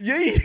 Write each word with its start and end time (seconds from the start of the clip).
E 0.00 0.10
aí? 0.10 0.34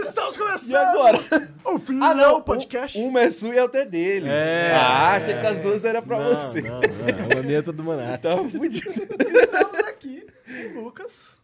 Estamos 0.00 0.36
começando 0.36 0.70
E 0.70 0.76
agora? 0.76 1.18
o 1.64 1.78
Flow 1.78 2.02
Ah, 2.02 2.14
não, 2.14 2.40
Podcast. 2.42 2.98
Um, 2.98 3.08
uma 3.08 3.20
é 3.20 3.30
sua 3.30 3.54
e 3.54 3.58
a 3.58 3.62
outra 3.62 3.82
é 3.82 3.84
dele. 3.84 4.26
É. 4.28 4.72
Ah, 4.74 5.12
achei 5.14 5.38
que 5.38 5.46
as 5.46 5.58
duas 5.60 5.84
eram 5.84 6.02
pra 6.02 6.18
Não, 6.18 6.28
você. 6.28 6.60
Não, 6.62 6.80
não. 6.80 7.38
A 7.38 7.42
minha 7.42 7.58
é 7.58 7.62
do 7.62 7.84
Monarca. 7.84 8.18
Tava 8.30 8.48
fudido. 8.48 8.90
Estamos 8.90 9.78
aqui 9.88 10.26
com 10.72 10.78
o 10.80 10.84
Lucas. 10.84 11.36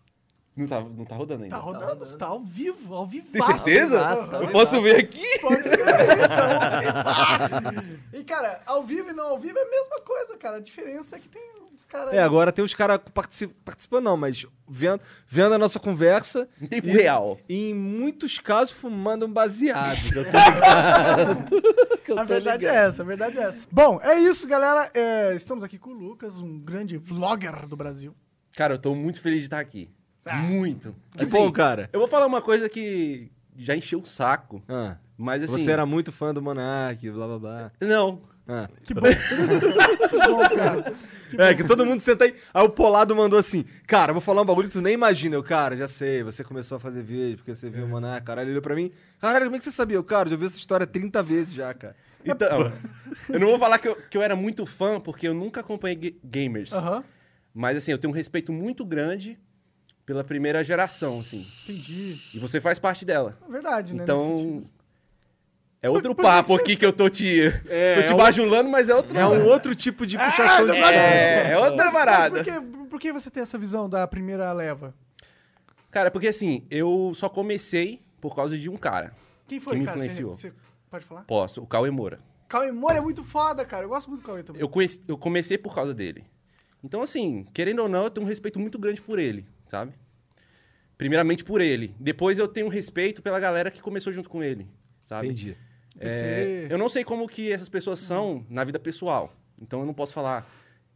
Não 0.57 0.67
tá, 0.67 0.81
não 0.81 1.05
tá 1.05 1.15
rodando 1.15 1.45
ainda. 1.45 1.55
Tá 1.57 1.63
rodando, 1.63 2.03
está 2.03 2.27
ao 2.27 2.41
vivo, 2.41 2.93
ao 2.95 3.07
vivo. 3.07 3.29
Tem 3.31 3.43
certeza? 3.43 4.01
Tá 4.01 4.41
Eu 4.43 4.49
Posso 4.49 4.81
ver 4.83 4.97
aqui? 4.97 5.39
Pode 5.41 5.63
ver, 5.63 5.79
então. 5.79 8.21
E, 8.21 8.25
cara, 8.25 8.61
ao 8.67 8.83
vivo 8.83 9.11
e 9.11 9.13
não 9.13 9.29
ao 9.29 9.39
vivo 9.39 9.57
é 9.57 9.63
a 9.63 9.71
mesma 9.71 10.01
coisa, 10.01 10.37
cara. 10.37 10.57
A 10.57 10.61
diferença 10.61 11.15
é 11.17 11.21
que 11.21 11.29
tem 11.29 11.43
uns 11.79 11.85
caras... 11.87 12.13
É, 12.13 12.21
agora 12.21 12.53
tem 12.53 12.65
os 12.65 12.75
caras 12.75 13.01
particip... 13.15 13.55
participando, 13.65 14.05
não, 14.05 14.17
mas 14.17 14.45
vendo, 14.69 15.01
vendo 15.27 15.55
a 15.55 15.59
nossa 15.59 15.79
conversa. 15.79 16.49
Em 16.61 16.67
tempo 16.67 16.89
e, 16.89 16.91
real. 16.93 17.39
E 17.49 17.71
em 17.71 17.75
muitos 17.75 18.39
casos 18.39 18.73
fumando 18.73 19.27
um 19.27 19.33
baseado. 19.33 19.97
que 20.13 20.19
eu 20.19 20.25
tô 20.25 20.31
ligado. 20.37 21.99
Que 22.05 22.13
eu 22.13 22.19
A 22.19 22.23
tô 22.23 22.29
verdade 22.33 22.65
ligado. 22.65 22.77
é 22.77 22.87
essa, 22.89 23.03
a 23.03 23.05
verdade 23.05 23.39
é 23.39 23.43
essa. 23.43 23.69
Bom, 23.71 24.01
é 24.03 24.19
isso, 24.19 24.49
galera. 24.49 24.91
É, 24.95 25.35
estamos 25.35 25.63
aqui 25.63 25.79
com 25.79 25.91
o 25.91 25.93
Lucas, 25.93 26.39
um 26.39 26.59
grande 26.59 26.97
vlogger 26.97 27.67
do 27.67 27.77
Brasil. 27.77 28.15
Cara, 28.57 28.75
eu 28.75 28.79
tô 28.79 28.95
muito 28.95 29.21
feliz 29.21 29.41
de 29.41 29.45
estar 29.45 29.61
aqui. 29.61 29.91
Ah. 30.25 30.37
Muito. 30.37 30.97
Que 31.17 31.27
bom, 31.27 31.53
cara. 31.53 31.91
Eu 31.93 32.01
vou 32.01 32.09
falar 32.09 32.27
uma 32.27 32.41
coisa 32.41 32.67
que 32.69 33.31
já 33.57 33.77
encheu 33.77 34.01
o 34.01 34.07
saco, 34.07 34.63
Ah, 34.69 34.97
mas 35.19 35.43
assim... 35.43 35.53
Você 35.59 35.71
era 35.71 35.85
muito 35.85 36.11
fã 36.11 36.33
do 36.33 36.41
Monark, 36.41 37.11
blá 37.11 37.27
blá 37.27 37.39
blá. 37.39 37.73
Não. 37.81 38.23
Ah. 38.49 38.69
Que 38.85 38.95
bom. 38.95 39.03
que 39.05 40.29
bom, 40.29 40.39
cara. 40.57 40.93
É, 41.37 41.55
que 41.55 41.65
todo 41.65 41.85
mundo 41.85 42.01
senta 42.01 42.25
aí. 42.25 42.35
Aí 42.55 42.65
o 42.65 42.69
Polado 42.71 43.15
mandou 43.15 43.39
assim: 43.39 43.65
Cara, 43.87 44.13
vou 44.13 44.23
falar 44.23 44.43
um 44.43 44.45
bagulho 44.47 44.69
que 44.69 44.73
tu 44.75 44.81
nem 44.81 44.95
imagina. 44.95 45.35
Eu, 45.37 45.43
cara, 45.43 45.77
já 45.77 45.89
sei, 45.89 46.23
você 46.23 46.43
começou 46.45 46.77
a 46.77 46.81
fazer 46.81 47.03
vídeo 47.03 47.37
porque 47.39 47.55
você 47.55 47.69
viu 47.69 47.85
o 47.85 47.89
Monark. 47.89 48.25
Caralho, 48.27 48.47
ele 48.47 48.53
olhou 48.53 48.63
pra 48.63 48.75
mim: 48.75 48.91
Caralho, 49.21 49.45
como 49.47 49.57
é 49.57 49.59
que 49.59 49.65
você 49.65 49.71
sabia? 49.71 49.97
Eu, 49.97 50.05
cara, 50.05 50.29
já 50.29 50.37
vi 50.37 50.47
essa 50.47 50.57
história 50.59 50.87
30 50.87 51.23
vezes 51.23 51.53
já, 51.53 51.73
cara. 51.75 51.95
Então, 52.25 52.73
eu 53.29 53.39
não 53.41 53.49
vou 53.49 53.59
falar 53.59 53.79
que 53.79 53.89
eu, 53.89 53.97
que 53.97 54.17
eu 54.17 54.23
era 54.23 54.35
muito 54.37 54.65
fã, 54.67 55.01
porque 55.01 55.27
eu 55.29 55.35
nunca 55.35 55.61
acompanhei 55.61 55.97
ga- 55.97 56.17
gamers. 56.25 56.73
Aham, 56.73 57.05
Mas 57.55 57.77
assim, 57.77 57.91
eu 57.93 57.99
tenho 57.99 58.13
um 58.13 58.17
respeito 58.17 58.53
muito 58.53 58.85
grande 58.85 59.39
pela 60.07 60.25
primeira 60.25 60.65
geração, 60.65 61.21
assim. 61.21 61.47
entendi. 61.65 62.19
E 62.35 62.39
você 62.39 62.61
faz 62.61 62.79
parte 62.79 63.05
dela. 63.05 63.39
É 63.47 63.53
verdade, 63.53 63.95
né? 63.95 64.03
Então. 64.05 64.65
É 65.83 65.89
outro 65.91 66.15
por 66.15 66.23
que 66.23 66.29
papo 66.29 66.57
que 66.57 66.61
aqui 66.63 66.77
que 66.77 66.87
eu 66.87 66.93
tô 66.93 67.09
te, 67.09 67.41
É, 67.69 67.97
tô 68.03 68.07
te 68.09 68.13
é 68.13 68.17
bajulando, 68.17 68.69
mas 68.69 68.89
é 68.89 68.95
outro... 68.95 69.17
É 69.17 69.27
um 69.27 69.45
outro 69.47 69.75
tipo 69.75 70.07
de 70.07 70.17
puxação 70.19 70.67
de 70.67 70.73
não 70.73 70.75
saco. 70.75 70.93
É, 70.93 71.51
é 71.53 71.59
outra 71.59 71.85
Mas 71.85 71.93
parada. 71.93 72.43
por 72.43 72.45
que, 72.45 72.61
por 72.91 73.01
que 73.01 73.13
você 73.13 73.31
tem 73.31 73.43
essa 73.43 73.57
visão 73.59 73.89
da 73.89 74.07
primeira 74.07 74.53
leva? 74.53 74.95
Cara, 75.91 76.11
porque 76.11 76.29
assim, 76.29 76.67
eu 76.71 77.13
só 77.15 77.29
comecei 77.29 78.01
por 78.21 78.35
causa 78.35 78.59
de 78.59 78.69
um 78.69 78.77
cara. 78.77 79.13
Quem 79.47 79.59
foi, 79.61 79.75
Que 79.75 79.79
me 79.81 79.87
cara? 79.87 79.99
Você- 79.99 80.05
influenciou. 80.07 80.35
Você, 80.35 80.53
pode 80.91 81.05
falar? 81.05 81.23
Posso, 81.23 81.63
o 81.63 81.67
Cauê 81.67 81.91
Moura. 81.91 82.21
Cauê 82.49 82.71
Moura 82.73 82.99
é 82.99 83.01
muito 83.01 83.23
foda, 83.25 83.65
cara. 83.65 83.85
Eu 83.85 83.89
gosto 83.89 84.09
muito 84.09 84.23
do 84.23 84.27
Cauê 84.27 84.43
também. 84.43 84.61
Eu, 84.61 84.69
conheci- 84.69 85.03
eu 85.09 85.17
comecei 85.17 85.57
por 85.59 85.75
causa 85.75 85.95
dele. 85.95 86.25
Então, 86.85 87.03
assim, 87.03 87.47
querendo 87.55 87.81
ou 87.81 87.89
não, 87.89 88.05
eu 88.05 88.11
tenho 88.11 88.25
um 88.27 88.29
respeito 88.29 88.59
muito 88.59 88.79
grande 88.79 89.01
por 89.01 89.19
ele, 89.19 89.47
sabe? 89.67 89.93
Primeiramente 90.97 91.45
por 91.45 91.61
ele. 91.61 91.95
Depois 91.99 92.39
eu 92.39 92.49
tenho 92.49 92.67
um 92.67 92.71
respeito 92.71 93.23
pela 93.23 93.39
galera 93.39 93.71
que 93.71 93.81
começou 93.81 94.13
junto 94.13 94.29
com 94.29 94.43
ele, 94.43 94.67
sabe? 95.03 95.27
Entendi. 95.29 95.57
É, 96.01 96.67
eu 96.71 96.79
não 96.79 96.89
sei 96.89 97.05
como 97.05 97.27
que 97.29 97.53
essas 97.53 97.69
pessoas 97.69 97.99
são 98.01 98.45
na 98.49 98.65
vida 98.65 98.79
pessoal. 98.79 99.33
Então 99.61 99.81
eu 99.81 99.87
não 99.87 99.95
posso 99.95 100.13
falar, 100.13 100.47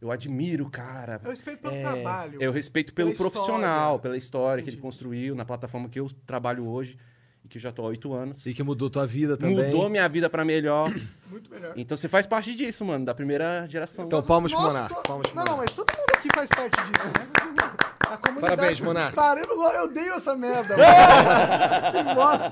eu 0.01 0.11
admiro 0.11 0.65
o 0.65 0.69
cara. 0.69 1.19
Eu 1.23 1.29
respeito 1.31 1.61
pelo 1.61 1.75
É, 1.75 1.81
trabalho. 1.81 2.37
Eu 2.41 2.51
respeito 2.51 2.93
pelo 2.93 3.11
pela 3.11 3.17
profissional, 3.29 3.81
história. 3.95 3.99
pela 3.99 4.17
história 4.17 4.63
que 4.63 4.69
Entendi. 4.69 4.77
ele 4.77 4.81
construiu, 4.81 5.35
na 5.35 5.43
plataforma 5.45 5.89
que 5.89 5.99
eu 5.99 6.09
trabalho 6.25 6.65
hoje 6.67 6.97
e 7.43 7.47
que 7.49 7.57
eu 7.57 7.61
já 7.61 7.71
tô 7.73 7.81
há 7.83 7.87
oito 7.87 8.13
anos. 8.13 8.45
E 8.45 8.53
que 8.53 8.63
mudou 8.63 8.89
tua 8.89 9.05
vida 9.05 9.35
também. 9.35 9.55
Mudou 9.57 9.89
minha 9.89 10.07
vida 10.07 10.29
pra 10.29 10.45
melhor. 10.45 10.89
Muito 11.29 11.49
melhor. 11.51 11.73
então 11.75 11.97
você 11.97 12.07
faz 12.07 12.25
parte 12.25 12.55
disso, 12.55 12.85
mano, 12.85 13.03
da 13.03 13.13
primeira 13.13 13.65
geração. 13.67 14.05
Então, 14.05 14.23
palmas 14.23 14.51
pro 14.53 14.61
Nós 14.61 14.73
Monarca. 14.73 14.95
Palmas 15.01 15.27
pro 15.27 15.35
Não, 15.35 15.43
não, 15.45 15.57
mas 15.57 15.71
todo 15.71 15.91
mundo 15.91 16.11
aqui 16.15 16.29
faz 16.33 16.47
parte 16.49 16.77
disso, 16.83 17.05
né? 17.07 17.73
A 18.07 18.17
comunidade... 18.17 18.55
Parabéns, 18.55 18.79
Monarca. 18.79 19.15
Para, 19.15 19.41
eu, 19.41 19.47
não 19.47 19.71
eu 19.73 19.83
odeio 19.85 20.13
essa 20.13 20.35
merda. 20.35 20.75
que 21.91 22.03
bosta. 22.15 22.51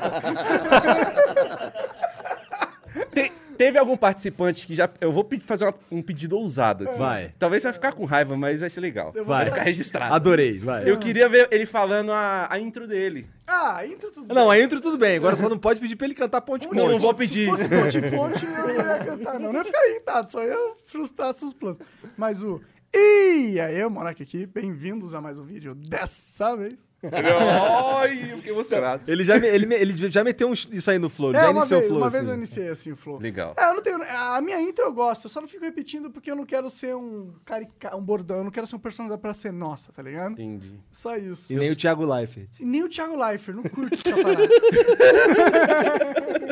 Te- 3.14 3.32
teve 3.58 3.78
algum 3.78 3.96
participante 3.96 4.66
que 4.68 4.74
já. 4.76 4.90
Eu 5.00 5.12
vou 5.12 5.24
pedir- 5.24 5.46
fazer 5.46 5.66
uma- 5.66 5.74
um 5.92 6.02
pedido 6.02 6.38
ousado 6.38 6.90
aqui. 6.90 6.98
Vai. 6.98 7.34
Talvez 7.40 7.62
você 7.62 7.68
vai 7.70 7.74
ficar 7.74 7.92
com 7.94 8.06
raiva, 8.06 8.36
mas 8.36 8.60
vai 8.60 8.70
ser 8.70 8.82
legal. 8.82 9.12
Eu 9.16 9.24
vou 9.24 9.34
Vai. 9.34 9.46
Vai 9.46 9.54
ficar 9.54 9.64
registrado. 9.64 10.14
Adorei, 10.14 10.58
vai. 10.60 10.90
Eu 10.90 10.98
queria 10.98 11.30
ver 11.30 11.48
ele 11.52 11.66
falando 11.66 12.12
a, 12.12 12.48
a 12.50 12.60
intro 12.60 12.88
dele. 12.88 13.28
Ah, 13.48 13.86
entra 13.86 14.10
tudo 14.12 14.34
Não, 14.34 14.50
bem. 14.50 14.62
a 14.62 14.64
intro 14.64 14.80
tudo 14.82 14.98
bem. 14.98 15.18
Agora 15.18 15.36
só 15.36 15.48
não 15.50 15.58
pode 15.58 15.80
pedir 15.80 15.96
pra 15.96 16.06
ele 16.08 16.14
cantar 16.16 16.42
ponte 16.42 16.68
Não, 16.68 16.74
não 16.74 16.88
ponte. 16.94 17.02
vou 17.02 17.14
pedir. 17.14 17.46
Se 17.58 17.68
fosse 17.70 17.70
ponte 17.70 18.02
ponte, 18.10 18.46
eu 18.46 18.52
não 18.52 18.70
ia 18.74 18.98
cantar, 19.06 19.40
não. 19.40 19.52
Não 19.54 19.60
ia 19.60 19.66
ficar 19.66 19.88
irritado, 19.90 20.30
só 20.30 20.44
ia 20.44 20.58
frustrar 20.86 21.34
seus 21.34 21.54
planos. 21.54 21.80
Mas 22.18 22.42
o. 22.44 22.62
E 22.94 23.58
aí, 23.60 23.88
Monark 23.88 24.22
aqui, 24.22 24.46
bem-vindos 24.46 25.14
a 25.14 25.22
mais 25.22 25.40
um 25.40 25.44
vídeo 25.46 25.74
dessa 25.74 26.56
vez. 26.58 26.74
Ai, 27.04 28.32
eu 28.32 28.38
fiquei 28.38 28.52
emocionado. 28.52 29.04
Ele 29.08 29.24
já, 29.24 29.40
me- 29.40 29.48
ele, 29.48 29.74
ele 29.74 30.10
já 30.10 30.24
meteu 30.24 30.48
uns- 30.50 30.68
isso 30.72 30.92
aí 30.92 31.00
no 31.00 31.10
flow. 31.10 31.32
É, 31.32 31.36
já 31.40 31.50
uma, 31.50 31.62
iniciou 31.62 31.80
vez, 31.80 31.92
o 31.92 31.94
flow. 31.94 32.04
uma 32.04 32.10
vez 32.12 32.22
assim. 32.24 32.32
eu 32.32 32.38
iniciei 32.38 32.68
assim 32.70 32.92
o 32.92 32.96
flow. 32.96 33.18
Legal. 33.20 33.56
É, 33.58 33.70
eu 33.70 33.74
não 33.76 33.82
tenho. 33.82 34.02
A 34.04 34.40
minha 34.42 34.62
intro 34.62 34.86
eu 34.86 34.94
gosto, 34.94 35.26
eu 35.26 35.30
só 35.30 35.42
não 35.42 35.48
fico 35.48 35.64
repetindo 35.66 36.12
porque 36.12 36.30
eu 36.30 36.36
não 36.36 36.46
quero 36.46 36.70
ser 36.70 36.96
um 36.96 37.34
carica, 37.44 37.96
um 37.96 38.04
bordão, 38.04 38.38
eu 38.38 38.44
não 38.44 38.52
quero 38.52 38.68
ser 38.68 38.76
um 38.76 38.80
personagem 38.80 39.18
pra 39.18 39.34
ser 39.34 39.52
nossa, 39.52 39.92
tá 39.92 40.04
ligado? 40.04 40.34
Entendi. 40.34 40.76
Só 40.92 41.18
isso. 41.18 41.52
E 41.52 41.56
nem 41.56 41.72
o 41.72 41.76
Thiago 41.76 42.06
Leifert. 42.06 42.50
E 42.60 42.66
nem 42.66 42.84
o 42.84 42.90
Thiago 42.90 43.16
Leifert, 43.16 43.56
não 43.56 43.64
curto 43.64 43.96
essa 43.96 44.22
parada. 44.22 44.48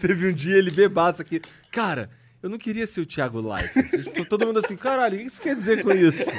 Teve 0.00 0.28
um 0.28 0.32
dia 0.34 0.56
ele 0.56 0.70
bebaço 0.70 1.22
aqui. 1.22 1.40
Cara, 1.70 2.10
eu 2.42 2.50
não 2.50 2.58
queria 2.58 2.86
ser 2.86 3.00
o 3.00 3.06
Thiago 3.06 3.40
Leifert. 3.40 4.26
Todo 4.28 4.46
mundo 4.46 4.58
assim, 4.58 4.76
caralho, 4.76 5.16
o 5.16 5.20
que 5.20 5.26
isso 5.26 5.40
quer 5.40 5.54
dizer 5.54 5.82
com 5.82 5.92
isso? 5.92 6.30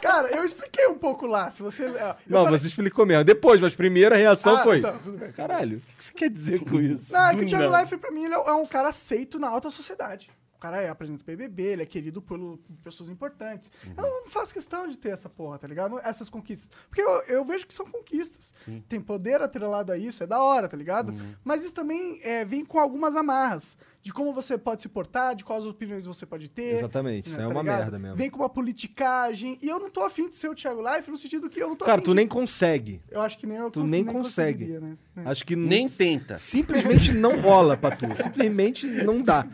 Cara, 0.00 0.28
eu 0.28 0.44
expliquei 0.44 0.86
um 0.86 0.98
pouco 0.98 1.26
lá. 1.26 1.50
Se 1.50 1.62
você. 1.62 1.86
Não, 2.26 2.44
falei- 2.44 2.58
você 2.58 2.68
explicou 2.68 3.04
mesmo. 3.06 3.24
Depois, 3.24 3.60
mas 3.60 3.74
primeiro 3.74 4.14
a 4.14 4.18
reação 4.18 4.56
Ah, 4.56 4.62
foi. 4.62 4.80
tá. 4.80 4.94
Caralho, 5.34 5.78
o 5.78 5.80
que 5.96 6.02
isso 6.02 6.14
quer 6.14 6.30
dizer 6.30 6.64
com 6.64 6.80
isso? 6.80 7.12
Não, 7.12 7.28
é 7.28 7.34
que 7.34 7.42
o 7.42 7.46
Thiago. 7.46 7.72
Leifert, 7.74 8.00
pra 8.00 8.10
mim, 8.10 8.24
ele 8.24 8.34
é 8.34 8.52
um 8.52 8.66
cara 8.66 8.88
aceito 8.88 9.38
na 9.38 9.48
alta 9.48 9.70
sociedade. 9.70 10.28
O 10.54 10.60
cara 10.60 10.82
é, 10.82 10.88
apresenta 10.88 11.22
o 11.22 11.24
BBB, 11.24 11.62
ele 11.62 11.82
é 11.84 11.86
querido 11.86 12.20
por, 12.20 12.36
por 12.36 12.58
pessoas 12.82 13.08
importantes. 13.08 13.70
Eu 13.96 14.02
não 14.02 14.26
faço 14.26 14.52
questão 14.52 14.88
de 14.88 14.98
ter 14.98 15.10
essa 15.10 15.28
porra, 15.28 15.56
tá 15.56 15.68
ligado? 15.68 16.00
Essas 16.02 16.28
conquistas. 16.28 16.68
Porque 16.88 17.00
eu, 17.00 17.08
eu 17.28 17.44
vejo 17.44 17.64
que 17.64 17.72
são 17.72 17.86
conquistas. 17.86 18.52
Tem 18.88 19.00
poder 19.00 19.40
atrelado 19.40 19.92
a 19.92 19.96
isso, 19.96 20.20
é 20.24 20.26
da 20.26 20.42
hora, 20.42 20.66
tá 20.68 20.76
ligado? 20.76 21.14
Mas 21.44 21.62
isso 21.64 21.72
também 21.72 22.18
é, 22.24 22.44
vem 22.44 22.64
com 22.64 22.80
algumas 22.80 23.14
amarras. 23.14 23.76
De 24.08 24.12
como 24.14 24.32
você 24.32 24.56
pode 24.56 24.80
se 24.80 24.88
portar, 24.88 25.34
de 25.36 25.44
quais 25.44 25.66
opiniões 25.66 26.06
você 26.06 26.24
pode 26.24 26.48
ter. 26.48 26.76
Exatamente, 26.78 27.28
isso 27.28 27.36
né, 27.36 27.44
é 27.44 27.46
tá 27.46 27.52
uma 27.52 27.60
ligado? 27.60 27.78
merda 27.80 27.98
mesmo. 27.98 28.16
Vem 28.16 28.30
com 28.30 28.38
uma 28.38 28.48
politicagem. 28.48 29.58
E 29.60 29.68
eu 29.68 29.78
não 29.78 29.90
tô 29.90 30.00
afim 30.02 30.30
de 30.30 30.36
ser 30.38 30.48
o 30.48 30.54
Thiago 30.54 30.80
Leifert 30.80 31.10
no 31.10 31.18
sentido 31.18 31.50
que 31.50 31.62
eu 31.62 31.68
não 31.68 31.76
tô 31.76 31.84
Cara, 31.84 31.96
afim 31.98 32.04
tu 32.06 32.10
de- 32.12 32.16
nem 32.16 32.26
consegue. 32.26 33.02
Eu 33.10 33.20
acho 33.20 33.36
que 33.36 33.46
nem 33.46 33.58
eu 33.58 33.70
tu 33.70 33.80
cons- 33.82 33.90
nem 33.90 34.02
consegue. 34.06 34.64
né? 34.78 34.96
É. 35.14 35.28
Acho 35.28 35.44
que 35.44 35.54
Nem 35.54 35.82
n- 35.84 35.90
tenta. 35.90 36.38
simplesmente 36.38 37.12
não 37.12 37.38
rola 37.38 37.76
pra 37.76 37.94
tu. 37.94 38.06
Simplesmente 38.16 38.86
não 38.86 39.20
dá. 39.20 39.46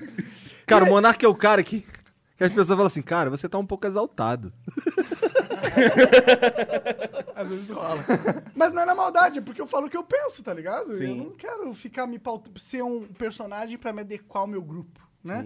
Cara, 0.65 0.85
o 0.85 0.89
Monark 0.89 1.25
é 1.25 1.29
o 1.29 1.35
cara 1.35 1.61
que, 1.65 1.81
que 2.37 2.45
as 2.45 2.51
pessoas 2.51 2.69
falam 2.69 2.87
assim, 2.87 3.03
cara, 3.03 3.31
você 3.31 3.49
tá 3.49 3.59
um 3.59 3.67
pouco 3.67 3.89
exaltado. 3.89 4.53
Às 7.35 7.49
vezes 7.49 7.71
rola. 7.71 7.99
Mas 8.55 8.73
não 8.73 8.83
é 8.83 8.85
na 8.85 8.95
maldade, 8.95 9.39
é 9.39 9.43
porque 9.43 9.61
eu 9.61 9.67
falo 9.67 9.87
o 9.87 9.91
que 9.91 9.97
eu 9.97 10.05
penso, 10.05 10.43
tá 10.43 10.55
ligado? 10.55 10.91
Eu 10.91 10.95
Sim. 10.97 11.17
não 11.17 11.31
quero 11.31 11.73
ficar 11.75 12.07
me 12.07 12.19
pautando, 12.19 12.59
ser 12.61 12.83
um 12.83 13.03
personagem 13.05 13.77
pra 13.79 13.93
me 13.93 14.01
adequar 14.01 14.43
ao 14.43 14.47
meu 14.47 14.63
grupo, 14.63 15.01
né? 15.23 15.41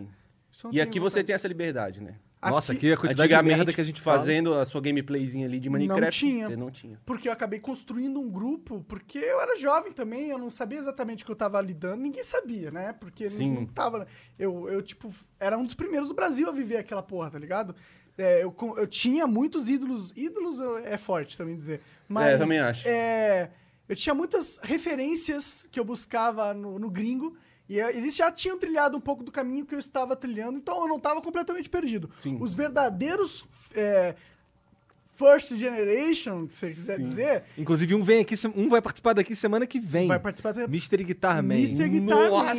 Eu 0.63 0.65
não 0.65 0.73
E 0.73 0.81
aqui 0.81 0.99
você 1.01 1.23
tem 1.25 1.35
essa 1.35 1.49
liberdade, 1.49 2.03
né? 2.03 2.17
Nossa, 2.41 2.71
Aqui- 2.73 2.87
aqui 2.87 2.93
a 2.93 2.97
quantidade 2.97 3.35
de 3.37 3.43
merda 3.43 3.73
que 3.73 3.81
a 3.81 3.85
gente 3.85 4.01
faz. 4.01 4.21
fazendo 4.21 4.55
a 4.55 4.65
sua 4.65 4.81
gameplayzinha 4.81 5.45
ali 5.45 5.59
de 5.59 5.69
Minecraft, 5.69 6.21
tinha. 6.21 6.47
você 6.47 6.55
não 6.55 6.71
tinha. 6.71 6.97
Porque 7.05 7.29
eu 7.29 7.33
acabei 7.33 7.59
construindo 7.59 8.21
um 8.21 8.31
grupo, 8.31 8.85
porque 8.87 9.19
eu 9.19 9.41
era 9.41 9.59
jovem 9.59 9.91
também, 9.91 10.29
eu 10.29 10.39
não 10.39 10.49
sabia 10.49 10.79
exatamente 10.79 11.25
o 11.25 11.27
que 11.27 11.33
eu 11.33 11.37
tava 11.37 11.61
lidando, 11.61 12.01
ninguém 12.01 12.23
sabia, 12.23 12.71
né? 12.71 12.93
Porque 12.93 13.25
não- 13.25 13.31
Sim. 13.31 13.55
não 13.55 13.67
tava. 13.67 14.07
Eu, 14.39 14.69
eu, 14.69 14.81
tipo, 14.83 15.13
era 15.41 15.59
um 15.59 15.65
dos 15.65 15.75
primeiros 15.75 16.09
do 16.11 16.15
Brasil 16.15 16.49
a 16.49 16.53
viver 16.53 16.77
aquela 16.77 17.03
porra, 17.03 17.29
tá 17.29 17.41
ligado? 17.41 17.75
É, 18.19 18.43
eu, 18.43 18.55
eu 18.77 18.87
tinha 18.87 19.27
muitos 19.27 19.69
ídolos. 19.69 20.13
Ídolos 20.17 20.59
é 20.85 20.99
forte 20.99 21.39
também 21.39 21.57
dizer. 21.57 21.81
Mas, 22.09 22.27
É, 22.27 22.35
eu 22.35 22.39
também 22.39 22.59
acho. 22.59 22.89
é, 22.89 23.51
eu 23.89 23.95
tinha 23.95 24.15
muitas 24.15 24.59
referências 24.61 25.67
que 25.71 25.79
eu 25.79 25.85
buscava 25.85 26.53
no, 26.53 26.79
no 26.79 26.91
gringo. 26.91 27.37
E 27.69 27.79
é, 27.79 27.97
eles 27.97 28.17
já 28.17 28.33
tinham 28.33 28.59
trilhado 28.59 28.97
um 28.97 29.01
pouco 29.01 29.23
do 29.23 29.31
caminho 29.31 29.65
que 29.67 29.75
eu 29.75 29.79
estava 29.79 30.17
trilhando, 30.17 30.57
então 30.59 30.81
eu 30.83 30.89
não 30.89 30.97
estava 30.97 31.21
completamente 31.21 31.69
perdido. 31.69 32.11
Sim. 32.19 32.39
Os 32.41 32.55
verdadeiros 32.55 33.47
é, 33.75 34.15
first 35.15 35.55
generation, 35.55 36.47
que 36.47 36.55
você 36.55 36.69
quiser 36.69 36.97
Sim. 36.97 37.03
dizer, 37.05 37.43
Inclusive, 37.59 37.95
um 37.95 38.03
vem 38.03 38.21
aqui, 38.21 38.35
um 38.57 38.69
vai 38.71 38.81
participar 38.81 39.13
daqui 39.13 39.37
semana 39.37 39.67
que 39.67 39.79
vem. 39.79 40.09
vai 40.09 40.19
participar 40.19 40.53
da 40.53 40.65
Mr. 40.65 41.05
Guitar 41.05 41.43
Man. 41.43 41.55
Mr. 41.57 41.89
Guitar 41.89 42.31
Man. 42.31 42.55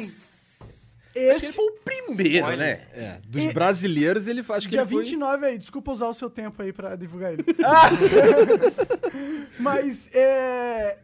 Nossa! 1.16 1.32
Acho 1.32 1.40
que 1.40 1.46
ele 1.46 1.48
Esse 1.48 1.54
foi 1.54 1.66
o 1.66 1.72
primeiro, 1.84 2.48
né? 2.58 2.72
É, 2.94 3.20
dos 3.28 3.42
E- 3.44 3.54
brasileiros 3.54 4.28
ele 4.28 4.44
faz 4.44 4.64
que 4.66 4.70
dia 4.72 4.82
ele 4.82 4.90
foi... 4.90 5.04
29 5.04 5.46
aí, 5.46 5.58
desculpa 5.58 5.92
usar 5.92 6.08
o 6.08 6.14
seu 6.14 6.30
tempo 6.30 6.62
aí 6.62 6.72
pra 6.72 6.96
divulgar 6.96 7.34
ele. 7.34 7.44
Ah! 7.64 7.90
Mas, 9.60 10.10
é... 10.14 11.00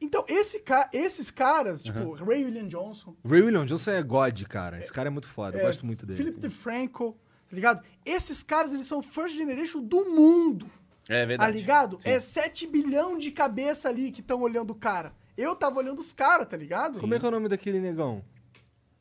Então, 0.00 0.24
esse 0.28 0.58
ca... 0.60 0.88
esses 0.92 1.30
caras, 1.30 1.82
tipo, 1.82 2.12
Ray 2.12 2.44
William 2.44 2.66
Johnson, 2.68 3.14
Ray 3.26 3.42
William 3.42 3.64
Johnson 3.64 3.90
é 3.92 4.02
God, 4.02 4.42
cara. 4.44 4.78
Esse 4.78 4.92
cara 4.92 5.08
é 5.08 5.10
muito 5.10 5.28
foda, 5.28 5.56
eu 5.56 5.62
É, 5.62 5.64
gosto 5.66 5.86
muito 5.86 6.04
dele. 6.04 6.16
Philip 6.18 6.38
DeFranco, 6.38 7.16
tá 7.48 7.54
ligado? 7.54 7.82
Esses 8.04 8.42
caras, 8.42 8.74
eles 8.74 8.86
são 8.86 9.02
first 9.02 9.34
generation 9.34 9.80
do 9.82 10.04
mundo, 10.10 10.70
É 11.08 11.20
tá 11.22 11.26
verdade. 11.26 11.52
ligado? 11.56 11.98
Sim. 12.02 12.08
É 12.10 12.20
7 12.20 12.66
bilhão 12.66 13.16
de 13.16 13.30
cabeça 13.30 13.88
ali 13.88 14.10
que 14.10 14.20
estão 14.20 14.42
olhando 14.42 14.70
o 14.72 14.74
cara. 14.74 15.12
Eu 15.38 15.56
tava 15.56 15.78
olhando 15.78 16.00
os 16.00 16.12
caras, 16.12 16.46
tá 16.46 16.56
ligado? 16.56 17.00
Como 17.00 17.14
é 17.14 17.18
que 17.18 17.24
é 17.24 17.28
o 17.28 17.32
nome 17.32 17.48
daquele 17.48 17.80
negão? 17.80 18.22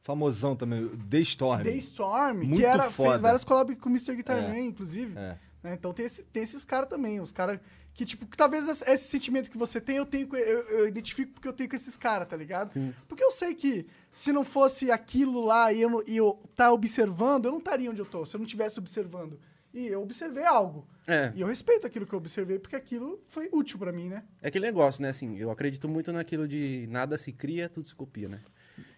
Famosão 0.03 0.55
também, 0.55 0.87
The 1.09 1.19
Storm. 1.19 1.63
The 1.63 1.75
Storm, 1.77 2.37
Muito 2.39 2.55
que 2.57 2.65
era, 2.65 2.91
foda. 2.91 3.09
fez 3.11 3.21
várias 3.21 3.43
collabs 3.45 3.77
com 3.79 3.87
o 3.87 3.91
Mr. 3.91 4.15
Guitar 4.15 4.37
É. 4.37 4.47
Man, 4.49 4.59
inclusive. 4.59 5.17
É. 5.17 5.37
né? 5.63 5.73
Então 5.73 5.93
tem, 5.93 6.05
esse- 6.05 6.23
tem 6.23 6.43
esses 6.43 6.65
caras 6.65 6.89
também, 6.89 7.21
os 7.21 7.31
caras 7.31 7.57
que, 7.93 8.03
tipo, 8.05 8.25
que 8.25 8.35
talvez 8.35 8.67
esse 8.67 9.07
sentimento 9.07 9.49
que 9.49 9.57
você 9.57 9.79
tem, 9.79 9.95
eu 9.97 10.05
tenho 10.05 10.27
eu, 10.35 10.59
eu 10.79 10.87
identifico 10.87 11.31
porque 11.33 11.47
eu 11.47 11.53
tenho 11.53 11.69
com 11.69 11.75
esses 11.75 11.95
caras, 11.95 12.27
tá 12.27 12.35
ligado? 12.35 12.77
Porque 13.07 13.23
eu 13.23 13.31
sei 13.31 13.55
que 13.55 13.85
se 14.11 14.33
não 14.33 14.43
fosse 14.43 14.91
aquilo 14.91 15.45
lá 15.45 15.71
e 15.71 15.81
eu, 15.81 16.03
e 16.05 16.17
eu 16.17 16.37
tá 16.55 16.69
observando, 16.73 17.45
eu 17.45 17.51
não 17.51 17.59
estaria 17.59 17.89
onde 17.89 18.01
eu 18.01 18.05
tô, 18.05 18.25
se 18.25 18.35
eu 18.35 18.39
não 18.39 18.45
tivesse 18.45 18.77
observando. 18.77 19.39
E 19.73 19.87
eu 19.87 20.01
observei 20.03 20.43
algo. 20.45 20.85
É. 21.07 21.31
E 21.35 21.41
eu 21.41 21.47
respeito 21.47 21.87
aquilo 21.87 22.05
que 22.05 22.13
eu 22.13 22.19
observei, 22.19 22.59
porque 22.59 22.75
aquilo 22.75 23.19
foi 23.29 23.49
útil 23.51 23.79
pra 23.79 23.91
mim, 23.91 24.07
né? 24.09 24.23
É 24.41 24.49
aquele 24.49 24.65
negócio, 24.65 25.01
né? 25.01 25.09
Assim, 25.09 25.37
eu 25.37 25.49
acredito 25.49 25.87
muito 25.87 26.11
naquilo 26.11 26.47
de 26.47 26.87
nada 26.91 27.17
se 27.17 27.31
cria, 27.31 27.67
tudo 27.69 27.87
se 27.87 27.95
copia, 27.95 28.27
né? 28.29 28.41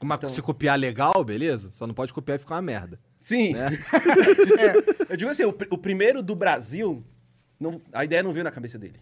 Mas 0.04 0.32
se 0.32 0.42
copiar 0.42 0.78
legal, 0.80 1.24
beleza? 1.24 1.72
Só 1.72 1.86
não 1.88 1.94
pode 1.94 2.14
copiar 2.14 2.36
e 2.38 2.40
ficar 2.40 2.56
uma 2.56 2.62
merda. 2.62 3.00
Sim. 3.20 3.54
Né? 3.54 3.70
É, 5.10 5.12
eu 5.14 5.18
digo 5.18 5.30
assim, 5.32 5.44
o, 5.44 5.50
o 5.50 5.78
primeiro 5.78 6.22
do 6.22 6.36
Brasil, 6.36 7.04
não- 7.60 7.82
a 7.92 8.06
ideia 8.06 8.22
não 8.24 8.32
veio 8.32 8.44
na 8.44 8.52
cabeça 8.52 8.78
dele. 8.78 9.00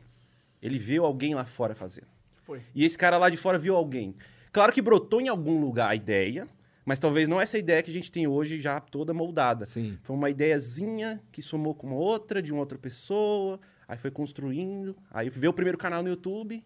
Ele 0.61 0.79
viu 0.79 1.03
alguém 1.05 1.35
lá 1.35 1.45
fora 1.45 1.75
fazendo. 1.75 2.07
Foi. 2.41 2.61
E 2.73 2.85
esse 2.85 2.97
cara 2.97 3.17
lá 3.17 3.29
de 3.29 3.37
fora 3.37 3.57
viu 3.57 3.75
alguém. 3.75 4.15
Claro 4.51 4.71
que 4.71 4.81
brotou 4.81 5.19
em 5.21 5.27
algum 5.27 5.59
lugar 5.59 5.89
a 5.89 5.95
ideia, 5.95 6.47
mas 6.85 6.99
talvez 6.99 7.27
não 7.27 7.39
essa 7.41 7.57
ideia 7.57 7.81
que 7.83 7.89
a 7.89 7.93
gente 7.93 8.11
tem 8.11 8.27
hoje 8.27 8.59
já 8.61 8.79
toda 8.79 9.13
moldada. 9.13 9.65
Sim. 9.65 9.97
Foi 10.03 10.15
uma 10.15 10.29
ideiazinha 10.29 11.21
que 11.31 11.41
somou 11.41 11.73
com 11.73 11.87
uma 11.87 11.95
outra, 11.95 12.41
de 12.41 12.51
uma 12.51 12.59
outra 12.61 12.77
pessoa, 12.77 13.59
aí 13.87 13.97
foi 13.97 14.11
construindo. 14.11 14.95
Aí 15.11 15.29
veio 15.29 15.51
o 15.51 15.53
primeiro 15.53 15.77
canal 15.77 16.01
no 16.03 16.09
YouTube, 16.09 16.63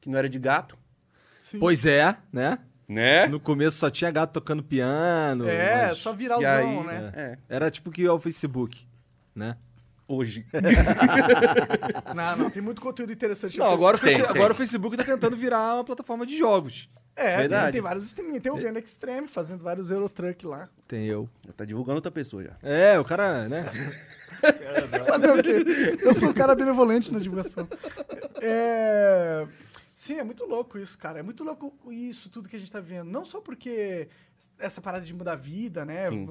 que 0.00 0.08
não 0.08 0.18
era 0.18 0.28
de 0.28 0.38
gato. 0.38 0.76
Sim. 1.40 1.58
Pois 1.58 1.86
é, 1.86 2.16
né? 2.32 2.58
Né? 2.90 3.28
No 3.28 3.38
começo 3.38 3.78
só 3.78 3.88
tinha 3.88 4.10
gato 4.10 4.32
tocando 4.32 4.64
piano. 4.64 5.48
É, 5.48 5.88
mas 5.88 5.98
só 5.98 6.12
viralzão, 6.12 6.80
aí, 6.80 6.86
né? 6.86 7.12
é, 7.14 7.38
Era 7.48 7.70
tipo 7.70 7.88
que 7.88 8.04
é 8.04 8.10
o 8.10 8.18
Facebook, 8.18 8.84
né? 9.32 9.56
hoje. 10.08 10.44
Não, 12.16 12.36
não, 12.36 12.50
tem 12.50 12.60
muito 12.60 12.80
conteúdo 12.80 13.12
interessante. 13.12 13.56
Não, 13.56 13.66
agora, 13.66 13.96
o 13.96 14.00
Tem, 14.00 14.16
tem. 14.16 14.26
agora 14.26 14.52
o 14.52 14.56
Facebook 14.56 14.96
tá 14.96 15.04
tentando 15.04 15.36
virar 15.36 15.76
uma 15.76 15.84
plataforma 15.84 16.26
de 16.26 16.36
jogos. 16.36 16.90
É, 17.14 17.36
Verdade. 17.36 17.64
Tem, 17.64 17.72
tem 17.74 17.80
vários 17.80 18.06
streaming. 18.06 18.40
Tem 18.40 18.50
o 18.50 18.56
Vendo 18.56 18.78
Extreme 18.80 19.28
fazendo 19.28 19.62
vários 19.62 19.92
Eurotruck 19.92 20.44
lá. 20.46 20.68
Tem 20.88 21.06
eu. 21.06 21.28
tá 21.56 21.64
divulgando 21.64 21.96
outra 21.96 22.10
pessoa 22.10 22.42
já. 22.42 22.56
É, 22.60 22.98
o 22.98 23.04
cara, 23.04 23.48
né? 23.48 23.66
Fazer 25.06 25.30
o 25.30 25.42
quê? 25.42 25.98
Eu 26.00 26.12
sou 26.12 26.30
um 26.30 26.32
cara 26.32 26.56
benevolente 26.56 27.12
na 27.12 27.20
divulgação. 27.20 27.68
É... 28.40 29.46
Sim, 30.00 30.14
é 30.14 30.24
muito 30.24 30.46
louco 30.46 30.78
isso, 30.78 30.96
cara. 30.96 31.18
É 31.18 31.22
muito 31.22 31.44
louco 31.44 31.92
isso, 31.92 32.30
tudo 32.30 32.48
que 32.48 32.56
a 32.56 32.58
gente 32.58 32.72
tá 32.72 32.80
vendo. 32.80 33.10
Não 33.10 33.22
só 33.22 33.38
porque 33.38 34.08
essa 34.58 34.80
parada 34.80 35.04
de 35.04 35.12
mudar 35.12 35.34
a 35.34 35.36
vida, 35.36 35.84
né? 35.84 36.06
Sim. 36.06 36.26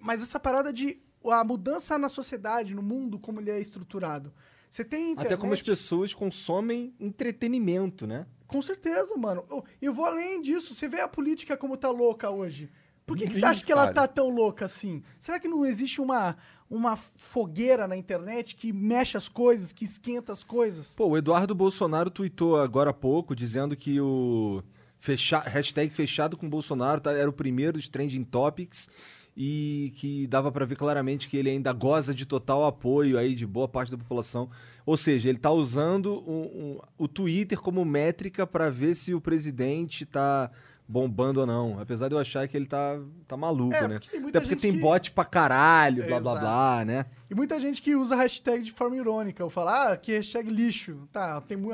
Mas 0.00 0.22
essa 0.22 0.38
parada 0.38 0.72
de 0.72 1.02
a 1.24 1.42
mudança 1.42 1.98
na 1.98 2.08
sociedade, 2.08 2.72
no 2.72 2.80
mundo, 2.80 3.18
como 3.18 3.40
ele 3.40 3.50
é 3.50 3.58
estruturado. 3.60 4.32
Você 4.70 4.84
tem 4.84 5.10
internet... 5.10 5.26
Até 5.26 5.36
como 5.36 5.52
as 5.52 5.60
pessoas 5.60 6.14
consomem 6.14 6.94
entretenimento, 7.00 8.06
né? 8.06 8.28
Com 8.46 8.62
certeza, 8.62 9.16
mano. 9.16 9.44
Eu- 9.80 9.92
vou 9.92 10.04
além 10.04 10.40
disso. 10.40 10.72
Você 10.72 10.86
vê 10.86 11.00
a 11.00 11.08
política 11.08 11.56
como 11.56 11.76
tá 11.76 11.90
louca 11.90 12.30
hoje. 12.30 12.70
Por 13.04 13.16
que, 13.16 13.26
que 13.26 13.34
você 13.34 13.44
acha 13.44 13.64
que 13.64 13.72
ela 13.72 13.92
tá 13.92 14.06
tão 14.06 14.28
louca 14.28 14.66
assim? 14.66 15.02
Será 15.18 15.40
que 15.40 15.48
não 15.48 15.66
existe 15.66 16.00
uma, 16.00 16.36
uma 16.74 16.96
fogueira 16.96 17.86
na 17.86 17.94
internet 17.96 18.56
que 18.56 18.72
mexe 18.72 19.16
as 19.16 19.28
coisas, 19.28 19.72
que 19.72 19.84
esquenta 19.84 20.32
as 20.32 20.42
coisas? 20.42 20.94
Pô, 20.96 21.06
o 21.08 21.16
Eduardo 21.18 21.54
Bolsonaro 21.54 22.08
tweetou 22.10 22.56
agora 22.58 22.88
há 22.90 22.94
pouco 22.94 23.36
dizendo 23.36 23.76
que 23.76 24.00
o 24.00 24.62
fecha... 24.98 25.38
hashtag 25.40 25.92
fechado 25.92 26.34
com 26.36 26.48
Bolsonaro 26.48 27.00
tá- 27.00 27.12
era 27.12 27.28
o 27.28 27.32
primeiro 27.32 27.74
dos 27.74 27.88
trending 27.88 28.24
topics 28.24 28.88
e 29.36 29.92
que 29.96 30.26
dava 30.26 30.50
pra 30.50 30.64
ver 30.64 30.76
claramente 30.76 31.28
que 31.28 31.36
ele 31.36 31.50
ainda 31.50 31.72
goza 31.72 32.14
de 32.14 32.24
total 32.26 32.64
apoio 32.64 33.18
aí 33.18 33.34
de 33.34 33.46
boa 33.46 33.68
parte 33.68 33.90
da 33.92 33.98
população. 33.98 34.48
Ou 34.86 34.96
seja, 34.96 35.28
ele 35.28 35.38
tá 35.38 35.50
usando 35.50 36.22
um- 36.28 36.42
um- 36.76 36.78
o 36.98 37.06
Twitter 37.06 37.60
como 37.60 37.84
métrica 37.84 38.46
pra 38.46 38.70
ver 38.70 38.94
se 38.94 39.14
o 39.14 39.20
presidente 39.20 40.04
tá 40.06 40.50
bombando 40.88 41.40
ou 41.40 41.46
não. 41.46 41.80
Apesar 41.80 42.08
de 42.08 42.14
eu 42.14 42.18
achar 42.18 42.46
que 42.48 42.56
ele 42.56 42.66
tá, 42.66 42.98
tá 43.26 43.36
maluco, 43.36 43.74
É, 43.74 43.88
né? 43.88 43.94
porque 43.98 44.10
tem 44.10 44.20
muita 44.20 44.38
Até 44.38 44.46
porque 44.46 44.54
gente 44.54 44.62
tem 44.62 44.72
que- 44.72 44.80
bot 44.86 45.10
pra 45.12 45.24
caralho, 45.24 46.04
blá 46.06 46.20
blá 46.20 46.32
Exato. 46.32 46.40
blá, 46.46 46.84
né? 46.84 47.06
E 47.30 47.34
muita 47.34 47.58
gente 47.60 47.80
que 47.80 47.94
usa 47.96 48.14
hashtag 48.16 48.62
de 48.62 48.72
forma 48.72 48.96
irônica. 48.96 49.42
Ou 49.42 49.48
fala, 49.50 49.92
ah, 49.92 49.96
que 49.96 50.12
hashtag 50.12 50.50
lixo. 50.50 51.08
Tá, 51.12 51.40
tem 51.40 51.56
mu- 51.56 51.70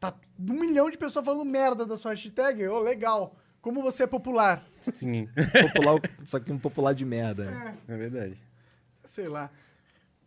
tá 0.00 0.14
um 0.38 0.60
milhão 0.60 0.90
de 0.90 0.98
pessoas 0.98 1.24
falando 1.24 1.44
merda 1.44 1.86
da 1.86 1.96
sua 1.96 2.10
hashtag. 2.12 2.66
Ô, 2.68 2.80
legal. 2.80 3.34
Como 3.62 3.80
você 3.80 4.02
é 4.02 4.06
popular. 4.08 4.62
Sim. 4.80 5.28
Popular, 5.72 6.00
só 6.24 6.40
que 6.40 6.50
um 6.52 6.58
popular 6.58 6.92
de 6.94 7.04
merda. 7.04 7.44
né? 7.44 7.76
É, 7.88 7.94
É 7.94 7.96
verdade. 7.96 8.36
sei 9.04 9.28
lá. 9.28 9.48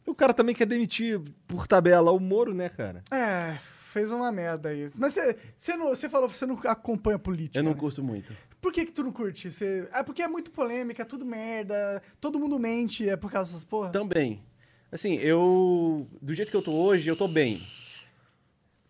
O 0.07 0.15
cara 0.15 0.33
também 0.33 0.55
quer 0.55 0.65
demitir 0.65 1.19
por 1.47 1.67
tabela 1.67 2.11
o 2.11 2.19
Moro, 2.19 2.53
né, 2.53 2.69
cara? 2.69 3.03
É, 3.11 3.57
fez 3.95 4.11
uma 4.11 4.29
merda 4.29 4.67
aí. 4.67 4.91
Mas 4.95 5.15
você, 5.55 6.09
falou 6.09 6.27
que 6.27 6.35
você 6.35 6.45
não 6.45 6.59
acompanha 6.65 7.17
política. 7.17 7.57
Eu 7.59 7.63
não 7.63 7.71
né? 7.71 7.77
curto 7.77 8.03
muito. 8.03 8.35
Por 8.59 8.73
que 8.73 8.85
que 8.85 8.91
tu 8.91 9.03
não 9.03 9.11
curte? 9.13 9.49
Você... 9.49 9.87
É 9.93 10.03
porque 10.03 10.21
é 10.21 10.27
muito 10.27 10.51
polêmica, 10.51 11.03
é 11.03 11.05
tudo 11.05 11.23
merda, 11.23 12.03
todo 12.19 12.37
mundo 12.37 12.59
mente, 12.59 13.07
é 13.07 13.15
por 13.15 13.31
causa 13.31 13.51
dessas 13.51 13.63
porra? 13.63 13.91
Também. 13.91 14.43
Assim, 14.91 15.15
eu. 15.15 16.05
Do 16.21 16.33
jeito 16.33 16.51
que 16.51 16.57
eu 16.57 16.61
tô 16.61 16.73
hoje, 16.73 17.09
eu 17.09 17.15
tô 17.15 17.25
bem. 17.25 17.65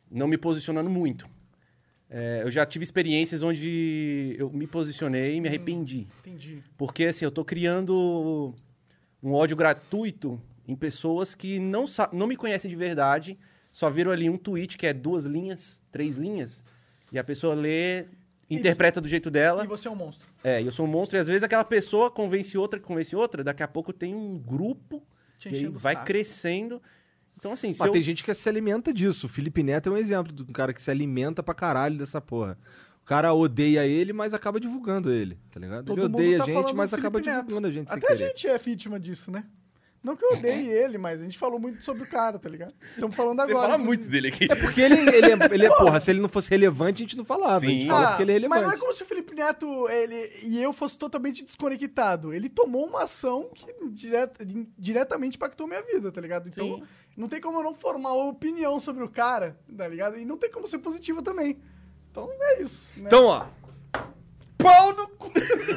Não 0.09 0.27
me 0.27 0.39
posicionando 0.39 0.89
muito. 0.89 1.29
É, 2.09 2.41
eu 2.43 2.49
já 2.49 2.65
tive 2.65 2.83
experiências 2.83 3.43
onde 3.43 4.35
eu 4.39 4.49
me 4.49 4.65
posicionei 4.65 5.35
e 5.35 5.41
me 5.41 5.47
arrependi. 5.47 6.07
Entendi. 6.21 6.63
Porque, 6.75 7.05
assim, 7.05 7.25
eu 7.25 7.31
tô 7.31 7.45
criando 7.45 8.55
um 9.21 9.33
ódio 9.33 9.55
gratuito 9.55 10.41
em 10.67 10.75
pessoas 10.75 11.35
que 11.35 11.59
não, 11.59 11.85
não 12.11 12.25
me 12.25 12.35
conhecem 12.35 12.69
de 12.69 12.75
verdade, 12.75 13.37
só 13.75 13.89
viram 13.89 14.09
ali 14.09 14.29
um 14.29 14.37
tweet 14.37 14.77
que 14.77 14.87
é 14.87 14.93
duas 14.93 15.25
linhas, 15.25 15.81
três 15.91 16.15
linhas, 16.15 16.63
e 17.11 17.19
a 17.19 17.23
pessoa 17.25 17.53
lê, 17.53 18.05
interpreta 18.49 19.01
do 19.01 19.07
jeito 19.09 19.29
dela. 19.29 19.65
E 19.65 19.67
você 19.67 19.89
é 19.89 19.91
um 19.91 19.95
monstro. 19.97 20.29
É, 20.41 20.61
e 20.61 20.65
eu 20.65 20.71
sou 20.71 20.85
um 20.85 20.89
monstro, 20.89 21.17
e 21.17 21.19
às 21.19 21.27
vezes 21.27 21.43
aquela 21.43 21.65
pessoa 21.65 22.09
convence 22.09 22.57
outra, 22.57 22.79
que 22.79 22.85
convence 22.85 23.13
outra, 23.13 23.43
daqui 23.43 23.61
a 23.61 23.67
pouco 23.67 23.91
tem 23.91 24.15
um 24.15 24.37
grupo, 24.37 25.03
Te 25.37 25.49
e 25.49 25.67
vai 25.67 25.93
saco. 25.93 26.05
crescendo. 26.05 26.81
Então, 27.37 27.51
assim, 27.51 27.73
se 27.73 27.81
Mas 27.81 27.87
eu... 27.87 27.91
tem 27.91 28.01
gente 28.01 28.23
que 28.23 28.33
se 28.33 28.47
alimenta 28.47 28.93
disso. 28.93 29.25
O 29.25 29.29
Felipe 29.29 29.61
Neto 29.61 29.89
é 29.89 29.91
um 29.91 29.97
exemplo 29.97 30.31
de 30.31 30.43
um 30.43 30.53
cara 30.53 30.73
que 30.73 30.81
se 30.81 30.89
alimenta 30.89 31.43
pra 31.43 31.53
caralho 31.53 31.97
dessa 31.97 32.21
porra. 32.21 32.57
O 33.01 33.05
cara 33.05 33.33
odeia 33.33 33.85
ele, 33.85 34.13
mas 34.13 34.33
acaba 34.33 34.57
divulgando 34.57 35.11
ele, 35.11 35.37
tá 35.51 35.59
ligado? 35.59 35.83
Todo 35.83 35.99
ele 35.99 36.07
mundo 36.07 36.15
odeia 36.15 36.37
tá 36.37 36.43
a 36.43 36.45
gente, 36.45 36.55
falando 36.55 36.77
mas 36.77 36.91
do 36.91 36.95
acaba 36.95 37.19
Felipe 37.19 37.29
Neto. 37.29 37.45
divulgando 37.47 37.67
a 37.67 37.71
gente 37.71 37.89
sem 37.89 37.97
Até 37.97 38.07
a 38.07 38.15
querer. 38.15 38.27
gente 38.29 38.47
é 38.47 38.57
vítima 38.57 38.97
disso, 38.97 39.29
né? 39.29 39.43
Não 40.05 40.15
que 40.15 40.23
eu 40.23 40.33
odeie 40.33 40.69
ele, 40.69 40.99
mas 40.99 41.19
a 41.19 41.23
gente 41.23 41.35
falou 41.37 41.59
muito 41.59 41.83
sobre 41.83 42.03
o 42.03 42.05
cara, 42.07 42.37
tá 42.37 42.47
ligado? 42.47 42.75
Estamos 42.93 43.15
falando 43.15 43.37
Você 43.37 43.49
agora. 43.51 43.69
fala 43.69 43.81
inclusive. 43.81 43.87
muito 44.03 44.11
dele 44.11 44.27
aqui. 44.27 44.47
É 44.51 44.55
porque 44.55 44.79
ele, 44.81 44.99
ele, 44.99 45.25
é, 45.31 45.53
ele 45.53 45.65
é, 45.65 45.69
porra, 45.75 45.99
se 45.99 46.11
ele 46.11 46.21
não 46.21 46.29
fosse 46.29 46.49
relevante, 46.51 47.01
a 47.01 47.05
gente 47.05 47.17
não 47.17 47.25
falava. 47.25 47.57
A 47.65 47.67
gente 47.67 47.81
Sim. 47.83 47.87
fala 47.89 48.05
Ah, 48.05 48.09
porque 48.09 48.23
ele 48.23 48.31
é 48.31 48.33
relevante. 48.35 48.59
mas 48.61 48.67
não 48.69 48.75
é 48.75 48.79
como 48.79 48.93
se 48.93 49.01
o 49.01 49.05
Felipe 49.07 49.33
Neto 49.33 49.89
ele, 49.89 50.31
e 50.43 50.61
eu 50.61 50.71
fosse 50.71 50.95
totalmente 50.95 51.43
desconectado. 51.43 52.31
Ele 52.31 52.47
tomou 52.49 52.85
uma 52.85 53.03
ação 53.05 53.49
que 53.53 53.65
diret- 53.89 54.37
diretamente 54.77 55.37
impactou 55.37 55.65
minha 55.65 55.81
vida, 55.81 56.11
tá 56.11 56.21
ligado? 56.21 56.47
Então, 56.47 56.77
Sim. 56.77 56.83
não 57.17 57.27
tem 57.27 57.41
como 57.41 57.57
eu 57.59 57.63
não 57.63 57.73
formar 57.73 58.13
uma 58.13 58.29
opinião 58.29 58.79
sobre 58.79 59.03
o 59.03 59.09
cara, 59.09 59.57
tá 59.75 59.87
ligado? 59.87 60.17
E 60.19 60.23
não 60.25 60.37
tem 60.37 60.51
como 60.51 60.67
ser 60.67 60.77
positiva 60.77 61.23
também. 61.23 61.57
Então, 62.11 62.29
é 62.39 62.61
isso. 62.61 62.91
Né? 62.95 63.05
Então, 63.07 63.25
ó. 63.25 63.47
Pau 64.65 64.93
no 64.95 65.07
cu! 65.09 65.31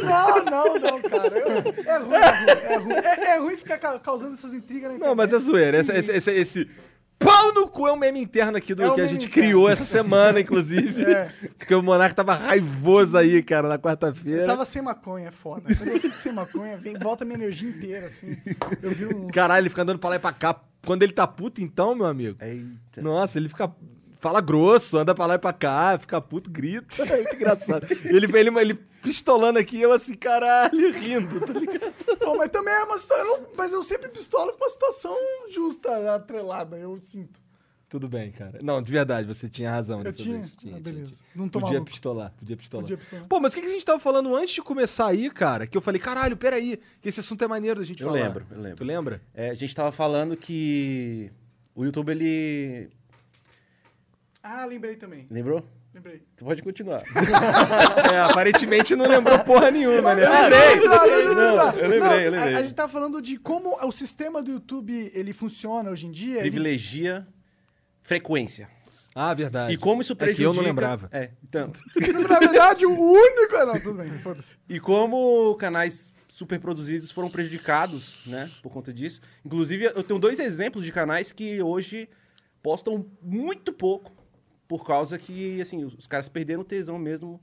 Não, 0.04 0.44
não, 0.44 0.78
não, 0.78 1.02
cara. 1.02 1.28
Eu- 1.38 1.48
é 1.86 1.98
ruim, 1.98 2.14
é 2.14 2.28
ruim. 2.28 2.48
É 2.72 2.76
ruim, 2.78 2.92
É- 2.94 3.24
é 3.34 3.38
ruim 3.38 3.56
ficar 3.56 3.78
ca- 3.78 3.98
causando 3.98 4.34
essas 4.34 4.54
intrigas 4.54 4.88
na 4.90 4.96
internet. 4.96 5.08
Não, 5.08 5.14
mas 5.14 5.32
é 5.32 5.38
zoeira. 5.38 5.78
Esse, 5.78 5.92
esse, 5.92 6.12
esse, 6.12 6.30
esse 6.32 6.70
pau 7.18 7.52
no 7.52 7.68
cu 7.68 7.86
é 7.88 7.92
um 7.92 7.96
meme 7.96 8.20
interno 8.20 8.56
aqui 8.56 8.74
do 8.74 8.82
É 8.82 8.90
um 8.90 8.94
que 8.94 9.00
a 9.00 9.06
gente 9.06 9.26
interno. 9.26 9.48
criou 9.48 9.68
essa 9.68 9.84
semana, 9.84 10.40
inclusive. 10.40 11.02
É. 11.04 11.32
Porque 11.58 11.74
o 11.74 11.82
Monark 11.82 12.14
tava 12.14 12.34
raivoso 12.34 13.16
aí, 13.18 13.42
cara, 13.42 13.68
na 13.68 13.78
quarta-feira. 13.78 14.42
Eu 14.42 14.46
tava 14.46 14.64
sem 14.64 14.80
maconha, 14.80 15.28
é 15.28 15.30
foda. 15.32 15.62
Quando 15.74 15.88
eu 15.90 16.00
fico 16.00 16.18
sem 16.18 16.32
maconha, 16.32 16.76
vem, 16.78 16.94
volta 16.98 17.24
minha 17.24 17.36
energia 17.36 17.68
inteira, 17.68 18.06
assim. 18.06 18.36
Eu 18.82 18.90
vi 18.92 19.06
um... 19.06 19.26
Caralho, 19.28 19.62
ele 19.62 19.68
fica 19.70 19.82
andando 19.82 19.98
pra 19.98 20.10
lá 20.10 20.16
e 20.16 20.20
pra 20.20 20.32
cá. 20.32 20.60
Quando 20.86 21.02
ele 21.02 21.12
tá 21.12 21.26
puto, 21.26 21.60
então, 21.60 21.94
meu 21.94 22.06
amigo. 22.06 22.38
Eita. 22.40 23.02
Nossa, 23.02 23.36
ele 23.38 23.48
fica 23.48 23.70
fala 24.20 24.40
grosso, 24.40 24.98
anda 24.98 25.14
pra 25.14 25.26
lá 25.26 25.34
e 25.34 25.38
pra 25.38 25.52
cá, 25.52 25.98
fica 25.98 26.20
puto, 26.20 26.50
grita. 26.50 27.02
É 27.02 27.16
muito 27.16 27.36
engraçado. 27.36 27.86
ele, 28.04 28.26
ele, 28.38 28.60
ele 28.60 28.74
pistolando 29.02 29.58
aqui, 29.58 29.80
eu 29.80 29.92
assim, 29.92 30.14
caralho, 30.14 30.92
rindo, 30.92 31.40
tá 31.40 31.52
ligado? 31.52 31.92
Pô, 32.18 32.36
mas 32.36 32.50
também 32.50 32.74
é 32.74 32.84
uma 32.84 32.98
situação. 32.98 33.46
Mas 33.56 33.72
eu 33.72 33.82
sempre 33.82 34.08
pistolo 34.08 34.52
com 34.52 34.64
uma 34.64 34.70
situação 34.70 35.16
justa, 35.50 36.14
atrelada, 36.14 36.76
eu 36.76 36.96
sinto. 36.98 37.40
Tudo 37.88 38.06
bem, 38.06 38.30
cara. 38.30 38.58
Não, 38.62 38.82
de 38.82 38.92
verdade, 38.92 39.26
você 39.26 39.48
tinha 39.48 39.70
razão. 39.70 40.02
Eu 40.02 40.12
tinha? 40.12 40.40
vez. 40.40 40.52
Ah, 40.74 40.78
beleza. 40.78 41.22
Não 41.34 41.48
tô 41.48 41.58
Podia 41.58 41.76
maluco. 41.76 41.90
pistolar, 41.90 42.34
podia 42.38 42.54
pistolar. 42.54 42.82
Podia 42.82 42.98
pistolar. 42.98 43.26
Pô, 43.26 43.40
mas 43.40 43.52
o 43.52 43.56
que 43.56 43.62
que 43.62 43.66
a 43.68 43.72
gente 43.72 43.84
tava 43.84 43.98
falando 43.98 44.36
antes 44.36 44.54
de 44.56 44.60
começar 44.60 45.06
aí, 45.06 45.30
cara? 45.30 45.66
Que 45.66 45.74
eu 45.74 45.80
falei, 45.80 45.98
caralho, 45.98 46.36
peraí, 46.36 46.78
que 47.00 47.08
esse 47.08 47.20
assunto 47.20 47.42
é 47.42 47.48
maneiro 47.48 47.80
da 47.80 47.86
gente 47.86 48.02
Eu 48.02 48.08
falar. 48.10 48.20
lembro, 48.22 48.46
eu 48.50 48.58
lembro. 48.60 48.76
Tu 48.76 48.84
lembra? 48.84 49.22
É, 49.32 49.48
a 49.48 49.54
gente 49.54 49.74
tava 49.74 49.90
falando 49.90 50.36
que 50.36 51.32
o 51.74 51.82
YouTube, 51.82 52.10
ele... 52.10 52.90
Ah, 54.42 54.64
lembrei 54.64 54.96
também. 54.96 55.26
Lembrou? 55.30 55.64
Lembrei. 55.92 56.22
Tu 56.36 56.44
pode 56.44 56.62
continuar. 56.62 57.02
é, 58.12 58.20
aparentemente 58.20 58.94
não 58.94 59.06
lembrou 59.08 59.38
porra 59.40 59.70
nenhuma, 59.70 60.14
né? 60.14 60.24
Ah, 60.26 60.42
lembrei! 60.48 60.88
não, 60.88 61.06
não, 61.06 61.24
não, 61.24 61.34
Não, 61.34 61.56
não. 61.56 61.72
eu 61.78 61.88
lembrei, 61.88 62.00
Não, 62.00 62.14
eu 62.20 62.30
lembrei. 62.30 62.54
A, 62.54 62.58
a 62.58 62.62
gente 62.62 62.74
tá 62.74 62.88
falando 62.88 63.20
de 63.20 63.36
como 63.38 63.76
o 63.84 63.90
sistema 63.92 64.42
do 64.42 64.50
YouTube 64.52 65.10
ele 65.14 65.32
funciona 65.32 65.90
hoje 65.90 66.06
em 66.06 66.10
dia. 66.10 66.34
ele- 66.34 66.42
Privilegia 66.42 67.26
frequência. 68.02 68.68
Ah, 69.14 69.34
verdade. 69.34 69.74
E 69.74 69.76
como 69.76 70.00
isso 70.00 70.12
É 70.12 70.16
que 70.16 70.18
prejudica... 70.20 70.48
eu 70.48 70.54
não 70.54 70.62
lembrava. 70.62 71.08
É, 71.10 71.30
então... 71.42 71.72
Na 72.28 72.38
verdade, 72.38 72.86
o 72.86 72.90
único. 72.92 73.56
Ah, 73.56 73.66
Não, 73.66 73.80
tudo 73.80 73.94
bem, 73.94 74.10
foda-se. 74.20 74.56
E 74.68 74.78
como 74.78 75.54
canais 75.56 76.12
super 76.28 76.60
produzidos 76.60 77.10
foram 77.10 77.28
prejudicados, 77.28 78.20
né, 78.24 78.48
por 78.62 78.70
conta 78.70 78.92
disso. 78.92 79.20
Inclusive, 79.44 79.86
eu 79.86 80.04
tenho 80.04 80.20
dois 80.20 80.38
exemplos 80.38 80.84
de 80.84 80.92
canais 80.92 81.32
que 81.32 81.60
hoje 81.60 82.08
postam 82.62 83.06
muito 83.20 83.72
pouco 83.72 84.12
por 84.68 84.84
causa 84.86 85.18
que, 85.18 85.60
assim, 85.60 85.82
os 85.84 86.06
caras 86.06 86.28
perderam 86.28 86.60
o 86.60 86.64
tesão 86.64 86.98
mesmo 86.98 87.40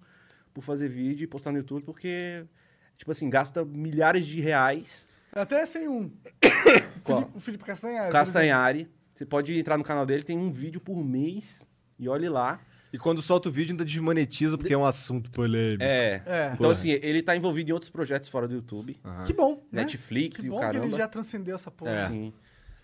por 0.53 0.63
fazer 0.63 0.87
vídeo 0.87 1.25
e 1.25 1.27
postar 1.27 1.51
no 1.51 1.57
YouTube, 1.57 1.83
porque, 1.83 2.45
tipo 2.95 3.11
assim, 3.11 3.29
gasta 3.29 3.65
milhares 3.65 4.25
de 4.25 4.39
reais. 4.39 5.07
Até 5.33 5.65
sem 5.65 5.87
um. 5.89 6.11
Qual? 7.03 7.21
Felipe, 7.21 7.37
o 7.37 7.39
Felipe 7.41 7.63
Castanhari. 7.65 8.11
Castanhari. 8.11 8.89
Você 9.13 9.25
pode 9.25 9.57
entrar 9.57 9.77
no 9.77 9.83
canal 9.83 10.05
dele, 10.05 10.23
tem 10.23 10.37
um 10.37 10.51
vídeo 10.51 10.79
por 10.79 10.95
mês 11.03 11.61
e 11.97 12.07
olhe 12.07 12.29
lá. 12.29 12.59
E 12.93 12.97
quando 12.97 13.21
solta 13.21 13.49
o 13.49 13.51
vídeo 13.51 13.73
ainda 13.73 13.83
desmonetiza 13.83 14.57
porque 14.57 14.73
é 14.73 14.77
um 14.77 14.85
assunto 14.85 15.29
polêmico. 15.31 15.83
É. 15.83 16.21
É. 16.25 16.45
Então, 16.47 16.57
Porra. 16.57 16.71
assim, 16.71 16.91
ele 16.91 17.21
tá 17.21 17.35
envolvido 17.35 17.69
em 17.69 17.73
outros 17.73 17.89
projetos 17.89 18.29
fora 18.29 18.47
do 18.47 18.53
YouTube. 18.55 18.97
Exemplo. 19.03 19.23
Que 19.25 19.33
bom. 19.33 19.55
né? 19.71 19.81
Netflix 19.81 20.39
que 20.39 20.47
e 20.47 20.49
o 20.49 20.53
bom 20.53 20.59
que 20.59 20.65
ele 20.65 20.73
caramba. 20.79 20.97
já 20.97 21.07
transcendeu 21.07 21.55
essa 21.55 21.69
porra. 21.69 21.91
É. 21.91 22.07
Sim. 22.07 22.33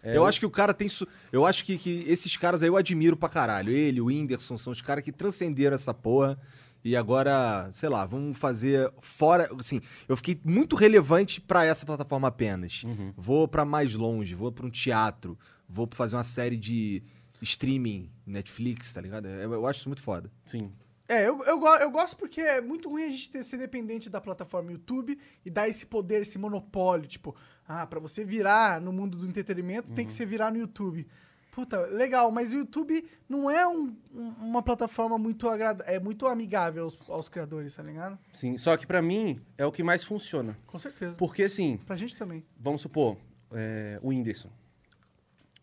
Eu 0.04 0.26
acho 0.26 0.40
que 0.40 0.46
o 0.46 0.50
cara 0.50 0.74
tem. 0.74 0.90
Su... 0.90 1.08
Eu 1.32 1.46
acho 1.46 1.64
que, 1.64 1.78
que 1.78 2.04
esses 2.08 2.36
caras 2.38 2.62
aí 2.62 2.70
eu 2.70 2.78
admiro 2.78 3.16
pra 3.16 3.30
caralho. 3.30 3.72
Ele, 3.72 4.02
o 4.02 4.06
Whindersson, 4.06 4.58
são 4.58 4.72
os 4.72 4.82
caras 4.82 5.04
que 5.04 5.12
transcenderam 5.12 5.76
essa 5.76 5.94
porra. 5.94 6.40
E 6.84 6.96
agora, 6.96 7.70
sei 7.74 7.90
lá, 7.90 8.06
vamos 8.06 8.38
fazer 8.38 8.92
fora. 9.02 9.50
Assim, 9.60 9.80
eu 10.08 10.18
fiquei 10.18 10.40
muito 10.44 10.76
relevante 10.76 11.40
pra 11.40 11.64
essa 11.64 11.86
plataforma 11.86 12.28
apenas. 12.28 12.84
Uhum. 12.84 13.14
Vou 13.16 13.48
pra 13.48 13.64
mais 13.64 13.94
longe, 13.94 14.34
vou 14.34 14.52
pra 14.52 14.66
um 14.66 14.70
teatro, 14.70 15.38
vou 15.70 15.88
fazer 15.92 16.16
uma 16.16 16.24
série 16.24 16.58
de 16.58 17.04
streaming, 17.42 18.10
Netflix, 18.26 18.92
tá 18.94 19.02
ligado? 19.02 19.28
Eu, 19.28 19.54
eu 19.54 19.68
acho 19.68 19.80
isso 19.80 19.90
muito 19.90 20.02
foda. 20.02 20.32
Sim. 20.46 20.72
É, 21.08 21.28
eu, 21.28 21.44
eu, 21.44 21.62
eu 21.82 21.92
gosto 21.92 22.16
porque 22.16 22.40
é 22.40 22.62
muito 22.62 22.90
ruim 22.90 23.04
a 23.04 23.10
gente 23.10 23.30
ter, 23.30 23.44
ser 23.44 23.58
dependente 23.58 24.10
da 24.10 24.22
plataforma 24.22 24.72
YouTube 24.72 25.20
e 25.46 25.50
dar 25.50 25.68
esse 25.68 25.86
poder, 25.86 26.22
esse 26.22 26.38
monopólio. 26.38 27.06
Tipo, 27.06 27.36
ah, 27.82 27.88
pra 27.88 28.00
você 28.00 28.24
virar 28.24 28.82
no 28.82 28.92
mundo 28.92 29.18
do 29.18 29.26
entretenimento, 29.28 29.92
tem 29.94 30.06
que 30.06 30.14
ser 30.14 30.26
virar 30.26 30.52
no 30.52 30.58
YouTube. 30.58 31.08
Puta, 31.52 31.82
legal, 31.88 32.32
mas 32.32 32.52
o 32.54 32.56
YouTube 32.56 33.04
não 33.28 33.50
é 33.52 33.68
um- 33.68 33.94
um- 34.14 34.30
uma 34.40 34.64
plataforma 34.64 35.18
muito 35.18 35.50
agradável, 35.50 35.94
é 35.94 36.00
muito 36.00 36.26
amigável 36.26 36.86
aos, 36.86 36.98
aos 37.10 37.28
criadores, 37.28 37.76
tá 37.76 37.84
ligado? 37.84 38.18
Sim. 38.34 38.58
Só 38.58 38.78
que 38.78 38.88
pra 38.88 39.02
mim 39.02 39.42
é 39.58 39.66
o 39.66 39.72
que 39.72 39.84
mais 39.84 40.04
funciona. 40.04 40.58
Com 40.66 40.80
certeza. 40.80 41.16
Porque, 41.16 41.44
assim, 41.44 41.78
Pra 41.86 41.96
gente 41.98 42.16
também. 42.16 42.44
vamos 42.58 42.82
supor, 42.82 43.18
é, 43.52 44.00
o 44.02 44.08
Whindersson. 44.10 44.50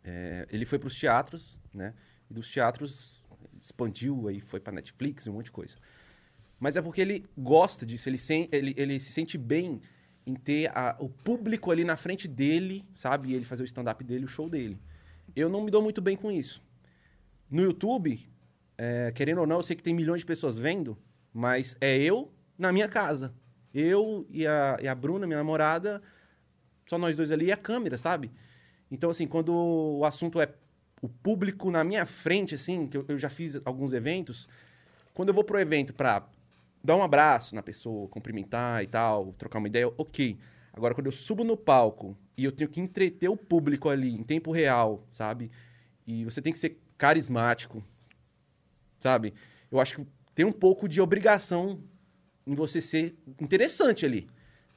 É, 0.05 0.47
ele 0.51 0.65
foi 0.67 0.79
pros 0.79 0.99
teatros, 0.99 1.59
né? 1.73 1.95
E 2.31 2.35
dos 2.35 2.51
teatros 2.51 3.23
expandiu, 3.63 4.29
aí 4.29 4.41
foi 4.41 4.61
pra 4.61 4.73
Netflix, 4.73 5.27
um 5.27 5.33
monte 5.35 5.47
de 5.47 5.53
coisa. 5.53 5.77
Mas 6.61 6.77
é 6.77 6.83
porque 6.83 7.01
ele 7.01 7.25
gosta 7.37 7.85
disso, 7.87 8.09
ele, 8.09 8.19
sen- 8.19 8.49
ele, 8.53 8.75
ele 8.77 8.99
se 9.01 9.13
sente 9.13 9.37
bem 9.39 9.81
em 10.29 10.35
ter 10.35 10.71
a- 10.77 10.95
o 11.01 11.09
público 11.09 11.71
ali 11.71 11.85
na 11.85 11.97
frente 11.97 12.29
dele, 12.29 12.85
sabe? 12.95 13.31
E 13.31 13.35
ele 13.35 13.47
fazer 13.47 13.63
o 13.63 13.65
stand-up 13.65 14.05
dele, 14.05 14.27
o 14.27 14.29
show 14.29 14.47
dele. 14.47 14.79
Eu 15.35 15.49
não 15.49 15.63
me 15.65 15.71
dou 15.71 15.83
muito 15.83 16.03
bem 16.03 16.19
com 16.19 16.31
isso. 16.31 16.63
No 17.51 17.63
YouTube, 17.63 18.21
é, 18.77 19.11
querendo 19.13 19.39
ou 19.41 19.47
não, 19.47 19.57
eu 19.57 19.63
sei 19.63 19.75
que 19.75 19.83
tem 19.83 19.95
milhões 19.95 20.21
de 20.21 20.27
pessoas 20.27 20.59
vendo, 20.59 20.99
mas 21.33 21.79
é 21.81 21.97
eu 21.97 22.31
na 22.59 22.71
minha 22.73 22.87
casa. 22.89 23.33
Eu 23.73 24.27
e 24.29 24.47
a, 24.47 24.77
e 24.83 24.87
a 24.87 24.95
Bruna, 24.95 25.27
minha 25.27 25.39
namorada, 25.39 26.03
só 26.85 26.99
nós 26.99 27.17
dois 27.17 27.31
ali 27.33 27.47
e 27.47 27.53
a 27.53 27.57
câmera, 27.57 27.97
sabe? 27.97 28.31
Então, 28.91 29.09
assim, 29.09 29.27
quando 29.27 29.55
o 29.55 30.05
assunto 30.05 30.41
é 30.43 30.53
o 31.01 31.09
público 31.09 31.71
na 31.71 31.83
minha 31.85 32.05
frente, 32.05 32.55
assim, 32.55 32.87
que 32.87 32.99
eu, 32.99 33.05
eu 33.09 33.17
já 33.17 33.31
fiz 33.31 33.59
alguns 33.65 33.95
eventos, 33.95 34.47
quando 35.15 35.29
eu 35.31 35.35
vou 35.35 35.45
pro 35.45 35.59
evento 35.59 35.95
pra 35.95 36.29
dar 36.89 36.97
um 36.97 37.03
abraço 37.03 37.55
na 37.55 37.63
pessoa, 37.63 38.09
cumprimentar 38.09 38.83
e 38.83 38.87
tal, 38.87 39.35
trocar 39.35 39.59
uma 39.59 39.69
ideia, 39.69 39.93
ok. 39.99 40.39
Agora, 40.73 40.95
quando 40.95 41.07
eu 41.07 41.13
subo 41.13 41.45
no 41.45 41.55
palco 41.55 42.17
e 42.35 42.45
eu 42.45 42.51
tenho 42.51 42.71
que 42.71 42.81
entreter 42.81 43.29
o 43.29 43.37
público 43.37 43.91
ali 43.91 44.15
em 44.15 44.23
tempo 44.23 44.51
real, 44.51 45.07
sabe? 45.13 45.51
E 46.07 46.25
você 46.25 46.41
tem 46.41 46.51
que 46.51 46.59
ser 46.59 46.81
carismático, 46.97 47.85
sabe? 48.99 49.35
Eu 49.71 49.79
acho 49.79 49.97
que 49.97 50.07
tem 50.35 50.47
um 50.47 50.53
pouco 50.53 50.89
de 50.89 50.99
obrigação 50.99 51.79
em 52.47 52.55
você 52.55 52.81
ser 52.81 53.15
interessante 53.39 54.07
ali, 54.07 54.27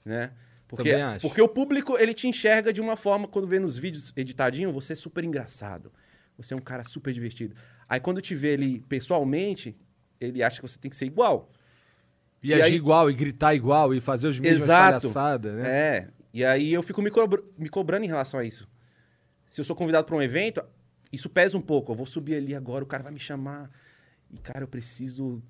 né? 0.03 0.33
Porque, 0.67 0.93
porque 1.21 1.41
o 1.41 1.47
público, 1.47 1.97
ele 1.97 2.13
te 2.13 2.27
enxerga 2.27 2.73
de 2.73 2.81
uma 2.81 2.97
forma, 2.97 3.27
quando 3.27 3.47
vê 3.47 3.59
nos 3.59 3.77
vídeos 3.77 4.11
editadinho, 4.17 4.71
você 4.71 4.93
é 4.93 4.95
super 4.97 5.23
engraçado. 5.23 5.91
Você 6.37 6.53
é 6.53 6.57
um 6.57 6.61
cara 6.61 6.83
super 6.83 7.13
divertido. 7.13 7.55
Aí 7.87 7.99
quando 7.99 8.21
te 8.21 8.35
vê 8.35 8.53
ali 8.53 8.81
pessoalmente, 8.81 9.77
ele 10.19 10.43
acha 10.43 10.61
que 10.61 10.67
você 10.67 10.79
tem 10.79 10.89
que 10.89 10.95
ser 10.97 11.05
igual. 11.05 11.49
E, 12.43 12.49
E 12.49 12.53
agir 12.53 12.63
aí- 12.63 12.75
igual, 12.75 13.09
e 13.09 13.13
gritar 13.13 13.53
igual, 13.53 13.93
e 13.93 14.01
fazer 14.01 14.27
os 14.27 14.39
mesmos 14.39 14.67
palhaçadas, 14.67 15.53
né? 15.55 15.69
É. 15.69 16.07
E 16.33 16.43
aí 16.45 16.73
eu 16.73 16.81
fico 16.81 17.01
me, 17.01 17.11
cobr- 17.11 17.43
me 17.57 17.69
cobrando 17.69 18.05
em 18.05 18.07
relação 18.07 18.39
a 18.39 18.43
isso. 18.43 18.67
Se 19.47 19.59
eu 19.61 19.65
sou 19.65 19.75
convidado 19.75 20.05
para 20.07 20.15
um 20.15 20.21
evento, 20.21 20.63
isso 21.11 21.29
pesa 21.29 21.57
um 21.57 21.61
pouco. 21.61 21.91
Eu 21.91 21.95
vou 21.95 22.05
subir 22.05 22.35
ali 22.35 22.55
agora, 22.55 22.83
o 22.83 22.87
cara 22.87 23.03
vai 23.03 23.11
me 23.11 23.19
chamar. 23.19 23.69
E, 24.31 24.37
cara, 24.39 24.63
eu 24.63 24.67
preciso 24.67 25.41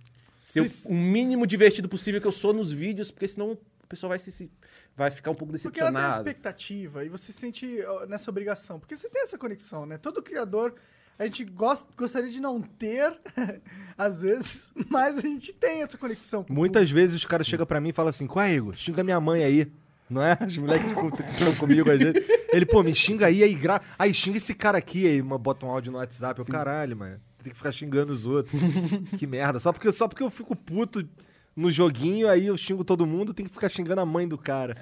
ser 0.42 0.62
Preci- 0.62 0.88
o 0.88 0.94
mínimo 0.94 1.46
divertido 1.46 1.88
possível 1.88 2.20
que 2.20 2.26
eu 2.28 2.32
sou 2.32 2.52
nos 2.52 2.72
vídeos, 2.72 3.12
porque 3.12 3.28
senão 3.28 3.52
o 3.52 3.88
pessoal 3.88 4.10
vai, 4.10 4.18
se, 4.20 4.32
se- 4.32 4.52
vai 4.98 5.12
ficar 5.12 5.30
um 5.32 5.36
pouco 5.36 5.54
Porque 5.54 5.80
ela 5.80 5.92
tem 5.92 5.98
a 6.00 6.02
decepcionado. 6.02 6.30
expectativa 6.30 7.06
e 7.06 7.10
você 7.10 7.32
se 7.32 7.40
sente 7.40 7.68
nessa 8.10 8.30
obrigação. 8.32 8.80
Porque 8.80 8.96
você 8.96 9.08
tem 9.08 9.22
essa 9.22 9.38
conexão, 9.38 9.86
né? 9.86 9.98
Todo 10.00 10.22
criador, 10.24 10.74
a 11.20 11.26
gente 11.26 11.44
gosta, 11.46 11.88
gostaria 11.96 12.30
de 12.30 12.40
não 12.40 12.62
ter, 12.62 13.14
às 13.98 14.22
vezes, 14.22 14.72
mas 14.90 15.18
a 15.18 15.22
gente 15.22 15.54
tem 15.54 15.82
essa 15.84 15.98
conexão. 15.98 16.46
Muitas 16.50 16.90
vezes 16.90 17.16
os 17.16 17.26
caras 17.26 17.46
chegam 17.48 17.66
pra 17.66 17.80
mim 17.80 17.90
e 17.90 17.94
falam 17.94 18.10
assim: 18.10 18.28
Qual 18.28 18.44
é, 18.44 18.54
Igor? 18.54 18.76
Xinga 18.76 19.04
minha 19.04 19.20
mãe 19.20 19.44
aí. 19.44 19.72
Não 20.10 20.22
é? 20.22 20.38
Os 20.46 20.58
moleques 20.58 20.90
ficam 20.90 21.56
comigo 21.56 21.90
às 21.90 21.98
vezes. 21.98 22.22
Ele, 22.52 22.66
pô, 22.66 22.84
me 22.84 22.94
xinga 22.94 23.28
aí, 23.28 23.42
aí 23.44 23.54
gra... 23.56 23.82
Aí 23.98 24.14
xinga 24.14 24.36
esse 24.38 24.54
cara 24.54 24.78
aqui, 24.78 25.08
aí 25.08 25.22
uma- 25.22 25.38
bota 25.38 25.66
um 25.66 25.70
áudio 25.70 25.90
no 25.90 26.00
WhatsApp. 26.00 26.38
Eu, 26.38 26.46
caralho, 26.46 26.98
mano. 26.98 27.18
Tem 27.42 27.52
que 27.52 27.58
ficar 27.58 27.72
xingando 27.72 28.12
os 28.12 28.26
outros. 28.26 28.60
que 29.18 29.26
merda. 29.26 29.58
Só 29.58 29.72
porque, 29.72 29.90
só 29.94 30.10
porque 30.10 30.22
eu 30.22 30.30
fico 30.30 30.54
puto 30.54 31.08
no 31.56 31.72
joguinho, 31.72 32.28
aí 32.28 32.48
eu 32.48 32.58
xingo 32.58 32.84
todo 32.84 33.06
mundo, 33.06 33.34
tem 33.34 33.46
que 33.46 33.52
ficar 33.54 33.70
xingando 33.70 34.02
a 34.02 34.06
mãe 34.06 34.28
do 34.28 34.38
cara. 34.38 34.74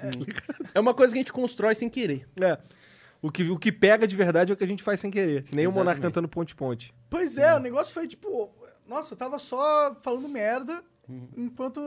É 0.74 0.80
uma 0.80 0.94
coisa 0.94 1.12
que 1.12 1.18
a 1.18 1.22
gente 1.22 1.32
constrói 1.32 1.76
sem 1.76 1.88
querer. 1.88 2.26
É. 2.40 2.58
O 3.22 3.30
que, 3.30 3.48
o 3.50 3.58
que 3.58 3.70
pega 3.70 4.06
de 4.06 4.16
verdade 4.16 4.50
é 4.50 4.54
o 4.54 4.56
que 4.56 4.64
a 4.64 4.66
gente 4.68 4.82
faz 4.82 4.98
sem 5.00 5.10
querer. 5.10 5.42
Que 5.42 5.54
nem 5.54 5.66
o 5.66 5.70
Monarca 5.70 5.90
Exatamente. 5.98 6.02
cantando 6.14 6.28
ponte-ponte. 6.28 6.94
Pois 7.08 7.36
é, 7.36 7.54
o 7.54 7.58
negócio 7.60 7.92
foi 7.92 8.06
tipo. 8.08 8.50
Nossa, 8.86 9.12
eu 9.12 9.16
tava 9.18 9.38
só 9.38 9.94
falando 10.02 10.28
merda. 10.28 10.82
Uhum. 11.08 11.28
Enquanto. 11.36 11.80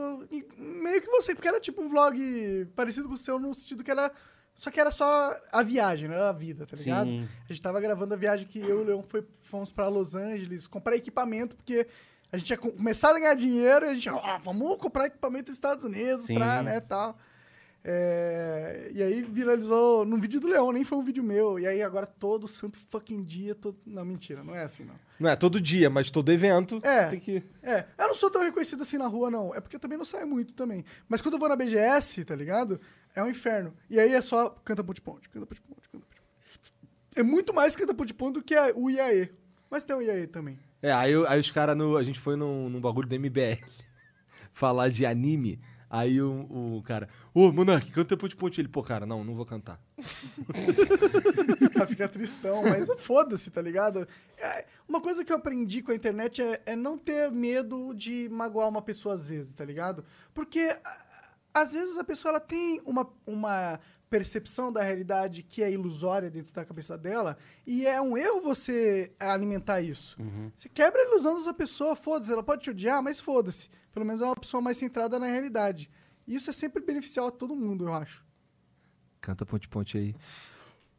Meio 0.56 1.00
que 1.02 1.08
você, 1.08 1.34
porque 1.34 1.48
era 1.48 1.58
tipo 1.60 1.82
um 1.82 1.88
vlog 1.88 2.66
parecido 2.76 3.08
com 3.08 3.14
o 3.14 3.18
seu, 3.18 3.38
no 3.38 3.54
sentido 3.54 3.82
que 3.82 3.90
era. 3.90 4.12
Só 4.54 4.70
que 4.70 4.78
era 4.80 4.92
só 4.92 5.36
a 5.50 5.64
viagem, 5.64 6.08
não 6.08 6.14
era 6.14 6.28
a 6.28 6.32
vida, 6.32 6.64
tá 6.64 6.76
ligado? 6.76 7.08
Sim. 7.08 7.28
A 7.44 7.52
gente 7.52 7.60
tava 7.60 7.80
gravando 7.80 8.14
a 8.14 8.16
viagem 8.16 8.46
que 8.46 8.60
eu 8.60 8.68
e 8.68 8.82
o 8.82 8.84
Leão 8.84 9.02
foi, 9.02 9.26
fomos 9.42 9.72
pra 9.72 9.88
Los 9.88 10.14
Angeles 10.14 10.68
comprar 10.68 10.94
equipamento, 10.94 11.56
porque 11.56 11.88
a 12.30 12.36
gente 12.36 12.46
tinha 12.46 12.56
co- 12.56 12.70
começado 12.70 13.16
a 13.16 13.18
ganhar 13.18 13.34
dinheiro 13.34 13.84
e 13.86 13.88
a 13.88 13.94
gente, 13.94 14.08
ah, 14.08 14.38
vamos 14.40 14.76
comprar 14.76 15.06
equipamento 15.06 15.48
nos 15.48 15.56
Estados 15.56 15.84
Unidos 15.84 16.26
Sim. 16.26 16.34
pra, 16.34 16.62
né, 16.62 16.78
tal. 16.78 17.18
É, 17.86 18.90
e 18.94 19.02
aí 19.02 19.22
viralizou 19.22 20.06
num 20.06 20.18
vídeo 20.18 20.40
do 20.40 20.46
Leão, 20.48 20.72
nem 20.72 20.84
foi 20.84 20.96
um 20.96 21.02
vídeo 21.04 21.22
meu. 21.22 21.58
E 21.58 21.66
aí 21.66 21.82
agora 21.82 22.06
todo 22.06 22.48
santo 22.48 22.78
fucking 22.90 23.22
dia, 23.22 23.54
todo... 23.54 23.76
não, 23.84 24.04
mentira, 24.06 24.42
não 24.42 24.54
é 24.54 24.62
assim, 24.64 24.84
não. 24.84 24.94
Não 25.20 25.28
é 25.28 25.36
todo 25.36 25.60
dia, 25.60 25.90
mas 25.90 26.10
todo 26.10 26.32
evento 26.32 26.80
É. 26.82 27.04
tem 27.08 27.20
que. 27.20 27.42
É, 27.62 27.84
eu 27.98 28.08
não 28.08 28.14
sou 28.14 28.30
tão 28.30 28.42
reconhecido 28.42 28.80
assim 28.82 28.96
na 28.96 29.06
rua, 29.06 29.30
não. 29.30 29.54
É 29.54 29.60
porque 29.60 29.76
eu 29.76 29.80
também 29.80 29.98
não 29.98 30.04
saio 30.04 30.26
muito 30.26 30.54
também. 30.54 30.82
Mas 31.08 31.20
quando 31.20 31.34
eu 31.34 31.38
vou 31.40 31.48
na 31.48 31.56
BGS, 31.56 32.24
tá 32.24 32.34
ligado? 32.34 32.80
É 33.14 33.22
um 33.22 33.28
inferno. 33.28 33.74
E 33.90 34.00
aí 34.00 34.14
é 34.14 34.22
só 34.22 34.48
canta 34.64 34.82
ponte-ponte, 34.82 35.28
canta 35.28 35.44
ponte-ponte, 35.46 35.88
canta 35.90 36.04
ponte-ponte. 36.06 36.22
É 37.14 37.22
muito 37.22 37.52
mais 37.52 37.76
canta 37.76 37.92
ponte-ponte 37.94 38.34
do 38.34 38.42
que 38.42 38.54
a- 38.54 38.72
o 38.74 38.90
IAE. 38.90 39.30
Mas 39.70 39.84
tem 39.84 39.94
o 39.94 40.00
IAE 40.02 40.26
também. 40.26 40.58
É, 40.80 40.90
aí, 40.92 41.12
aí 41.28 41.38
os 41.38 41.50
caras, 41.50 41.76
no- 41.76 41.96
a 41.98 42.02
gente 42.02 42.18
foi 42.18 42.34
num, 42.34 42.68
num 42.70 42.80
bagulho 42.80 43.06
do 43.08 43.14
MBL 43.14 43.58
falar 44.54 44.88
de 44.88 45.04
anime. 45.06 45.60
Aí 45.94 46.20
o, 46.20 46.78
o 46.78 46.82
cara, 46.82 47.08
ô, 47.32 47.52
Monark, 47.52 47.88
canta 47.92 48.16
Ponte 48.16 48.34
Ponte. 48.34 48.60
Ele, 48.60 48.66
pô, 48.66 48.82
cara, 48.82 49.06
não, 49.06 49.22
não 49.22 49.32
vou 49.32 49.46
cantar. 49.46 49.80
Fica 51.86 52.08
tristão, 52.08 52.64
mas 52.64 52.88
foda-se, 52.98 53.48
tá 53.48 53.62
ligado? 53.62 54.08
É, 54.36 54.66
uma 54.88 55.00
coisa 55.00 55.24
que 55.24 55.32
eu 55.32 55.36
aprendi 55.36 55.82
com 55.82 55.92
a 55.92 55.94
internet 55.94 56.42
é, 56.42 56.60
é 56.66 56.74
não 56.74 56.98
ter 56.98 57.30
medo 57.30 57.94
de 57.94 58.28
magoar 58.28 58.68
uma 58.68 58.82
pessoa 58.82 59.14
às 59.14 59.28
vezes, 59.28 59.54
tá 59.54 59.64
ligado? 59.64 60.04
Porque 60.34 60.76
às 61.54 61.72
vezes 61.74 61.96
a 61.96 62.02
pessoa 62.02 62.30
ela 62.30 62.40
tem 62.40 62.82
uma, 62.84 63.08
uma 63.24 63.78
percepção 64.14 64.72
da 64.72 64.80
realidade 64.80 65.42
que 65.42 65.60
é 65.60 65.72
ilusória 65.72 66.30
dentro 66.30 66.54
da 66.54 66.64
cabeça 66.64 66.96
dela 66.96 67.36
e 67.66 67.84
é 67.84 68.00
um 68.00 68.16
erro 68.16 68.40
você 68.40 69.12
alimentar 69.18 69.80
isso. 69.80 70.16
Você 70.56 70.68
quebra 70.68 71.00
a 71.00 71.04
ilusão 71.06 71.36
dessa 71.36 71.52
pessoa, 71.52 71.96
foda-se, 71.96 72.30
ela 72.30 72.44
pode 72.44 72.62
te 72.62 72.70
odiar, 72.70 73.02
mas 73.02 73.18
foda-se. 73.18 73.68
Pelo 73.92 74.06
menos 74.06 74.22
é 74.22 74.24
uma 74.24 74.36
pessoa 74.36 74.60
mais 74.60 74.76
centrada 74.76 75.18
na 75.18 75.26
realidade. 75.26 75.90
E 76.28 76.36
isso 76.36 76.48
é 76.48 76.52
sempre 76.52 76.80
beneficial 76.80 77.26
a 77.26 77.32
todo 77.32 77.56
mundo, 77.56 77.86
eu 77.86 77.92
acho. 77.92 78.24
Canta 79.20 79.44
Ponte 79.44 79.68
Ponte 79.68 79.98
aí. 79.98 80.14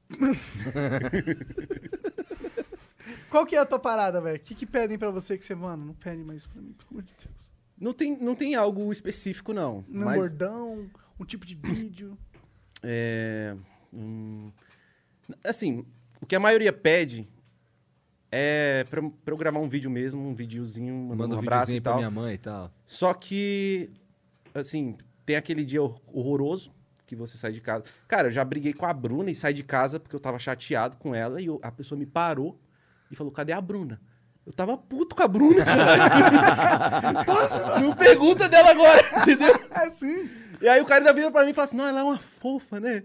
Qual 3.31 3.45
que 3.45 3.55
é 3.55 3.59
a 3.59 3.65
tua 3.65 3.79
parada, 3.79 4.19
velho? 4.19 4.35
O 4.35 4.39
que, 4.41 4.53
que 4.53 4.65
pedem 4.65 4.97
pra 4.97 5.09
você 5.09 5.37
que 5.37 5.45
você, 5.45 5.55
mano, 5.55 5.85
não 5.85 5.93
pede 5.93 6.21
mais 6.21 6.39
isso 6.39 6.49
pra 6.49 6.61
mim, 6.61 6.73
pelo 6.73 6.89
amor 6.91 7.03
de 7.03 7.13
Deus. 7.23 7.49
Não 7.79 7.93
tem, 7.93 8.17
não 8.17 8.35
tem 8.35 8.55
algo 8.55 8.91
específico, 8.91 9.53
não. 9.53 9.85
Um 9.89 10.03
mas 10.03 10.17
bordão, 10.17 10.91
um 11.17 11.23
tipo 11.23 11.45
de 11.45 11.55
vídeo. 11.55 12.17
É, 12.87 13.55
hum, 13.91 14.51
assim, 15.43 15.83
o 16.21 16.25
que 16.25 16.35
a 16.35 16.39
maioria 16.39 16.71
pede 16.71 17.27
é 18.31 18.85
pra, 18.89 19.01
pra 19.01 19.33
eu 19.33 19.37
gravar 19.37 19.59
um 19.59 19.67
vídeo 19.67 19.89
mesmo, 19.89 20.21
um 20.21 20.33
videozinho, 20.35 20.93
mandando 20.93 21.17
Manda 21.17 21.35
um 21.35 21.37
um 21.37 21.41
abraço 21.41 21.71
e 21.71 21.81
pra 21.81 21.91
tal. 21.93 21.97
minha 21.99 22.11
mãe 22.11 22.35
e 22.35 22.37
tal. 22.37 22.71
Só 22.85 23.13
que, 23.13 23.89
assim, 24.53 24.97
tem 25.25 25.35
aquele 25.35 25.63
dia 25.65 25.81
hor- 25.81 25.99
horroroso 26.13 26.71
que 27.07 27.15
você 27.15 27.37
sai 27.37 27.51
de 27.51 27.61
casa. 27.61 27.85
Cara, 28.07 28.27
eu 28.27 28.31
já 28.31 28.43
briguei 28.43 28.73
com 28.73 28.85
a 28.85 28.93
Bruna 28.93 29.31
e 29.31 29.35
saí 29.35 29.53
de 29.53 29.63
casa 29.63 29.99
porque 29.99 30.15
eu 30.15 30.19
tava 30.19 30.37
chateado 30.39 30.97
com 30.97 31.15
ela 31.15 31.41
e 31.41 31.45
eu- 31.47 31.59
a 31.63 31.71
pessoa 31.71 31.97
me 31.97 32.05
parou 32.05 32.59
e 33.09 33.15
falou: 33.15 33.31
cadê 33.31 33.53
a 33.53 33.61
Bruna? 33.61 33.99
Eu 34.45 34.53
tava 34.53 34.77
puto 34.77 35.15
com 35.15 35.23
a 35.23 35.27
Bruna. 35.27 35.63
Não 37.81 37.95
pergunta 37.95 38.47
dela 38.49 38.71
agora, 38.71 39.01
entendeu? 39.21 39.55
É 39.71 39.89
sim. 39.91 40.29
E 40.61 40.67
aí 40.67 40.81
o 40.81 40.85
cara 40.85 41.03
da 41.03 41.11
vida 41.11 41.31
pra 41.31 41.45
mim 41.45 41.53
fala 41.53 41.65
assim: 41.65 41.77
não, 41.77 41.87
ela 41.87 41.99
é 41.99 42.03
uma 42.03 42.19
fofa, 42.19 42.79
né? 42.79 43.03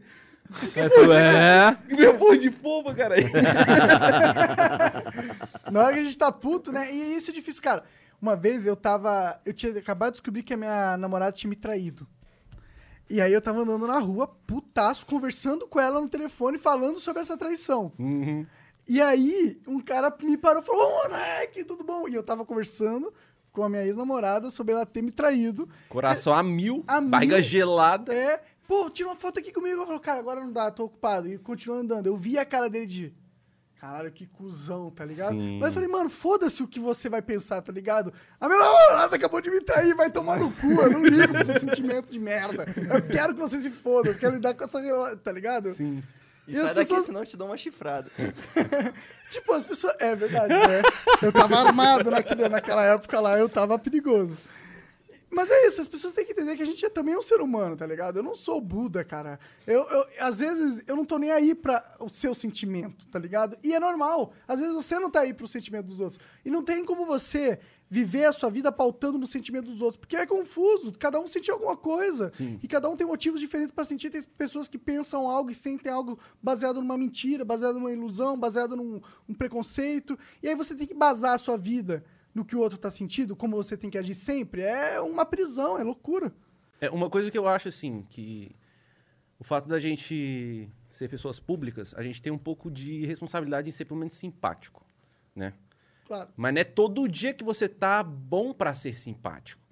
Aí 0.76 0.90
tu, 0.90 1.12
é. 1.12 1.78
Meu 1.96 2.16
porra 2.16 2.38
de 2.38 2.50
fofa, 2.50 2.94
cara. 2.94 3.14
Na 5.70 5.84
hora 5.84 5.94
que 5.94 6.00
a 6.00 6.02
gente 6.02 6.18
tá 6.18 6.32
puto, 6.32 6.72
né? 6.72 6.92
E 6.92 7.16
isso 7.16 7.30
é 7.30 7.34
difícil, 7.34 7.62
cara. 7.62 7.84
Uma 8.20 8.34
vez 8.34 8.66
eu 8.66 8.76
tava. 8.76 9.40
Eu 9.44 9.52
tinha 9.52 9.76
acabado 9.78 10.12
de 10.12 10.18
descobrir 10.18 10.42
que 10.42 10.54
a 10.54 10.56
minha 10.56 10.96
namorada 10.96 11.32
tinha 11.32 11.48
me 11.48 11.56
traído. 11.56 12.06
E 13.08 13.20
aí 13.20 13.32
eu 13.32 13.40
tava 13.40 13.62
andando 13.62 13.86
na 13.86 13.98
rua, 13.98 14.28
putaço, 14.46 15.06
conversando 15.06 15.66
com 15.66 15.80
ela 15.80 16.00
no 16.00 16.08
telefone, 16.08 16.58
falando 16.58 17.00
sobre 17.00 17.22
essa 17.22 17.36
traição. 17.36 17.92
Uhum. 17.98 18.46
E 18.88 19.00
aí, 19.00 19.60
um 19.66 19.80
cara 19.80 20.14
me 20.22 20.36
parou 20.36 20.62
e 20.62 20.66
falou: 20.66 20.82
Ô, 20.82 21.08
moleque, 21.08 21.64
tudo 21.64 21.84
bom? 21.84 22.08
E 22.08 22.14
eu 22.14 22.22
tava 22.22 22.44
conversando 22.44 23.12
com 23.52 23.62
a 23.62 23.68
minha 23.68 23.84
ex-namorada 23.84 24.50
sobre 24.50 24.74
ela 24.74 24.86
ter 24.86 25.02
me 25.02 25.10
traído. 25.10 25.68
Coração 25.88 26.32
a 26.34 26.42
mil, 26.42 26.84
A 26.86 27.00
barriga 27.00 27.36
mil. 27.36 27.42
gelada. 27.44 28.14
É, 28.14 28.42
pô, 28.68 28.88
tira 28.90 29.08
uma 29.08 29.16
foto 29.16 29.38
aqui 29.38 29.52
comigo. 29.52 29.80
Eu 29.80 29.86
falei, 29.86 30.00
cara, 30.00 30.20
agora 30.20 30.40
não 30.40 30.52
dá, 30.52 30.70
tô 30.70 30.84
ocupado. 30.84 31.28
E 31.28 31.38
continuou 31.38 31.80
andando. 31.80 32.06
Eu 32.06 32.16
vi 32.16 32.38
a 32.38 32.44
cara 32.44 32.68
dele 32.70 32.86
de. 32.86 33.14
Caralho, 33.80 34.12
que 34.12 34.26
cuzão, 34.26 34.90
tá 34.90 35.06
ligado? 35.06 35.30
Sim. 35.32 35.58
Mas 35.58 35.68
eu 35.68 35.72
falei, 35.72 35.88
mano, 35.88 36.10
foda-se 36.10 36.62
o 36.62 36.68
que 36.68 36.78
você 36.78 37.08
vai 37.08 37.22
pensar, 37.22 37.62
tá 37.62 37.72
ligado? 37.72 38.12
A 38.38 38.46
minha 38.46 38.58
namorada 38.58 39.16
acabou 39.16 39.40
de 39.40 39.50
me 39.50 39.58
trair, 39.62 39.94
vai 39.94 40.10
tomar 40.10 40.38
no 40.38 40.52
cu. 40.52 40.66
Eu 40.82 40.90
não 40.90 41.02
ligo 41.02 41.32
pro 41.32 41.44
seu 41.46 41.58
sentimento 41.58 42.12
de 42.12 42.18
merda. 42.20 42.66
Eu 42.76 43.08
quero 43.08 43.32
que 43.32 43.40
você 43.40 43.58
se 43.58 43.70
foda, 43.70 44.10
eu 44.10 44.18
quero 44.18 44.34
lidar 44.34 44.52
com 44.52 44.64
essa. 44.64 44.78
rela- 44.80 45.16
Tá 45.16 45.32
ligado? 45.32 45.70
Sim. 45.72 46.02
E, 46.50 46.54
E 46.54 46.58
as 46.58 46.66
daqui, 46.68 46.80
pessoas- 46.88 47.06
senão 47.06 47.20
eu 47.20 47.26
te 47.26 47.36
dou 47.36 47.46
uma 47.46 47.56
chifrada. 47.56 48.10
Tipo, 49.30 49.52
as 49.52 49.64
pessoas. 49.64 49.94
É 50.00 50.16
verdade, 50.16 50.52
né? 50.52 50.82
Eu 51.22 51.32
tava 51.32 51.56
armado 51.56 52.10
naquele, 52.10 52.48
naquela 52.48 52.84
época 52.84 53.20
lá, 53.20 53.38
eu 53.38 53.48
tava 53.48 53.78
perigoso. 53.78 54.36
Mas 55.32 55.48
é 55.48 55.68
isso, 55.68 55.80
as 55.80 55.86
pessoas 55.86 56.12
têm 56.12 56.24
que 56.26 56.32
entender 56.32 56.56
que 56.56 56.62
a 56.64 56.66
gente 56.66 56.84
é 56.84 56.88
também 56.90 57.16
um 57.16 57.22
ser 57.22 57.40
humano, 57.40 57.76
tá 57.76 57.86
ligado? 57.86 58.16
Eu 58.16 58.22
não 58.24 58.34
sou 58.34 58.60
Buda, 58.60 59.04
cara. 59.04 59.38
Eu, 59.64 59.88
eu- 59.88 60.06
às 60.18 60.40
vezes 60.40 60.82
eu 60.88 60.96
não 60.96 61.04
tô 61.04 61.18
nem 61.18 61.30
aí 61.30 61.54
pra 61.54 61.84
o 62.00 62.08
seu 62.10 62.34
sentimento, 62.34 63.06
tá 63.06 63.16
ligado? 63.20 63.56
E 63.62 63.72
é 63.72 63.78
normal. 63.78 64.32
Às 64.48 64.58
vezes 64.58 64.74
você 64.74 64.98
não 64.98 65.08
tá 65.08 65.20
aí 65.20 65.32
pro 65.32 65.46
sentimento 65.46 65.86
dos 65.86 66.00
outros. 66.00 66.20
E 66.44 66.50
não 66.50 66.64
tem 66.64 66.84
como 66.84 67.06
você 67.06 67.60
viver 67.90 68.24
a 68.24 68.32
sua 68.32 68.48
vida 68.48 68.70
pautando 68.70 69.18
no 69.18 69.26
sentimento 69.26 69.66
dos 69.66 69.82
outros, 69.82 69.98
porque 69.98 70.14
é 70.14 70.24
confuso. 70.24 70.92
Cada 70.92 71.18
um 71.18 71.26
sente 71.26 71.50
alguma 71.50 71.76
coisa. 71.76 72.30
Sim. 72.32 72.60
E 72.62 72.68
cada 72.68 72.88
um 72.88 72.96
tem 72.96 73.04
motivos 73.04 73.40
diferentes 73.40 73.72
pra 73.72 73.84
sentir. 73.84 74.10
Tem 74.10 74.22
pessoas 74.22 74.68
que 74.68 74.78
pensam 74.78 75.28
algo 75.28 75.50
e 75.50 75.54
sentem 75.54 75.90
algo 75.90 76.16
baseado 76.40 76.80
numa 76.80 76.96
mentira, 76.96 77.44
baseado 77.44 77.74
numa 77.74 77.90
ilusão, 77.90 78.38
baseado 78.38 78.76
num 78.76 79.00
um 79.28 79.34
preconceito. 79.34 80.16
E 80.40 80.48
aí 80.48 80.54
você 80.54 80.72
tem 80.72 80.86
que 80.86 80.94
basar 80.94 81.34
a 81.34 81.38
sua 81.38 81.58
vida 81.58 82.04
no 82.32 82.44
que 82.44 82.54
o 82.54 82.60
outro 82.60 82.78
tá 82.78 82.92
sentindo, 82.92 83.34
como 83.34 83.56
você 83.56 83.76
tem 83.76 83.90
que 83.90 83.98
agir 83.98 84.14
sempre. 84.14 84.62
É 84.62 85.00
uma 85.00 85.26
prisão, 85.26 85.76
é 85.76 85.82
loucura. 85.82 86.32
É 86.80 86.88
uma 86.88 87.10
coisa 87.10 87.28
que 87.28 87.36
eu 87.36 87.48
acho 87.48 87.68
assim, 87.68 88.06
que 88.08 88.54
o 89.36 89.42
fato 89.42 89.68
da 89.68 89.80
gente 89.80 90.70
ser 90.88 91.08
pessoas 91.08 91.40
públicas, 91.40 91.92
a 91.96 92.04
gente 92.04 92.22
tem 92.22 92.32
um 92.32 92.38
pouco 92.38 92.70
de 92.70 93.04
responsabilidade 93.04 93.68
em 93.68 93.72
ser 93.72 93.84
pelo 93.84 93.98
menos 93.98 94.14
simpático, 94.14 94.86
né? 95.34 95.54
Claro. 96.10 96.28
Mas 96.36 96.52
não 96.52 96.60
é 96.60 96.64
todo 96.64 97.08
dia 97.08 97.32
que 97.32 97.44
você 97.44 97.68
tá 97.68 98.02
bom 98.02 98.52
pra 98.52 98.74
ser 98.74 98.96
simpático. 98.96 99.62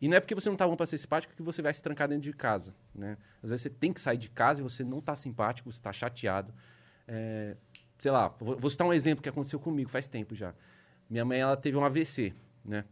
E 0.00 0.08
não 0.08 0.16
é 0.16 0.20
porque 0.20 0.34
você 0.34 0.48
não 0.48 0.56
tá 0.56 0.66
bom 0.66 0.74
pra 0.74 0.86
ser 0.86 0.96
simpático 0.96 1.34
que 1.34 1.42
você 1.42 1.60
vai 1.60 1.74
se 1.74 1.82
trancar 1.82 2.08
dentro 2.08 2.22
de 2.22 2.32
casa, 2.32 2.74
né? 2.94 3.18
Às 3.42 3.50
vezes 3.50 3.64
você 3.64 3.68
tem 3.68 3.92
que 3.92 4.00
sair 4.00 4.16
de 4.16 4.30
casa 4.30 4.62
e 4.62 4.62
você 4.62 4.82
não 4.82 5.02
tá 5.02 5.14
simpático, 5.14 5.70
você 5.70 5.82
tá 5.82 5.92
chateado. 5.92 6.50
É, 7.06 7.58
sei 7.98 8.10
lá, 8.10 8.28
vou, 8.40 8.58
vou 8.58 8.70
citar 8.70 8.86
um 8.86 8.92
exemplo 8.94 9.22
que 9.22 9.28
aconteceu 9.28 9.60
comigo 9.60 9.90
faz 9.90 10.08
tempo 10.08 10.34
já. 10.34 10.54
Minha 11.10 11.26
mãe, 11.26 11.40
ela 11.40 11.58
teve 11.58 11.76
um 11.76 11.84
AVC, 11.84 12.32
né? 12.64 12.86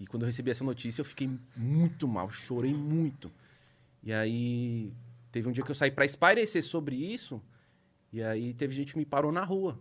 E 0.00 0.04
quando 0.04 0.24
eu 0.24 0.26
recebi 0.26 0.50
essa 0.50 0.64
notícia, 0.64 1.00
eu 1.00 1.04
fiquei 1.04 1.30
muito 1.56 2.08
mal, 2.08 2.28
chorei 2.28 2.74
muito. 2.74 3.30
E 4.02 4.12
aí, 4.12 4.92
teve 5.30 5.48
um 5.48 5.52
dia 5.52 5.62
que 5.62 5.70
eu 5.70 5.76
saí 5.76 5.92
pra 5.92 6.04
espairecer 6.04 6.64
sobre 6.64 6.96
isso, 6.96 7.40
e 8.12 8.20
aí 8.20 8.52
teve 8.52 8.74
gente 8.74 8.94
que 8.94 8.98
me 8.98 9.06
parou 9.06 9.30
na 9.30 9.44
rua. 9.44 9.78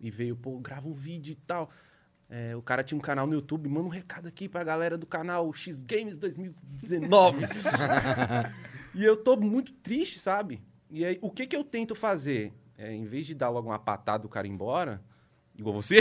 E 0.00 0.10
veio, 0.10 0.36
pô, 0.36 0.58
grava 0.58 0.88
um 0.88 0.92
vídeo 0.92 1.32
e 1.32 1.36
tal. 1.36 1.68
É, 2.30 2.54
o 2.54 2.60
cara 2.60 2.84
tinha 2.84 2.98
um 2.98 3.00
canal 3.00 3.26
no 3.26 3.32
YouTube, 3.32 3.68
manda 3.68 3.86
um 3.86 3.90
recado 3.90 4.28
aqui 4.28 4.48
pra 4.48 4.62
galera 4.62 4.98
do 4.98 5.06
canal 5.06 5.52
X 5.52 5.82
Games 5.82 6.18
2019. 6.18 7.46
e 8.94 9.02
eu 9.02 9.16
tô 9.16 9.36
muito 9.36 9.72
triste, 9.72 10.18
sabe? 10.18 10.62
E 10.90 11.04
aí, 11.04 11.18
o 11.22 11.30
que 11.30 11.46
que 11.46 11.56
eu 11.56 11.64
tento 11.64 11.94
fazer? 11.94 12.52
É, 12.76 12.92
em 12.92 13.06
vez 13.06 13.26
de 13.26 13.34
dar 13.34 13.48
logo 13.48 13.68
uma 13.68 13.78
patada 13.78 14.22
do 14.22 14.28
cara 14.28 14.46
ir 14.46 14.50
embora, 14.50 15.02
igual 15.56 15.74
você, 15.74 16.00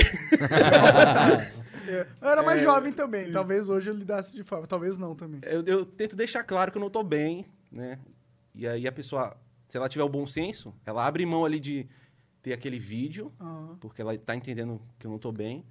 É, 1.87 2.05
Eu 2.21 2.29
era 2.29 2.43
mais 2.43 2.61
jovem 2.61 2.91
também. 2.91 3.31
Talvez 3.31 3.69
hoje 3.69 3.89
eu 3.89 3.95
lidasse 3.95 4.33
de 4.35 4.43
forma. 4.43 4.67
Talvez 4.67 4.97
não 4.97 5.15
também. 5.15 5.39
eu, 5.43 5.63
eu 5.63 5.85
tento 5.85 6.15
deixar 6.15 6.43
claro 6.43 6.71
que 6.71 6.77
eu 6.77 6.81
não 6.81 6.89
tô 6.89 7.01
bem, 7.01 7.45
né? 7.71 7.97
E 8.53 8.67
aí 8.67 8.85
a 8.85 8.91
pessoa, 8.91 9.37
se 9.67 9.77
ela 9.77 9.87
tiver 9.87 10.03
o 10.03 10.09
bom 10.09 10.27
senso, 10.27 10.73
ela 10.85 11.05
abre 11.05 11.25
mão 11.25 11.45
ali 11.45 11.59
de 11.59 11.87
ter 12.47 12.53
aquele 12.53 12.79
vídeo, 12.79 13.31
Aham. 13.39 13.77
porque 13.79 14.01
ela 14.01 14.17
tá 14.17 14.35
entendendo 14.35 14.81
que 14.97 15.05
eu 15.05 15.11
não 15.11 15.19
tô 15.19 15.31
bem, 15.31 15.65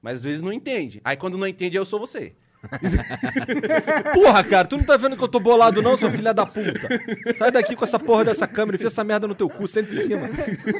mas 0.00 0.18
às 0.18 0.24
vezes 0.24 0.42
não 0.42 0.52
entende. 0.52 1.00
Aí 1.04 1.16
quando 1.16 1.36
não 1.36 1.46
entende, 1.46 1.76
eu 1.76 1.84
sou 1.84 2.00
você. 2.00 2.34
Porra, 4.14 4.44
cara, 4.44 4.66
tu 4.68 4.76
não 4.76 4.84
tá 4.84 4.96
vendo 4.96 5.16
que 5.16 5.22
eu 5.24 5.28
tô 5.28 5.40
bolado, 5.40 5.82
não, 5.82 5.96
seu 5.96 6.10
filho 6.10 6.32
da 6.32 6.46
puta? 6.46 6.88
Sai 7.36 7.50
daqui 7.50 7.74
com 7.74 7.84
essa 7.84 7.98
porra 7.98 8.24
dessa 8.26 8.46
câmera 8.46 8.76
e 8.76 8.78
fia 8.78 8.86
essa 8.88 9.02
merda 9.04 9.26
no 9.26 9.34
teu 9.34 9.48
cu, 9.48 9.66
senta 9.66 9.92
em 9.92 9.96
cima, 9.96 10.28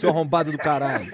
seu 0.00 0.10
arrombado 0.10 0.52
do 0.52 0.58
caralho. 0.58 1.10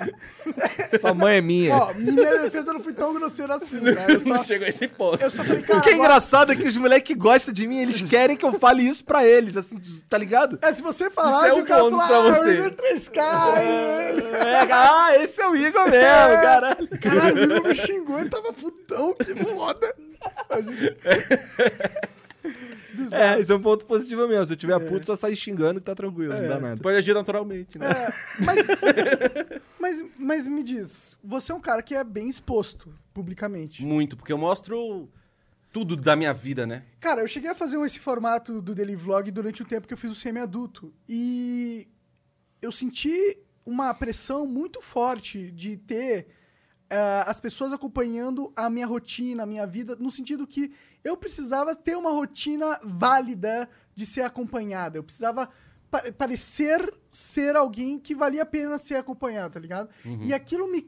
Sua 1.00 1.14
mãe 1.14 1.36
é 1.36 1.40
minha. 1.40 1.74
Ó, 1.74 1.94
minha 1.94 2.38
defesa 2.42 2.70
eu 2.70 2.74
não 2.74 2.82
fui 2.82 2.92
tão 2.92 3.14
grosseiro 3.14 3.52
assim, 3.52 3.80
cara. 3.80 4.12
Eu 4.12 4.20
só, 4.20 4.28
Não 4.34 4.44
chegou 4.44 4.66
a 4.66 4.68
esse 4.68 4.88
ponto. 4.88 5.22
eu 5.22 5.30
só 5.30 5.42
falei, 5.42 5.62
cara. 5.62 5.78
O 5.78 5.82
que 5.82 5.90
é 5.90 5.94
engraçado 5.94 6.52
é 6.52 6.56
que 6.56 6.66
os 6.66 6.76
moleques 6.76 7.08
que 7.08 7.14
gostam 7.18 7.54
de 7.54 7.66
mim, 7.66 7.78
eles 7.78 8.02
querem 8.02 8.36
que 8.36 8.44
eu 8.44 8.52
fale 8.58 8.82
isso 8.86 9.04
pra 9.04 9.24
eles, 9.24 9.56
assim, 9.56 9.80
tá 10.08 10.18
ligado? 10.18 10.58
É, 10.62 10.72
se 10.72 10.82
você 10.82 11.10
falasse, 11.10 11.48
Isso 11.48 11.58
é 11.58 11.60
um 11.60 11.62
o 11.62 11.66
cara 11.66 11.90
falar, 11.90 12.06
pra 12.06 12.16
ah, 12.16 12.22
você." 12.22 12.48
o 12.48 12.52
Igor 12.52 12.70
3K, 12.72 13.60
ele- 14.10 14.26
É, 14.36 14.68
ah, 14.72 15.16
esse 15.16 15.40
é 15.40 15.48
o 15.48 15.56
Igor 15.56 15.88
mesmo, 15.88 16.02
caralho. 16.42 16.88
Caralho, 17.00 17.36
o 17.36 17.42
Igor 17.56 17.68
me 17.68 17.74
xingou, 17.74 18.18
ele 18.20 18.28
tava 18.28 18.52
putão, 18.52 19.14
que 19.14 19.34
foda. 19.34 19.94
É, 23.12 23.38
esse 23.40 23.52
é 23.52 23.54
um 23.54 23.60
ponto 23.60 23.86
positivo 23.86 24.26
mesmo. 24.26 24.46
Se 24.46 24.52
eu 24.54 24.56
tiver 24.56 24.78
puto, 24.80 25.06
só 25.06 25.14
sair 25.14 25.36
xingando 25.36 25.80
que 25.80 25.86
tá 25.86 25.94
tranquilo, 25.94 26.34
não 26.34 26.48
dá 26.48 26.58
nada. 26.58 26.76
Tu 26.76 26.82
pode 26.82 26.96
agir 26.96 27.14
naturalmente, 27.14 27.78
né? 27.78 27.86
É, 27.86 28.12
mas, 28.44 28.66
mas, 29.78 30.04
mas 30.18 30.46
me 30.46 30.62
diz, 30.62 31.16
você 31.22 31.52
é 31.52 31.54
um 31.54 31.60
cara 31.60 31.82
que 31.82 31.94
é 31.94 32.02
bem 32.02 32.28
exposto 32.28 32.92
publicamente. 33.14 33.84
Muito, 33.84 34.16
porque 34.16 34.32
eu 34.32 34.38
mostro 34.38 35.08
tudo 35.72 35.96
da 35.96 36.16
minha 36.16 36.32
vida, 36.32 36.66
né? 36.66 36.82
Cara, 37.00 37.20
eu 37.20 37.28
cheguei 37.28 37.50
a 37.50 37.54
fazer 37.54 37.78
esse 37.84 38.00
formato 38.00 38.60
do 38.60 38.74
Daily 38.74 38.96
Vlog 38.96 39.30
durante 39.30 39.62
o 39.62 39.66
tempo 39.66 39.86
que 39.86 39.94
eu 39.94 39.98
fiz 39.98 40.10
o 40.10 40.16
semi-adulto. 40.16 40.92
E 41.08 41.86
eu 42.60 42.72
senti 42.72 43.38
uma 43.64 43.92
pressão 43.92 44.46
muito 44.46 44.80
forte 44.80 45.50
de 45.50 45.76
ter 45.76 46.26
ah, 46.90 47.24
as 47.26 47.40
pessoas 47.40 47.72
acompanhando 47.72 48.52
a 48.56 48.70
minha 48.70 48.86
rotina, 48.86 49.42
a 49.42 49.46
minha 49.46 49.66
vida, 49.66 49.96
no 49.96 50.10
sentido 50.10 50.46
que 50.46 50.72
eu 51.04 51.16
precisava 51.16 51.74
ter 51.74 51.96
uma 51.96 52.10
rotina 52.10 52.80
válida 52.82 53.68
de 53.94 54.06
ser 54.06 54.22
acompanhada. 54.22 54.98
Eu 54.98 55.04
precisava 55.04 55.48
parecer 56.16 56.92
ser 57.10 57.56
alguém 57.56 57.98
que 57.98 58.14
valia 58.14 58.42
a 58.42 58.46
pena 58.46 58.76
ser 58.76 58.96
acompanhado, 58.96 59.54
tá 59.54 59.60
ligado? 59.60 59.88
E 60.22 60.34
aquilo 60.34 60.70
me, 60.70 60.86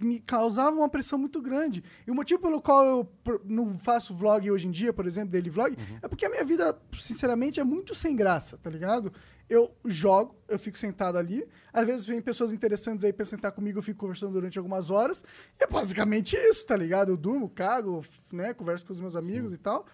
me 0.00 0.18
causava 0.20 0.74
uma 0.74 0.88
pressão 0.88 1.18
muito 1.18 1.40
grande. 1.42 1.84
E 2.06 2.10
o 2.10 2.14
motivo 2.14 2.40
pelo 2.40 2.62
qual 2.62 2.86
eu 2.86 3.12
não 3.44 3.78
faço 3.78 4.14
vlog 4.14 4.50
hoje 4.50 4.66
em 4.66 4.70
dia, 4.70 4.92
por 4.92 5.06
exemplo, 5.06 5.30
daily 5.30 5.50
vlog, 5.50 5.76
é 6.00 6.08
porque 6.08 6.24
a 6.24 6.30
minha 6.30 6.44
vida, 6.44 6.76
sinceramente, 6.98 7.60
é 7.60 7.64
muito 7.64 7.94
sem 7.94 8.16
graça, 8.16 8.56
tá 8.56 8.70
ligado? 8.70 9.12
Eu 9.48 9.74
jogo, 9.84 10.36
eu 10.48 10.58
fico 10.58 10.78
sentado 10.78 11.18
ali. 11.18 11.46
Às 11.72 11.84
vezes 11.84 12.06
vem 12.06 12.22
pessoas 12.22 12.52
interessantes 12.52 13.04
aí 13.04 13.12
pra 13.12 13.26
sentar 13.26 13.52
comigo, 13.52 13.78
eu 13.78 13.82
fico 13.82 13.98
conversando 13.98 14.32
durante 14.32 14.56
algumas 14.56 14.90
horas. 14.90 15.24
E 15.60 15.64
é 15.64 15.66
basicamente 15.66 16.36
isso, 16.36 16.64
tá 16.66 16.76
ligado? 16.76 17.10
Eu 17.10 17.16
durmo, 17.16 17.48
cago, 17.48 18.02
né? 18.32 18.54
Converso 18.54 18.86
com 18.86 18.92
os 18.92 19.00
meus 19.00 19.16
amigos 19.16 19.52
e 19.52 19.58
tal. 19.58 19.86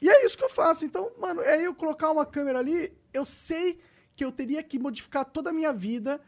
E 0.00 0.08
é 0.08 0.24
isso 0.24 0.36
que 0.36 0.44
eu 0.44 0.50
faço. 0.50 0.84
Então, 0.84 1.10
mano, 1.18 1.40
é 1.42 1.60
eu 1.60 1.74
colocar 1.74 2.10
uma 2.10 2.26
câmera 2.26 2.58
ali, 2.58 2.92
eu 3.16 3.24
sei 3.26 3.78
que 4.14 4.24
eu 4.24 4.30
teria 4.32 4.62
que 4.62 4.78
modificar 4.78 5.24
toda 5.24 5.50
a 5.50 5.52
minha 5.52 5.72
vida 5.72 6.20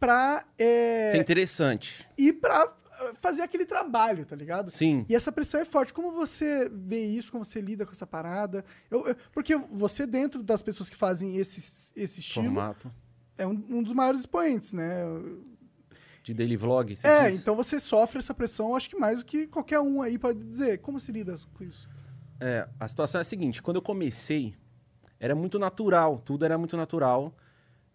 pra 0.00 0.44
é, 0.58 1.06
Isso 1.08 1.16
é 1.16 1.20
interessante. 1.20 2.08
ir 2.18 2.34
pra 2.34 2.72
eh, 3.00 3.12
fazer 3.14 3.42
aquele 3.42 3.64
trabalho, 3.64 4.24
tá 4.26 4.34
ligado? 4.36 4.70
Sim. 4.70 5.04
E 5.08 5.14
essa 5.14 5.30
pressão 5.32 5.60
é 5.60 5.64
forte. 5.64 5.92
Como 5.92 6.12
você 6.12 6.68
vê 6.72 7.04
isso? 7.06 7.30
Como 7.32 7.44
você 7.44 7.60
lida 7.60 7.84
com 7.86 7.92
essa 7.92 8.06
parada? 8.06 8.64
Eu- 8.90 9.06
eu- 9.06 9.16
porque 9.32 9.54
você, 9.54 10.06
dentro 10.06 10.42
das 10.42 10.60
pessoas 10.62 10.88
que 10.90 10.96
fazem 10.96 11.36
esse, 11.36 11.92
esse 11.96 12.20
estilo, 12.20 12.46
Formato 12.46 12.92
é 13.38 13.46
um, 13.46 13.52
um 13.70 13.82
dos 13.82 13.92
maiores 13.92 14.20
expoentes, 14.20 14.72
né? 14.72 15.04
de 16.22 16.34
daily 16.34 16.56
vlog, 16.56 16.96
você 16.96 17.06
é, 17.06 17.30
diz? 17.30 17.40
então 17.40 17.54
você 17.54 17.78
sofre 17.78 18.18
essa 18.18 18.34
pressão, 18.34 18.74
acho 18.74 18.90
que 18.90 18.98
mais 18.98 19.20
do 19.20 19.24
que 19.24 19.46
qualquer 19.46 19.78
um 19.78 20.02
aí 20.02 20.18
pode 20.18 20.40
dizer. 20.44 20.78
Como 20.78 20.98
se 20.98 21.12
lida 21.12 21.36
com 21.54 21.62
isso? 21.62 21.88
É, 22.40 22.68
a 22.80 22.88
situação 22.88 23.20
é 23.20 23.22
a 23.22 23.24
seguinte: 23.24 23.62
quando 23.62 23.76
eu 23.76 23.82
comecei, 23.82 24.52
era 25.18 25.34
muito 25.34 25.58
natural, 25.58 26.18
tudo 26.18 26.44
era 26.44 26.56
muito 26.58 26.76
natural. 26.76 27.34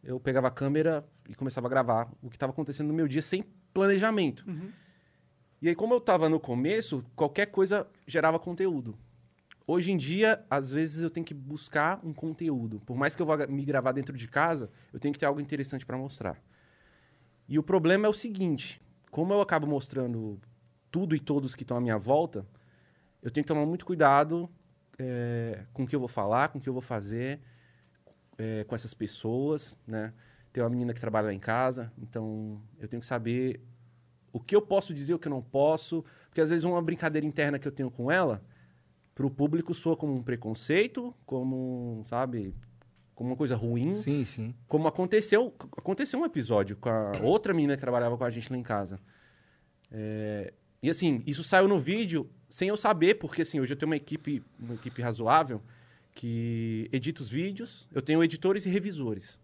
Eu 0.04 0.20
pegava 0.20 0.48
a 0.48 0.52
câmera 0.52 1.06
e 1.30 1.36
começava 1.36 1.68
a 1.68 1.70
gravar 1.70 2.12
o 2.22 2.30
que 2.30 2.36
estava 2.36 2.52
acontecendo 2.52 2.88
no 2.88 2.94
meu 2.94 3.08
dia 3.08 3.22
sem 3.22 3.44
planejamento. 3.74 4.44
E 5.62 5.70
aí, 5.70 5.76
como 5.76 5.94
eu 5.94 6.00
estava 6.00 6.28
no 6.28 6.40
começo, 6.40 7.06
qualquer 7.16 7.46
coisa 7.48 7.88
gerava 8.08 8.40
conteúdo. 8.40 8.98
Hoje 9.68 9.92
em 9.92 9.98
dia, 9.98 10.44
às 10.50 10.72
vezes 10.72 11.04
eu 11.04 11.10
tenho 11.10 11.26
que 11.26 11.36
buscar 11.36 12.00
um 12.04 12.12
conteúdo. 12.14 12.82
Por 12.84 12.98
mais 12.98 13.16
que 13.16 13.22
eu 13.22 13.26
vá 13.28 13.46
me 13.46 13.64
gravar 13.64 13.92
dentro 13.92 14.18
de 14.18 14.28
casa, 14.28 14.72
eu 14.92 15.00
tenho 15.00 15.14
que 15.14 15.20
ter 15.20 15.28
algo 15.28 15.40
interessante 15.40 15.86
para 15.86 15.96
mostrar. 15.98 16.42
E 17.48 17.60
o 17.60 17.64
problema 17.64 18.08
é 18.08 18.10
o 18.10 18.14
seguinte: 18.14 18.82
como 19.12 19.34
eu 19.34 19.40
acabo 19.40 19.68
mostrando 19.68 20.40
tudo 20.90 21.16
e 21.16 21.20
todos 21.20 21.54
que 21.54 21.64
estão 21.64 21.78
à 21.78 21.82
minha 21.82 21.98
volta, 21.98 22.46
eu 23.22 23.30
tenho 23.30 23.44
que 23.44 23.48
tomar 23.48 23.66
muito 23.66 23.86
cuidado 23.86 24.50
é, 25.02 25.66
com 25.74 25.84
o 25.84 25.88
que 25.88 25.96
eu 25.96 26.00
vou 26.00 26.08
falar, 26.08 26.50
com 26.50 26.60
o 26.60 26.62
que 26.62 26.70
eu 26.70 26.74
vou 26.74 26.82
fazer 26.82 27.40
é, 28.38 28.64
com 28.64 28.76
essas 28.76 28.94
pessoas, 28.94 29.80
né? 29.88 30.14
Tem 30.54 30.64
uma 30.64 30.70
menina 30.70 30.94
que 30.94 31.00
trabalha 31.00 31.28
lá 31.28 31.34
em 31.34 31.40
casa, 31.40 31.92
então 31.98 32.62
eu 32.78 32.88
tenho 32.88 33.00
que 33.00 33.08
saber 33.08 33.62
o 34.34 34.40
que 34.40 34.56
eu 34.56 34.62
posso 34.62 34.94
dizer, 34.94 35.14
o 35.14 35.20
que 35.20 35.28
eu 35.28 35.32
não 35.32 35.42
posso, 35.42 36.04
porque 36.28 36.42
às 36.42 36.50
vezes 36.50 36.64
uma 36.64 36.82
brincadeira 36.82 37.26
interna 37.26 37.58
que 37.58 37.68
eu 37.68 37.72
tenho 37.72 37.90
com 37.90 38.12
ela, 38.12 38.44
para 39.16 39.26
o 39.26 39.30
público 39.30 39.74
soa 39.74 39.96
como 39.96 40.14
um 40.14 40.24
preconceito, 40.24 41.14
como, 41.26 42.02
sabe, 42.04 42.54
como 43.16 43.30
uma 43.30 43.36
coisa 43.36 43.56
ruim. 43.56 43.94
Sim, 43.94 44.26
sim. 44.26 44.56
Como 44.68 44.88
aconteceu, 44.88 45.54
aconteceu 45.78 46.20
um 46.20 46.26
episódio 46.26 46.76
com 46.78 46.90
a 46.90 47.12
outra 47.22 47.54
menina 47.54 47.76
que 47.76 47.82
trabalhava 47.82 48.18
com 48.18 48.24
a 48.24 48.30
gente 48.30 48.52
lá 48.52 48.58
em 48.58 48.64
casa. 48.64 49.00
É, 49.92 50.54
e 50.82 50.90
assim, 50.90 51.22
isso 51.26 51.44
saiu 51.44 51.68
no 51.68 51.80
vídeo 51.80 52.30
sem 52.50 52.70
eu 52.70 52.78
saber, 52.78 53.16
porque 53.16 53.44
assim, 53.44 53.60
hoje 53.60 53.74
eu 53.74 53.78
tenho 53.78 53.90
uma 53.90 53.96
equipe, 53.96 54.44
uma 54.60 54.74
equipe 54.74 55.02
razoável 55.02 55.62
que 56.14 56.90
edita 56.92 57.22
os 57.22 57.30
vídeos. 57.30 57.88
Eu 57.94 58.02
tenho 58.02 58.24
editores 58.24 58.66
e 58.66 58.70
revisores. 58.70 59.40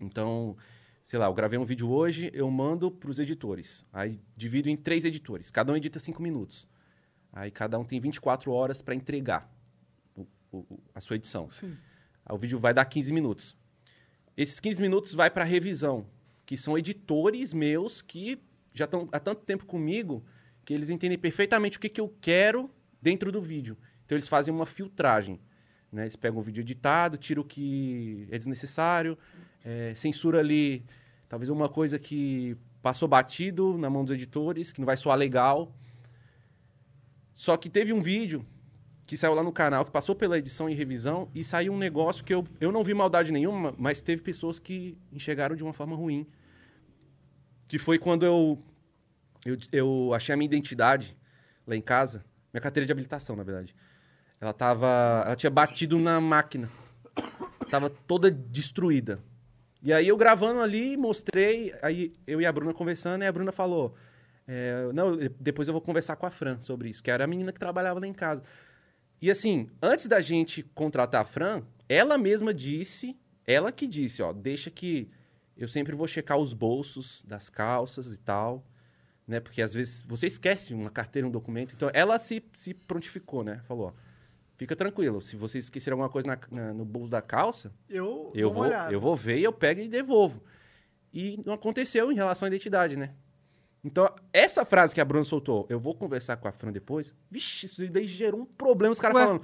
Então, 0.00 0.56
sei 1.02 1.18
lá, 1.18 1.26
eu 1.26 1.34
gravei 1.34 1.58
um 1.58 1.64
vídeo 1.64 1.90
hoje, 1.90 2.30
eu 2.32 2.50
mando 2.50 2.90
para 2.90 3.10
os 3.10 3.18
editores. 3.18 3.84
Aí 3.92 4.18
divido 4.36 4.68
em 4.68 4.76
três 4.76 5.04
editores. 5.04 5.50
Cada 5.50 5.72
um 5.72 5.76
edita 5.76 5.98
cinco 5.98 6.22
minutos. 6.22 6.66
Aí 7.32 7.50
cada 7.50 7.78
um 7.78 7.84
tem 7.84 8.00
24 8.00 8.50
horas 8.52 8.80
para 8.80 8.94
entregar 8.94 9.50
o- 10.16 10.26
o- 10.52 10.80
a 10.94 11.00
sua 11.00 11.16
edição. 11.16 11.50
Sim. 11.50 11.76
Aí 12.24 12.34
o 12.34 12.38
vídeo 12.38 12.58
vai 12.58 12.72
dar 12.72 12.84
15 12.86 13.12
minutos. 13.12 13.56
Esses 14.36 14.58
15 14.60 14.80
minutos 14.80 15.12
vai 15.12 15.30
para 15.30 15.44
revisão, 15.44 16.06
que 16.46 16.56
são 16.56 16.76
editores 16.78 17.52
meus 17.52 18.00
que 18.00 18.38
já 18.72 18.84
estão 18.84 19.08
há 19.12 19.18
tanto 19.20 19.42
tempo 19.44 19.64
comigo 19.66 20.24
que 20.66 20.74
eles 20.74 20.90
entendem 20.90 21.16
perfeitamente 21.16 21.78
o 21.78 21.80
que, 21.80 21.88
que 21.88 22.00
eu 22.00 22.12
quero 22.20 22.68
dentro 23.00 23.30
do 23.30 23.40
vídeo. 23.40 23.78
Então 24.04 24.18
eles 24.18 24.28
fazem 24.28 24.52
uma 24.52 24.66
filtragem. 24.66 25.40
Né? 25.92 26.02
Eles 26.02 26.16
pegam 26.16 26.40
o 26.40 26.42
vídeo 26.42 26.60
editado, 26.60 27.16
tiram 27.16 27.42
o 27.42 27.44
que 27.44 28.26
é 28.32 28.36
desnecessário, 28.36 29.16
eh, 29.64 29.92
censura 29.94 30.40
ali 30.40 30.84
talvez 31.28 31.48
uma 31.50 31.68
coisa 31.68 32.00
que 32.00 32.56
passou 32.82 33.06
batido 33.06 33.78
na 33.78 33.88
mão 33.88 34.04
dos 34.04 34.12
editores, 34.12 34.72
que 34.72 34.80
não 34.80 34.86
vai 34.86 34.96
soar 34.96 35.16
legal. 35.16 35.72
Só 37.32 37.56
que 37.56 37.70
teve 37.70 37.92
um 37.92 38.02
vídeo 38.02 38.44
que 39.06 39.16
saiu 39.16 39.34
lá 39.34 39.44
no 39.44 39.52
canal, 39.52 39.84
que 39.84 39.92
passou 39.92 40.16
pela 40.16 40.36
edição 40.36 40.68
e 40.68 40.74
revisão, 40.74 41.28
e 41.32 41.44
saiu 41.44 41.72
um 41.72 41.78
negócio 41.78 42.24
que 42.24 42.34
eu, 42.34 42.44
eu 42.60 42.72
não 42.72 42.82
vi 42.82 42.92
maldade 42.92 43.30
nenhuma, 43.30 43.72
mas 43.78 44.02
teve 44.02 44.20
pessoas 44.20 44.58
que 44.58 44.98
enxergaram 45.12 45.54
de 45.54 45.62
uma 45.62 45.72
forma 45.72 45.94
ruim. 45.94 46.26
Que 47.68 47.78
foi 47.78 47.98
quando 47.98 48.26
eu, 48.26 48.60
eu, 49.46 49.58
eu 49.72 50.14
achei 50.14 50.32
a 50.32 50.36
minha 50.36 50.46
identidade 50.46 51.16
lá 51.66 51.76
em 51.76 51.80
casa, 51.80 52.24
minha 52.52 52.60
carteira 52.60 52.86
de 52.86 52.92
habilitação, 52.92 53.36
na 53.36 53.42
verdade. 53.42 53.74
Ela 54.40 54.52
tava. 54.52 55.22
Ela 55.24 55.36
tinha 55.36 55.50
batido 55.50 55.98
na 55.98 56.20
máquina. 56.20 56.70
Tava 57.70 57.88
toda 57.88 58.30
destruída. 58.30 59.18
E 59.82 59.92
aí 59.92 60.08
eu 60.08 60.16
gravando 60.16 60.60
ali, 60.60 60.96
mostrei, 60.96 61.74
aí 61.80 62.12
eu 62.26 62.40
e 62.40 62.46
a 62.46 62.52
Bruna 62.52 62.74
conversando, 62.74 63.22
e 63.22 63.26
a 63.26 63.32
Bruna 63.32 63.52
falou: 63.52 63.94
é, 64.46 64.90
Não, 64.92 65.16
depois 65.40 65.68
eu 65.68 65.72
vou 65.72 65.80
conversar 65.80 66.16
com 66.16 66.26
a 66.26 66.30
Fran 66.30 66.60
sobre 66.60 66.88
isso, 66.88 67.02
que 67.02 67.10
era 67.10 67.24
a 67.24 67.26
menina 67.26 67.52
que 67.52 67.60
trabalhava 67.60 68.00
lá 68.00 68.06
em 68.06 68.12
casa. 68.12 68.42
E 69.20 69.30
assim, 69.30 69.68
antes 69.80 70.08
da 70.08 70.20
gente 70.20 70.62
contratar 70.62 71.22
a 71.22 71.24
Fran, 71.24 71.62
ela 71.88 72.18
mesma 72.18 72.52
disse, 72.52 73.18
ela 73.46 73.72
que 73.72 73.86
disse, 73.86 74.22
ó, 74.22 74.32
deixa 74.32 74.70
que 74.70 75.08
eu 75.56 75.66
sempre 75.66 75.94
vou 75.94 76.06
checar 76.06 76.36
os 76.36 76.52
bolsos 76.52 77.22
das 77.26 77.48
calças 77.48 78.12
e 78.12 78.18
tal, 78.18 78.66
né? 79.26 79.40
Porque 79.40 79.60
às 79.62 79.72
vezes 79.74 80.02
você 80.06 80.26
esquece 80.26 80.72
uma 80.74 80.90
carteira, 80.90 81.26
um 81.26 81.30
documento. 81.30 81.74
Então 81.74 81.90
ela 81.92 82.18
se, 82.18 82.42
se 82.54 82.72
prontificou, 82.74 83.42
né? 83.44 83.60
Falou, 83.64 83.88
ó, 83.88 83.92
fica 84.56 84.74
tranquilo, 84.76 85.20
se 85.20 85.36
você 85.36 85.58
esquecer 85.58 85.90
alguma 85.92 86.08
coisa 86.08 86.28
na- 86.28 86.38
na- 86.50 86.72
no 86.72 86.84
bolso 86.84 87.10
da 87.10 87.20
calça, 87.20 87.72
Eu, 87.88 88.30
eu 88.34 88.50
vou, 88.50 88.64
olhada. 88.64 88.92
eu 88.92 89.00
vou 89.00 89.14
ver 89.16 89.38
e 89.38 89.44
eu 89.44 89.52
pego 89.52 89.80
e 89.80 89.88
devolvo. 89.88 90.42
E 91.12 91.40
não 91.44 91.54
aconteceu 91.54 92.10
em 92.12 92.14
relação 92.14 92.46
à 92.46 92.48
identidade, 92.48 92.96
né? 92.96 93.10
Então, 93.84 94.12
essa 94.32 94.64
frase 94.64 94.94
que 94.94 95.00
a 95.00 95.04
Bruna 95.04 95.22
soltou, 95.24 95.64
eu 95.68 95.78
vou 95.78 95.94
conversar 95.94 96.36
com 96.38 96.48
a 96.48 96.52
Fran 96.52 96.72
depois. 96.72 97.14
Vixe, 97.30 97.66
isso 97.66 97.88
daí 97.88 98.06
gerou 98.06 98.40
um 98.40 98.44
problema. 98.44 98.92
Os 98.92 98.98
caras 99.00 99.16
falando. 99.16 99.42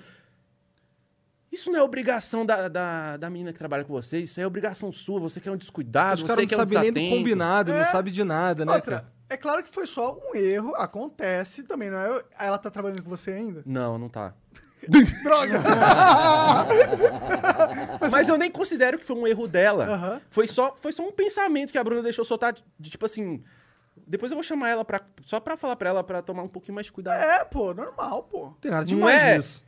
Isso 1.50 1.70
não 1.70 1.78
é 1.78 1.82
obrigação 1.82 2.46
da, 2.46 2.66
da, 2.66 3.16
da 3.18 3.28
menina 3.30 3.52
que 3.52 3.58
trabalha 3.58 3.84
com 3.84 3.92
você, 3.92 4.18
isso 4.20 4.40
é 4.40 4.46
obrigação 4.46 4.90
sua. 4.90 5.20
Você 5.20 5.38
que 5.38 5.48
é 5.48 5.52
um 5.52 5.56
descuidado, 5.56 6.14
Os 6.14 6.20
você 6.22 6.26
caras 6.28 6.44
que 6.46 6.52
não 6.56 6.60
é 6.62 6.64
um 6.64 6.66
sabem 6.68 6.90
nem 6.92 7.10
do 7.10 7.16
combinado, 7.16 7.72
não 7.72 7.80
É. 7.80 7.84
sabe 7.84 8.10
de 8.10 8.24
nada, 8.24 8.64
né, 8.64 8.72
Outra, 8.72 9.00
cara? 9.02 9.12
É 9.28 9.36
claro 9.36 9.62
que 9.62 9.72
foi 9.72 9.86
só 9.86 10.18
um 10.30 10.36
erro, 10.36 10.74
acontece 10.76 11.62
também, 11.62 11.90
não 11.90 11.98
é? 11.98 12.22
Ela 12.38 12.58
tá 12.58 12.70
trabalhando 12.70 13.02
com 13.02 13.10
você 13.10 13.32
ainda? 13.32 13.62
Não, 13.64 13.98
não 13.98 14.08
tá. 14.08 14.34
Droga! 15.22 15.60
Mas 18.10 18.28
eu 18.28 18.36
nem 18.36 18.50
considero 18.50 18.98
que 18.98 19.04
foi 19.04 19.16
um 19.16 19.26
erro 19.26 19.46
dela. 19.46 19.86
Aham. 19.86 20.20
Foi, 20.28 20.46
só, 20.48 20.74
foi 20.76 20.92
só 20.92 21.06
um 21.06 21.12
pensamento 21.12 21.70
que 21.72 21.78
a 21.78 21.84
Bruna 21.84 22.02
deixou 22.02 22.24
soltar 22.24 22.52
de, 22.52 22.64
de 22.78 22.90
tipo 22.90 23.06
assim. 23.06 23.42
Depois 24.06 24.32
eu 24.32 24.36
vou 24.36 24.42
chamar 24.42 24.70
ela 24.70 24.84
pra, 24.84 25.00
só 25.24 25.38
pra 25.38 25.56
falar 25.56 25.76
pra 25.76 25.90
ela 25.90 26.02
pra 26.02 26.22
tomar 26.22 26.42
um 26.42 26.48
pouquinho 26.48 26.74
mais 26.74 26.86
de 26.86 26.92
cuidado. 26.92 27.22
é, 27.22 27.44
pô, 27.44 27.72
normal, 27.72 28.24
pô. 28.24 28.46
Não 28.46 28.52
tem 28.54 28.70
nada 28.70 28.90
Não 28.94 29.08
é? 29.08 29.36
nisso. 29.36 29.64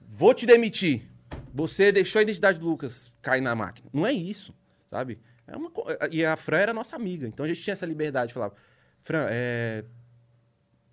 Vou 0.00 0.32
te 0.32 0.46
demitir. 0.46 1.08
Você 1.52 1.90
deixou 1.90 2.20
a 2.20 2.22
identidade 2.22 2.60
do 2.60 2.66
Lucas 2.68 3.10
cair 3.22 3.40
na 3.40 3.54
máquina. 3.54 3.88
Não 3.92 4.06
é 4.06 4.12
isso, 4.12 4.54
sabe? 4.88 5.18
É 5.46 5.56
uma 5.56 5.70
E 6.10 6.24
a 6.24 6.36
Fran 6.36 6.58
era 6.58 6.74
nossa 6.74 6.94
amiga, 6.96 7.26
então 7.26 7.44
a 7.44 7.48
gente 7.48 7.62
tinha 7.62 7.72
essa 7.72 7.86
liberdade 7.86 8.28
de 8.28 8.34
falar: 8.34 8.52
Fran, 9.06 9.28
é. 9.30 9.84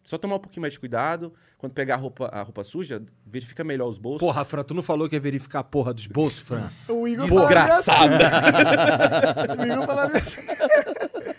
Só 0.04 0.20
tomar 0.20 0.36
um 0.36 0.40
pouquinho 0.40 0.62
mais 0.62 0.74
de 0.74 0.80
cuidado. 0.80 1.34
Quando 1.58 1.74
pegar 1.74 1.96
a 1.96 1.98
roupa, 1.98 2.28
a 2.28 2.44
roupa 2.44 2.64
suja, 2.64 3.02
verifica 3.26 3.64
melhor 3.64 3.88
os 3.88 3.98
bolsos. 3.98 4.20
Porra, 4.20 4.46
Fran, 4.46 4.62
tu 4.62 4.76
não 4.76 4.84
falou 4.84 5.10
que 5.10 5.16
ia 5.16 5.20
verificar 5.20 5.60
a 5.60 5.64
porra 5.64 5.94
dos 5.94 6.06
bolsos, 6.06 6.42
Fran? 6.42 6.70
O 6.90 7.08
Igor 7.08 7.26
Desgraçada! 7.26 8.18
assim. 8.30 9.62
O 9.62 9.66
Igor 9.74 9.86
falaria 9.88 10.18
assim. 10.18 10.42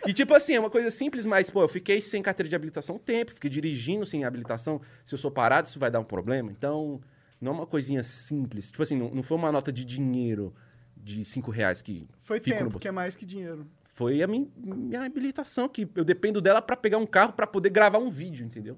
E 0.05 0.13
tipo 0.13 0.35
assim, 0.35 0.55
é 0.55 0.61
uma 0.61 0.71
coisa 0.71 0.91
simples, 0.91 1.25
mas, 1.27 1.49
pô, 1.49 1.63
eu 1.63 1.69
fiquei 1.69 2.01
sem 2.01 2.21
carteira 2.23 2.49
de 2.49 2.57
habilitação 2.57 2.97
um 2.97 2.99
tempo, 2.99 3.33
fiquei 3.35 3.49
dirigindo 3.51 4.05
sem 4.05 4.25
habilitação. 4.25 4.81
Se 5.05 5.15
eu 5.15 5.19
sou 5.19 5.31
parado, 5.31 5.69
isso 5.69 5.79
vai 5.79 5.93
dar 5.93 6.01
um 6.01 6.05
problema. 6.05 6.51
Então, 6.51 7.01
não 7.41 7.53
é 7.53 7.55
uma 7.55 7.67
coisinha 7.67 8.03
simples. 8.03 8.73
Tipo 8.73 8.83
assim, 8.83 8.97
não, 8.97 9.11
não 9.11 9.23
foi 9.23 9.37
uma 9.37 9.53
nota 9.53 9.71
de 9.71 9.85
dinheiro 9.85 10.53
de 10.97 11.25
cinco 11.25 11.53
reais 11.53 11.81
que 11.81 12.09
Foi 12.19 12.39
no 12.39 12.43
tempo, 12.43 12.65
bolso. 12.65 12.79
que 12.81 12.89
é 12.89 12.93
mais 12.93 13.15
que 13.15 13.25
dinheiro. 13.25 13.65
Foi 13.94 14.22
a 14.22 14.26
min- 14.26 14.50
minha 14.57 15.02
habilitação, 15.04 15.68
que 15.68 15.88
eu 15.94 16.04
dependo 16.04 16.40
dela 16.40 16.61
pra 16.61 16.76
pegar 16.76 16.98
um 16.98 17.07
carro 17.07 17.33
pra 17.33 17.46
poder 17.46 17.70
gravar 17.70 17.98
um 17.98 18.11
vídeo, 18.11 18.44
entendeu? 18.44 18.76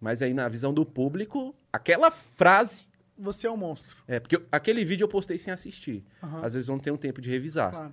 Mas 0.00 0.22
aí, 0.22 0.32
na 0.32 0.48
visão 0.48 0.72
do 0.72 0.86
público, 0.86 1.54
aquela 1.72 2.10
frase. 2.10 2.86
Você 3.20 3.48
é 3.48 3.50
um 3.50 3.56
monstro. 3.56 3.96
É, 4.06 4.20
porque 4.20 4.36
eu- 4.36 4.46
aquele 4.52 4.84
vídeo 4.84 5.02
eu 5.04 5.08
postei 5.08 5.36
sem 5.38 5.52
assistir. 5.52 6.04
Aham. 6.22 6.40
Às 6.44 6.54
vezes 6.54 6.68
não 6.68 6.78
tenho 6.78 6.96
tempo 6.96 7.20
de 7.20 7.28
revisar. 7.28 7.70
Claro. 7.72 7.92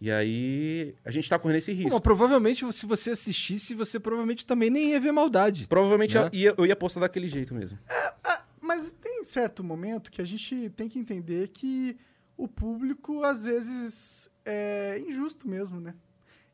E 0.00 0.10
aí, 0.10 0.94
a 1.04 1.10
gente 1.10 1.28
tá 1.28 1.38
correndo 1.38 1.58
esse 1.58 1.72
risco. 1.72 1.90
mas 1.90 2.00
provavelmente, 2.00 2.64
se 2.72 2.86
você 2.86 3.10
assistisse, 3.10 3.74
você 3.74 3.98
provavelmente 4.00 4.46
também 4.46 4.70
nem 4.70 4.90
ia 4.90 5.00
ver 5.00 5.12
maldade. 5.12 5.66
Provavelmente 5.66 6.14
Né? 6.16 6.22
eu, 6.26 6.30
ia, 6.32 6.54
eu 6.56 6.64
ia 6.66 6.76
postar 6.76 7.00
daquele 7.00 7.26
jeito 7.28 7.54
mesmo. 7.54 7.76
Ah, 8.24 8.44
mas 8.62 8.92
tem 8.92 9.24
certo 9.24 9.62
momento 9.64 10.10
que 10.12 10.22
a 10.22 10.24
gente 10.24 10.70
tem 10.70 10.88
que 10.88 10.98
entender 10.98 11.48
que 11.48 11.98
o 12.36 12.48
público, 12.48 13.22
às 13.24 13.44
vezes, 13.44 14.30
é 14.50 14.98
injusto 14.98 15.48
mesmo, 15.48 15.80
né? 15.80 15.94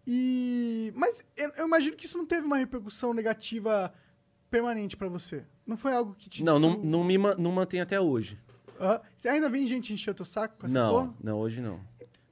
E... 0.07 0.93
Mas 0.95 1.25
eu, 1.37 1.67
imagino 1.67 1.97
que 1.97 2.07
isso 2.07 2.17
não 2.17 2.27
teve 2.27 2.47
uma 2.47 2.57
repercussão 2.57 3.13
negativa 3.13 3.93
permanente 4.51 4.97
pra 4.97 5.09
você. 5.09 5.45
Não 5.67 5.77
foi 5.77 5.93
algo 5.93 6.15
que 6.15 6.31
te... 6.31 6.45
Não, 6.45 6.59
não, 6.59 6.77
não 6.79 7.03
me 7.05 7.19
não 7.19 7.51
mantém 7.51 7.81
até 7.81 8.01
hoje. 8.01 8.39
Ah, 8.79 9.01
ainda 9.25 9.49
vem 9.49 9.67
gente 9.67 9.93
encher 9.93 10.15
teu 10.15 10.25
saco 10.25 10.57
com 10.59 10.67
essa 10.67 10.75
Não, 10.75 10.91
porra? 10.93 11.15
não, 11.23 11.39
hoje 11.39 11.61
não. 11.61 11.81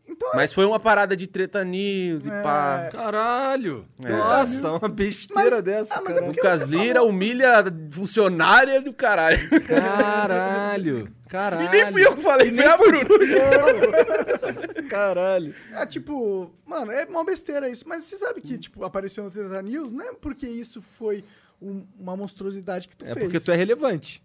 Então, 0.07 0.31
Mas 0.35 0.53
foi 0.53 0.64
uma 0.67 0.79
parada 0.79 1.17
de 1.17 1.27
treta 1.27 1.64
news 1.64 2.25
e 2.27 2.31
É. 2.31 2.43
pá. 2.43 2.88
Caralho! 2.93 3.87
É. 4.05 4.11
Nossa, 4.12 4.73
uma 4.73 4.88
besteira 4.88 5.57
Mas- 5.57 5.62
dessa, 5.64 5.95
ah, 5.99 6.03
mas 6.05 6.17
é 6.17 6.21
cara. 6.21 6.27
porque 6.33 6.40
Lucas 6.40 6.62
Lira 6.62 6.95
falou- 7.01 7.09
humilha 7.11 7.64
funcionária 7.90 8.81
do 8.83 8.93
caralho. 8.93 9.38
Caralho! 9.67 11.09
Caralho! 11.27 11.67
E 11.67 11.69
nem 11.71 11.90
fui 11.90 12.07
eu 12.07 12.14
que 12.14 12.23
falei, 12.23 12.53
foi 12.55 12.64
a 12.64 12.77
Bruno. 12.77 13.09
Caralho! 14.88 15.55
É 15.73 15.87
tipo, 15.87 16.51
mano, 16.67 16.93
é 16.93 17.05
uma 17.07 17.25
besteira 17.25 17.69
isso. 17.69 17.85
Mas 17.88 18.05
você 18.05 18.17
sabe 18.17 18.40
que, 18.40 18.57
tipo, 18.59 18.85
apareceu 18.85 19.25
no 19.25 19.31
Treta 19.31 19.61
News, 19.62 19.93
não 19.93 20.05
é 20.05 20.12
porque 20.14 20.47
isso 20.47 20.81
foi 20.99 21.25
um- 21.61 21.85
uma 21.99 22.17
monstruosidade 22.17 22.88
que 22.88 22.97
tu 22.97 23.05
É 23.05 23.14
fez. 23.14 23.25
porque 23.25 23.40
tu 23.40 23.51
é 23.51 23.57
relevante. 23.57 24.23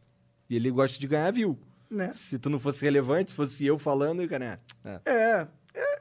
E 0.50 0.56
ele 0.56 0.70
gosta 0.72 1.00
de 1.00 1.08
ganhar 1.08 1.32
view. 1.32 1.58
Né? 1.90 2.12
Se 2.14 2.38
tu 2.38 2.50
não 2.52 2.60
fosse 2.60 2.84
relevante, 2.86 3.32
se 3.32 3.36
fosse 3.38 3.66
eu 3.66 3.80
falando, 3.80 4.20
ele 4.20 4.28
ganhar. 4.28 4.60
É. 4.86 5.00
É, 5.06 5.14
é, 5.14 5.48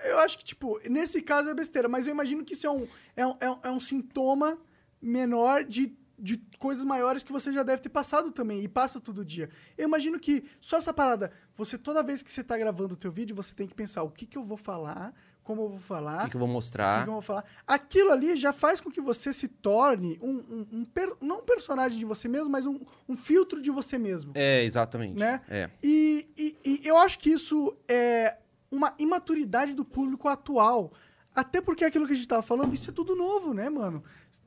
eu 0.04 0.18
acho 0.20 0.38
que, 0.38 0.44
tipo, 0.44 0.80
nesse 0.88 1.20
caso 1.22 1.48
é 1.50 1.54
besteira, 1.54 1.88
mas 1.88 2.06
eu 2.06 2.12
imagino 2.12 2.44
que 2.44 2.54
isso 2.54 2.66
é 2.66 2.70
um, 2.70 2.86
é 3.16 3.26
um, 3.26 3.36
é 3.40 3.50
um, 3.50 3.58
é 3.64 3.70
um 3.70 3.80
sintoma 3.80 4.58
menor 5.00 5.64
de, 5.64 5.94
de 6.18 6.38
coisas 6.58 6.84
maiores 6.84 7.22
que 7.22 7.30
você 7.32 7.52
já 7.52 7.62
deve 7.62 7.82
ter 7.82 7.88
passado 7.88 8.30
também, 8.32 8.62
e 8.62 8.68
passa 8.68 9.00
todo 9.00 9.24
dia. 9.24 9.48
Eu 9.76 9.86
imagino 9.86 10.18
que 10.18 10.44
só 10.60 10.78
essa 10.78 10.92
parada, 10.92 11.30
você, 11.54 11.76
toda 11.78 12.02
vez 12.02 12.22
que 12.22 12.30
você 12.32 12.42
tá 12.42 12.56
gravando 12.56 12.94
o 12.94 12.96
teu 12.96 13.12
vídeo, 13.12 13.36
você 13.36 13.54
tem 13.54 13.66
que 13.68 13.74
pensar 13.74 14.02
o 14.02 14.10
que 14.10 14.26
que 14.26 14.36
eu 14.38 14.42
vou 14.42 14.56
falar, 14.56 15.14
como 15.44 15.62
eu 15.62 15.68
vou 15.68 15.76
O 15.78 15.80
falar, 15.80 16.24
que, 16.24 16.30
que 16.30 16.36
eu 16.36 16.40
vou 16.40 16.46
o 16.48 16.50
que, 16.50 16.54
mostrar? 16.54 17.04
que 17.04 17.08
eu 17.08 17.12
vou 17.14 17.22
falar. 17.22 17.44
Aquilo 17.66 18.10
ali 18.12 18.36
já 18.36 18.52
faz 18.52 18.80
com 18.82 18.90
que 18.90 19.00
você 19.00 19.32
se 19.32 19.48
torne 19.48 20.18
um, 20.20 20.30
um, 20.30 20.66
um 20.80 20.84
per- 20.84 21.16
não 21.22 21.38
um 21.38 21.42
personagem 21.44 21.98
de 21.98 22.04
você 22.04 22.28
mesmo, 22.28 22.50
mas 22.50 22.66
um, 22.66 22.78
um 23.08 23.16
filtro 23.16 23.62
de 23.62 23.70
você 23.70 23.96
mesmo. 23.98 24.32
É, 24.34 24.62
exatamente. 24.64 25.18
Né? 25.18 25.40
É. 25.48 25.70
E, 25.82 26.28
e- 26.36 26.58
e 26.64 26.86
eu 26.86 26.98
acho 26.98 27.18
que 27.18 27.30
isso 27.30 27.74
é 27.88 28.36
uma 28.70 28.94
imaturidade 28.98 29.72
do 29.72 29.84
público 29.84 30.28
atual. 30.28 30.92
Até 31.34 31.60
porque 31.60 31.84
aquilo 31.84 32.06
que 32.06 32.12
a 32.12 32.16
gente 32.16 32.28
tava 32.28 32.42
falando, 32.42 32.74
isso 32.74 32.90
é 32.90 32.92
tudo 32.92 33.14
novo, 33.14 33.54
né, 33.54 33.70
mano? 33.70 34.02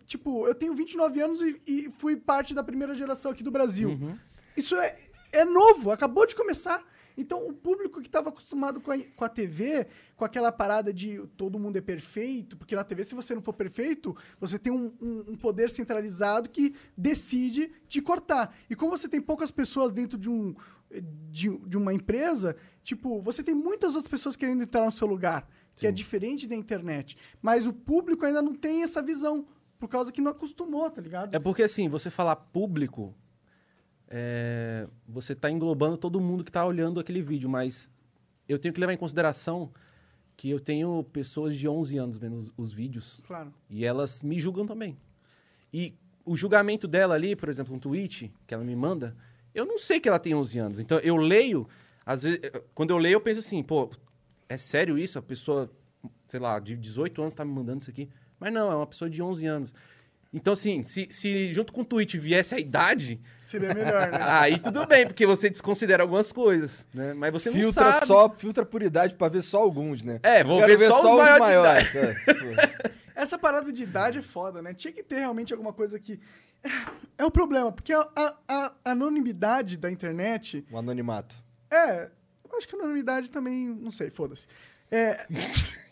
Tipo, 0.05 0.47
eu 0.47 0.53
tenho 0.53 0.73
29 0.73 1.21
anos 1.21 1.41
e, 1.41 1.61
e 1.65 1.91
fui 1.97 2.17
parte 2.17 2.53
da 2.53 2.63
primeira 2.63 2.93
geração 2.93 3.31
aqui 3.31 3.43
do 3.43 3.51
Brasil. 3.51 3.89
Uhum. 3.89 4.17
Isso 4.57 4.75
é, 4.75 4.95
é 5.31 5.45
novo, 5.45 5.91
acabou 5.91 6.25
de 6.25 6.35
começar. 6.35 6.83
Então, 7.21 7.47
o 7.47 7.53
público 7.53 8.01
que 8.01 8.07
estava 8.07 8.29
acostumado 8.29 8.81
com 8.81 8.91
a, 8.91 8.97
com 9.15 9.23
a 9.23 9.29
TV, 9.29 9.87
com 10.15 10.25
aquela 10.25 10.51
parada 10.51 10.91
de 10.93 11.25
todo 11.37 11.59
mundo 11.59 11.77
é 11.77 11.81
perfeito, 11.81 12.57
porque 12.57 12.75
na 12.75 12.83
TV, 12.83 13.03
se 13.03 13.15
você 13.15 13.33
não 13.35 13.41
for 13.41 13.53
perfeito, 13.53 14.15
você 14.39 14.57
tem 14.59 14.71
um, 14.73 14.91
um- 15.01 15.25
um 15.29 15.35
poder 15.37 15.69
centralizado 15.69 16.49
que 16.49 16.73
decide 16.97 17.71
te 17.87 18.01
cortar. 18.01 18.55
E 18.69 18.75
como 18.75 18.91
você 18.95 19.07
tem 19.07 19.21
poucas 19.21 19.51
pessoas 19.51 19.91
dentro 19.91 20.17
de, 20.17 20.29
um, 20.29 20.55
de, 21.29 21.49
de 21.67 21.77
uma 21.77 21.93
empresa, 21.93 22.55
tipo, 22.83 23.21
você 23.21 23.43
tem 23.43 23.53
muitas 23.55 23.95
outras 23.95 24.09
pessoas 24.09 24.35
querendo 24.35 24.63
entrar 24.63 24.85
no 24.85 24.91
seu 24.91 25.07
lugar, 25.07 25.47
que 25.75 25.85
é 25.85 25.89
Sim. 25.89 25.95
diferente 25.95 26.47
da 26.47 26.55
internet. 26.55 27.17
Mas 27.41 27.65
o 27.67 27.73
público 27.73 28.25
ainda 28.25 28.41
não 28.41 28.53
tem 28.55 28.83
essa 28.83 29.01
visão, 29.01 29.45
por 29.79 29.87
causa 29.87 30.11
que 30.11 30.21
não 30.21 30.31
acostumou, 30.31 30.89
tá 30.91 31.01
ligado? 31.01 31.33
É 31.35 31.39
porque, 31.39 31.63
assim, 31.63 31.89
você 31.89 32.09
falar 32.09 32.35
público, 32.35 33.15
é, 34.13 34.87
você 35.07 35.33
tá 35.33 35.49
englobando 35.49 35.97
todo 35.97 36.19
mundo 36.19 36.43
que 36.43 36.51
tá 36.51 36.65
olhando 36.65 36.99
aquele 36.99 37.21
vídeo, 37.21 37.49
mas 37.49 37.89
eu 38.47 38.59
tenho 38.59 38.73
que 38.73 38.79
levar 38.79 38.91
em 38.93 38.97
consideração 38.97 39.71
que 40.35 40.49
eu 40.49 40.59
tenho 40.59 41.03
pessoas 41.13 41.55
de 41.57 41.67
11 41.67 41.97
anos 41.97 42.17
vendo 42.17 42.35
os, 42.35 42.51
os 42.57 42.73
vídeos 42.73 43.21
Claro. 43.25 43.53
e 43.69 43.85
elas 43.85 44.21
me 44.21 44.37
julgam 44.39 44.65
também. 44.65 44.97
E 45.73 45.95
o 46.25 46.35
julgamento 46.35 46.87
dela 46.87 47.15
ali, 47.15 47.35
por 47.35 47.47
exemplo, 47.47 47.73
um 47.73 47.79
tweet 47.79 48.33
que 48.45 48.53
ela 48.53 48.63
me 48.63 48.75
manda, 48.75 49.15
eu 49.55 49.65
não 49.65 49.77
sei 49.77 49.99
que 49.99 50.09
ela 50.09 50.19
tem 50.19 50.35
11 50.35 50.59
anos. 50.59 50.79
Então 50.79 50.99
eu 50.99 51.15
leio, 51.15 51.67
às 52.05 52.23
vezes, 52.23 52.39
eh, 52.43 52.61
quando 52.75 52.89
eu 52.89 52.97
leio, 52.97 53.13
eu 53.15 53.21
penso 53.21 53.39
assim, 53.39 53.63
pô, 53.63 53.89
é 54.49 54.57
sério 54.57 54.97
isso? 54.97 55.17
A 55.17 55.21
pessoa, 55.21 55.71
sei 56.27 56.39
lá, 56.39 56.59
de 56.59 56.75
18 56.75 57.21
anos 57.21 57.33
tá 57.33 57.45
me 57.45 57.53
mandando 57.53 57.79
isso 57.81 57.89
aqui. 57.89 58.09
Mas 58.39 58.51
não, 58.51 58.71
é 58.71 58.75
uma 58.75 58.87
pessoa 58.87 59.09
de 59.09 59.21
11 59.21 59.45
anos. 59.45 59.73
Então, 60.33 60.53
assim, 60.53 60.81
se, 60.83 61.07
se 61.11 61.51
junto 61.53 61.73
com 61.73 61.81
o 61.81 61.85
tweet 61.85 62.17
viesse 62.17 62.55
a 62.55 62.59
idade, 62.59 63.19
Seria 63.41 63.73
melhor, 63.73 64.09
né? 64.11 64.17
aí 64.21 64.57
tudo 64.59 64.87
bem, 64.87 65.05
porque 65.05 65.25
você 65.25 65.49
desconsidera 65.49 66.03
algumas 66.03 66.31
coisas, 66.31 66.87
né? 66.93 67.13
Mas 67.13 67.33
você 67.33 67.49
não 67.49 67.57
Filtra 67.59 67.91
sabe. 67.91 68.05
só, 68.05 68.29
filtra 68.29 68.65
por 68.65 68.81
idade 68.81 69.15
pra 69.15 69.27
ver 69.27 69.41
só 69.41 69.59
alguns, 69.61 70.01
né? 70.03 70.19
É, 70.23 70.41
vou 70.41 70.59
Quero 70.59 70.77
ver 70.77 70.87
só 70.87 70.99
os 70.99 71.17
maiores 71.17 71.91
de 71.91 71.97
é. 71.97 72.13
Pô. 72.13 72.91
Essa 73.13 73.37
parada 73.37 73.71
de 73.73 73.83
idade 73.83 74.19
é 74.19 74.21
foda, 74.21 74.61
né? 74.61 74.73
Tinha 74.73 74.93
que 74.93 75.03
ter 75.03 75.17
realmente 75.17 75.51
alguma 75.53 75.73
coisa 75.73 75.99
que. 75.99 76.19
É 77.17 77.25
o 77.25 77.29
problema, 77.31 77.71
porque 77.71 77.91
a, 77.91 78.07
a- 78.15 78.35
a 78.47 78.71
anonimidade 78.91 79.75
da 79.77 79.91
internet. 79.91 80.65
Um 80.71 80.77
anonimato. 80.77 81.35
É. 81.69 82.09
Eu 82.49 82.57
acho 82.57 82.67
que 82.67 82.75
a 82.75 82.79
anonimidade 82.79 83.29
também. 83.29 83.67
Não 83.67 83.91
sei, 83.91 84.09
foda-se. 84.09 84.47
É, 84.93 85.25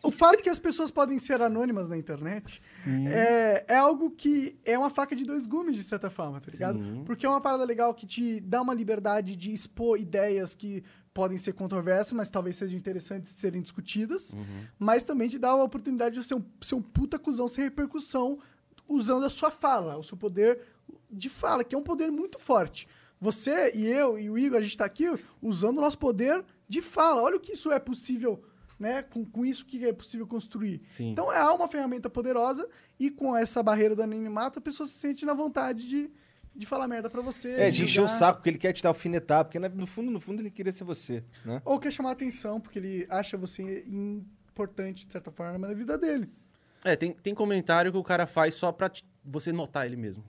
o 0.03 0.11
fato 0.11 0.43
que 0.43 0.49
as 0.49 0.59
pessoas 0.59 0.91
podem 0.91 1.17
ser 1.17 1.41
anônimas 1.41 1.87
na 1.87 1.97
internet 1.97 2.59
é, 3.07 3.63
é 3.65 3.77
algo 3.77 4.11
que 4.11 4.59
é 4.65 4.77
uma 4.77 4.89
faca 4.89 5.15
de 5.15 5.23
dois 5.23 5.45
gumes, 5.45 5.77
de 5.77 5.83
certa 5.83 6.09
forma, 6.09 6.41
tá 6.41 6.51
ligado? 6.51 6.79
Sim. 6.79 7.03
Porque 7.05 7.25
é 7.25 7.29
uma 7.29 7.39
parada 7.39 7.63
legal 7.63 7.93
que 7.93 8.05
te 8.05 8.41
dá 8.41 8.61
uma 8.61 8.73
liberdade 8.73 9.37
de 9.37 9.53
expor 9.53 9.97
ideias 9.97 10.53
que 10.53 10.83
podem 11.13 11.37
ser 11.37 11.53
controversas, 11.53 12.11
mas 12.13 12.29
talvez 12.29 12.57
sejam 12.57 12.77
interessantes 12.77 13.33
de 13.33 13.39
serem 13.39 13.61
discutidas. 13.61 14.35
Mas 14.77 15.03
também 15.03 15.29
te 15.29 15.39
dá 15.39 15.49
a 15.49 15.63
oportunidade 15.63 16.19
de 16.19 16.25
ser 16.25 16.35
um, 16.35 16.43
ser 16.61 16.75
um 16.75 16.81
puta 16.81 17.17
cuzão 17.17 17.47
sem 17.47 17.63
repercussão 17.63 18.39
usando 18.87 19.25
a 19.25 19.29
sua 19.29 19.51
fala, 19.51 19.97
o 19.97 20.03
seu 20.03 20.17
poder 20.17 20.59
de 21.09 21.29
fala, 21.29 21.63
que 21.63 21.75
é 21.75 21.77
um 21.77 21.83
poder 21.83 22.11
muito 22.11 22.39
forte. 22.39 22.87
Você 23.21 23.71
e 23.75 23.85
eu 23.85 24.17
e 24.17 24.29
o 24.29 24.37
Igor, 24.37 24.57
a 24.57 24.61
gente 24.61 24.77
tá 24.77 24.85
aqui 24.85 25.05
usando 25.41 25.77
o 25.77 25.81
nosso 25.81 25.97
poder 25.97 26.43
de 26.67 26.81
fala. 26.81 27.21
Olha 27.21 27.37
o 27.37 27.39
que 27.39 27.53
isso 27.53 27.71
é 27.71 27.79
possível, 27.79 28.41
né? 28.79 29.03
Com, 29.03 29.25
com 29.25 29.45
isso 29.45 29.65
que 29.65 29.85
é 29.85 29.91
possível 29.93 30.25
construir. 30.25 30.81
Sim. 30.89 31.11
Então 31.11 31.31
é 31.31 31.43
uma 31.51 31.67
ferramenta 31.67 32.09
poderosa 32.09 32.67
e 32.99 33.11
com 33.11 33.35
essa 33.35 33.61
barreira 33.61 33.95
do 33.95 34.01
anonimato, 34.03 34.59
a 34.59 34.61
pessoa 34.61 34.87
se 34.87 34.93
sente 34.93 35.25
na 35.25 35.33
vontade 35.33 35.87
de, 35.87 36.09
de 36.55 36.65
falar 36.65 36.87
merda 36.87 37.09
pra 37.09 37.21
você. 37.21 37.51
É, 37.53 37.69
de 37.69 37.83
encher 37.83 38.01
o 38.01 38.07
saco, 38.07 38.39
porque 38.39 38.49
ele 38.49 38.57
quer 38.57 38.71
te 38.73 38.85
alfinetar, 38.87 39.43
porque 39.45 39.59
né, 39.59 39.67
no 39.69 39.85
fundo, 39.85 40.09
no 40.09 40.19
fundo 40.19 40.41
ele 40.41 40.49
queria 40.49 40.71
ser 40.71 40.83
você, 40.85 41.23
né? 41.43 41.61
Ou 41.65 41.77
quer 41.79 41.91
chamar 41.91 42.11
atenção, 42.11 42.59
porque 42.61 42.79
ele 42.79 43.05
acha 43.09 43.35
você 43.37 43.83
importante, 43.87 45.05
de 45.05 45.11
certa 45.11 45.31
forma, 45.31 45.57
na 45.67 45.73
vida 45.73 45.97
dele. 45.97 46.29
É, 46.83 46.95
tem, 46.95 47.11
tem 47.11 47.33
comentário 47.35 47.91
que 47.91 47.97
o 47.97 48.03
cara 48.03 48.25
faz 48.25 48.55
só 48.55 48.71
pra 48.71 48.87
te- 48.89 49.03
você 49.25 49.51
notar 49.51 49.85
ele 49.85 49.97
mesmo. 49.97 50.23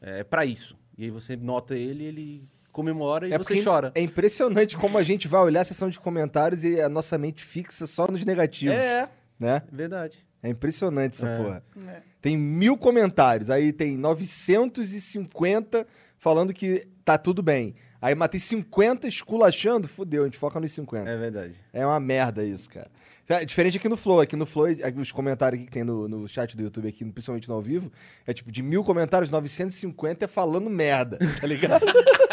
É 0.00 0.24
pra 0.24 0.44
isso. 0.44 0.76
E 0.98 1.04
aí 1.04 1.10
você 1.10 1.36
nota 1.36 1.76
ele, 1.76 2.04
ele 2.04 2.48
comemora 2.72 3.28
e 3.28 3.32
é 3.32 3.38
você 3.38 3.54
porque 3.54 3.62
chora. 3.62 3.92
É 3.94 4.00
impressionante 4.00 4.76
como 4.76 4.96
a 4.98 5.02
gente 5.02 5.28
vai 5.28 5.40
olhar 5.42 5.60
a 5.60 5.64
seção 5.64 5.90
de 5.90 5.98
comentários 6.00 6.64
e 6.64 6.80
a 6.80 6.88
nossa 6.88 7.16
mente 7.18 7.44
fixa 7.44 7.86
só 7.86 8.06
nos 8.08 8.24
negativos, 8.24 8.74
É, 8.74 9.08
né? 9.38 9.62
verdade. 9.70 10.24
É 10.42 10.48
impressionante 10.48 11.14
essa 11.14 11.28
É. 11.28 11.36
porra. 11.36 11.62
É. 11.88 12.00
Tem 12.20 12.36
mil 12.36 12.76
comentários, 12.76 13.50
aí 13.50 13.72
tem 13.72 13.96
950 13.96 15.86
falando 16.18 16.52
que 16.52 16.86
tá 17.04 17.18
tudo 17.18 17.42
bem. 17.42 17.74
Aí 18.00 18.14
matei 18.14 18.40
50 18.40 19.06
esculachando, 19.06 19.86
fudeu, 19.86 20.22
a 20.22 20.24
gente 20.26 20.38
foca 20.38 20.58
nos 20.58 20.72
50. 20.72 21.08
É 21.08 21.16
verdade. 21.16 21.54
É 21.72 21.86
uma 21.86 22.00
merda 22.00 22.44
isso, 22.44 22.68
cara. 22.68 22.90
É 23.28 23.44
diferente 23.44 23.76
aqui 23.78 23.88
no 23.88 23.96
Flow. 23.96 24.20
Aqui 24.20 24.34
no 24.36 24.44
Flow, 24.44 24.66
os 25.00 25.12
comentários 25.12 25.60
aqui 25.60 25.66
que 25.66 25.72
tem 25.72 25.84
no, 25.84 26.08
no 26.08 26.28
chat 26.28 26.56
do 26.56 26.62
YouTube, 26.64 26.88
aqui, 26.88 27.04
principalmente 27.04 27.48
no 27.48 27.54
ao 27.54 27.62
vivo, 27.62 27.90
é 28.26 28.32
tipo, 28.34 28.50
de 28.50 28.62
mil 28.62 28.82
comentários, 28.84 29.30
950 29.30 30.24
é 30.24 30.28
falando 30.28 30.68
merda, 30.68 31.18
tá 31.40 31.46
ligado? 31.46 31.86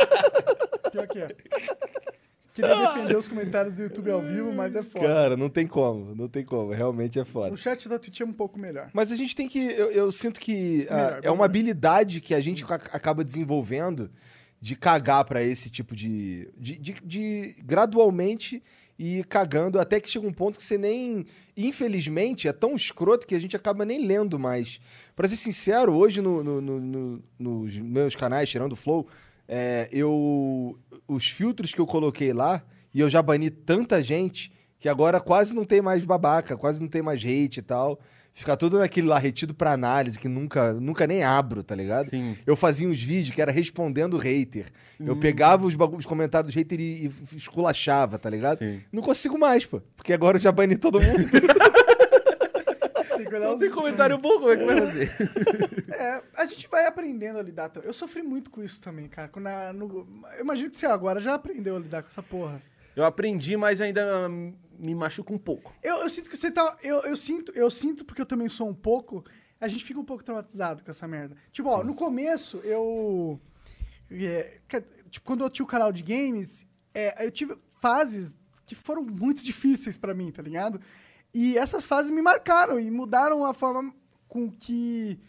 Pior 0.91 1.07
que 1.07 1.19
é. 1.19 1.35
Queria 2.53 2.75
defender 2.75 3.15
os 3.15 3.27
comentários 3.27 3.73
do 3.75 3.83
YouTube 3.83 4.11
ao 4.11 4.21
vivo, 4.21 4.51
mas 4.51 4.75
é 4.75 4.83
foda. 4.83 5.05
Cara, 5.07 5.37
não 5.37 5.49
tem 5.49 5.65
como, 5.65 6.13
não 6.15 6.27
tem 6.27 6.43
como. 6.43 6.71
Realmente 6.71 7.17
é 7.19 7.23
foda. 7.23 7.53
O 7.53 7.57
chat 7.57 7.87
da 7.87 7.97
Twitch 7.97 8.19
é 8.19 8.25
um 8.25 8.33
pouco 8.33 8.59
melhor. 8.59 8.89
Mas 8.93 9.11
a 9.11 9.15
gente 9.15 9.35
tem 9.35 9.47
que. 9.47 9.59
Eu, 9.59 9.91
eu 9.91 10.11
sinto 10.11 10.39
que 10.39 10.85
ah, 10.89 10.95
Melhor, 10.95 11.09
é 11.19 11.21
vamos 11.21 11.39
uma 11.39 11.45
habilidade 11.45 12.19
que 12.19 12.33
a 12.33 12.41
gente 12.41 12.65
ca- 12.65 12.75
acaba 12.91 13.23
desenvolvendo 13.23 14.09
de 14.59 14.75
cagar 14.75 15.23
pra 15.23 15.41
esse 15.41 15.69
tipo 15.69 15.95
de, 15.95 16.49
de, 16.57 16.77
de, 16.77 16.95
de 17.01 17.55
gradualmente 17.63 18.61
ir 18.97 19.23
cagando 19.25 19.79
até 19.79 19.97
que 20.01 20.09
chega 20.09 20.27
um 20.27 20.33
ponto 20.33 20.57
que 20.57 20.63
você 20.65 20.77
nem, 20.77 21.25
infelizmente, 21.55 22.49
é 22.49 22.51
tão 22.51 22.75
escroto 22.75 23.25
que 23.25 23.35
a 23.35 23.39
gente 23.39 23.55
acaba 23.55 23.85
nem 23.85 24.05
lendo 24.05 24.37
mais. 24.37 24.81
Pra 25.15 25.29
ser 25.29 25.37
sincero, 25.37 25.93
hoje 25.95 26.19
no- 26.19 26.43
no- 26.43 26.59
no- 26.61 27.23
nos 27.39 27.77
meus 27.77 28.17
canais, 28.17 28.49
tirando 28.49 28.73
o 28.73 28.75
Flow, 28.75 29.07
é, 29.49 29.89
eu 29.91 30.77
os 31.07 31.27
filtros 31.27 31.73
que 31.73 31.81
eu 31.81 31.87
coloquei 31.87 32.31
lá 32.31 32.63
e 32.93 32.99
eu 32.99 33.09
já 33.09 33.19
bani 33.21 33.49
tanta 33.49 34.01
gente 34.01 34.51
que 34.79 34.87
agora 34.87 35.19
quase 35.19 35.53
não 35.53 35.65
tem 35.65 35.81
mais 35.81 36.05
babaca, 36.05 36.55
quase 36.55 36.79
não 36.79 36.87
tem 36.87 37.01
mais 37.01 37.21
hate 37.21 37.59
e 37.59 37.63
tal. 37.63 37.99
Fica 38.31 38.55
tudo 38.55 38.77
naquele 38.77 39.07
lá 39.07 39.17
retido 39.17 39.53
pra 39.53 39.73
análise 39.73 40.17
que 40.19 40.29
nunca, 40.29 40.71
nunca 40.73 41.07
nem 41.07 41.23
abro, 41.23 41.63
tá 41.63 41.75
ligado? 41.75 42.09
Sim. 42.11 42.37
Eu 42.45 42.55
fazia 42.55 42.87
uns 42.87 43.01
vídeos 43.01 43.35
que 43.35 43.41
era 43.41 43.51
respondendo 43.51 44.17
hater. 44.17 44.67
Eu 44.99 45.17
pegava 45.17 45.65
os, 45.65 45.75
os 45.97 46.05
comentários 46.05 46.53
dos 46.53 46.55
haters 46.55 46.79
e, 46.79 47.05
e 47.07 47.35
esculachava, 47.35 48.19
tá 48.19 48.29
ligado? 48.29 48.59
Sim. 48.59 48.81
Não 48.91 49.01
consigo 49.01 49.37
mais, 49.37 49.65
pô. 49.65 49.81
Porque 49.95 50.13
agora 50.13 50.37
eu 50.37 50.41
já 50.41 50.51
bani 50.51 50.77
todo 50.77 51.01
mundo. 51.01 51.25
Tem 53.25 53.39
Não 53.39 53.53
os- 53.53 53.59
tem 53.59 53.69
comentário 53.71 54.17
bom, 54.17 54.39
como 54.39 54.51
é 54.51 54.57
que 54.57 54.65
vai 54.65 54.77
fazer? 54.81 55.11
É, 55.93 56.23
a 56.37 56.45
gente 56.45 56.67
vai 56.67 56.85
aprendendo 56.85 57.39
a 57.39 57.41
lidar. 57.43 57.71
Eu 57.83 57.93
sofri 57.93 58.21
muito 58.21 58.49
com 58.49 58.63
isso 58.63 58.81
também, 58.81 59.07
cara. 59.07 59.27
Quando 59.27 59.47
a- 59.47 59.73
no- 59.73 60.07
eu 60.35 60.41
imagino 60.41 60.69
que 60.69 60.77
você 60.77 60.85
agora 60.85 61.19
já 61.19 61.33
aprendeu 61.33 61.75
a 61.75 61.79
lidar 61.79 62.01
com 62.03 62.07
essa 62.09 62.23
porra. 62.23 62.61
Eu 62.95 63.05
aprendi, 63.05 63.55
mas 63.55 63.79
ainda 63.81 64.27
me 64.77 64.93
machuca 64.95 65.33
um 65.33 65.37
pouco. 65.37 65.73
Eu, 65.83 65.97
eu 65.97 66.09
sinto 66.09 66.29
que 66.29 66.37
você 66.37 66.49
tá. 66.51 66.77
Eu, 66.83 67.01
eu 67.03 67.15
sinto, 67.15 67.51
eu 67.53 67.69
sinto, 67.71 68.03
porque 68.05 68.21
eu 68.21 68.25
também 68.25 68.49
sou 68.49 68.67
um 68.69 68.73
pouco. 68.73 69.23
A 69.61 69.67
gente 69.67 69.83
fica 69.83 69.99
um 69.99 70.05
pouco 70.05 70.23
traumatizado 70.23 70.83
com 70.83 70.89
essa 70.91 71.07
merda. 71.07 71.35
Tipo, 71.51 71.69
ó, 71.69 71.83
no 71.83 71.93
começo, 71.93 72.57
eu. 72.63 73.39
é, 74.11 74.59
tipo, 75.09 75.25
quando 75.25 75.43
eu 75.43 75.49
tinha 75.49 75.63
o 75.63 75.67
canal 75.67 75.91
de 75.91 76.01
games, 76.01 76.65
é, 76.93 77.25
eu 77.25 77.31
tive 77.31 77.57
fases 77.81 78.35
que 78.65 78.75
foram 78.75 79.03
muito 79.03 79.41
difíceis 79.43 79.97
pra 79.97 80.13
mim, 80.13 80.31
tá 80.31 80.41
ligado? 80.41 80.79
E 81.33 81.57
essas 81.57 81.85
fases 81.85 82.11
me 82.11 82.21
marcaram 82.21 82.79
e 82.79 82.89
mudaram 82.89 83.45
a 83.45 83.53
forma 83.53 83.93
com 84.27 84.49
que. 84.49 85.19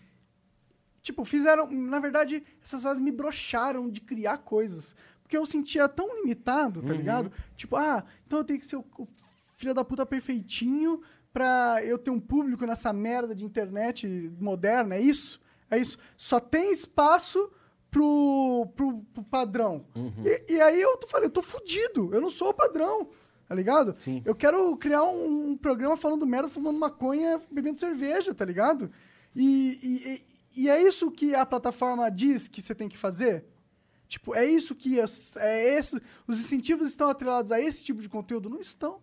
Tipo, 1.03 1.25
fizeram. 1.25 1.71
Na 1.71 1.99
verdade, 1.99 2.43
essas 2.63 2.83
fases 2.83 3.03
me 3.03 3.13
broxaram 3.13 3.91
de 3.91 4.01
criar 4.01 4.39
coisas. 4.39 4.95
Porque 5.23 5.37
eu 5.37 5.47
sentia 5.47 5.89
tão 5.89 6.17
limitado, 6.17 6.83
tá 6.83 6.93
ligado? 6.93 7.31
Tipo, 7.55 7.77
ah, 7.77 8.05
então 8.27 8.41
eu 8.41 8.45
tenho 8.45 8.59
que 8.59 8.67
ser 8.67 8.77
o, 8.77 8.85
o 8.99 9.07
filho 9.55 9.73
da 9.73 9.85
puta 9.85 10.05
perfeitinho 10.05 11.01
pra 11.33 11.79
eu 11.85 11.97
ter 11.97 12.11
um 12.11 12.19
público 12.19 12.67
nessa 12.67 12.93
merda 12.93 13.35
de 13.35 13.45
internet 13.45 14.33
moderna, 14.41 14.97
é 14.97 15.01
isso? 15.01 15.41
É 15.71 15.79
isso. 15.79 15.99
Só 16.17 16.41
tem 16.41 16.73
espaço 16.73 17.51
pro, 17.91 18.67
pro, 18.75 19.05
pro 19.15 19.23
padrão. 19.23 19.85
E, 20.25 20.55
e 20.55 20.61
aí 20.61 20.81
eu 20.81 20.99
falando, 21.07 21.27
eu 21.27 21.31
tô 21.31 21.43
fudido, 21.43 22.13
eu 22.13 22.21
não 22.21 22.31
sou 22.31 22.49
o 22.49 22.55
padrão, 22.55 23.09
tá 23.51 23.55
ligado? 23.57 23.97
Sim. 23.99 24.23
Eu 24.25 24.33
quero 24.33 24.77
criar 24.77 25.03
um, 25.03 25.51
um 25.51 25.57
programa 25.57 25.97
falando 25.97 26.25
merda, 26.25 26.49
fumando 26.49 26.79
maconha, 26.79 27.43
bebendo 27.51 27.81
cerveja, 27.81 28.33
tá 28.33 28.45
ligado? 28.45 28.93
E, 29.35 30.23
e, 30.55 30.63
e- 30.63 30.69
é 30.69 30.81
isso 30.81 31.11
que 31.11 31.35
a 31.35 31.45
plataforma 31.45 32.09
diz 32.09 32.47
que 32.47 32.63
você 32.63 32.77
tem 32.77 32.89
que 32.89 32.97
fazer? 32.97 33.45
Tipo, 34.07 34.37
é 34.37 34.47
isso 34.47 34.73
que 34.73 35.01
as- 35.01 35.35
é 35.35 35.77
esse, 35.77 36.01
os 36.29 36.39
incentivos 36.39 36.89
estão 36.91 37.09
atrelados 37.11 37.51
a 37.51 37.61
esse 37.61 37.85
tipo 37.85 38.01
de 38.01 38.09
conteúdo? 38.09 38.49
Não 38.49 38.61
estão. 38.61 39.01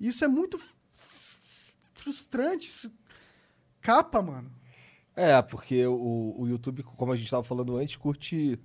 Isso 0.00 0.24
é 0.24 0.28
muito 0.28 0.58
frustrante. 1.94 2.68
Isso... 2.68 2.90
Capa, 3.80 4.20
mano. 4.20 4.50
é, 5.14 5.40
porque 5.42 5.86
o, 5.86 6.34
o 6.38 6.48
YouTube, 6.48 6.82
como 6.82 7.12
a 7.12 7.16
gente 7.16 7.30
tava 7.30 7.44
falando 7.44 7.76
antes, 7.76 7.94
curte 7.96 8.58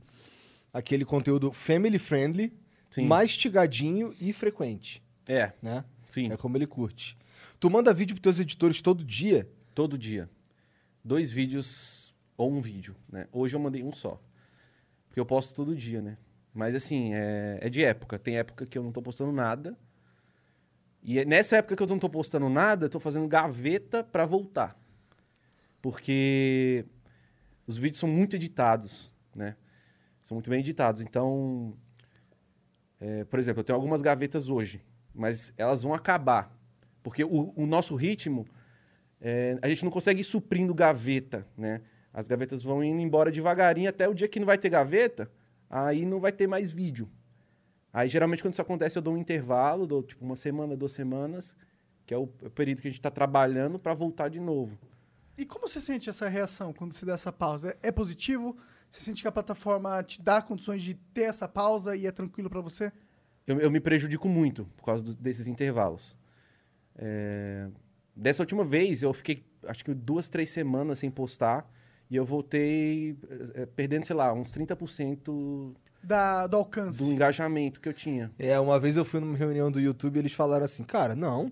aquele 0.73 1.05
conteúdo 1.05 1.51
family 1.51 1.99
friendly, 1.99 2.51
Sim. 2.95 3.07
mastigadinho 3.07 4.15
e 4.21 4.31
frequente, 4.31 5.03
É, 5.27 5.51
né? 5.61 5.83
sim. 6.07 6.31
É 6.31 6.37
como 6.37 6.55
ele 6.55 6.65
curte. 6.65 7.17
Tu 7.59 7.69
manda 7.69 7.93
vídeo 7.93 8.15
pros 8.15 8.21
teus 8.21 8.39
editores 8.39 8.81
todo 8.81 9.03
dia? 9.03 9.49
Todo 9.73 9.97
dia. 9.97 10.29
Dois 11.03 11.29
vídeos 11.31 12.13
ou 12.37 12.51
um 12.51 12.61
vídeo, 12.61 12.95
né? 13.11 13.27
Hoje 13.33 13.55
eu 13.55 13.59
mandei 13.59 13.83
um 13.83 13.91
só. 13.91 14.21
Porque 15.07 15.19
eu 15.19 15.25
posto 15.25 15.53
todo 15.53 15.75
dia, 15.75 16.01
né? 16.01 16.17
Mas 16.53 16.73
assim, 16.73 17.13
é, 17.13 17.59
é 17.61 17.69
de 17.69 17.83
época. 17.83 18.17
Tem 18.17 18.37
época 18.37 18.65
que 18.65 18.77
eu 18.77 18.83
não 18.83 18.91
tô 18.93 19.01
postando 19.01 19.31
nada. 19.33 19.77
E 21.03 21.19
é- 21.19 21.25
nessa 21.25 21.57
época 21.57 21.75
que 21.75 21.83
eu 21.83 21.87
não 21.87 21.99
tô 21.99 22.09
postando 22.09 22.47
nada, 22.49 22.85
eu 22.85 22.89
tô 22.89 22.99
fazendo 22.99 23.27
gaveta 23.27 24.03
pra 24.05 24.25
voltar. 24.25 24.79
Porque 25.81 26.85
os 27.67 27.77
vídeos 27.77 27.99
são 27.99 28.09
muito 28.09 28.35
editados, 28.35 29.13
né? 29.35 29.55
São 30.23 30.35
muito 30.35 30.49
bem 30.49 30.59
editados. 30.59 31.01
Então, 31.01 31.75
é, 32.99 33.23
por 33.25 33.39
exemplo, 33.39 33.59
eu 33.59 33.63
tenho 33.63 33.75
algumas 33.75 34.01
gavetas 34.01 34.49
hoje, 34.49 34.81
mas 35.13 35.53
elas 35.57 35.83
vão 35.83 35.93
acabar. 35.93 36.51
Porque 37.03 37.23
o, 37.23 37.53
o 37.55 37.65
nosso 37.65 37.95
ritmo 37.95 38.45
é, 39.21 39.57
a 39.61 39.67
gente 39.67 39.83
não 39.83 39.91
consegue 39.91 40.21
ir 40.21 40.23
suprindo 40.23 40.73
gaveta, 40.73 41.47
né? 41.57 41.81
As 42.13 42.27
gavetas 42.27 42.63
vão 42.63 42.83
indo 42.83 43.01
embora 43.01 43.31
devagarinho 43.31 43.89
até 43.89 44.07
o 44.07 44.13
dia 44.13 44.27
que 44.27 44.39
não 44.39 44.45
vai 44.45 44.57
ter 44.57 44.69
gaveta, 44.69 45.29
aí 45.69 46.05
não 46.05 46.19
vai 46.19 46.31
ter 46.31 46.47
mais 46.47 46.71
vídeo. 46.71 47.09
Aí 47.91 48.07
geralmente 48.07 48.41
quando 48.41 48.53
isso 48.53 48.61
acontece 48.61 48.97
eu 48.97 49.01
dou 49.01 49.13
um 49.13 49.17
intervalo, 49.17 49.85
dou 49.85 50.01
tipo 50.01 50.23
uma 50.23 50.35
semana, 50.35 50.75
duas 50.77 50.91
semanas, 50.91 51.55
que 52.05 52.13
é 52.13 52.17
o 52.17 52.27
período 52.27 52.81
que 52.81 52.87
a 52.87 52.91
gente 52.91 52.99
está 52.99 53.11
trabalhando 53.11 53.77
para 53.77 53.93
voltar 53.93 54.29
de 54.29 54.39
novo. 54.39 54.77
E 55.37 55.45
como 55.45 55.67
você 55.67 55.81
sente 55.81 56.09
essa 56.09 56.29
reação 56.29 56.71
quando 56.71 56.93
se 56.93 57.05
dá 57.05 57.13
essa 57.13 57.31
pausa? 57.31 57.75
É 57.83 57.91
positivo? 57.91 58.57
Você 58.95 59.01
sente 59.01 59.21
que 59.21 59.27
a 59.27 59.31
plataforma 59.31 60.01
te 60.03 60.21
dá 60.21 60.41
condições 60.41 60.81
de 60.81 60.93
ter 60.93 61.23
essa 61.23 61.49
pausa 61.49 61.97
e 61.97 62.07
é 62.07 62.11
tranquilo 62.13 62.49
pra 62.49 62.61
você? 62.61 62.93
Eu, 63.45 63.59
eu 63.59 63.69
me 63.69 63.81
prejudico 63.81 64.29
muito 64.29 64.65
por 64.77 64.85
causa 64.85 65.03
do- 65.03 65.15
desses 65.17 65.47
intervalos. 65.47 66.15
É, 66.95 67.67
Dessa 68.15 68.41
última 68.41 68.63
vez 68.63 69.03
eu 69.03 69.11
fiquei 69.13 69.45
acho 69.67 69.83
que 69.83 69.93
duas, 69.93 70.29
três 70.29 70.49
semanas 70.49 70.99
sem 70.99 71.11
postar 71.11 71.69
e 72.09 72.15
eu 72.15 72.23
voltei 72.23 73.17
é, 73.53 73.65
perdendo, 73.65 74.05
sei 74.05 74.15
lá, 74.15 74.31
uns 74.31 74.53
30% 74.53 75.75
Da, 76.01 76.47
do 76.47 76.55
alcance. 76.55 76.99
do 77.03 77.11
engajamento 77.11 77.81
que 77.81 77.89
eu 77.89 77.93
tinha. 77.93 78.31
É, 78.39 78.57
uma 78.57 78.79
vez 78.79 78.95
eu 78.95 79.03
fui 79.03 79.19
numa 79.19 79.35
reunião 79.35 79.69
do 79.69 79.81
YouTube 79.81 80.15
e 80.15 80.19
eles 80.19 80.31
falaram 80.31 80.63
assim, 80.63 80.83
cara, 80.85 81.13
não, 81.15 81.51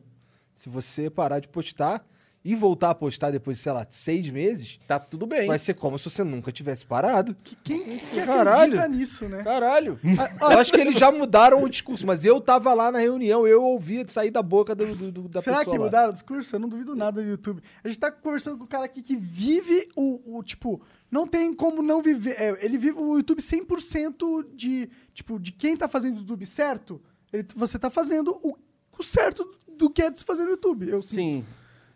se 0.53 0.69
você 0.69 1.10
parar 1.10 1.39
de 1.41 1.49
postar 1.49 2.08
e 2.45 2.56
voltar 2.56 2.89
a 2.89 2.95
postar 2.95 3.32
depois, 3.32 3.58
sei 3.60 3.71
lá, 3.71 3.86
seis 3.89 4.29
meses, 4.29 4.77
Tá 4.86 4.99
tudo 4.99 5.25
bem. 5.25 5.47
vai 5.47 5.58
ser 5.58 5.75
como 5.75 5.97
se 5.97 6.10
você 6.10 6.23
nunca 6.25 6.51
tivesse 6.51 6.86
parado. 6.86 7.34
Que- 7.41 7.56
Quem 7.63 7.84
que 7.97 8.21
Caralho. 8.25 8.73
acredita 8.73 8.88
nisso, 8.89 9.29
né? 9.29 9.41
Caralho. 9.43 9.97
Ah, 10.41 10.51
Eu 10.53 10.60
acho 10.60 10.71
que 10.73 10.82
eles 10.82 10.95
já 10.97 11.10
mudaram 11.10 11.63
o 11.63 11.69
discurso, 11.69 12.06
mas 12.06 12.25
eu 12.25 12.41
tava 12.41 12.73
lá 12.73 12.91
na 12.91 12.99
reunião, 12.99 13.47
eu 13.47 13.63
ouvi 13.63 14.03
sair 14.10 14.29
da 14.29 14.41
boca 14.41 14.75
do, 14.75 14.93
do- 14.93 15.12
do- 15.12 15.29
da 15.29 15.41
Será 15.41 15.58
pessoa 15.60 15.73
que 15.73 15.79
lá. 15.79 15.86
mudaram 15.86 16.10
o 16.10 16.13
discurso? 16.13 16.53
Eu 16.56 16.60
não 16.60 16.67
duvido 16.67 16.93
nada 16.95 17.21
do 17.21 17.27
YouTube. 17.27 17.62
A 17.82 17.88
gente 17.88 17.99
tá 17.99 18.12
conversando 18.12 18.58
com 18.58 18.65
um 18.65 18.67
cara 18.67 18.86
aqui 18.86 19.01
que 19.01 19.15
vive 19.15 19.88
o, 19.95 20.38
o, 20.38 20.43
tipo, 20.43 20.82
não 21.10 21.25
tem 21.25 21.53
como 21.53 21.82
não 21.82 22.01
viver. 22.01 22.36
é, 22.38 22.58
ele 22.65 22.77
vive 22.77 22.99
o 22.99 23.15
YouTube 23.17 23.41
100% 23.41 24.45
de, 24.53 24.89
tipo, 25.13 25.39
de 25.39 25.51
quem 25.53 25.77
tá 25.77 25.88
fazendo 25.88 26.17
o 26.17 26.19
YouTube 26.19 26.45
certo. 26.45 27.01
Ele, 27.32 27.45
você 27.56 27.79
tá 27.79 27.89
fazendo 27.89 28.38
o, 28.43 28.56
o 28.99 29.03
certo 29.03 29.49
do 29.77 29.89
que 29.89 30.01
é 30.01 30.10
de 30.10 30.19
se 30.19 30.25
fazer 30.25 30.43
no 30.43 30.51
YouTube. 30.51 30.89
Eu. 30.89 31.01
Sim. 31.01 31.45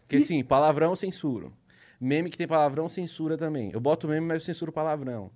Porque 0.07 0.17
E- 0.17 0.21
sim, 0.21 0.43
palavrão 0.43 0.95
censuro. 0.95 1.53
Meme 1.99 2.29
que 2.29 2.37
tem 2.37 2.47
palavrão 2.47 2.87
censura 2.87 3.37
também. 3.37 3.71
Eu 3.73 3.79
boto 3.79 4.07
meme, 4.07 4.25
mas 4.25 4.41
eu 4.41 4.45
censuro 4.45 4.71
palavrão. 4.71 5.29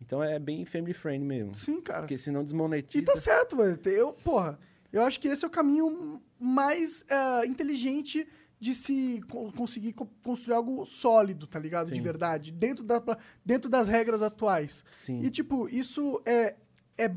Então 0.00 0.22
é 0.22 0.38
bem 0.38 0.64
family 0.64 0.92
friend 0.92 1.24
mesmo. 1.24 1.54
Sim, 1.54 1.80
cara. 1.80 2.00
Porque 2.00 2.18
senão 2.18 2.40
E 2.40 2.44
desmonetiza. 2.44 3.04
tá 3.04 3.16
certo, 3.16 3.56
velho. 3.56 3.78
Eu, 3.86 4.12
porra, 4.24 4.58
eu 4.92 5.02
acho 5.02 5.20
que 5.20 5.28
esse 5.28 5.44
é 5.44 5.48
o 5.48 5.50
caminho 5.50 6.20
mais 6.38 7.04
ah, 7.10 7.42
inteligente 7.46 8.26
de 8.58 8.74
se 8.74 9.20
co- 9.30 9.52
conseguir 9.52 9.92
co- 9.94 10.08
construir 10.22 10.54
algo 10.54 10.84
sólido, 10.84 11.46
tá 11.46 11.58
ligado? 11.58 11.88
De 11.88 11.96
Sim. 11.96 12.02
verdade. 12.02 12.50
Dentro, 12.50 12.84
da, 12.84 13.02
dentro 13.44 13.70
das 13.70 13.88
regras 13.88 14.20
atuais. 14.22 14.84
Sim. 15.00 15.20
E, 15.22 15.30
tipo, 15.30 15.68
isso 15.68 16.20
é, 16.26 16.56
é. 16.98 17.10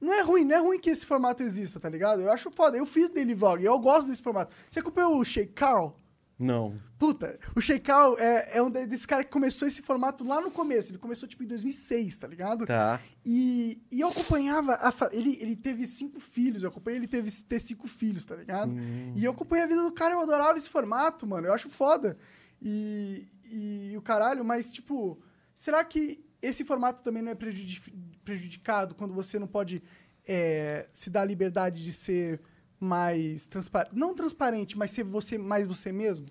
Não 0.00 0.12
é 0.14 0.22
ruim, 0.22 0.44
não 0.44 0.56
é 0.56 0.58
ruim 0.58 0.78
que 0.80 0.88
esse 0.90 1.04
formato 1.04 1.42
exista, 1.42 1.78
tá 1.78 1.88
ligado? 1.88 2.22
Eu 2.22 2.32
acho 2.32 2.50
foda. 2.50 2.76
Eu 2.76 2.86
fiz 2.86 3.10
daily 3.10 3.34
vlog, 3.34 3.62
eu 3.64 3.78
gosto 3.78 4.06
desse 4.08 4.22
formato. 4.22 4.54
Você 4.70 4.80
acompanhou 4.80 5.18
o 5.18 5.24
Shake 5.24 5.52
Carl? 5.52 5.94
Não. 6.38 6.80
Puta, 6.98 7.38
o 7.54 7.60
Carl 7.84 8.16
é, 8.18 8.56
é 8.56 8.62
um 8.62 8.70
de- 8.70 8.86
desse 8.86 9.06
cara 9.06 9.22
que 9.22 9.30
começou 9.30 9.68
esse 9.68 9.82
formato 9.82 10.24
lá 10.26 10.40
no 10.40 10.50
começo. 10.50 10.90
Ele 10.90 10.96
começou, 10.98 11.28
tipo, 11.28 11.42
em 11.42 11.46
2006, 11.46 12.16
tá 12.16 12.26
ligado? 12.26 12.64
Tá. 12.64 12.98
E, 13.26 13.82
e 13.92 14.00
eu 14.00 14.08
acompanhava. 14.08 14.72
A 14.76 14.90
fa- 14.90 15.10
ele, 15.12 15.36
ele 15.38 15.54
teve 15.54 15.86
cinco 15.86 16.18
filhos, 16.18 16.62
eu 16.62 16.70
acompanhei 16.70 16.98
ele 16.98 17.06
teve, 17.06 17.30
ter 17.42 17.60
cinco 17.60 17.86
filhos, 17.86 18.24
tá 18.24 18.34
ligado? 18.36 18.72
E 19.14 19.22
eu 19.22 19.32
acompanhei 19.32 19.64
a 19.64 19.68
vida 19.68 19.82
do 19.82 19.92
cara, 19.92 20.14
eu 20.14 20.20
adorava 20.22 20.56
esse 20.56 20.70
formato, 20.70 21.26
mano. 21.26 21.46
Eu 21.46 21.52
acho 21.52 21.68
foda. 21.68 22.16
E, 22.62 23.26
e 23.44 23.94
o 23.98 24.00
caralho, 24.00 24.42
mas, 24.42 24.72
tipo, 24.72 25.20
será 25.54 25.84
que 25.84 26.24
esse 26.42 26.64
formato 26.64 27.02
também 27.02 27.22
não 27.22 27.32
é 27.32 27.34
prejudi- 27.34 27.82
prejudicado 28.24 28.94
quando 28.94 29.12
você 29.12 29.38
não 29.38 29.46
pode 29.46 29.82
é, 30.26 30.86
se 30.90 31.10
dar 31.10 31.22
a 31.22 31.24
liberdade 31.24 31.84
de 31.84 31.92
ser 31.92 32.40
mais 32.78 33.46
transparente? 33.46 33.94
Não 33.94 34.14
transparente, 34.14 34.78
mas 34.78 34.90
ser 34.90 35.04
você 35.04 35.36
mais 35.36 35.66
você 35.66 35.92
mesmo? 35.92 36.26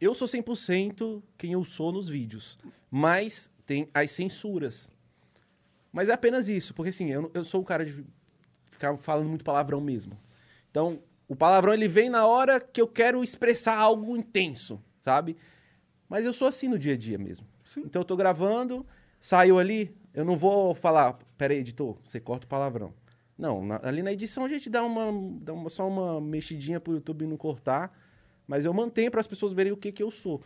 Eu 0.00 0.14
sou 0.14 0.28
100% 0.28 1.22
quem 1.36 1.52
eu 1.52 1.64
sou 1.64 1.92
nos 1.92 2.08
vídeos. 2.08 2.58
Mas 2.90 3.50
tem 3.66 3.88
as 3.92 4.10
censuras. 4.12 4.90
Mas 5.92 6.08
é 6.08 6.12
apenas 6.12 6.48
isso, 6.48 6.72
porque 6.74 6.90
assim, 6.90 7.10
eu, 7.10 7.30
eu 7.34 7.44
sou 7.44 7.60
o 7.60 7.64
cara 7.64 7.84
de 7.84 8.04
ficar 8.70 8.96
falando 8.98 9.28
muito 9.28 9.44
palavrão 9.44 9.80
mesmo. 9.80 10.18
Então, 10.70 11.02
o 11.26 11.34
palavrão 11.34 11.74
ele 11.74 11.88
vem 11.88 12.08
na 12.08 12.26
hora 12.26 12.60
que 12.60 12.80
eu 12.80 12.86
quero 12.86 13.22
expressar 13.24 13.76
algo 13.76 14.16
intenso, 14.16 14.80
sabe? 15.00 15.36
Mas 16.08 16.24
eu 16.24 16.32
sou 16.32 16.48
assim 16.48 16.68
no 16.68 16.78
dia 16.78 16.94
a 16.94 16.96
dia 16.96 17.18
mesmo. 17.18 17.46
Então 17.76 18.00
eu 18.00 18.04
tô 18.04 18.16
gravando, 18.16 18.84
saiu 19.20 19.58
ali, 19.58 19.94
eu 20.14 20.24
não 20.24 20.36
vou 20.36 20.74
falar, 20.74 21.18
pera 21.36 21.52
aí, 21.52 21.60
editor, 21.60 21.96
você 22.02 22.18
corta 22.20 22.46
o 22.46 22.48
palavrão. 22.48 22.92
Não, 23.36 23.64
na- 23.64 23.80
ali 23.82 24.02
na 24.02 24.12
edição 24.12 24.44
a 24.44 24.48
gente 24.48 24.68
dá 24.68 24.82
uma, 24.82 25.06
dá 25.40 25.52
uma- 25.52 25.68
só 25.70 25.86
uma 25.86 26.20
mexidinha 26.20 26.80
pro 26.80 26.94
YouTube 26.94 27.26
não 27.26 27.36
cortar, 27.36 27.96
mas 28.46 28.64
eu 28.64 28.72
mantenho 28.72 29.10
para 29.10 29.20
as 29.20 29.26
pessoas 29.26 29.52
verem 29.52 29.72
o 29.72 29.76
que 29.76 29.92
que 29.92 30.02
eu 30.02 30.10
sou. 30.10 30.42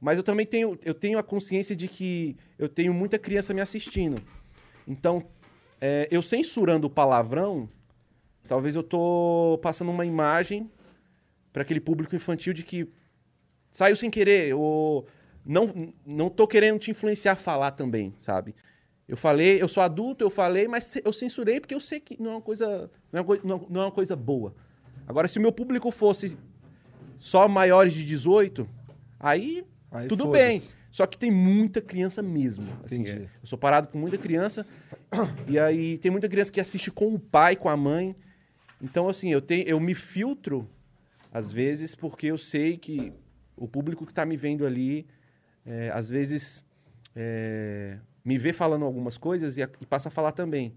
Mas 0.00 0.16
eu 0.16 0.24
também 0.24 0.46
tenho, 0.46 0.78
eu 0.84 0.94
tenho 0.94 1.18
a 1.18 1.22
consciência 1.22 1.76
de 1.76 1.86
que 1.86 2.36
eu 2.58 2.68
tenho 2.68 2.92
muita 2.94 3.18
criança 3.18 3.52
me 3.52 3.60
assistindo. 3.60 4.20
Então, 4.88 5.22
é, 5.80 6.08
eu 6.10 6.22
censurando 6.22 6.86
o 6.86 6.90
palavrão, 6.90 7.68
talvez 8.48 8.74
eu 8.74 8.82
tô 8.82 9.58
passando 9.62 9.90
uma 9.90 10.06
imagem 10.06 10.70
para 11.52 11.62
aquele 11.62 11.80
público 11.80 12.16
infantil 12.16 12.52
de 12.54 12.62
que 12.64 12.88
saiu 13.70 13.94
sem 13.94 14.10
querer, 14.10 14.54
ou 14.54 15.06
não, 15.50 15.92
não 16.06 16.30
tô 16.30 16.46
querendo 16.46 16.78
te 16.78 16.90
influenciar 16.90 17.32
a 17.32 17.36
falar 17.36 17.72
também, 17.72 18.14
sabe? 18.18 18.54
Eu 19.08 19.16
falei, 19.16 19.60
eu 19.60 19.66
sou 19.66 19.82
adulto, 19.82 20.22
eu 20.22 20.30
falei, 20.30 20.68
mas 20.68 20.96
eu 21.04 21.12
censurei 21.12 21.58
porque 21.60 21.74
eu 21.74 21.80
sei 21.80 21.98
que 21.98 22.20
não 22.22 22.30
é 22.30 22.34
uma 22.34 22.40
coisa, 22.40 22.88
não 23.12 23.18
é 23.20 23.22
uma, 23.22 23.36
não- 23.42 23.66
não 23.68 23.80
é 23.82 23.84
uma 23.86 23.90
coisa 23.90 24.14
boa. 24.14 24.54
Agora, 25.06 25.26
se 25.26 25.38
o 25.38 25.42
meu 25.42 25.50
público 25.50 25.90
fosse 25.90 26.38
só 27.18 27.48
maiores 27.48 27.92
de 27.92 28.04
18, 28.04 28.68
aí, 29.18 29.64
Aí 29.90 30.06
tudo 30.06 30.28
bem. 30.28 30.60
Só 30.92 31.06
que 31.06 31.18
tem 31.18 31.30
muita 31.30 31.80
criança 31.80 32.22
mesmo. 32.22 32.66
Assim, 32.84 33.04
é, 33.06 33.22
eu 33.22 33.46
sou 33.46 33.58
parado 33.58 33.88
com 33.88 33.98
muita 33.98 34.16
criança. 34.18 34.64
e 35.48 35.58
aí 35.58 35.98
tem 35.98 36.10
muita 36.10 36.28
criança 36.28 36.50
que 36.52 36.60
assiste 36.60 36.90
com 36.90 37.12
o 37.14 37.18
pai, 37.18 37.56
com 37.56 37.68
a 37.68 37.76
mãe. 37.76 38.14
Então, 38.80 39.08
assim, 39.08 39.32
eu, 39.32 39.40
tenho, 39.40 39.66
eu 39.68 39.78
me 39.80 39.94
filtro, 39.94 40.68
às 41.32 41.50
vezes, 41.52 41.94
porque 41.94 42.26
eu 42.28 42.38
sei 42.38 42.76
que 42.76 43.12
o 43.56 43.68
público 43.68 44.04
que 44.06 44.12
está 44.12 44.24
me 44.24 44.36
vendo 44.36 44.64
ali, 44.66 45.06
é, 45.66 45.90
às 45.90 46.08
vezes, 46.08 46.64
é, 47.14 47.98
me 48.24 48.38
vê 48.38 48.52
falando 48.52 48.84
algumas 48.84 49.16
coisas 49.18 49.56
e, 49.56 49.62
a- 49.62 49.68
e 49.80 49.86
passa 49.86 50.08
a 50.08 50.12
falar 50.12 50.32
também. 50.32 50.74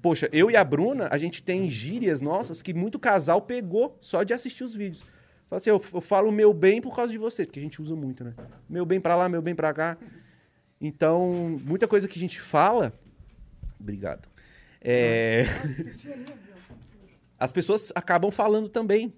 Poxa, 0.00 0.28
eu 0.32 0.50
e 0.50 0.56
a 0.56 0.62
Bruna, 0.62 1.08
a 1.10 1.18
gente 1.18 1.42
tem 1.42 1.68
gírias 1.68 2.20
nossas 2.20 2.62
que 2.62 2.72
muito 2.72 2.98
casal 2.98 3.42
pegou 3.42 3.96
só 4.00 4.22
de 4.22 4.32
assistir 4.32 4.62
os 4.64 4.74
vídeos. 4.74 5.04
Fala 5.48 5.58
assim, 5.58 5.70
eu, 5.70 5.82
eu 5.94 6.00
falo 6.00 6.30
meu 6.32 6.52
bem 6.52 6.80
por 6.80 6.94
causa 6.94 7.10
de 7.12 7.18
você, 7.18 7.44
porque 7.44 7.58
a 7.60 7.62
gente 7.62 7.80
usa 7.82 7.94
muito, 7.94 8.22
né? 8.24 8.34
Meu 8.68 8.84
bem 8.86 9.00
pra 9.00 9.16
lá, 9.16 9.28
meu 9.28 9.42
bem 9.42 9.54
pra 9.54 9.72
cá. 9.74 9.96
Então, 10.80 11.58
muita 11.64 11.88
coisa 11.88 12.06
que 12.08 12.18
a 12.18 12.20
gente 12.20 12.40
fala. 12.40 12.92
Obrigado. 13.80 14.28
É, 14.80 15.44
As 17.38 17.52
pessoas 17.52 17.92
acabam 17.94 18.30
falando 18.30 18.68
também. 18.68 19.12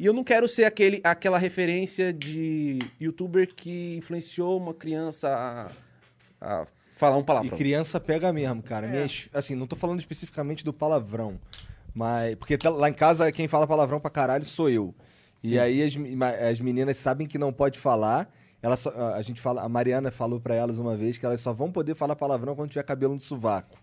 E 0.00 0.06
eu 0.06 0.12
não 0.12 0.22
quero 0.22 0.48
ser 0.48 0.64
aquele, 0.64 1.00
aquela 1.02 1.38
referência 1.38 2.12
de 2.12 2.78
youtuber 3.00 3.48
que 3.52 3.96
influenciou 3.96 4.56
uma 4.56 4.72
criança 4.72 5.72
a, 6.40 6.60
a 6.60 6.66
falar 6.96 7.16
um 7.16 7.20
E 7.20 7.24
palavrão. 7.24 7.58
criança 7.58 7.98
pega 7.98 8.32
mesmo, 8.32 8.62
cara. 8.62 8.86
Minhas, 8.86 9.28
assim, 9.34 9.56
não 9.56 9.66
tô 9.66 9.74
falando 9.74 9.98
especificamente 9.98 10.64
do 10.64 10.72
palavrão. 10.72 11.38
Mas. 11.92 12.36
Porque 12.36 12.56
tá- 12.56 12.70
lá 12.70 12.88
em 12.88 12.92
casa 12.94 13.32
quem 13.32 13.48
fala 13.48 13.66
palavrão 13.66 13.98
pra 13.98 14.10
caralho 14.10 14.44
sou 14.44 14.70
eu. 14.70 14.94
E 15.42 15.58
aí 15.58 15.82
as, 15.82 15.94
as 16.50 16.60
meninas 16.60 16.96
sabem 16.96 17.26
que 17.26 17.38
não 17.38 17.52
pode 17.52 17.78
falar. 17.78 18.32
Elas 18.62 18.80
só- 18.80 18.92
a 19.14 19.22
gente 19.22 19.40
fala, 19.40 19.62
a 19.62 19.68
Mariana 19.68 20.10
falou 20.12 20.40
pra 20.40 20.54
elas 20.54 20.78
uma 20.78 20.96
vez 20.96 21.16
que 21.18 21.24
elas 21.26 21.40
só 21.40 21.52
vão 21.52 21.70
poder 21.72 21.94
falar 21.96 22.14
palavrão 22.16 22.54
quando 22.56 22.70
tiver 22.70 22.82
cabelo 22.84 23.14
no 23.14 23.20
sovaco. 23.20 23.76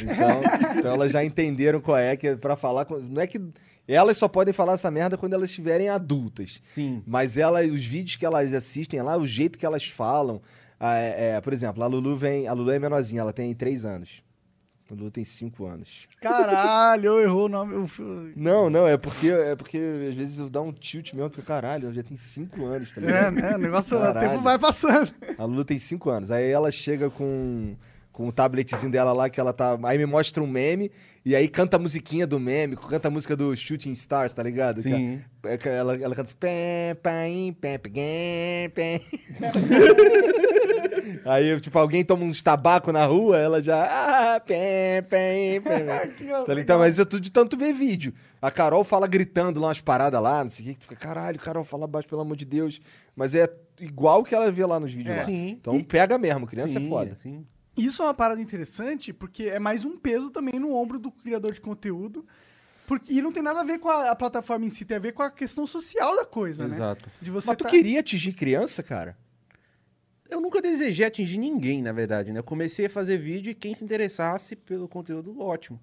Então, 0.00 0.40
então 0.78 0.92
elas 0.92 1.12
já 1.12 1.22
entenderam 1.24 1.80
qual 1.80 1.96
é 1.98 2.16
que 2.16 2.28
é 2.28 2.36
pra 2.36 2.56
falar. 2.56 2.86
com- 2.86 2.98
Não 2.98 3.20
é 3.20 3.26
que. 3.26 3.38
Elas 3.86 4.16
só 4.16 4.28
podem 4.28 4.54
falar 4.54 4.74
essa 4.74 4.90
merda 4.90 5.16
quando 5.18 5.32
elas 5.34 5.50
estiverem 5.50 5.88
adultas. 5.88 6.60
Sim. 6.62 7.02
Mas 7.06 7.36
ela, 7.36 7.62
os 7.62 7.84
vídeos 7.84 8.16
que 8.16 8.24
elas 8.24 8.52
assistem 8.52 9.02
lá, 9.02 9.16
o 9.16 9.26
jeito 9.26 9.58
que 9.58 9.66
elas 9.66 9.86
falam. 9.86 10.40
é- 10.84 11.34
é, 11.36 11.40
por 11.40 11.52
exemplo, 11.52 11.82
a 11.82 11.86
Lulu 11.86 12.16
vem. 12.16 12.48
A 12.48 12.52
Lulu 12.52 12.70
é 12.72 12.78
menorzinha, 12.78 13.20
ela 13.20 13.32
tem 13.32 13.54
3 13.54 13.84
anos. 13.84 14.22
A 14.90 14.94
Lulu 14.94 15.10
tem 15.12 15.24
5 15.24 15.64
anos. 15.64 16.08
Caralho, 16.20 17.06
eu 17.06 17.20
errou 17.20 17.46
o 17.46 17.48
nome. 17.48 17.74
eu- 17.74 18.32
Não, 18.36 18.68
não, 18.68 18.86
é 18.86 18.96
porque, 18.96 19.28
é 19.30 19.54
porque 19.56 19.78
às 20.08 20.14
vezes 20.14 20.38
eu 20.38 20.50
dá 20.50 20.60
um 20.60 20.72
tilt 20.72 21.12
mesmo, 21.14 21.30
porque 21.30 21.46
caralho, 21.46 21.84
ela 21.86 21.94
já 21.94 22.02
tem 22.02 22.16
5 22.16 22.64
anos, 22.66 22.92
tá 22.92 23.00
É, 23.00 23.04
ligado? 23.04 23.34
né? 23.34 23.54
O 23.54 23.58
negócio, 23.58 23.96
o 23.96 24.00
Caralho. 24.00 24.28
tempo 24.30 24.42
vai 24.42 24.58
passando. 24.58 25.12
A 25.38 25.44
Lulu 25.44 25.64
tem 25.64 25.78
5 25.78 26.10
anos. 26.10 26.30
Aí 26.30 26.50
ela 26.50 26.70
chega 26.72 27.08
com, 27.08 27.74
com 28.12 28.28
o 28.28 28.32
tabletzinho 28.32 28.92
dela 28.92 29.12
lá, 29.12 29.30
que 29.30 29.40
ela 29.40 29.52
tá. 29.52 29.78
Aí 29.84 29.96
me 29.98 30.04
mostra 30.06 30.42
um 30.42 30.46
meme, 30.46 30.90
e 31.24 31.34
aí 31.34 31.48
canta 31.48 31.76
a 31.76 31.80
musiquinha 31.80 32.26
do 32.26 32.38
meme, 32.38 32.76
canta 32.76 33.08
a 33.08 33.10
música 33.10 33.34
do 33.34 33.56
Shooting 33.56 33.92
Stars, 33.92 34.34
tá 34.34 34.42
ligado? 34.42 34.82
Sim. 34.82 35.22
É 35.44 35.56
que 35.56 35.68
Ela, 35.68 35.94
ela 35.96 36.14
canta 36.14 36.28
assim. 36.30 36.36
Pé, 36.38 36.94
paim, 37.02 37.52
pé, 37.58 37.78
peguém, 37.78 38.68
pé. 38.70 39.00
Aí, 41.24 41.60
tipo, 41.60 41.78
alguém 41.78 42.04
toma 42.04 42.24
uns 42.24 42.42
tabaco 42.42 42.92
na 42.92 43.04
rua, 43.06 43.38
ela 43.38 43.62
já. 43.62 43.84
Ah, 43.84 44.40
pé, 44.40 45.02
pé, 45.02 45.60
pé. 45.60 46.10
Tá 46.46 46.54
ligado? 46.54 46.78
Mas 46.78 46.98
eu 46.98 47.06
tô 47.06 47.18
de 47.18 47.30
tanto 47.30 47.56
ver 47.56 47.72
vídeo. 47.72 48.12
A 48.40 48.50
Carol 48.50 48.82
fala 48.84 49.06
gritando 49.06 49.60
lá 49.60 49.68
umas 49.68 49.80
paradas 49.80 50.20
lá, 50.20 50.42
não 50.42 50.50
sei 50.50 50.64
o 50.64 50.68
que, 50.68 50.74
que 50.74 50.80
tu 50.80 50.82
fica, 50.88 50.96
caralho, 50.96 51.38
Carol, 51.38 51.64
fala 51.64 51.86
baixo, 51.86 52.08
pelo 52.08 52.20
amor 52.22 52.36
de 52.36 52.44
Deus. 52.44 52.80
Mas 53.14 53.34
é 53.34 53.48
igual 53.80 54.24
que 54.24 54.34
ela 54.34 54.50
vê 54.50 54.64
lá 54.66 54.80
nos 54.80 54.92
vídeos 54.92 55.14
É. 55.14 55.18
lá. 55.20 55.24
Sim. 55.24 55.48
Então 55.60 55.80
pega 55.82 56.18
mesmo, 56.18 56.46
criança 56.46 56.78
Sim, 56.80 56.86
é 56.86 56.88
foda. 56.88 57.16
Sim. 57.16 57.46
Isso 57.76 58.02
é 58.02 58.06
uma 58.06 58.14
parada 58.14 58.40
interessante, 58.40 59.12
porque 59.12 59.44
é 59.44 59.58
mais 59.58 59.84
um 59.84 59.96
peso 59.96 60.30
também 60.30 60.58
no 60.60 60.74
ombro 60.74 60.98
do 60.98 61.10
criador 61.10 61.52
de 61.52 61.60
conteúdo. 61.60 62.26
Porque, 62.86 63.12
e 63.12 63.22
não 63.22 63.32
tem 63.32 63.42
nada 63.42 63.60
a 63.60 63.64
ver 63.64 63.78
com 63.78 63.88
a, 63.88 64.10
a 64.10 64.16
plataforma 64.16 64.66
em 64.66 64.70
si, 64.70 64.84
tem 64.84 64.96
a 64.96 65.00
ver 65.00 65.12
com 65.12 65.22
a 65.22 65.30
questão 65.30 65.66
social 65.66 66.14
da 66.16 66.26
coisa, 66.26 66.66
né? 66.66 66.74
Exato. 66.74 67.10
De 67.20 67.30
você 67.30 67.46
Mas 67.46 67.56
tu 67.56 67.64
tá- 67.64 67.70
queria 67.70 68.00
atingir 68.00 68.32
criança, 68.34 68.82
cara? 68.82 69.16
Eu 70.28 70.40
nunca 70.40 70.60
desejei 70.60 71.06
atingir 71.06 71.38
ninguém, 71.38 71.80
na 71.82 71.92
verdade, 71.92 72.32
né? 72.32 72.40
Eu 72.40 72.44
comecei 72.44 72.86
a 72.86 72.90
fazer 72.90 73.18
vídeo 73.18 73.50
e 73.50 73.54
quem 73.54 73.74
se 73.74 73.84
interessasse 73.84 74.56
pelo 74.56 74.88
conteúdo, 74.88 75.38
ótimo. 75.40 75.80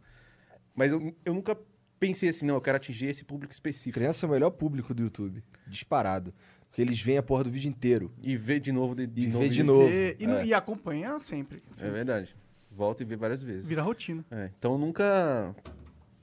Mas 0.76 0.92
eu, 0.92 1.16
eu 1.24 1.34
nunca 1.34 1.58
pensei 2.00 2.30
assim, 2.30 2.46
não, 2.46 2.56
eu 2.56 2.62
quero 2.62 2.78
atingir 2.78 3.08
esse 3.08 3.24
público 3.24 3.54
específico. 3.54 3.96
Criança 3.96 4.26
é 4.26 4.30
o 4.30 4.32
melhor 4.32 4.50
público 4.52 4.94
do 4.94 5.04
YouTube. 5.04 5.44
Disparado. 5.68 6.34
Porque 6.80 6.90
eles 6.92 7.02
veem 7.02 7.18
a 7.18 7.24
porra 7.24 7.44
do 7.44 7.52
vídeo 7.52 7.68
inteiro. 7.68 8.10
E 8.22 8.38
ver 8.38 8.60
de 8.62 8.72
novo, 8.72 8.96
de, 8.96 9.06
de 9.06 9.24
E 9.24 9.28
novo. 9.28 9.40
ver 9.40 9.50
de 9.50 9.60
e- 9.60 9.64
novo. 9.64 9.90
E, 9.90 10.16
e, 10.18 10.26
é. 10.26 10.46
e 10.46 10.54
acompanha 10.54 11.20
sempre. 11.20 11.62
assim, 11.70 11.86
É 11.86 11.90
verdade. 11.90 12.34
Volta 12.72 13.04
e 13.04 13.06
vê 13.06 13.18
várias 13.18 13.44
vezes. 13.44 13.68
Vira 13.68 13.82
rotina. 13.82 14.24
É, 14.32 14.50
então 14.58 14.74
eu 14.74 14.78
nunca 14.78 15.54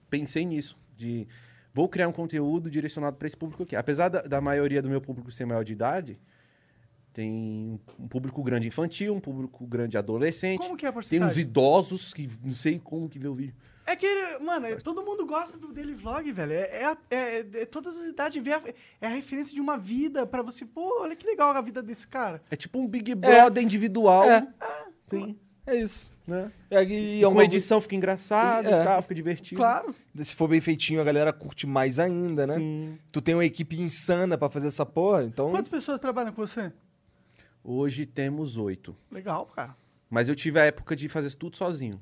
pensei 0.09 0.47
nisso, 0.47 0.79
de 0.97 1.27
vou 1.75 1.89
criar 1.89 2.09
um 2.09 2.13
conteúdo 2.13 2.71
direcionado 2.71 3.17
para 3.19 3.27
esse 3.27 3.37
público 3.37 3.65
aqui. 3.65 3.77
Apesar 3.77 4.09
da, 4.09 4.23
da 4.23 4.41
maioria 4.41 4.81
do 4.81 4.89
meu 4.89 5.01
público 5.01 5.31
ser 5.31 5.45
maior 5.45 5.63
de 5.63 5.73
idade, 5.75 6.19
tem 7.17 7.81
um 7.99 8.09
público 8.09 8.43
grande 8.43 8.69
infantil, 8.69 9.14
um 9.14 9.21
público 9.21 9.67
grande 9.67 9.97
adolescente, 9.97 10.59
Como 10.61 10.77
que 10.77 10.85
é 10.85 10.89
a 10.89 10.93
tem 10.93 10.95
porcentagem? 10.95 11.33
uns 11.33 11.39
idosos 11.39 12.12
que 12.12 12.29
não 12.45 12.55
sei 12.55 12.79
como 12.79 13.09
que 13.09 13.19
vê 13.19 13.27
o 13.27 13.35
vídeo. 13.35 13.55
É 13.87 13.97
que, 13.97 14.05
ele- 14.05 14.39
mano, 14.45 14.67
todo 14.83 15.03
mundo 15.03 15.25
gosta 15.25 15.57
do 15.57 15.73
daily 15.73 15.95
vlog, 15.95 16.31
velho. 16.31 16.53
É, 16.53 16.83
é 16.83 16.85
a- 16.85 16.99
é- 17.11 17.39
é 17.62 17.64
todas 17.64 17.97
as 17.99 18.09
idades, 18.09 18.43
vê 18.45 18.53
a- 18.53 18.62
é 19.01 19.07
a 19.07 19.11
referência 19.11 19.55
de 19.55 19.61
uma 19.62 19.79
vida 19.79 20.27
pra 20.27 20.43
você, 20.43 20.67
pô, 20.67 21.01
olha 21.03 21.17
que 21.17 21.27
legal 21.27 21.57
a 21.57 21.61
vida 21.62 21.83
desse 21.83 22.07
cara. 22.07 22.43
É 22.51 22.57
tipo 22.57 22.79
um 22.79 22.87
Big 22.87 23.14
Brother 23.14 23.62
individual. 23.62 24.25
É. 24.31 24.47
Sim. 25.09 25.39
É 25.69 25.75
isso. 25.75 26.14
Né? 26.27 26.51
É, 26.71 26.83
e 26.85 27.19
E 27.19 27.23
é 27.23 27.27
um 27.27 27.31
bagulho- 27.31 27.45
edição 27.47 27.81
fica 27.81 27.95
engraçado 27.97 28.67
É. 28.69 28.83
e 28.83 28.85
tal, 28.85 29.03
fica 29.03 29.14
divertido. 29.14 29.57
Claro. 29.61 29.95
Se 30.21 30.35
for 30.35 30.47
bem 30.49 30.61
feitinho, 30.61 31.01
a 31.01 31.05
galera 31.05 31.33
curte 31.33 31.67
mais 31.67 31.99
ainda, 31.99 32.47
né? 32.47 32.55
Sim. 32.55 32.99
Tu 33.11 33.21
tem 33.23 33.35
uma 33.35 33.45
equipe 33.45 33.81
insana 33.81 34.37
pra 34.37 34.49
fazer 34.51 34.67
essa 34.69 34.85
porra, 34.85 35.23
então. 35.25 35.51
Quantas 35.51 35.69
pessoas 35.69 35.99
trabalham 36.01 36.33
com 36.33 36.45
você? 36.47 36.73
Hoje 37.69 38.07
temos 38.07 38.57
oito. 38.57 38.97
Legal, 39.11 39.45
cara. 39.47 39.77
Mas 40.09 40.29
eu 40.29 40.37
tive 40.37 40.61
a 40.61 40.64
época 40.64 40.95
de 40.95 41.09
fazer 41.09 41.35
tudo 41.35 41.57
sozinho. 41.57 41.99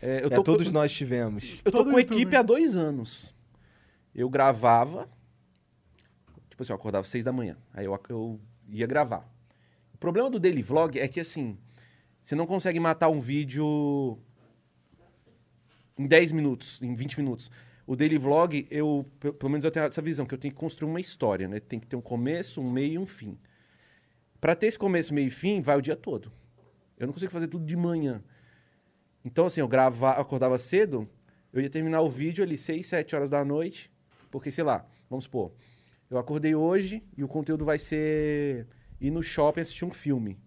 É, 0.00 0.22
eu 0.22 0.26
É, 0.28 0.30
tô, 0.36 0.42
todos 0.44 0.68
eu, 0.68 0.72
nós 0.72 0.92
tivemos. 0.92 1.62
eu 1.64 1.72
tô 1.72 1.78
todo 1.78 1.90
com 1.90 1.98
youtuber. 1.98 2.20
equipe 2.22 2.36
há 2.36 2.42
dois 2.42 2.76
anos. 2.76 3.34
Eu 4.14 4.28
gravava. 4.30 5.08
Tipo 6.48 6.62
assim, 6.62 6.72
eu 6.72 6.76
acordava 6.76 7.02
às 7.02 7.08
seis 7.08 7.24
da 7.24 7.32
manhã. 7.32 7.56
Aí 7.74 7.86
eu, 7.86 8.00
eu 8.08 8.40
ia 8.68 8.86
gravar. 8.86 9.28
O 9.92 9.98
problema 9.98 10.30
do 10.30 10.38
daily 10.38 10.62
vlog 10.62 10.96
é 10.98 11.08
que 11.08 11.18
assim. 11.18 11.58
Você 12.22 12.34
não 12.36 12.46
consegue 12.46 12.78
matar 12.78 13.08
um 13.08 13.18
vídeo 13.18 14.16
em 15.98 16.06
10 16.06 16.32
minutos, 16.32 16.80
em 16.82 16.94
20 16.94 17.18
minutos. 17.18 17.50
O 17.86 17.94
daily 17.96 18.18
vlog, 18.18 18.66
eu, 18.70 19.06
pe- 19.20 19.32
pelo 19.32 19.50
menos 19.50 19.64
eu 19.64 19.70
tenho 19.70 19.86
essa 19.86 20.02
visão, 20.02 20.26
que 20.26 20.34
eu 20.34 20.38
tenho 20.38 20.52
que 20.54 20.58
construir 20.60 20.88
uma 20.90 21.00
história, 21.00 21.46
né? 21.48 21.58
Tem 21.60 21.78
que 21.80 21.86
ter 21.86 21.96
um 21.96 22.00
começo, 22.00 22.60
um 22.60 22.70
meio 22.70 22.92
e 22.94 22.98
um 22.98 23.06
fim. 23.06 23.38
Pra 24.40 24.54
ter 24.54 24.66
esse 24.66 24.78
começo, 24.78 25.14
meio 25.14 25.28
e 25.28 25.30
fim, 25.30 25.60
vai 25.60 25.76
o 25.76 25.82
dia 25.82 25.96
todo. 25.96 26.32
Eu 26.98 27.06
não 27.06 27.12
consigo 27.12 27.32
fazer 27.32 27.48
tudo 27.48 27.64
de 27.64 27.76
manhã. 27.76 28.22
Então, 29.24 29.46
assim, 29.46 29.60
eu 29.60 29.68
gravava, 29.68 30.20
acordava 30.20 30.58
cedo, 30.58 31.08
eu 31.52 31.60
ia 31.60 31.70
terminar 31.70 32.00
o 32.00 32.08
vídeo 32.08 32.44
ali 32.44 32.56
6, 32.56 32.86
7 32.86 33.16
horas 33.16 33.30
da 33.30 33.44
noite, 33.44 33.90
porque, 34.30 34.50
sei 34.50 34.64
lá, 34.64 34.86
vamos 35.10 35.24
supor, 35.24 35.52
eu 36.08 36.18
acordei 36.18 36.54
hoje 36.54 37.02
e 37.16 37.24
o 37.24 37.28
conteúdo 37.28 37.64
vai 37.64 37.78
ser 37.78 38.66
ir 39.00 39.10
no 39.10 39.22
shopping 39.22 39.60
assistir 39.60 39.84
um 39.84 39.90
filme. 39.90 40.38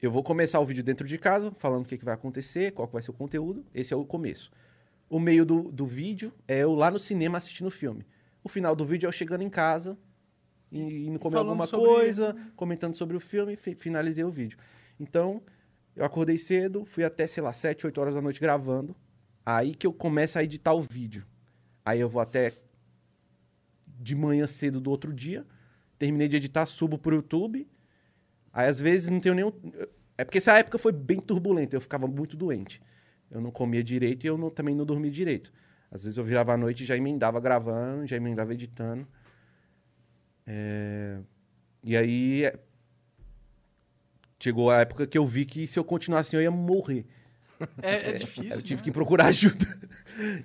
Eu 0.00 0.12
vou 0.12 0.22
começar 0.22 0.60
o 0.60 0.64
vídeo 0.64 0.84
dentro 0.84 1.06
de 1.06 1.18
casa, 1.18 1.50
falando 1.52 1.82
o 1.82 1.84
que, 1.86 1.96
que 1.96 2.04
vai 2.04 2.14
acontecer, 2.14 2.72
qual 2.72 2.86
vai 2.86 3.02
ser 3.02 3.10
o 3.10 3.14
conteúdo. 3.14 3.64
Esse 3.74 3.92
é 3.92 3.96
o 3.96 4.04
começo. 4.04 4.50
O 5.08 5.18
meio 5.18 5.44
do, 5.44 5.72
do 5.72 5.86
vídeo 5.86 6.32
é 6.46 6.58
eu 6.58 6.74
lá 6.74 6.90
no 6.90 6.98
cinema 6.98 7.38
assistindo 7.38 7.66
o 7.66 7.70
filme. 7.70 8.06
O 8.44 8.48
final 8.48 8.76
do 8.76 8.84
vídeo 8.84 9.06
é 9.06 9.08
eu 9.08 9.12
chegando 9.12 9.42
em 9.42 9.50
casa 9.50 9.98
indo 10.70 11.18
comer 11.18 11.34
Falando 11.36 11.48
alguma 11.50 11.66
sobre- 11.66 11.86
coisa, 11.86 12.36
comentando 12.56 12.94
sobre 12.94 13.16
o 13.16 13.20
filme, 13.20 13.56
fi- 13.56 13.74
finalizei 13.74 14.24
o 14.24 14.30
vídeo. 14.30 14.58
Então, 15.00 15.42
eu 15.96 16.04
acordei 16.04 16.36
cedo, 16.38 16.84
fui 16.84 17.04
até, 17.04 17.26
sei 17.26 17.42
lá, 17.42 17.52
7, 17.52 17.86
8 17.86 18.00
horas 18.00 18.14
da 18.14 18.20
noite 18.22 18.40
gravando. 18.40 18.94
Aí 19.44 19.74
que 19.74 19.86
eu 19.86 19.92
começo 19.92 20.38
a 20.38 20.44
editar 20.44 20.74
o 20.74 20.82
vídeo. 20.82 21.24
Aí 21.84 22.00
eu 22.00 22.08
vou 22.08 22.20
até 22.20 22.52
de 23.86 24.14
manhã 24.14 24.46
cedo 24.46 24.80
do 24.80 24.90
outro 24.90 25.12
dia, 25.12 25.44
terminei 25.98 26.28
de 26.28 26.36
editar, 26.36 26.66
subo 26.66 26.98
pro 26.98 27.14
YouTube. 27.16 27.66
Aí 28.52 28.68
às 28.68 28.78
vezes 28.78 29.08
não 29.10 29.20
tenho 29.20 29.34
nenhum. 29.34 29.52
É 30.16 30.24
porque 30.24 30.38
essa 30.38 30.56
época 30.58 30.78
foi 30.78 30.92
bem 30.92 31.18
turbulenta, 31.20 31.76
eu 31.76 31.80
ficava 31.80 32.06
muito 32.06 32.36
doente. 32.36 32.80
Eu 33.30 33.40
não 33.40 33.50
comia 33.50 33.82
direito 33.82 34.24
e 34.24 34.26
eu 34.26 34.38
não- 34.38 34.50
também 34.50 34.74
não 34.74 34.84
dormia 34.84 35.10
direito. 35.10 35.52
Às 35.90 36.02
vezes 36.04 36.18
eu 36.18 36.24
virava 36.24 36.52
à 36.52 36.56
noite 36.56 36.82
e 36.82 36.86
já 36.86 36.96
emendava 36.96 37.40
gravando, 37.40 38.06
já 38.06 38.16
emendava 38.16 38.52
editando. 38.52 39.06
É, 40.50 41.18
E 41.84 41.94
aí 41.94 42.44
é, 42.46 42.58
chegou 44.40 44.70
a 44.70 44.78
época 44.78 45.06
que 45.06 45.18
eu 45.18 45.26
vi 45.26 45.44
que 45.44 45.66
se 45.66 45.78
eu 45.78 45.84
continuasse 45.84 46.28
assim 46.28 46.36
eu 46.38 46.42
ia 46.42 46.50
morrer. 46.50 47.04
É, 47.82 48.10
é 48.10 48.12
difícil. 48.14 48.50
Eu 48.52 48.62
tive 48.62 48.80
né? 48.80 48.84
que 48.84 48.90
procurar 48.90 49.26
ajuda. 49.28 49.66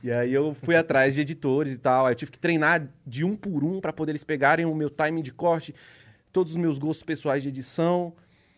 E 0.04 0.12
aí 0.12 0.34
eu 0.34 0.54
fui 0.56 0.76
atrás 0.76 1.16
de 1.16 1.22
editores 1.22 1.74
e 1.74 1.78
tal. 1.78 2.06
Aí 2.06 2.12
eu 2.12 2.16
tive 2.16 2.32
que 2.32 2.40
treinar 2.40 2.88
de 3.08 3.24
um 3.24 3.36
por 3.36 3.64
um 3.64 3.80
para 3.80 3.94
poder 3.94 4.12
eles 4.12 4.24
pegarem 4.24 4.66
o 4.66 4.76
meu 4.76 4.90
timing 4.90 5.22
de 5.22 5.32
corte, 5.32 5.74
todos 6.32 6.52
os 6.54 6.58
meus 6.58 6.78
gostos 6.78 7.04
pessoais 7.04 7.42
de 7.44 7.50
edição. 7.50 8.14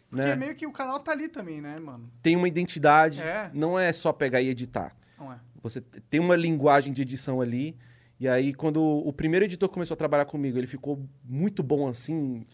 Porque 0.10 0.26
Né? 0.26 0.36
meio 0.36 0.56
que 0.56 0.66
o 0.66 0.72
canal 0.72 1.00
tá 1.00 1.12
ali 1.12 1.28
também, 1.28 1.62
né, 1.62 1.78
mano? 1.80 2.10
Tem 2.24 2.36
uma 2.36 2.48
identidade, 2.48 3.22
É. 3.22 3.52
não 3.54 3.78
é 3.78 3.91
só 3.93 4.12
pegar 4.12 4.41
e 4.41 4.48
editar. 4.48 4.96
Não 5.18 5.32
é. 5.32 5.39
Você 5.62 5.82
tem 5.82 6.20
uma 6.20 6.36
linguagem 6.36 6.93
de 6.93 7.02
edição 7.02 7.41
ali. 7.41 7.76
E 8.20 8.28
aí, 8.28 8.53
quando 8.53 8.82
o 8.82 9.11
primeiro 9.11 9.45
editor 9.45 9.68
começou 9.70 9.95
a 9.95 9.97
trabalhar 9.97 10.26
comigo, 10.26 10.57
ele 10.57 10.68
ficou 10.68 11.05
muito 11.24 11.61
bom 11.61 11.88
assim. 11.88 12.45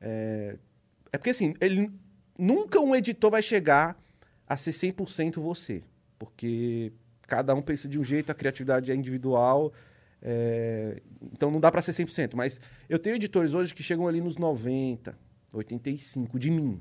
É, 0.00 0.56
é 1.12 1.18
porque 1.18 1.30
assim, 1.30 1.54
ele 1.60 1.92
nunca 2.36 2.80
um 2.80 2.94
editor 2.94 3.30
vai 3.30 3.42
chegar 3.42 4.00
a 4.46 4.56
ser 4.56 4.72
100% 4.72 5.40
você. 5.40 5.82
Porque 6.18 6.92
cada 7.22 7.54
um 7.54 7.62
pensa 7.62 7.88
de 7.88 7.98
um 7.98 8.04
jeito, 8.04 8.30
a 8.30 8.34
criatividade 8.34 8.90
é 8.90 8.94
individual. 8.94 9.72
é, 10.20 11.00
então 11.32 11.50
não 11.50 11.60
dá 11.60 11.70
pra 11.70 11.80
ser 11.80 11.92
100%. 11.92 12.34
Mas 12.34 12.60
eu 12.88 12.98
tenho 12.98 13.16
editores 13.16 13.54
hoje 13.54 13.74
que 13.74 13.82
chegam 13.82 14.08
ali 14.08 14.20
nos 14.20 14.36
90, 14.36 15.16
85 15.52 16.38
de 16.38 16.50
mim. 16.50 16.80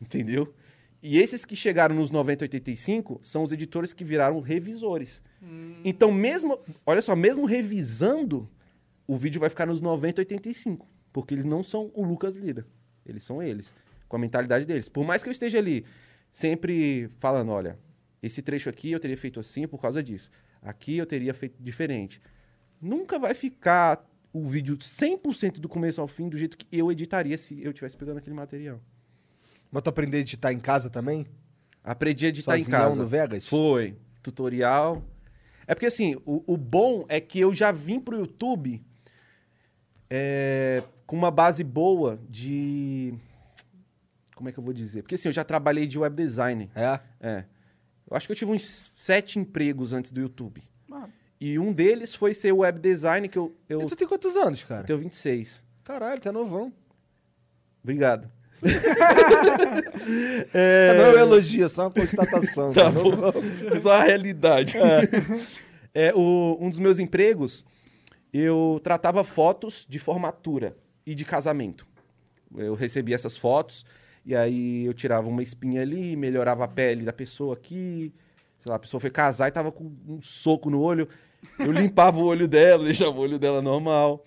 Entendeu? 0.00 0.52
E 1.02 1.18
esses 1.18 1.44
que 1.44 1.54
chegaram 1.54 1.94
nos 1.94 2.10
90, 2.10 2.44
85 2.44 3.20
são 3.22 3.42
os 3.42 3.52
editores 3.52 3.92
que 3.92 4.02
viraram 4.02 4.40
revisores. 4.40 5.22
Então, 5.84 6.10
mesmo, 6.10 6.58
olha 6.84 7.00
só, 7.00 7.14
mesmo 7.14 7.46
revisando, 7.46 8.48
o 9.06 9.16
vídeo 9.16 9.40
vai 9.40 9.48
ficar 9.48 9.66
nos 9.66 9.80
90, 9.80 10.22
85. 10.22 10.86
Porque 11.12 11.34
eles 11.34 11.44
não 11.44 11.62
são 11.62 11.90
o 11.94 12.04
Lucas 12.04 12.36
Lira. 12.36 12.66
Eles 13.04 13.22
são 13.22 13.42
eles, 13.42 13.72
com 14.08 14.16
a 14.16 14.18
mentalidade 14.18 14.66
deles. 14.66 14.88
Por 14.88 15.04
mais 15.04 15.22
que 15.22 15.28
eu 15.28 15.32
esteja 15.32 15.58
ali 15.58 15.84
sempre 16.30 17.08
falando, 17.20 17.52
olha, 17.52 17.78
esse 18.22 18.42
trecho 18.42 18.68
aqui 18.68 18.90
eu 18.90 19.00
teria 19.00 19.16
feito 19.16 19.38
assim 19.38 19.66
por 19.66 19.80
causa 19.80 20.02
disso. 20.02 20.30
Aqui 20.60 20.98
eu 20.98 21.06
teria 21.06 21.32
feito 21.32 21.62
diferente. 21.62 22.20
Nunca 22.80 23.18
vai 23.18 23.32
ficar 23.32 24.04
o 24.32 24.44
vídeo 24.44 24.76
100% 24.76 25.60
do 25.60 25.68
começo 25.68 26.00
ao 26.00 26.08
fim 26.08 26.28
do 26.28 26.36
jeito 26.36 26.56
que 26.56 26.66
eu 26.70 26.90
editaria 26.90 27.38
se 27.38 27.62
eu 27.62 27.70
estivesse 27.70 27.96
pegando 27.96 28.18
aquele 28.18 28.34
material. 28.36 28.80
Mas 29.70 29.82
tu 29.82 29.88
aprendeu 29.88 30.18
a 30.18 30.20
editar 30.20 30.52
em 30.52 30.58
casa 30.58 30.90
também? 30.90 31.26
Aprendi 31.82 32.26
a 32.26 32.28
editar 32.28 32.58
em 32.58 32.62
Sozinhão 32.62 32.80
casa. 32.80 33.02
no 33.02 33.08
Vegas? 33.08 33.46
Foi. 33.46 33.96
Tutorial. 34.22 35.02
É 35.66 35.74
porque 35.74 35.86
assim, 35.86 36.16
o, 36.24 36.42
o 36.46 36.56
bom 36.56 37.04
é 37.08 37.20
que 37.20 37.40
eu 37.40 37.52
já 37.52 37.72
vim 37.72 37.98
pro 38.00 38.16
YouTube 38.16 38.82
é, 40.08 40.82
com 41.06 41.16
uma 41.16 41.30
base 41.30 41.64
boa 41.64 42.18
de. 42.28 43.14
Como 44.34 44.48
é 44.48 44.52
que 44.52 44.58
eu 44.58 44.62
vou 44.64 44.72
dizer? 44.72 45.02
Porque 45.02 45.14
assim, 45.14 45.28
eu 45.28 45.32
já 45.32 45.44
trabalhei 45.44 45.86
de 45.86 45.98
web 45.98 46.14
design. 46.14 46.70
É? 46.74 47.00
É. 47.20 47.44
Eu 48.08 48.16
acho 48.16 48.26
que 48.26 48.32
eu 48.32 48.36
tive 48.36 48.52
uns 48.52 48.92
sete 48.96 49.38
empregos 49.38 49.92
antes 49.92 50.12
do 50.12 50.20
YouTube. 50.20 50.62
Ah, 50.92 51.08
E 51.40 51.58
um 51.58 51.72
deles 51.72 52.14
foi 52.14 52.34
ser 52.34 52.52
web 52.52 52.78
design, 52.78 53.28
que 53.28 53.38
eu, 53.38 53.56
eu 53.68 53.82
E 53.82 53.86
tu 53.86 53.96
tem 53.96 54.06
quantos 54.06 54.36
anos, 54.36 54.62
cara? 54.62 54.84
tenho 54.84 54.98
26. 54.98 55.64
Caralho, 55.82 56.20
tá 56.20 56.30
novão. 56.30 56.72
Obrigado. 57.82 58.30
É... 60.54 60.94
Não 60.98 61.04
é 61.06 61.10
um 61.14 61.18
elogio, 61.18 61.64
é 61.64 61.68
só 61.68 61.82
uma 61.84 61.90
constatação. 61.90 62.72
Tá 62.74 62.90
bom. 62.90 63.10
É 63.74 63.80
só 63.80 63.92
a 63.92 64.02
realidade. 64.04 64.74
É, 65.94 66.12
o- 66.14 66.58
um 66.60 66.68
dos 66.70 66.78
meus 66.78 66.98
empregos, 66.98 67.64
eu 68.32 68.80
tratava 68.82 69.24
fotos 69.24 69.86
de 69.88 69.98
formatura 69.98 70.76
e 71.06 71.14
de 71.14 71.24
casamento. 71.24 71.86
Eu 72.56 72.74
recebia 72.74 73.14
essas 73.14 73.36
fotos 73.36 73.84
e 74.24 74.34
aí 74.34 74.84
eu 74.84 74.94
tirava 74.94 75.28
uma 75.28 75.42
espinha 75.42 75.82
ali, 75.82 76.16
melhorava 76.16 76.64
a 76.64 76.68
pele 76.68 77.02
da 77.04 77.12
pessoa 77.12 77.54
aqui. 77.54 78.12
Sei 78.58 78.70
lá, 78.70 78.76
a 78.76 78.78
pessoa 78.78 79.00
foi 79.00 79.10
casar 79.10 79.48
e 79.48 79.52
tava 79.52 79.70
com 79.70 79.92
um 80.08 80.20
soco 80.20 80.70
no 80.70 80.80
olho. 80.80 81.08
Eu 81.58 81.70
limpava 81.72 82.18
o 82.18 82.24
olho 82.24 82.48
dela, 82.48 82.84
deixava 82.84 83.16
o 83.16 83.20
olho 83.20 83.38
dela 83.38 83.60
normal. 83.62 84.24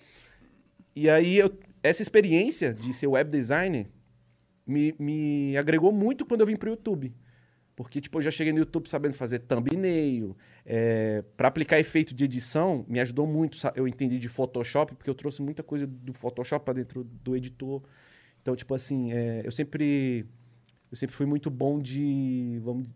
E 0.94 1.08
aí, 1.08 1.36
eu- 1.38 1.52
essa 1.82 2.02
experiência 2.02 2.74
de 2.74 2.92
ser 2.92 3.06
web 3.06 3.30
designer 3.30 3.86
me, 4.70 4.94
me 4.98 5.56
agregou 5.56 5.92
muito 5.92 6.24
quando 6.24 6.40
eu 6.40 6.46
vim 6.46 6.56
pro 6.56 6.70
YouTube. 6.70 7.14
Porque, 7.76 8.00
tipo, 8.00 8.18
eu 8.18 8.22
já 8.22 8.30
cheguei 8.30 8.52
no 8.52 8.58
YouTube 8.58 8.88
sabendo 8.88 9.14
fazer 9.14 9.38
thumbnail. 9.40 10.36
É, 10.66 11.24
para 11.36 11.48
aplicar 11.48 11.80
efeito 11.80 12.14
de 12.14 12.24
edição, 12.24 12.84
me 12.86 13.00
ajudou 13.00 13.26
muito. 13.26 13.56
Eu 13.74 13.88
entendi 13.88 14.18
de 14.18 14.28
Photoshop, 14.28 14.94
porque 14.94 15.08
eu 15.08 15.14
trouxe 15.14 15.40
muita 15.40 15.62
coisa 15.62 15.86
do 15.86 16.12
Photoshop 16.12 16.64
para 16.64 16.74
dentro 16.74 17.04
do 17.04 17.36
editor. 17.36 17.82
Então, 18.42 18.54
tipo 18.54 18.74
assim, 18.74 19.12
é, 19.12 19.42
eu 19.44 19.50
sempre 19.50 20.26
eu 20.90 20.96
sempre 20.96 21.14
fui 21.14 21.24
muito 21.24 21.50
bom 21.50 21.80
de, 21.80 22.60
vamos, 22.62 22.88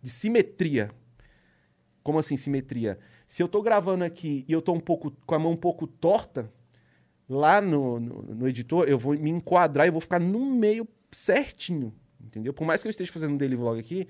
de 0.00 0.10
simetria. 0.10 0.90
Como 2.02 2.18
assim 2.18 2.36
simetria? 2.36 2.98
Se 3.26 3.42
eu 3.42 3.48
tô 3.48 3.62
gravando 3.62 4.02
aqui 4.02 4.44
e 4.48 4.52
eu 4.52 4.62
tô 4.62 4.72
um 4.72 4.80
pouco 4.80 5.10
com 5.26 5.34
a 5.34 5.38
mão 5.38 5.52
um 5.52 5.56
pouco 5.56 5.86
torta, 5.86 6.50
lá 7.28 7.60
no, 7.60 8.00
no, 8.00 8.22
no 8.22 8.48
editor 8.48 8.88
eu 8.88 8.98
vou 8.98 9.16
me 9.18 9.30
enquadrar 9.30 9.86
e 9.86 9.90
vou 9.90 10.00
ficar 10.00 10.18
no 10.18 10.44
meio 10.44 10.86
certinho, 11.14 11.94
entendeu? 12.20 12.52
Por 12.52 12.66
mais 12.66 12.82
que 12.82 12.88
eu 12.88 12.90
esteja 12.90 13.12
fazendo 13.12 13.34
um 13.34 13.36
daily 13.36 13.56
vlog 13.56 13.78
aqui, 13.78 14.08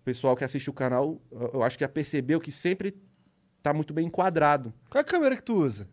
o 0.00 0.04
pessoal 0.04 0.34
que 0.36 0.44
assiste 0.44 0.68
o 0.70 0.72
canal, 0.72 1.20
eu 1.30 1.62
acho 1.62 1.76
que 1.76 1.84
já 1.84 1.88
percebeu 1.88 2.40
que 2.40 2.50
sempre 2.52 2.96
tá 3.62 3.72
muito 3.74 3.92
bem 3.92 4.06
enquadrado. 4.06 4.72
Qual 4.88 5.00
é 5.00 5.02
a 5.02 5.04
câmera 5.04 5.36
que 5.36 5.42
tu 5.42 5.54
usa? 5.56 5.88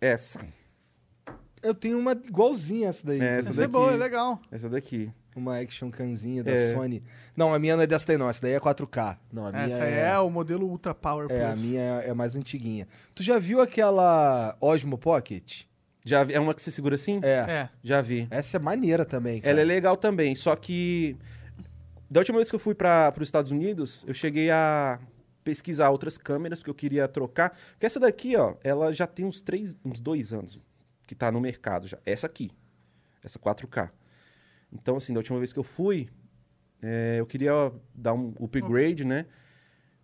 Essa, 0.00 0.40
Eu 1.62 1.74
tenho 1.74 1.98
uma 1.98 2.12
igualzinha 2.12 2.88
essa 2.88 3.06
daí. 3.06 3.20
É, 3.20 3.40
inclusive. 3.40 3.48
essa 3.50 3.60
é 3.60 3.62
daqui. 3.62 3.72
boa, 3.72 3.92
é 3.92 3.96
legal. 3.96 4.40
essa 4.52 4.68
daqui. 4.68 5.10
Uma 5.34 5.58
action 5.58 5.90
canzinha 5.90 6.42
da 6.44 6.52
É. 6.52 6.72
Sony. 6.72 7.02
Não, 7.36 7.52
a 7.52 7.58
minha 7.58 7.76
não 7.76 7.82
é 7.82 7.86
dessa 7.86 8.06
daí 8.06 8.16
não. 8.16 8.28
Essa 8.28 8.42
daí 8.42 8.52
é 8.52 8.60
4K. 8.60 9.18
Não, 9.32 9.44
a 9.46 9.52
minha 9.52 9.64
Essa 9.64 9.84
é... 9.84 10.18
o 10.18 10.30
modelo 10.30 10.66
Ultra 10.66 10.94
Power 10.94 11.26
É, 11.30 11.40
Plus. 11.40 11.42
a 11.52 11.56
minha 11.56 11.80
é, 11.80 12.08
é 12.08 12.14
mais 12.14 12.36
antiguinha. 12.36 12.86
Tu 13.14 13.22
já 13.22 13.38
viu 13.38 13.60
aquela 13.60 14.56
Osmo 14.60 14.96
Pocket? 14.96 15.64
Já 16.06 16.22
vi- 16.22 16.34
é 16.34 16.40
uma 16.40 16.54
que 16.54 16.62
você 16.62 16.70
segura 16.70 16.94
assim? 16.94 17.18
É. 17.22 17.28
É. 17.50 17.68
Já 17.82 18.00
vi. 18.00 18.28
Essa 18.30 18.56
é 18.58 18.60
maneira 18.60 19.04
também, 19.04 19.40
cara. 19.40 19.50
Ela 19.50 19.60
é 19.60 19.64
legal 19.64 19.96
também, 19.96 20.34
só 20.36 20.54
que 20.54 21.16
da 22.08 22.20
última 22.20 22.38
vez 22.38 22.48
que 22.48 22.54
eu 22.54 22.60
fui 22.60 22.74
para 22.76 23.12
os 23.16 23.26
Estados 23.26 23.50
Unidos, 23.50 24.04
eu 24.06 24.14
cheguei 24.14 24.48
a 24.50 25.00
pesquisar 25.42 25.90
outras 25.90 26.16
câmeras 26.16 26.60
porque 26.60 26.70
eu 26.70 26.74
queria 26.74 27.08
trocar. 27.08 27.50
Porque 27.72 27.86
essa 27.86 27.98
daqui, 27.98 28.36
ó, 28.36 28.54
ela 28.62 28.92
já 28.92 29.06
tem 29.06 29.26
uns 29.26 29.40
três, 29.40 29.76
uns 29.84 29.98
dois 29.98 30.32
anos 30.32 30.60
que 31.08 31.14
tá 31.14 31.30
no 31.32 31.40
mercado 31.40 31.88
já. 31.88 31.98
Essa 32.06 32.28
aqui, 32.28 32.50
essa 33.22 33.38
4K. 33.38 33.90
Então, 34.72 34.96
assim, 34.96 35.12
da 35.12 35.18
última 35.18 35.38
vez 35.38 35.52
que 35.52 35.58
eu 35.58 35.62
fui, 35.64 36.08
é, 36.80 37.16
eu 37.18 37.26
queria 37.26 37.72
dar 37.94 38.12
um 38.14 38.32
upgrade, 38.40 39.04
né? 39.04 39.26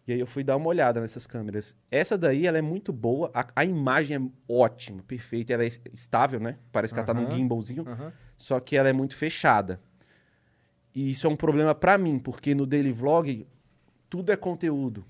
E 0.06 0.12
aí 0.12 0.18
eu 0.18 0.26
fui 0.26 0.42
dar 0.42 0.56
uma 0.56 0.66
olhada 0.66 1.00
nessas 1.00 1.26
câmeras. 1.26 1.76
Essa 1.90 2.18
daí, 2.18 2.46
ela 2.46 2.58
é 2.58 2.62
muito 2.62 2.92
boa, 2.92 3.30
a, 3.32 3.46
a 3.54 3.64
imagem 3.64 4.16
é 4.16 4.52
ótima, 4.52 5.02
perfeita, 5.02 5.52
ela 5.52 5.64
é 5.64 5.70
estável, 5.92 6.40
né? 6.40 6.58
Parece 6.72 6.92
que 6.92 6.98
ela 6.98 7.06
tá 7.06 7.14
num 7.14 7.30
gimbalzinho 7.30 7.86
Aham. 7.86 8.12
só 8.36 8.58
que 8.58 8.76
ela 8.76 8.88
é 8.88 8.92
muito 8.92 9.16
fechada. 9.16 9.80
E 10.94 11.10
isso 11.10 11.26
é 11.26 11.30
um 11.30 11.36
problema 11.36 11.74
pra 11.74 11.96
mim, 11.96 12.18
porque 12.18 12.54
no 12.54 12.66
daily 12.66 12.90
vlog 12.90 13.46
tudo 14.10 14.32
é 14.32 14.36
conteúdo. 14.36 15.04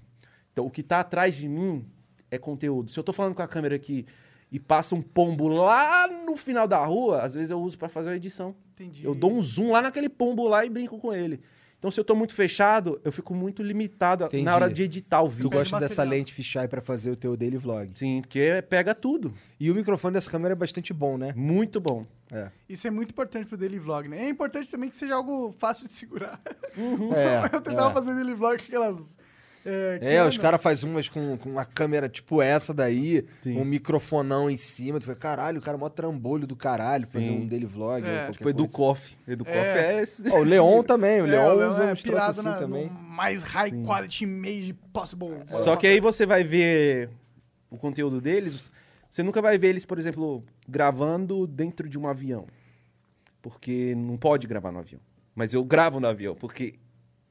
Então 0.52 0.66
o 0.66 0.70
que 0.70 0.82
tá 0.82 1.00
atrás 1.00 1.34
de 1.34 1.48
mim 1.48 1.84
é 2.30 2.38
conteúdo. 2.38 2.92
Se 2.92 2.98
eu 2.98 3.02
tô 3.02 3.12
falando 3.12 3.34
com 3.34 3.42
a 3.42 3.48
câmera 3.48 3.74
aqui 3.74 4.06
e 4.50 4.60
passa 4.60 4.94
um 4.94 5.02
pombo 5.02 5.48
lá 5.48 6.06
no 6.06 6.36
final 6.36 6.68
da 6.68 6.84
rua, 6.84 7.22
às 7.22 7.34
vezes 7.34 7.50
eu 7.50 7.60
uso 7.60 7.78
pra 7.78 7.88
fazer 7.88 8.10
uma 8.10 8.16
edição. 8.16 8.54
Entendi. 8.74 9.04
Eu 9.04 9.14
dou 9.14 9.32
um 9.32 9.40
zoom 9.40 9.72
lá 9.72 9.80
naquele 9.80 10.08
pombo 10.08 10.46
lá 10.46 10.64
e 10.64 10.68
brinco 10.68 10.98
com 10.98 11.12
ele. 11.12 11.40
Então, 11.82 11.90
se 11.90 11.98
eu 11.98 12.04
tô 12.04 12.14
muito 12.14 12.32
fechado, 12.32 13.00
eu 13.02 13.10
fico 13.10 13.34
muito 13.34 13.60
limitado 13.60 14.26
Entendi. 14.26 14.44
na 14.44 14.54
hora 14.54 14.72
de 14.72 14.84
editar 14.84 15.20
o 15.20 15.26
Tu 15.26 15.32
vídeo. 15.32 15.50
Pega 15.50 15.62
gosta 15.62 15.80
dessa 15.80 16.04
lente 16.04 16.32
fisheye 16.32 16.68
pra 16.68 16.80
fazer 16.80 17.10
o 17.10 17.16
teu 17.16 17.36
daily 17.36 17.56
vlog. 17.56 17.90
Sim, 17.96 18.20
porque 18.20 18.62
pega 18.70 18.94
tudo. 18.94 19.34
E 19.58 19.68
o 19.68 19.74
microfone 19.74 20.14
dessa 20.14 20.30
câmera 20.30 20.52
é 20.52 20.54
bastante 20.54 20.92
bom, 20.92 21.18
né? 21.18 21.32
Muito 21.34 21.80
bom. 21.80 22.06
É. 22.30 22.50
Isso 22.68 22.86
é 22.86 22.90
muito 22.90 23.10
importante 23.10 23.48
pro 23.48 23.56
daily 23.56 23.80
vlog, 23.80 24.06
né? 24.06 24.26
É 24.26 24.28
importante 24.28 24.70
também 24.70 24.88
que 24.88 24.94
seja 24.94 25.16
algo 25.16 25.52
fácil 25.58 25.88
de 25.88 25.94
segurar. 25.94 26.40
É, 27.14 27.54
eu 27.54 27.60
tentava 27.60 27.90
é. 27.90 27.92
fazer 27.92 28.14
daily 28.14 28.32
vlog 28.32 28.58
com 28.58 28.64
aquelas. 28.64 29.18
É, 29.64 29.98
É, 30.16 30.22
os 30.24 30.30
Canon. 30.36 30.42
caras 30.42 30.62
fazem 30.62 30.90
umas 30.90 31.08
com, 31.08 31.36
com 31.38 31.50
uma 31.50 31.64
câmera 31.64 32.08
tipo 32.08 32.42
essa 32.42 32.74
daí, 32.74 33.24
Sim. 33.42 33.58
um 33.58 33.64
microfonão 33.64 34.50
em 34.50 34.56
cima. 34.56 34.98
Tu 34.98 35.04
fala, 35.06 35.16
caralho, 35.16 35.58
o 35.60 35.62
cara 35.62 35.76
é 35.76 35.80
mó 35.80 35.88
trambolho 35.88 36.46
do 36.46 36.56
caralho 36.56 37.06
fazer 37.06 37.26
Sim. 37.26 37.42
um 37.42 37.46
daily 37.46 37.66
vlog. 37.66 38.04
É, 38.06 38.30
Tipo, 38.32 38.48
Edu 38.48 38.64
coisa. 38.64 38.76
Koff. 38.76 39.16
Edu 39.28 39.44
Koff 39.44 39.56
É. 39.56 39.94
é... 39.98 40.02
esse- 40.02 40.28
Ó, 40.30 40.40
o 40.40 40.42
Leon 40.42 40.82
também, 40.82 41.20
o 41.22 41.26
É, 41.26 41.30
Leon 41.30 41.54
Leon 41.54 41.68
usa 41.68 41.84
é 41.84 41.92
uns 41.92 42.02
troços 42.02 42.38
assim 42.40 42.48
na- 42.48 42.54
também. 42.54 42.88
mais 42.90 43.42
high 43.42 43.70
quality 43.84 44.24
image 44.24 44.72
possible. 44.92 45.34
Só 45.46 45.76
que 45.76 45.86
aí 45.86 46.00
você 46.00 46.26
vai 46.26 46.42
ver 46.42 47.10
o 47.70 47.76
conteúdo 47.78 48.20
deles, 48.20 48.70
você 49.08 49.22
nunca 49.22 49.40
vai 49.40 49.58
ver 49.58 49.68
eles, 49.68 49.84
por 49.84 49.98
exemplo, 49.98 50.42
gravando 50.68 51.46
dentro 51.46 51.88
de 51.88 51.98
um 51.98 52.08
avião. 52.08 52.46
Porque 53.40 53.94
não 53.96 54.16
pode 54.16 54.46
gravar 54.46 54.70
no 54.72 54.78
avião. 54.78 55.00
Mas 55.34 55.52
eu 55.54 55.64
gravo 55.64 55.98
no 55.98 56.06
avião, 56.06 56.34
porque 56.34 56.74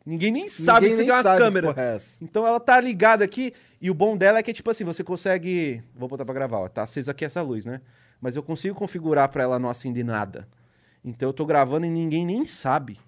ninguém 0.05 0.31
nem 0.31 0.49
sabe 0.49 0.87
Ninguém 0.87 0.89
que 0.91 0.95
você 0.97 1.05
tem 1.05 1.15
uma 1.15 1.23
sabe 1.23 1.41
câmera. 1.41 1.67
porra 1.67 1.83
é. 1.83 1.97
Então 2.21 2.45
ela 2.47 2.59
tá 2.59 2.79
ligada 2.79 3.23
aqui, 3.23 3.53
e 3.79 3.89
o 3.89 3.93
bom 3.93 4.15
dela 4.17 4.39
é 4.39 4.43
que, 4.43 4.53
tipo 4.53 4.69
assim, 4.69 4.83
você 4.83 5.03
consegue. 5.03 5.83
Vou 5.95 6.07
botar 6.07 6.25
pra 6.25 6.33
gravar, 6.33 6.59
ó. 6.59 6.67
Tá 6.67 6.83
acesa 6.83 7.11
aqui 7.11 7.25
essa 7.25 7.41
luz, 7.41 7.65
né? 7.65 7.81
Mas 8.19 8.35
eu 8.35 8.43
consigo 8.43 8.75
configurar 8.75 9.29
pra 9.29 9.43
ela 9.43 9.57
não 9.57 9.69
acender 9.69 10.05
nada. 10.05 10.47
Então 11.03 11.29
eu 11.29 11.33
tô 11.33 11.45
gravando 11.45 11.85
e 11.85 11.89
ninguém 11.89 12.25
nem 12.25 12.45
sabe. 12.45 12.99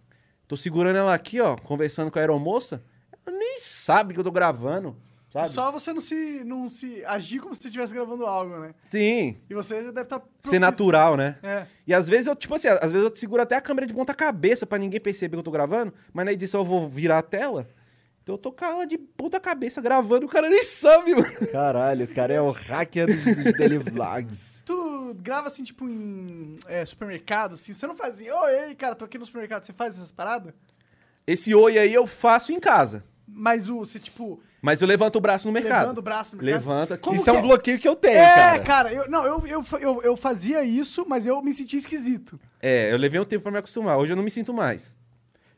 Tô 0.47 0.57
segurando 0.57 0.97
ela 0.97 1.13
aqui, 1.13 1.39
ó, 1.39 1.55
conversando 1.55 2.09
com 2.09 2.17
a 2.17 2.21
aeromoça. 2.21 2.83
Ela 3.25 3.37
nem 3.37 3.59
sabe 3.59 4.13
que 4.13 4.19
eu 4.19 4.23
tô 4.23 4.31
gravando. 4.31 4.95
Sabe? 5.33 5.49
Só 5.49 5.71
você 5.71 5.91
não 5.91 5.99
se, 5.99 6.43
não 6.45 6.69
se 6.69 7.03
agir 7.05 7.39
como 7.39 7.55
se 7.55 7.61
você 7.61 7.67
estivesse 7.67 7.91
gravando 7.91 8.23
algo, 8.23 8.55
né? 8.59 8.75
Sim. 8.87 9.35
E 9.49 9.53
você 9.55 9.83
já 9.83 9.89
deve 9.89 10.01
estar. 10.03 10.21
Ser 10.43 10.59
natural, 10.59 11.17
né? 11.17 11.39
É. 11.41 11.65
E 11.87 11.93
às 11.93 12.07
vezes 12.07 12.27
eu, 12.27 12.35
tipo 12.35 12.53
assim, 12.53 12.67
às 12.67 12.91
vezes 12.91 13.09
eu 13.09 13.15
seguro 13.15 13.41
até 13.41 13.55
a 13.55 13.61
câmera 13.61 13.87
de 13.87 13.95
ponta 13.95 14.13
cabeça 14.13 14.67
pra 14.67 14.77
ninguém 14.77 15.01
perceber 15.01 15.35
que 15.35 15.39
eu 15.39 15.43
tô 15.43 15.49
gravando, 15.49 15.91
mas 16.13 16.23
na 16.23 16.33
edição 16.33 16.61
eu 16.61 16.65
vou 16.65 16.87
virar 16.87 17.17
a 17.17 17.23
tela. 17.23 17.67
Então 18.21 18.35
eu 18.35 18.39
tô 18.39 18.51
com 18.51 18.63
ela 18.63 18.85
de 18.85 18.95
ponta 18.95 19.39
cabeça 19.39 19.81
gravando, 19.81 20.27
o 20.27 20.29
cara 20.29 20.47
nem 20.47 20.63
sabe, 20.63 21.15
mano. 21.15 21.47
Caralho, 21.51 22.05
o 22.05 22.13
cara 22.13 22.31
é 22.31 22.39
o 22.39 22.51
hacker 22.51 23.07
dos, 23.07 23.43
dos 23.43 23.57
daily 23.57 23.79
vlogs. 23.79 24.61
Tu 24.63 25.15
grava 25.15 25.47
assim, 25.47 25.63
tipo, 25.63 25.89
em 25.89 26.59
é, 26.67 26.85
supermercado, 26.85 27.55
assim. 27.55 27.73
Você 27.73 27.87
não 27.87 27.95
faz 27.95 28.15
assim, 28.15 28.29
oi, 28.29 28.75
cara, 28.75 28.93
tô 28.93 29.03
aqui 29.05 29.17
no 29.17 29.25
supermercado. 29.25 29.63
Você 29.63 29.73
faz 29.73 29.95
essas 29.95 30.11
paradas? 30.11 30.53
Esse 31.25 31.55
oi 31.55 31.79
aí 31.79 31.91
eu 31.91 32.05
faço 32.05 32.51
em 32.51 32.59
casa. 32.59 33.03
Mas 33.27 33.67
o, 33.67 33.79
você, 33.79 33.99
tipo, 33.99 34.39
Mas 34.65 34.81
eu 34.81 34.87
levanto 34.87 35.17
o 35.17 35.19
braço 35.19 35.45
no 35.45 35.51
mercado. 35.51 35.81
levando 35.81 35.97
o 35.97 36.01
braço 36.01 36.37
no 36.37 36.41
mercado. 36.41 36.61
Levanta. 36.61 36.97
Como 36.97 37.17
Isso 37.17 37.29
é 37.29 37.33
um 37.33 37.41
bloqueio 37.41 37.77
que 37.77 37.85
eu 37.87 37.97
tenho, 37.97 38.15
É, 38.15 38.33
cara. 38.33 38.59
cara, 38.61 38.93
eu, 38.93 39.09
não, 39.09 39.25
eu, 39.25 39.45
eu, 39.45 39.65
eu, 39.81 40.01
eu 40.03 40.15
fazia 40.15 40.63
isso, 40.63 41.05
mas 41.05 41.27
eu 41.27 41.41
me 41.41 41.53
sentia 41.53 41.77
esquisito. 41.77 42.39
É, 42.61 42.89
eu 42.93 42.97
levei 42.97 43.19
um 43.19 43.25
tempo 43.25 43.43
pra 43.43 43.51
me 43.51 43.57
acostumar. 43.57 43.97
Hoje 43.97 44.13
eu 44.13 44.15
não 44.15 44.23
me 44.23 44.31
sinto 44.31 44.53
mais. 44.53 44.95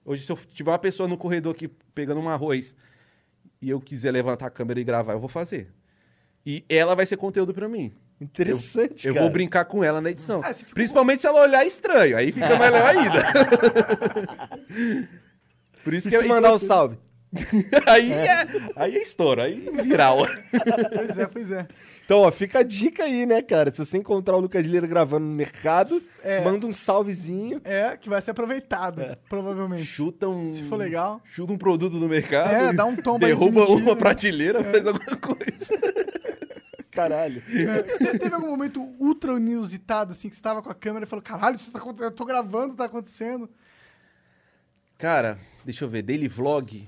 Hoje, 0.03 0.25
se 0.25 0.31
eu 0.31 0.37
tiver 0.51 0.71
uma 0.71 0.79
pessoa 0.79 1.07
no 1.07 1.17
corredor 1.17 1.53
aqui 1.53 1.67
pegando 1.93 2.19
um 2.19 2.27
arroz 2.27 2.75
e 3.61 3.69
eu 3.69 3.79
quiser 3.79 4.09
levantar 4.11 4.47
a 4.47 4.49
câmera 4.49 4.79
e 4.79 4.83
gravar, 4.83 5.13
eu 5.13 5.19
vou 5.19 5.29
fazer. 5.29 5.71
E 6.43 6.65
ela 6.67 6.95
vai 6.95 7.05
ser 7.05 7.17
conteúdo 7.17 7.53
pra 7.53 7.69
mim. 7.69 7.93
Interessante, 8.19 9.07
Eu 9.07 9.13
cara. 9.13 9.23
vou 9.25 9.31
brincar 9.31 9.65
com 9.65 9.83
ela 9.83 10.01
na 10.01 10.09
edição. 10.09 10.41
Ah, 10.43 10.51
se 10.51 10.59
ficou- 10.61 10.73
Principalmente 10.73 11.21
se 11.21 11.27
ela 11.27 11.41
olhar 11.41 11.63
estranho. 11.65 12.17
Aí 12.17 12.31
fica 12.31 12.57
melhor 12.57 12.85
ainda. 12.87 13.23
Por 15.83 15.93
isso 15.93 16.07
E 16.07 16.11
que 16.11 16.17
se 16.17 16.25
é 16.25 16.27
mandar 16.27 16.53
um 16.53 16.57
salve? 16.57 16.97
aí, 17.87 18.11
é, 18.11 18.47
aí 18.75 18.95
é 18.95 19.01
estouro, 19.01 19.41
aí 19.41 19.67
é 19.77 19.81
viral. 19.83 20.19
Pois 20.95 21.17
é, 21.17 21.25
pois 21.27 21.51
é. 21.51 21.67
Então, 22.05 22.19
ó, 22.19 22.31
fica 22.31 22.59
a 22.59 22.63
dica 22.63 23.03
aí, 23.03 23.25
né, 23.25 23.41
cara? 23.41 23.71
Se 23.71 23.79
você 23.83 23.97
encontrar 23.97 24.35
o 24.35 24.39
Lucas 24.39 24.63
Lira 24.65 24.85
gravando 24.85 25.25
no 25.25 25.33
mercado, 25.33 26.01
É. 26.23 26.43
manda 26.43 26.65
um 26.67 26.71
salvezinho. 26.73 27.59
É, 27.63 27.97
que 27.97 28.07
vai 28.09 28.21
ser 28.21 28.31
aproveitado, 28.31 29.17
provavelmente. 29.27 29.85
Chuta 29.85 30.27
um. 30.29 30.49
Se 30.51 30.63
for 30.63 30.75
legal. 30.77 31.19
Chuta 31.25 31.51
um 31.53 31.57
produto 31.57 31.93
no 31.97 32.07
mercado. 32.07 32.53
É, 32.53 32.73
dá 32.73 32.85
um 32.85 32.95
tombo 32.95 33.25
aí 33.25 33.33
de 33.33 33.37
Derruba 33.39 33.61
mentira. 33.61 33.79
uma 33.81 33.95
prateleira, 33.95 34.63
faz 34.63 34.85
alguma 34.87 35.17
coisa. 35.17 35.79
Caralho. 36.91 37.41
É, 37.49 37.81
te- 37.83 38.19
teve 38.19 38.33
algum 38.35 38.47
momento 38.51 38.81
ultra 38.99 39.33
inusitado, 39.33 40.11
assim, 40.13 40.29
que 40.29 40.35
você 40.35 40.41
tava 40.41 40.61
com 40.61 40.69
a 40.69 40.75
câmera 40.75 41.05
e 41.05 41.09
falou, 41.09 41.21
caralho, 41.23 41.55
isso 41.57 41.71
tá, 41.71 41.81
eu 41.99 42.11
tô 42.11 42.23
gravando, 42.23 42.75
tá 42.75 42.85
acontecendo. 42.85 43.49
Cara, 44.97 45.37
deixa 45.65 45.83
eu 45.83 45.89
ver. 45.89 46.03
Daily 46.03 46.27
vlog. 46.27 46.87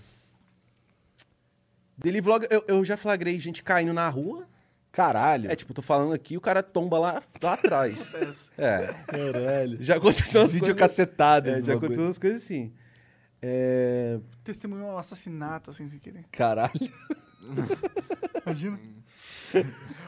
Daily 1.97 2.21
vlog, 2.21 2.47
eu, 2.49 2.63
eu 2.67 2.85
já 2.85 2.95
flagrei 2.95 3.39
gente 3.39 3.63
caindo 3.63 3.93
na 3.93 4.07
rua. 4.09 4.47
Caralho. 4.91 5.51
É 5.51 5.55
tipo, 5.55 5.73
tô 5.73 5.81
falando 5.81 6.13
aqui 6.13 6.37
o 6.37 6.41
cara 6.41 6.63
tomba 6.63 6.97
lá, 6.99 7.21
lá 7.41 7.53
atrás. 7.53 8.13
É. 8.57 8.93
Caralho. 9.05 9.77
Já 9.79 9.97
aconteceu 9.97 10.41
umas 10.41 10.51
Vídeo 10.53 10.67
coisas... 10.73 10.79
cacetado. 10.81 11.49
É, 11.49 11.53
já 11.53 11.59
bagulho. 11.59 11.77
aconteceu 11.77 12.03
umas 12.05 12.17
coisas 12.17 12.41
assim. 12.43 12.73
É... 13.41 14.19
Testemunhou 14.43 14.89
um 14.93 14.97
assassinato, 14.97 15.69
assim, 15.69 15.87
sem 15.87 15.99
querer. 15.99 16.25
Caralho. 16.31 16.71
Imagina. 18.45 18.79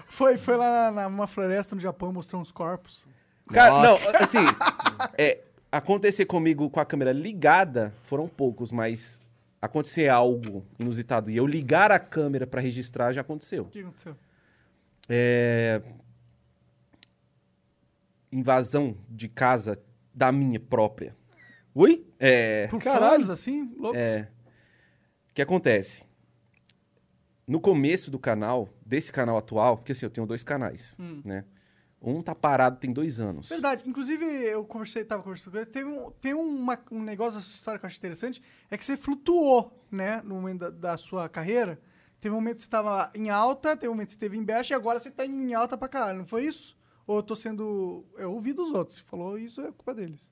Foi, 0.07 0.37
foi 0.37 0.57
lá 0.57 0.91
na- 0.91 1.09
numa 1.09 1.27
floresta 1.27 1.75
no 1.75 1.81
Japão, 1.81 2.11
mostrou 2.11 2.41
uns 2.41 2.51
corpos. 2.51 3.07
Cara, 3.51 3.81
Nossa. 3.81 4.11
não, 4.11 4.19
assim, 4.19 4.37
é, 5.17 5.39
acontecer 5.71 6.25
comigo 6.25 6.69
com 6.69 6.79
a 6.79 6.85
câmera 6.85 7.11
ligada 7.11 7.93
foram 8.05 8.27
poucos, 8.27 8.71
mas 8.71 9.18
acontecer 9.61 10.07
algo 10.07 10.65
inusitado 10.79 11.29
e 11.29 11.35
eu 11.37 11.45
ligar 11.45 11.91
a 11.91 11.99
câmera 11.99 12.47
pra 12.47 12.61
registrar 12.61 13.11
já 13.13 13.21
aconteceu. 13.21 13.63
O 13.63 13.69
que 13.69 13.79
aconteceu? 13.81 14.15
É... 15.07 15.81
Invasão 18.31 18.95
de 19.09 19.27
casa 19.27 19.77
da 20.13 20.31
minha 20.31 20.59
própria. 20.59 21.15
Ui? 21.73 22.05
É. 22.19 22.67
Por 22.67 22.81
caralho. 22.81 23.31
assim, 23.31 23.73
louco. 23.77 23.97
É. 23.97 24.27
O 25.29 25.33
que 25.33 25.41
acontece? 25.41 26.05
No 27.47 27.59
começo 27.59 28.11
do 28.11 28.19
canal, 28.19 28.69
desse 28.85 29.11
canal 29.11 29.35
atual, 29.37 29.77
porque 29.77 29.93
assim, 29.93 30.05
eu 30.05 30.09
tenho 30.11 30.27
dois 30.27 30.43
canais, 30.43 30.95
Hum. 30.99 31.21
né? 31.25 31.43
Um 32.01 32.21
tá 32.21 32.33
parado 32.33 32.77
tem 32.79 32.93
dois 32.93 33.19
anos. 33.19 33.49
Verdade. 33.49 33.83
Inclusive, 33.87 34.23
eu 34.25 34.63
conversei, 34.63 35.03
tava 35.03 35.21
conversando 35.21 35.51
com 35.51 35.57
ele, 35.57 35.65
teve 35.65 35.89
um, 35.89 36.11
tem 36.21 36.33
uma- 36.33 36.79
um 36.91 37.01
negócio 37.03 37.39
da 37.39 37.45
sua 37.45 37.53
história 37.53 37.79
que 37.79 37.85
eu 37.85 37.87
acho 37.87 37.97
interessante, 37.97 38.41
é 38.71 38.77
que 38.77 38.85
você 38.85 38.95
flutuou, 38.95 39.83
né, 39.91 40.21
no 40.23 40.35
momento 40.35 40.59
da, 40.59 40.69
da 40.69 40.97
sua 40.97 41.27
carreira. 41.27 41.79
Teve 42.21 42.33
um 42.33 42.37
momento 42.37 42.57
que 42.57 42.63
você 42.63 42.69
tava 42.69 43.11
em 43.15 43.29
alta, 43.29 43.75
teve 43.75 43.89
um 43.89 43.93
momento 43.93 44.07
que 44.07 44.13
você 44.13 44.17
esteve 44.17 44.37
em 44.37 44.43
baixa, 44.43 44.73
e 44.73 44.75
agora 44.75 44.99
você 44.99 45.11
tá 45.11 45.25
em 45.25 45.53
alta 45.53 45.77
pra 45.77 45.87
caralho, 45.89 46.19
não 46.19 46.25
foi 46.25 46.45
isso? 46.45 46.77
Ou 47.05 47.17
eu 47.17 47.23
tô 47.23 47.35
sendo... 47.35 48.05
Eu 48.17 48.31
ouvi 48.31 48.53
dos 48.53 48.71
outros, 48.71 48.97
se 48.97 49.03
falou 49.03 49.37
isso, 49.37 49.59
é 49.61 49.65
culpa 49.71 49.93
deles. 49.93 50.29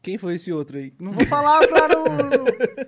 Quem 0.00 0.16
foi 0.18 0.34
esse 0.36 0.52
outro 0.52 0.78
aí? 0.78 0.94
Não 1.00 1.12
vou 1.12 1.26
falar 1.26 1.60
não... 1.90 2.06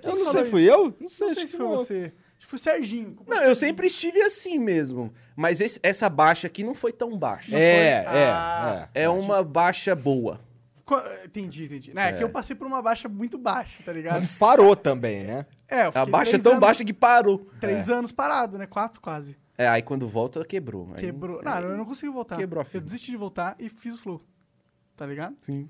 Eu 0.02 0.24
não 0.24 0.30
sei, 0.32 0.44
fui 0.44 0.62
eu? 0.70 0.94
Não 1.00 1.08
sei, 1.08 1.28
Não 1.28 1.34
sei 1.34 1.46
se 1.46 1.56
foi 1.56 1.66
você. 1.66 2.14
Foi 2.46 2.56
o 2.58 2.62
Serginho. 2.62 3.16
Não, 3.26 3.42
eu 3.42 3.54
sempre 3.54 3.86
estive 3.88 4.22
assim 4.22 4.58
mesmo. 4.58 5.12
Mas 5.36 5.60
esse- 5.60 5.78
essa 5.82 6.08
baixa 6.08 6.46
aqui 6.46 6.64
não 6.64 6.74
foi 6.74 6.92
tão 6.92 7.16
baixa. 7.18 7.58
É, 7.58 8.04
foi? 8.04 8.16
é, 8.16 8.30
Ah. 8.30 8.88
é. 8.94 9.02
É 9.02 9.08
uma 9.08 9.42
baixa 9.42 9.94
boa. 9.94 10.40
Co- 10.84 11.02
Entendi, 11.24 11.64
entendi. 11.64 11.92
Não, 11.92 12.00
é, 12.00 12.12
que 12.14 12.20
É. 12.20 12.22
eu 12.24 12.30
passei 12.30 12.56
por 12.56 12.66
uma 12.66 12.80
baixa 12.80 13.06
muito 13.08 13.36
baixa, 13.36 13.82
tá 13.84 13.92
ligado? 13.92 14.14
Mas 14.22 14.34
parou 14.36 14.74
também, 14.74 15.24
né? 15.24 15.44
É, 15.68 15.82
eu 15.84 15.88
A 15.88 15.92
fiquei 15.92 16.10
baixa 16.10 16.30
é 16.30 16.32
três 16.32 16.42
tão 16.42 16.52
anos- 16.52 16.60
baixa 16.62 16.84
que 16.84 16.94
parou. 16.94 17.46
Três 17.60 17.90
anos 17.90 18.10
parado, 18.10 18.56
né? 18.56 18.66
Quatro 18.66 18.98
quase. 19.00 19.36
É, 19.58 19.68
aí 19.68 19.82
quando 19.82 20.08
volta, 20.08 20.42
quebrou. 20.46 20.88
Aí- 20.94 21.00
Quebrou. 21.00 21.42
Não, 21.42 21.60
eu 21.60 21.76
não 21.76 21.84
consegui 21.84 22.10
voltar. 22.10 22.36
Quebrou 22.38 22.62
a 22.62 22.64
Eu 22.64 22.66
fibra. 22.70 22.80
desisti 22.86 23.10
de 23.10 23.16
voltar 23.18 23.54
e 23.58 23.68
fiz 23.68 23.94
o 23.96 23.98
flow. 23.98 24.22
Tá 24.96 25.04
ligado? 25.04 25.36
Sim. 25.42 25.68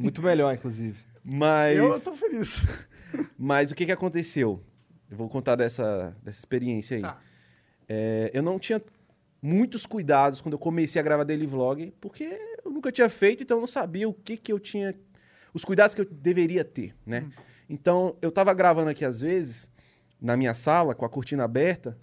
Muito 0.00 0.20
melhor, 0.22 0.52
inclusive. 0.54 0.98
Mas, 1.24 1.78
Eu 1.78 2.00
tô 2.00 2.14
feliz. 2.14 2.64
mas 3.38 3.70
o 3.70 3.74
que, 3.74 3.86
que 3.86 3.92
aconteceu? 3.92 4.60
Eu 5.10 5.16
vou 5.16 5.28
contar 5.28 5.56
dessa, 5.56 6.16
dessa 6.22 6.38
experiência 6.38 6.96
aí. 6.96 7.02
Tá. 7.02 7.18
É, 7.88 8.30
eu 8.34 8.42
não 8.42 8.58
tinha 8.58 8.82
muitos 9.40 9.86
cuidados 9.86 10.40
quando 10.40 10.54
eu 10.54 10.58
comecei 10.58 11.00
a 11.00 11.02
gravar 11.02 11.24
daily 11.24 11.46
vlog, 11.46 11.92
porque 12.00 12.24
eu 12.64 12.70
nunca 12.70 12.92
tinha 12.92 13.08
feito, 13.08 13.42
então 13.42 13.56
eu 13.56 13.60
não 13.60 13.66
sabia 13.66 14.08
o 14.08 14.12
que, 14.12 14.36
que 14.36 14.52
eu 14.52 14.58
tinha. 14.58 14.94
Os 15.54 15.64
cuidados 15.64 15.94
que 15.94 16.00
eu 16.02 16.04
deveria 16.04 16.64
ter, 16.64 16.94
né? 17.06 17.28
Então, 17.68 18.16
eu 18.22 18.30
tava 18.30 18.52
gravando 18.54 18.90
aqui 18.90 19.04
às 19.04 19.20
vezes, 19.20 19.70
na 20.20 20.36
minha 20.36 20.54
sala, 20.54 20.94
com 20.94 21.04
a 21.04 21.08
cortina 21.08 21.44
aberta, 21.44 21.96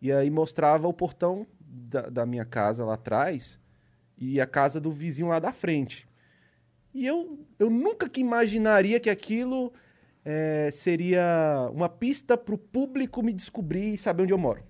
e 0.00 0.12
aí 0.12 0.30
mostrava 0.30 0.86
o 0.86 0.92
portão 0.92 1.46
da, 1.60 2.02
da 2.02 2.26
minha 2.26 2.44
casa 2.44 2.84
lá 2.84 2.94
atrás 2.94 3.58
e 4.18 4.40
a 4.40 4.46
casa 4.46 4.80
do 4.80 4.90
vizinho 4.90 5.28
lá 5.28 5.38
da 5.38 5.52
frente. 5.52 6.06
E 6.92 7.06
eu, 7.06 7.38
eu 7.58 7.70
nunca 7.70 8.08
que 8.08 8.20
imaginaria 8.20 9.00
que 9.00 9.10
aquilo 9.10 9.72
eh, 10.24 10.70
seria 10.72 11.68
uma 11.72 11.88
pista 11.88 12.36
pro 12.36 12.56
público 12.58 13.22
me 13.22 13.32
descobrir 13.32 13.94
e 13.94 13.96
saber 13.98 14.22
onde 14.24 14.32
eu 14.32 14.38
moro. 14.38 14.62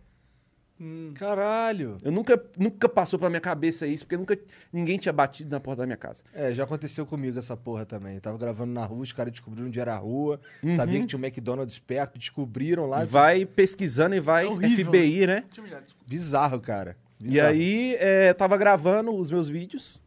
Caralho. 1.14 1.96
Eu 2.02 2.10
nunca, 2.10 2.42
nunca 2.58 2.88
passou 2.88 3.18
pela 3.18 3.30
minha 3.30 3.40
cabeça 3.40 3.86
isso, 3.86 4.04
porque 4.04 4.16
nunca 4.16 4.38
ninguém 4.72 4.98
tinha 4.98 5.12
batido 5.12 5.48
na 5.50 5.60
porta 5.60 5.82
da 5.82 5.86
minha 5.86 5.96
casa. 5.96 6.22
É, 6.34 6.52
já 6.52 6.64
aconteceu 6.64 7.06
comigo 7.06 7.38
essa 7.38 7.56
porra 7.56 7.86
também. 7.86 8.16
Eu 8.16 8.20
tava 8.20 8.36
gravando 8.36 8.72
na 8.72 8.84
rua, 8.84 9.00
os 9.02 9.12
caras 9.12 9.32
descobriram 9.32 9.68
onde 9.68 9.78
era 9.80 9.94
a 9.94 9.98
rua, 9.98 10.40
Uhum. 10.62 10.74
sabia 10.74 11.00
que 11.00 11.06
tinha 11.06 11.18
um 11.18 11.24
McDonald's 11.24 11.78
perto, 11.78 12.18
descobriram 12.18 12.86
lá. 12.86 13.04
Vai 13.04 13.46
pesquisando 13.46 14.14
e 14.16 14.20
vai 14.20 14.44
É 14.44 14.48
horrível, 14.48 14.86
FBI, 14.86 15.26
né? 15.26 15.44
Desculpa. 15.48 15.82
Bizarro, 16.06 16.60
cara. 16.60 16.96
E 17.20 17.24
Bizarro. 17.24 17.48
aí, 17.48 17.94
é, 18.00 18.30
eu 18.30 18.34
tava 18.34 18.56
gravando 18.56 19.14
os 19.14 19.30
meus 19.30 19.48
vídeos. 19.48 20.00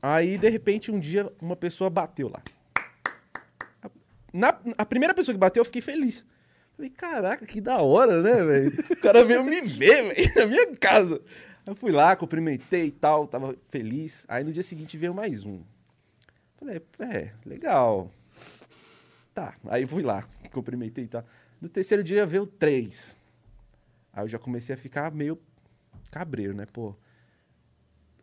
Aí, 0.00 0.38
de 0.38 0.48
repente, 0.48 0.92
um 0.92 0.98
dia, 1.00 1.30
uma 1.42 1.56
pessoa 1.56 1.90
bateu 1.90 2.28
lá. 2.28 2.40
Na, 4.32 4.58
a 4.76 4.84
primeira 4.84 5.14
pessoa 5.14 5.34
que 5.34 5.38
bateu, 5.38 5.60
eu 5.60 5.64
fiquei 5.64 5.82
feliz. 5.82 6.26
Falei, 6.76 6.90
caraca, 6.90 7.44
que 7.44 7.60
da 7.60 7.78
hora, 7.78 8.22
né, 8.22 8.44
velho? 8.44 8.84
O 8.90 8.96
cara 8.96 9.24
veio 9.24 9.44
me 9.44 9.60
ver, 9.62 10.14
velho, 10.14 10.34
na 10.36 10.46
minha 10.46 10.76
casa. 10.76 11.20
Eu 11.66 11.74
fui 11.74 11.92
lá, 11.92 12.14
cumprimentei 12.16 12.86
e 12.86 12.90
tal, 12.90 13.26
tava 13.26 13.56
feliz. 13.68 14.24
Aí, 14.28 14.44
no 14.44 14.52
dia 14.52 14.62
seguinte, 14.62 14.96
veio 14.96 15.12
mais 15.12 15.44
um. 15.44 15.62
Falei, 16.56 16.80
é, 17.00 17.32
legal. 17.44 18.10
Tá, 19.34 19.56
aí 19.68 19.86
fui 19.86 20.02
lá, 20.02 20.26
cumprimentei 20.52 21.04
e 21.04 21.08
tal. 21.08 21.24
No 21.60 21.68
terceiro 21.68 22.02
dia, 22.02 22.26
veio 22.26 22.46
três. 22.46 23.16
Aí 24.12 24.24
eu 24.24 24.28
já 24.28 24.38
comecei 24.38 24.74
a 24.74 24.78
ficar 24.78 25.12
meio 25.12 25.38
cabreiro, 26.10 26.54
né, 26.54 26.66
pô? 26.66 26.94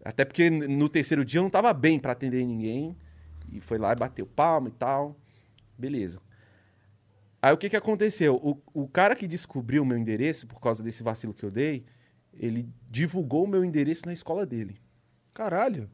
Até 0.04 0.24
porque 0.24 0.50
no 0.50 0.88
terceiro 0.88 1.26
dia 1.26 1.40
eu 1.40 1.44
não 1.44 1.50
tava 1.50 1.74
bem 1.74 2.00
pra 2.00 2.12
atender 2.12 2.46
ninguém. 2.46 2.96
E 3.52 3.60
foi 3.60 3.78
lá 3.78 3.92
e 3.92 3.96
bateu 3.96 4.26
palma 4.26 4.68
e 4.68 4.72
tal. 4.72 5.16
Beleza. 5.78 6.20
Aí 7.42 7.54
o 7.54 7.58
que 7.58 7.70
que 7.70 7.76
aconteceu? 7.78 8.36
O, 8.36 8.58
o 8.84 8.88
cara 8.88 9.16
que 9.16 9.28
descobriu 9.28 9.84
o 9.84 9.86
meu 9.86 9.98
endereço, 9.98 10.48
por 10.48 10.60
causa 10.60 10.82
desse 10.82 11.04
vacilo 11.04 11.34
que 11.34 11.44
eu 11.44 11.52
dei, 11.52 11.84
ele 12.34 12.68
divulgou 12.90 13.44
o 13.44 13.48
meu 13.48 13.64
endereço 13.64 14.06
na 14.06 14.14
escola 14.14 14.46
dele. 14.46 14.78
Caralho. 15.34 15.90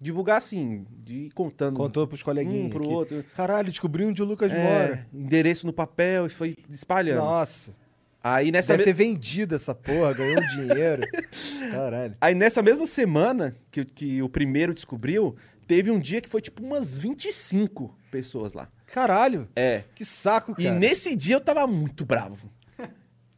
Divulgar 0.00 0.38
assim, 0.38 0.86
de 0.90 1.26
ir 1.26 1.30
contando 1.32 1.76
Contou 1.76 2.06
pros 2.06 2.22
coleguinhas. 2.22 2.66
um 2.66 2.70
pro 2.70 2.82
aqui. 2.84 2.92
outro. 2.92 3.24
Caralho, 3.36 3.68
descobriu 3.70 4.08
onde 4.08 4.22
o 4.22 4.24
Lucas 4.24 4.50
É, 4.52 4.62
mora. 4.64 5.06
endereço 5.12 5.66
no 5.66 5.72
papel 5.72 6.26
e 6.26 6.30
foi 6.30 6.54
espalhando. 6.70 7.18
Nossa. 7.18 7.74
Aí 8.22 8.50
nessa 8.52 8.74
Deve 8.74 8.84
ve- 8.84 8.90
ter 8.90 8.92
vendido 9.04 9.54
essa 9.54 9.74
porra, 9.74 10.12
ganhou 10.14 10.38
um 10.42 10.46
dinheiro. 10.46 11.02
Caralho. 11.72 12.16
Aí 12.20 12.34
nessa 12.34 12.62
mesma 12.62 12.86
semana 12.86 13.56
que, 13.70 13.84
que 13.84 14.22
o 14.22 14.28
primeiro 14.28 14.72
descobriu, 14.72 15.36
teve 15.66 15.90
um 15.90 15.98
dia 15.98 16.20
que 16.20 16.28
foi 16.28 16.40
tipo 16.40 16.62
umas 16.62 16.98
25 16.98 17.94
pessoas 18.10 18.52
lá. 18.54 18.68
Caralho. 18.92 19.48
É. 19.54 19.84
Que 19.94 20.04
saco, 20.04 20.54
cara. 20.54 20.62
E 20.68 20.70
nesse 20.70 21.14
dia 21.14 21.36
eu 21.36 21.40
tava 21.40 21.66
muito 21.66 22.04
bravo. 22.04 22.50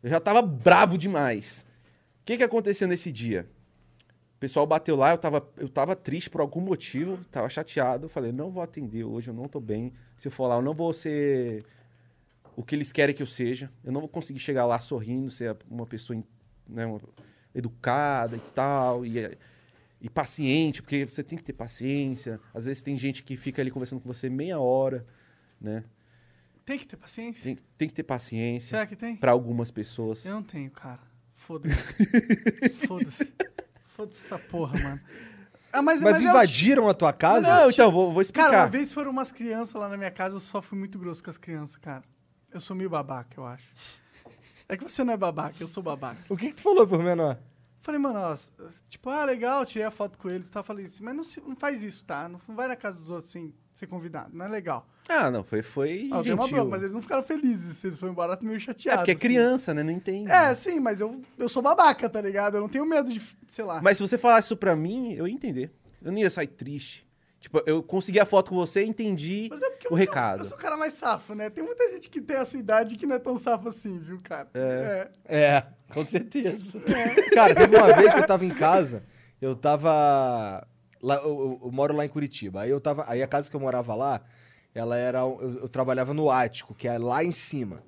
Eu 0.02 0.10
já 0.10 0.18
tava 0.18 0.42
bravo 0.42 0.98
demais. 0.98 1.64
O 2.20 2.24
que 2.24 2.36
que 2.36 2.42
aconteceu 2.42 2.88
nesse 2.88 3.12
dia? 3.12 3.48
O 4.36 4.38
pessoal 4.42 4.66
bateu 4.66 4.96
lá, 4.96 5.12
eu 5.12 5.18
tava, 5.18 5.48
eu 5.56 5.68
tava 5.68 5.94
triste 5.94 6.28
por 6.28 6.40
algum 6.40 6.60
motivo, 6.60 7.18
tava 7.30 7.48
chateado. 7.48 8.06
Eu 8.06 8.08
falei, 8.08 8.32
não 8.32 8.50
vou 8.50 8.62
atender 8.62 9.04
hoje, 9.04 9.28
eu 9.28 9.34
não 9.34 9.46
tô 9.46 9.60
bem. 9.60 9.92
Se 10.16 10.26
eu 10.28 10.32
for 10.32 10.48
lá, 10.48 10.56
eu 10.56 10.62
não 10.62 10.74
vou 10.74 10.92
ser 10.92 11.62
o 12.56 12.62
que 12.64 12.74
eles 12.74 12.90
querem 12.92 13.14
que 13.14 13.22
eu 13.22 13.26
seja. 13.26 13.70
Eu 13.84 13.92
não 13.92 14.00
vou 14.00 14.08
conseguir 14.08 14.40
chegar 14.40 14.66
lá 14.66 14.78
sorrindo, 14.80 15.30
ser 15.30 15.56
uma 15.70 15.86
pessoa 15.86 16.20
né, 16.68 16.84
uma- 16.86 17.00
educada 17.54 18.36
e 18.36 18.40
tal, 18.54 19.06
e, 19.06 19.38
e 20.00 20.08
paciente, 20.10 20.82
porque 20.82 21.04
você 21.06 21.22
tem 21.22 21.38
que 21.38 21.44
ter 21.44 21.52
paciência. 21.52 22.40
Às 22.52 22.64
vezes 22.64 22.82
tem 22.82 22.96
gente 22.96 23.22
que 23.22 23.36
fica 23.36 23.62
ali 23.62 23.70
conversando 23.70 24.00
com 24.00 24.12
você 24.12 24.28
meia 24.28 24.58
hora, 24.58 25.06
né? 25.62 25.84
Tem 26.64 26.78
que 26.78 26.86
ter 26.86 26.96
paciência? 26.96 27.42
Tem, 27.42 27.64
tem 27.76 27.88
que 27.88 27.94
ter 27.94 28.02
paciência 28.02 28.68
Será 28.70 28.86
que 28.86 28.94
tem? 28.96 29.16
pra 29.16 29.32
algumas 29.32 29.70
pessoas. 29.70 30.24
Eu 30.24 30.34
não 30.34 30.42
tenho, 30.42 30.70
cara. 30.70 31.00
Foda-se. 31.34 31.76
Foda-se. 32.86 33.32
Foda-se 33.96 34.24
essa 34.24 34.38
porra, 34.38 34.78
mano. 34.80 35.00
Ah, 35.72 35.80
mas, 35.82 36.00
Mas 36.02 36.20
o 36.20 36.24
invadiram 36.24 36.88
a 36.88 36.94
tua 36.94 37.12
casa? 37.12 37.48
Não, 37.48 37.70
então, 37.70 37.90
vou, 37.90 38.12
vou 38.12 38.20
explicar. 38.22 38.50
Cara, 38.50 38.64
uma 38.64 38.68
vez 38.70 38.92
foram 38.92 39.10
umas 39.10 39.32
crianças 39.32 39.74
lá 39.74 39.88
na 39.88 39.96
minha 39.96 40.10
casa, 40.10 40.36
eu 40.36 40.40
só 40.40 40.60
fui 40.60 40.78
muito 40.78 40.98
grosso 40.98 41.24
com 41.24 41.30
as 41.30 41.38
crianças, 41.38 41.76
cara. 41.76 42.04
Eu 42.52 42.60
sou 42.60 42.76
meio 42.76 42.90
babaca, 42.90 43.40
eu 43.40 43.46
acho. 43.46 43.66
É 44.68 44.76
que 44.76 44.84
você 44.84 45.02
não 45.02 45.14
é 45.14 45.16
babaca, 45.16 45.56
eu 45.58 45.66
sou 45.66 45.82
babaca. 45.82 46.20
O 46.28 46.36
que, 46.36 46.48
que 46.48 46.54
tu 46.54 46.62
falou 46.62 46.86
por 46.86 47.02
menor? 47.02 47.38
Falei, 47.80 47.98
mano, 47.98 48.18
ó, 48.20 48.36
tipo, 48.88 49.08
ah, 49.10 49.24
legal, 49.24 49.64
tirei 49.66 49.86
a 49.86 49.90
foto 49.90 50.16
com 50.18 50.30
eles 50.30 50.48
tal. 50.50 50.62
Falei 50.62 50.84
assim, 50.84 51.02
mas 51.02 51.16
não, 51.16 51.24
se- 51.24 51.40
não 51.40 51.56
faz 51.56 51.82
isso, 51.82 52.04
tá? 52.04 52.28
Não, 52.28 52.40
não 52.46 52.54
vai 52.54 52.68
na 52.68 52.76
casa 52.76 52.98
dos 52.98 53.10
outros 53.10 53.32
sem 53.32 53.52
ser 53.74 53.86
convidado, 53.86 54.36
não 54.36 54.44
é 54.44 54.48
legal. 54.48 54.86
Ah, 55.08 55.30
não, 55.30 55.42
foi, 55.44 55.62
foi 55.62 56.08
Ah, 56.12 56.16
eu 56.18 56.22
dei 56.22 56.32
uma 56.32 56.42
gentil. 56.44 56.56
bronca, 56.58 56.70
mas 56.70 56.82
eles 56.82 56.94
não 56.94 57.02
ficaram 57.02 57.22
felizes, 57.22 57.82
eles 57.84 57.98
foram 57.98 58.12
embora 58.12 58.38
meio 58.42 58.56
É 58.56 58.60
chateados. 58.60 59.00
porque 59.00 59.10
é 59.10 59.14
assim. 59.14 59.20
criança, 59.20 59.74
né? 59.74 59.82
Não 59.82 59.90
entende. 59.92 60.30
É, 60.30 60.54
sim, 60.54 60.80
mas 60.80 61.00
eu, 61.00 61.20
eu 61.38 61.48
sou 61.48 61.62
babaca, 61.62 62.08
tá 62.08 62.20
ligado? 62.20 62.56
Eu 62.56 62.60
não 62.60 62.68
tenho 62.68 62.86
medo 62.86 63.12
de, 63.12 63.20
sei 63.50 63.64
lá. 63.64 63.80
Mas 63.82 63.98
se 63.98 64.02
você 64.06 64.16
falasse 64.16 64.46
isso 64.46 64.56
pra 64.56 64.74
mim, 64.76 65.12
eu 65.14 65.26
ia 65.26 65.34
entender. 65.34 65.70
Eu 66.02 66.12
não 66.12 66.18
ia 66.18 66.30
sair 66.30 66.46
triste. 66.46 67.06
Tipo, 67.40 67.60
eu 67.66 67.82
consegui 67.82 68.20
a 68.20 68.24
foto 68.24 68.50
com 68.50 68.54
você 68.56 68.84
e 68.84 68.88
entendi 68.88 69.48
Mas 69.50 69.60
é 69.62 69.70
porque 69.70 69.88
o 69.90 69.96
recado. 69.96 70.38
Sou, 70.38 70.44
eu 70.44 70.48
sou 70.50 70.58
o 70.58 70.60
cara 70.60 70.76
mais 70.76 70.92
safo, 70.92 71.34
né? 71.34 71.50
Tem 71.50 71.64
muita 71.64 71.88
gente 71.90 72.08
que 72.08 72.20
tem 72.20 72.36
a 72.36 72.44
sua 72.44 72.60
idade 72.60 72.94
que 72.96 73.04
não 73.04 73.16
é 73.16 73.18
tão 73.18 73.36
safo 73.36 73.66
assim, 73.66 73.98
viu, 73.98 74.20
cara? 74.22 74.48
É. 74.54 75.08
É, 75.24 75.64
com 75.92 76.04
certeza. 76.06 76.80
Cara, 77.34 77.52
teve 77.52 77.76
uma 77.76 77.92
vez 77.94 78.12
que 78.14 78.18
eu 78.20 78.26
tava 78.26 78.44
em 78.46 78.50
casa, 78.54 79.02
eu 79.40 79.56
tava. 79.56 80.64
Lá, 81.02 81.16
eu, 81.16 81.24
eu- 81.24 81.60
eu 81.64 81.72
moro 81.72 81.96
lá 81.96 82.04
em 82.06 82.08
Curitiba. 82.08 82.60
Aí 82.60 82.70
eu 82.70 82.78
tava. 82.80 83.04
Aí 83.08 83.20
a 83.20 83.26
casa 83.26 83.50
que 83.50 83.56
eu 83.56 83.60
morava 83.60 83.92
lá, 83.96 84.20
ela 84.74 84.96
era. 84.96 85.18
Eu, 85.20 85.60
eu 85.62 85.68
trabalhava 85.68 86.14
no 86.14 86.30
ático, 86.30 86.74
que 86.74 86.88
é 86.88 86.98
lá 86.98 87.22
em 87.22 87.32
cima. 87.32 87.82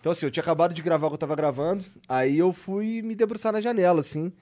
Então, 0.00 0.12
assim, 0.12 0.26
eu 0.26 0.30
tinha 0.30 0.42
acabado 0.42 0.72
de 0.72 0.82
gravar 0.82 1.06
o 1.06 1.10
que 1.10 1.14
eu 1.14 1.18
tava 1.18 1.36
gravando. 1.36 1.84
Aí 2.08 2.38
eu 2.38 2.52
fui 2.52 3.02
me 3.02 3.14
debruçar 3.14 3.52
na 3.52 3.60
janela, 3.60 4.00
assim. 4.00 4.32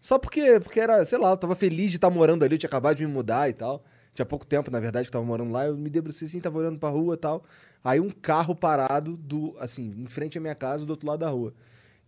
Só 0.00 0.18
porque, 0.18 0.60
porque 0.60 0.78
era, 0.78 1.04
sei 1.04 1.18
lá, 1.18 1.30
eu 1.30 1.36
tava 1.36 1.56
feliz 1.56 1.90
de 1.90 1.96
estar 1.96 2.10
morando 2.10 2.44
ali, 2.44 2.54
eu 2.54 2.58
tinha 2.58 2.68
acabado 2.68 2.96
de 2.96 3.06
me 3.06 3.12
mudar 3.12 3.48
e 3.48 3.52
tal. 3.52 3.82
Tinha 4.14 4.24
pouco 4.24 4.46
tempo, 4.46 4.70
na 4.70 4.80
verdade, 4.80 5.04
que 5.04 5.08
eu 5.08 5.20
tava 5.20 5.24
morando 5.24 5.50
lá. 5.50 5.66
Eu 5.66 5.76
me 5.76 5.90
debrucei 5.90 6.26
assim, 6.28 6.40
tava 6.40 6.58
olhando 6.58 6.78
pra 6.78 6.88
rua 6.88 7.14
e 7.14 7.18
tal. 7.18 7.44
Aí 7.82 8.00
um 8.00 8.10
carro 8.10 8.54
parado, 8.54 9.16
do, 9.16 9.56
assim, 9.58 9.94
em 9.96 10.06
frente 10.06 10.38
à 10.38 10.40
minha 10.40 10.54
casa, 10.54 10.86
do 10.86 10.90
outro 10.90 11.06
lado 11.06 11.20
da 11.20 11.28
rua. 11.28 11.52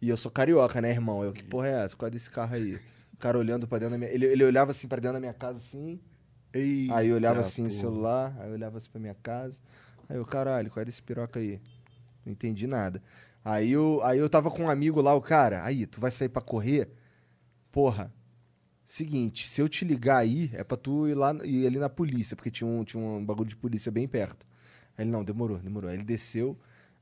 E 0.00 0.08
eu 0.08 0.16
sou 0.16 0.30
carioca, 0.30 0.80
né, 0.80 0.90
irmão? 0.90 1.24
Eu, 1.24 1.32
que 1.32 1.42
porra 1.42 1.68
é 1.68 1.84
essa? 1.84 1.96
Qual 1.96 2.06
é 2.06 2.10
desse 2.10 2.30
carro 2.30 2.54
aí? 2.54 2.74
O 3.12 3.16
cara 3.18 3.36
olhando 3.38 3.66
pra 3.66 3.78
dentro 3.78 3.92
da 3.92 3.98
minha... 3.98 4.10
Ele, 4.10 4.26
ele 4.26 4.44
olhava 4.44 4.70
assim 4.70 4.86
pra 4.86 5.00
dentro 5.00 5.14
da 5.14 5.20
minha 5.20 5.34
casa, 5.34 5.58
assim. 5.58 5.98
Aí 6.90 7.08
eu 7.08 7.16
olhava 7.16 7.40
assim 7.40 7.62
no 7.62 7.68
porra. 7.68 7.80
celular, 7.80 8.36
aí 8.38 8.48
eu 8.48 8.54
olhava 8.54 8.78
assim 8.78 8.90
pra 8.90 9.00
minha 9.00 9.14
casa. 9.14 9.60
Aí 10.08 10.16
eu, 10.16 10.24
caralho, 10.24 10.70
qual 10.70 10.82
é 10.82 10.84
desse 10.84 11.02
piroca 11.02 11.38
aí? 11.38 11.60
Não 12.24 12.32
entendi 12.32 12.66
nada. 12.66 13.02
Aí 13.44 13.70
eu, 13.70 14.00
aí 14.02 14.18
eu 14.18 14.28
tava 14.28 14.50
com 14.50 14.64
um 14.64 14.70
amigo 14.70 15.00
lá, 15.00 15.14
o 15.14 15.20
cara, 15.20 15.64
aí, 15.64 15.86
tu 15.86 16.00
vai 16.00 16.10
sair 16.10 16.28
pra 16.28 16.42
correr? 16.42 16.90
Porra, 17.70 18.12
seguinte, 18.84 19.48
se 19.48 19.60
eu 19.60 19.68
te 19.68 19.84
ligar 19.84 20.18
aí, 20.18 20.50
é 20.54 20.64
pra 20.64 20.76
tu 20.76 21.06
ir 21.06 21.14
lá 21.14 21.34
ir 21.44 21.66
ali 21.66 21.78
na 21.78 21.88
polícia, 21.88 22.34
porque 22.34 22.50
tinha 22.50 22.68
um, 22.68 22.84
tinha 22.84 23.02
um 23.02 23.24
bagulho 23.24 23.48
de 23.48 23.56
polícia 23.56 23.92
bem 23.92 24.08
perto. 24.08 24.46
Aí 24.96 25.04
ele, 25.04 25.10
não, 25.10 25.22
demorou, 25.22 25.58
demorou. 25.58 25.90
Aí 25.90 25.96
ele 25.96 26.04
desceu. 26.04 26.58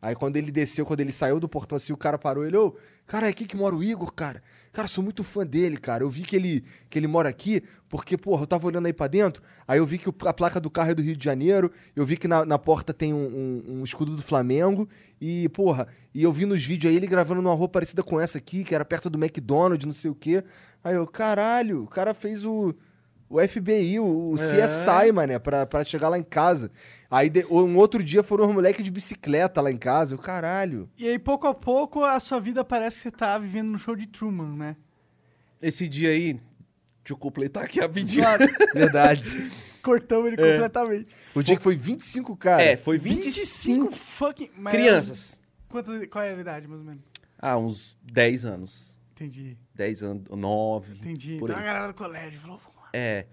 Aí 0.06 0.14
quando 0.14 0.36
ele 0.36 0.52
desceu, 0.52 0.86
quando 0.86 1.00
ele 1.00 1.12
saiu 1.12 1.40
do 1.40 1.48
portão 1.48 1.74
assim, 1.76 1.92
o 1.92 1.96
cara 1.96 2.16
parou, 2.16 2.46
ele, 2.46 2.56
ô, 2.56 2.74
cara, 3.06 3.26
é 3.26 3.30
aqui 3.30 3.44
que 3.44 3.56
mora 3.56 3.74
o 3.74 3.82
Igor, 3.82 4.12
cara. 4.12 4.40
Cara, 4.72 4.86
sou 4.86 5.02
muito 5.02 5.24
fã 5.24 5.44
dele, 5.44 5.76
cara. 5.76 6.04
Eu 6.04 6.08
vi 6.10 6.22
que 6.22 6.36
ele, 6.36 6.62
que 6.88 6.96
ele 6.98 7.06
mora 7.08 7.28
aqui, 7.28 7.62
porque, 7.88 8.16
porra, 8.16 8.42
eu 8.42 8.46
tava 8.46 8.66
olhando 8.68 8.86
aí 8.86 8.92
pra 8.92 9.08
dentro, 9.08 9.42
aí 9.66 9.78
eu 9.78 9.86
vi 9.86 9.98
que 9.98 10.08
a 10.26 10.32
placa 10.32 10.60
do 10.60 10.70
carro 10.70 10.90
é 10.90 10.94
do 10.94 11.02
Rio 11.02 11.16
de 11.16 11.24
Janeiro, 11.24 11.72
eu 11.96 12.06
vi 12.06 12.16
que 12.16 12.28
na, 12.28 12.44
na 12.44 12.58
porta 12.58 12.94
tem 12.94 13.12
um, 13.12 13.26
um- 13.26 13.78
um 13.80 13.84
escudo 13.84 14.14
do 14.14 14.22
Flamengo, 14.22 14.88
e, 15.20 15.48
porra, 15.48 15.88
e 16.14 16.22
eu 16.22 16.32
vi 16.32 16.46
nos 16.46 16.62
vídeos 16.64 16.90
aí 16.90 16.96
ele 16.96 17.06
gravando 17.06 17.42
numa 17.42 17.54
roupa 17.54 17.72
parecida 17.74 18.02
com 18.02 18.20
essa 18.20 18.38
aqui, 18.38 18.62
que 18.62 18.74
era 18.74 18.84
perto 18.84 19.10
do 19.10 19.18
McDonald's, 19.18 19.84
não 19.86 19.94
sei 19.94 20.10
o 20.10 20.14
quê. 20.14 20.44
Aí 20.84 20.94
eu, 20.94 21.06
caralho, 21.06 21.82
o 21.82 21.88
cara 21.88 22.14
fez 22.14 22.44
o, 22.44 22.72
o 23.28 23.40
FBI, 23.40 23.98
o, 23.98 24.32
o 24.32 24.34
CSI, 24.36 25.10
mané, 25.12 25.38
pra, 25.38 25.66
pra 25.66 25.84
chegar 25.84 26.08
lá 26.08 26.18
em 26.18 26.22
casa. 26.22 26.70
Aí 27.10 27.28
de- 27.28 27.46
um 27.46 27.76
outro 27.76 28.02
dia 28.02 28.22
foram 28.22 28.46
os 28.48 28.54
moleques 28.54 28.84
de 28.84 28.90
bicicleta 28.90 29.60
lá 29.60 29.70
em 29.70 29.78
casa. 29.78 30.14
Eu, 30.14 30.18
caralho. 30.18 30.88
E 30.96 31.06
aí, 31.08 31.18
pouco 31.18 31.46
a 31.46 31.54
pouco, 31.54 32.02
a 32.04 32.18
sua 32.20 32.40
vida 32.40 32.64
parece 32.64 32.96
que 32.96 33.02
você 33.04 33.10
tá 33.10 33.38
vivendo 33.38 33.68
no 33.70 33.78
show 33.78 33.94
de 33.96 34.06
Truman, 34.06 34.56
né? 34.56 34.76
Esse 35.60 35.88
dia 35.88 36.10
aí, 36.10 36.34
deixa 36.34 36.42
eu 37.10 37.16
completar 37.16 37.64
aqui 37.64 37.80
rapidinho. 37.80 38.22
Claro, 38.24 38.44
Verdade. 38.74 39.50
cortamos 39.82 40.26
ele 40.26 40.36
completamente. 40.36 41.16
o 41.34 41.42
dia 41.42 41.56
que 41.56 41.62
foi 41.62 41.76
25, 41.76 42.36
cara. 42.36 42.62
É, 42.62 42.76
foi 42.76 42.98
25, 42.98 43.90
fucking... 43.92 44.50
mas 44.56 44.72
crianças. 44.74 45.40
Quantas, 45.68 46.06
qual 46.08 46.24
é 46.24 46.34
a 46.34 46.38
idade, 46.38 46.66
mais 46.68 46.80
ou 46.80 46.86
menos? 46.86 47.02
Ah, 47.38 47.56
uns 47.56 47.96
10 48.02 48.44
anos. 48.44 48.96
Entendi, 49.12 49.56
10 49.74 50.02
anos, 50.02 50.24
9. 50.28 50.94
entendi. 50.98 51.36
Então 51.36 51.56
a 51.56 51.62
galera 51.62 51.86
do 51.88 51.94
colégio 51.94 52.38
falou. 52.40 52.60
É. 52.92 53.26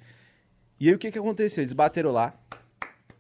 E 0.80 0.90
aí 0.90 0.96
o 0.96 1.00
que 1.00 1.12
que 1.12 1.20
aconteceu? 1.20 1.64
Eles 1.64 1.74
bateram 1.74 2.12
lá 2.12 2.34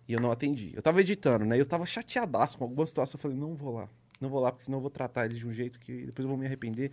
e 0.08 0.14
eu 0.14 0.20
não 0.20 0.32
atendi. 0.32 0.72
Eu 0.76 0.82
tava 0.82 1.02
editando, 1.02 1.46
né? 1.46 1.60
Eu 1.60 1.66
tava 1.66 1.86
chateadaço 1.86 2.58
com 2.58 2.64
alguma 2.64 2.86
situação. 2.86 3.18
Eu 3.18 3.22
falei, 3.22 3.38
não 3.38 3.56
vou 3.56 3.74
lá. 3.74 3.90
Não 4.20 4.30
vou 4.30 4.40
lá, 4.40 4.52
porque 4.52 4.66
senão 4.66 4.78
eu 4.78 4.82
vou 4.82 4.90
tratar 4.90 5.26
eles 5.26 5.38
de 5.38 5.48
um 5.48 5.54
jeito 5.54 5.80
que 5.80 6.06
depois 6.06 6.24
eu 6.24 6.30
vou 6.30 6.38
me 6.38 6.46
arrepender. 6.46 6.92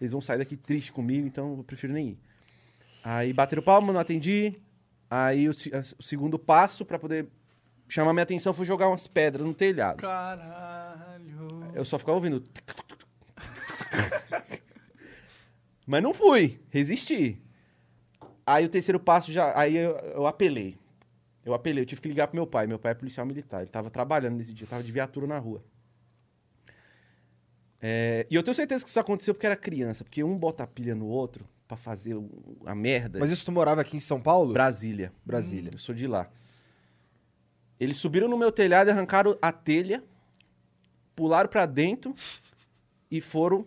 Eles 0.00 0.12
vão 0.12 0.20
sair 0.20 0.38
daqui 0.38 0.56
triste 0.56 0.92
comigo, 0.92 1.26
então 1.26 1.56
eu 1.56 1.64
prefiro 1.64 1.92
nem 1.92 2.08
ir. 2.08 2.18
Aí 3.02 3.32
bateram 3.32 3.62
palma, 3.62 3.92
não 3.92 4.00
atendi. 4.00 4.54
Aí 5.10 5.48
o, 5.48 5.52
o 5.52 6.02
segundo 6.02 6.38
passo 6.38 6.84
pra 6.84 6.98
poder 6.98 7.28
chamar 7.88 8.12
minha 8.12 8.24
atenção 8.24 8.52
foi 8.52 8.66
jogar 8.66 8.88
umas 8.88 9.06
pedras 9.06 9.46
no 9.46 9.54
telhado. 9.54 9.98
Caralho. 9.98 11.72
Eu 11.74 11.84
só 11.84 11.98
ficava 11.98 12.16
ouvindo. 12.16 12.42
Mas 15.86 16.02
não 16.02 16.12
fui, 16.12 16.60
resisti. 16.70 17.40
Aí 18.46 18.64
o 18.64 18.68
terceiro 18.68 19.00
passo 19.00 19.32
já. 19.32 19.58
Aí 19.58 19.76
eu, 19.76 19.96
eu 19.96 20.26
apelei. 20.26 20.78
Eu 21.44 21.52
apelei, 21.52 21.82
eu 21.82 21.86
tive 21.86 22.00
que 22.00 22.08
ligar 22.08 22.28
pro 22.28 22.36
meu 22.36 22.46
pai. 22.46 22.66
Meu 22.66 22.78
pai 22.78 22.92
é 22.92 22.94
policial 22.94 23.26
militar. 23.26 23.62
Ele 23.62 23.70
tava 23.70 23.90
trabalhando 23.90 24.36
nesse 24.36 24.52
dia, 24.52 24.66
tava 24.66 24.82
de 24.82 24.92
viatura 24.92 25.26
na 25.26 25.38
rua. 25.38 25.62
É, 27.80 28.26
e 28.30 28.34
eu 28.34 28.42
tenho 28.42 28.54
certeza 28.54 28.82
que 28.82 28.90
isso 28.90 28.98
aconteceu 28.98 29.34
porque 29.34 29.46
era 29.46 29.56
criança, 29.56 30.02
porque 30.02 30.24
um 30.24 30.36
bota 30.36 30.64
a 30.64 30.66
pilha 30.66 30.94
no 30.94 31.06
outro 31.06 31.46
pra 31.68 31.76
fazer 31.76 32.16
a 32.64 32.74
merda. 32.74 33.18
Mas 33.18 33.30
isso 33.30 33.44
tu 33.44 33.52
morava 33.52 33.80
aqui 33.80 33.96
em 33.96 34.00
São 34.00 34.20
Paulo? 34.20 34.52
Brasília. 34.52 35.12
Brasília. 35.24 35.70
Eu 35.72 35.78
sou 35.78 35.94
de 35.94 36.06
lá. 36.06 36.28
Eles 37.78 37.96
subiram 37.96 38.28
no 38.28 38.38
meu 38.38 38.50
telhado, 38.50 38.90
arrancaram 38.90 39.36
a 39.42 39.52
telha, 39.52 40.02
pularam 41.14 41.48
pra 41.48 41.66
dentro 41.66 42.14
e 43.10 43.20
foram 43.20 43.66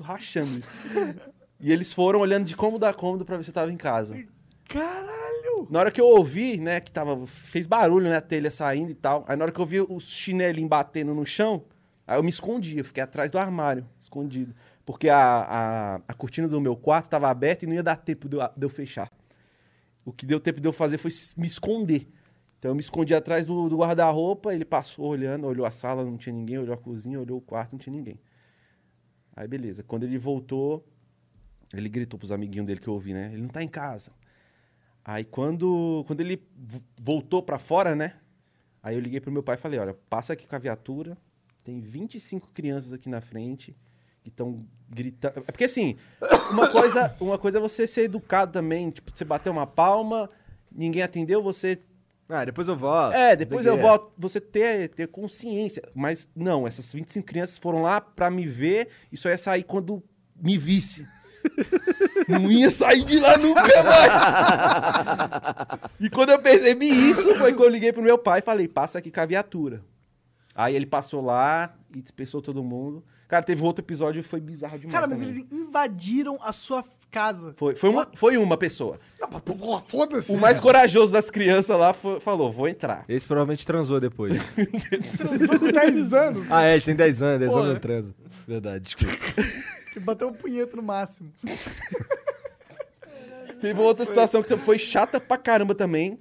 rachando. 0.00 0.62
e 1.60 1.72
eles 1.72 1.92
foram 1.92 2.20
olhando 2.20 2.44
de 2.44 2.56
cômodo 2.56 2.84
a 2.84 2.92
cômodo 2.92 3.24
pra 3.24 3.36
ver 3.36 3.42
se 3.42 3.50
eu 3.50 3.54
tava 3.54 3.72
em 3.72 3.76
casa. 3.76 4.16
Caralho! 4.68 5.66
Na 5.70 5.80
hora 5.80 5.90
que 5.90 6.00
eu 6.00 6.06
ouvi, 6.06 6.58
né, 6.58 6.80
que 6.80 6.92
tava. 6.92 7.26
Fez 7.26 7.66
barulho, 7.66 8.08
né, 8.08 8.16
a 8.16 8.20
telha 8.20 8.50
saindo 8.50 8.92
e 8.92 8.94
tal. 8.94 9.24
Aí 9.26 9.36
na 9.36 9.44
hora 9.44 9.52
que 9.52 9.60
eu 9.60 9.66
vi 9.66 9.80
os 9.80 10.08
chinelinhos 10.08 10.68
batendo 10.68 11.14
no 11.14 11.26
chão, 11.26 11.64
aí 12.06 12.18
eu 12.18 12.22
me 12.22 12.30
escondi, 12.30 12.78
eu 12.78 12.84
fiquei 12.84 13.02
atrás 13.02 13.30
do 13.30 13.38
armário, 13.38 13.86
escondido. 13.98 14.54
Porque 14.84 15.08
a, 15.08 15.18
a, 15.18 15.94
a 16.08 16.14
cortina 16.14 16.46
do 16.48 16.60
meu 16.60 16.76
quarto 16.76 17.10
tava 17.10 17.28
aberta 17.28 17.64
e 17.64 17.68
não 17.68 17.74
ia 17.74 17.82
dar 17.82 17.96
tempo 17.96 18.28
de 18.28 18.36
eu, 18.36 18.42
de 18.56 18.64
eu 18.64 18.70
fechar. 18.70 19.10
O 20.04 20.12
que 20.12 20.24
deu 20.24 20.40
tempo 20.40 20.60
de 20.60 20.68
eu 20.68 20.72
fazer 20.72 20.96
foi 20.96 21.10
me 21.36 21.46
esconder. 21.46 22.08
Então 22.58 22.70
eu 22.70 22.74
me 22.74 22.80
escondi 22.80 23.14
atrás 23.14 23.46
do, 23.46 23.68
do 23.68 23.76
guarda-roupa, 23.78 24.54
ele 24.54 24.64
passou 24.64 25.06
olhando, 25.06 25.46
olhou 25.46 25.66
a 25.66 25.70
sala, 25.70 26.04
não 26.04 26.16
tinha 26.16 26.32
ninguém, 26.32 26.58
olhou 26.58 26.74
a 26.74 26.78
cozinha, 26.78 27.20
olhou 27.20 27.38
o 27.38 27.40
quarto, 27.40 27.72
não 27.72 27.78
tinha 27.78 27.94
ninguém. 27.94 28.18
Aí 29.36 29.46
beleza. 29.46 29.82
Quando 29.82 30.04
ele 30.04 30.18
voltou, 30.18 30.84
ele 31.74 31.88
gritou 31.88 32.18
pros 32.18 32.32
amiguinhos 32.32 32.66
dele 32.66 32.80
que 32.80 32.88
eu 32.88 32.94
ouvi, 32.94 33.12
né? 33.12 33.30
Ele 33.32 33.42
não 33.42 33.48
tá 33.48 33.62
em 33.62 33.68
casa. 33.68 34.10
Aí 35.04 35.24
quando, 35.24 36.04
quando 36.06 36.20
ele 36.20 36.42
voltou 37.00 37.42
pra 37.42 37.58
fora, 37.58 37.94
né? 37.94 38.14
Aí 38.82 38.94
eu 38.94 39.00
liguei 39.00 39.20
pro 39.20 39.32
meu 39.32 39.42
pai 39.42 39.56
e 39.56 39.58
falei, 39.58 39.78
olha, 39.78 39.94
passa 40.08 40.32
aqui 40.32 40.46
com 40.46 40.54
a 40.56 40.58
viatura, 40.58 41.16
tem 41.64 41.80
25 41.80 42.48
crianças 42.52 42.92
aqui 42.92 43.08
na 43.08 43.20
frente 43.20 43.76
que 44.22 44.28
estão 44.28 44.64
gritando. 44.88 45.40
É 45.46 45.52
porque 45.52 45.64
assim, 45.64 45.96
uma 46.50 46.70
coisa, 46.70 47.14
uma 47.20 47.38
coisa 47.38 47.58
é 47.58 47.60
você 47.60 47.86
ser 47.86 48.02
educado 48.02 48.52
também, 48.52 48.90
tipo, 48.90 49.10
você 49.14 49.24
bater 49.24 49.50
uma 49.50 49.66
palma, 49.66 50.30
ninguém 50.70 51.02
atendeu, 51.02 51.42
você 51.42 51.80
Ah, 52.28 52.44
depois 52.44 52.68
eu 52.68 52.76
volto. 52.76 53.14
é, 53.14 53.34
depois 53.36 53.64
eu 53.66 53.76
volto, 53.78 54.12
você 54.18 54.40
ter, 54.40 54.88
ter 54.90 55.08
consciência. 55.08 55.82
Mas 55.94 56.28
não, 56.36 56.66
essas 56.66 56.92
25 56.92 57.26
crianças 57.26 57.58
foram 57.58 57.82
lá 57.82 58.00
pra 58.00 58.30
me 58.30 58.46
ver 58.46 58.88
e 59.10 59.16
só 59.16 59.28
ia 59.30 59.38
sair 59.38 59.62
quando 59.62 60.02
me 60.36 60.56
visse. 60.58 61.06
Não 62.28 62.50
ia 62.50 62.70
sair 62.70 63.04
de 63.04 63.18
lá 63.18 63.36
nunca 63.38 63.82
mais. 63.82 64.12
e 66.00 66.10
quando 66.10 66.30
eu 66.30 66.38
percebi 66.38 66.88
isso, 67.10 67.34
foi 67.36 67.54
que 67.54 67.62
eu 67.62 67.68
liguei 67.68 67.92
pro 67.92 68.02
meu 68.02 68.18
pai 68.18 68.40
e 68.40 68.42
falei, 68.42 68.68
passa 68.68 68.98
aqui 68.98 69.10
com 69.10 69.20
a 69.20 69.26
viatura. 69.26 69.82
Aí 70.54 70.74
ele 70.74 70.86
passou 70.86 71.24
lá 71.24 71.74
e 71.94 72.00
dispersou 72.02 72.42
todo 72.42 72.62
mundo. 72.62 73.04
Cara, 73.28 73.44
teve 73.44 73.62
outro 73.62 73.84
episódio 73.84 74.22
que 74.22 74.28
foi 74.28 74.40
bizarro 74.40 74.78
demais. 74.78 74.94
Cara, 74.94 75.06
mas 75.06 75.20
também. 75.20 75.34
eles 75.36 75.46
invadiram 75.52 76.38
a 76.42 76.52
sua 76.52 76.82
casa. 77.10 77.54
Foi, 77.56 77.74
foi, 77.76 77.88
uma, 77.90 78.08
foi 78.14 78.36
uma 78.36 78.56
pessoa. 78.56 78.98
Não, 79.20 79.80
foda-se. 79.86 80.32
O 80.32 80.36
mais 80.38 80.58
corajoso 80.58 81.12
das 81.12 81.30
crianças 81.30 81.78
lá 81.78 81.92
foi- 81.92 82.20
falou, 82.20 82.50
vou 82.50 82.66
entrar. 82.68 83.04
Esse 83.08 83.26
provavelmente 83.26 83.64
transou 83.66 84.00
depois. 84.00 84.34
Transou 85.16 85.58
com 85.60 85.70
10 85.70 86.12
anos. 86.14 86.46
ah, 86.50 86.62
é, 86.62 86.72
a 86.72 86.78
gente 86.78 86.86
tem 86.86 86.96
10 86.96 87.22
anos, 87.22 87.38
10 87.40 87.50
Porra. 87.50 87.62
anos 87.62 87.72
não 87.74 87.80
transa. 87.80 88.14
Verdade, 88.46 88.94
desculpa. 88.96 89.24
Que 89.92 90.00
bateu 90.00 90.28
um 90.28 90.32
punheta 90.32 90.76
no 90.76 90.82
máximo. 90.82 91.32
Teve 93.60 93.80
outra 93.80 94.04
situação 94.04 94.42
que 94.42 94.56
foi 94.56 94.78
chata 94.78 95.20
pra 95.20 95.36
caramba 95.36 95.74
também. 95.74 96.18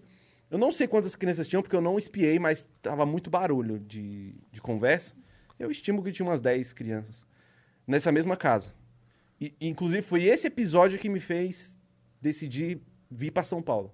Eu 0.50 0.58
não 0.58 0.72
sei 0.72 0.88
quantas 0.88 1.16
crianças 1.16 1.48
tinham, 1.48 1.62
porque 1.62 1.76
eu 1.76 1.82
não 1.82 1.98
espiei, 2.00 2.40
mas 2.40 2.68
tava 2.82 3.06
muito 3.06 3.30
barulho 3.30 3.80
de, 3.80 4.34
de 4.52 4.62
conversa. 4.62 5.14
Eu 5.60 5.70
estimo 5.70 6.04
que 6.04 6.12
tinha 6.12 6.26
umas 6.26 6.42
10 6.42 6.74
crianças. 6.74 7.26
Nessa 7.86 8.12
mesma 8.12 8.36
casa. 8.36 8.74
E, 9.40 9.54
inclusive, 9.62 10.02
foi 10.02 10.24
esse 10.24 10.48
episódio 10.48 10.98
que 10.98 11.10
me 11.10 11.20
fez 11.20 11.78
decidir 12.22 12.82
vir 13.10 13.32
pra 13.32 13.44
São 13.44 13.62
Paulo. 13.62 13.94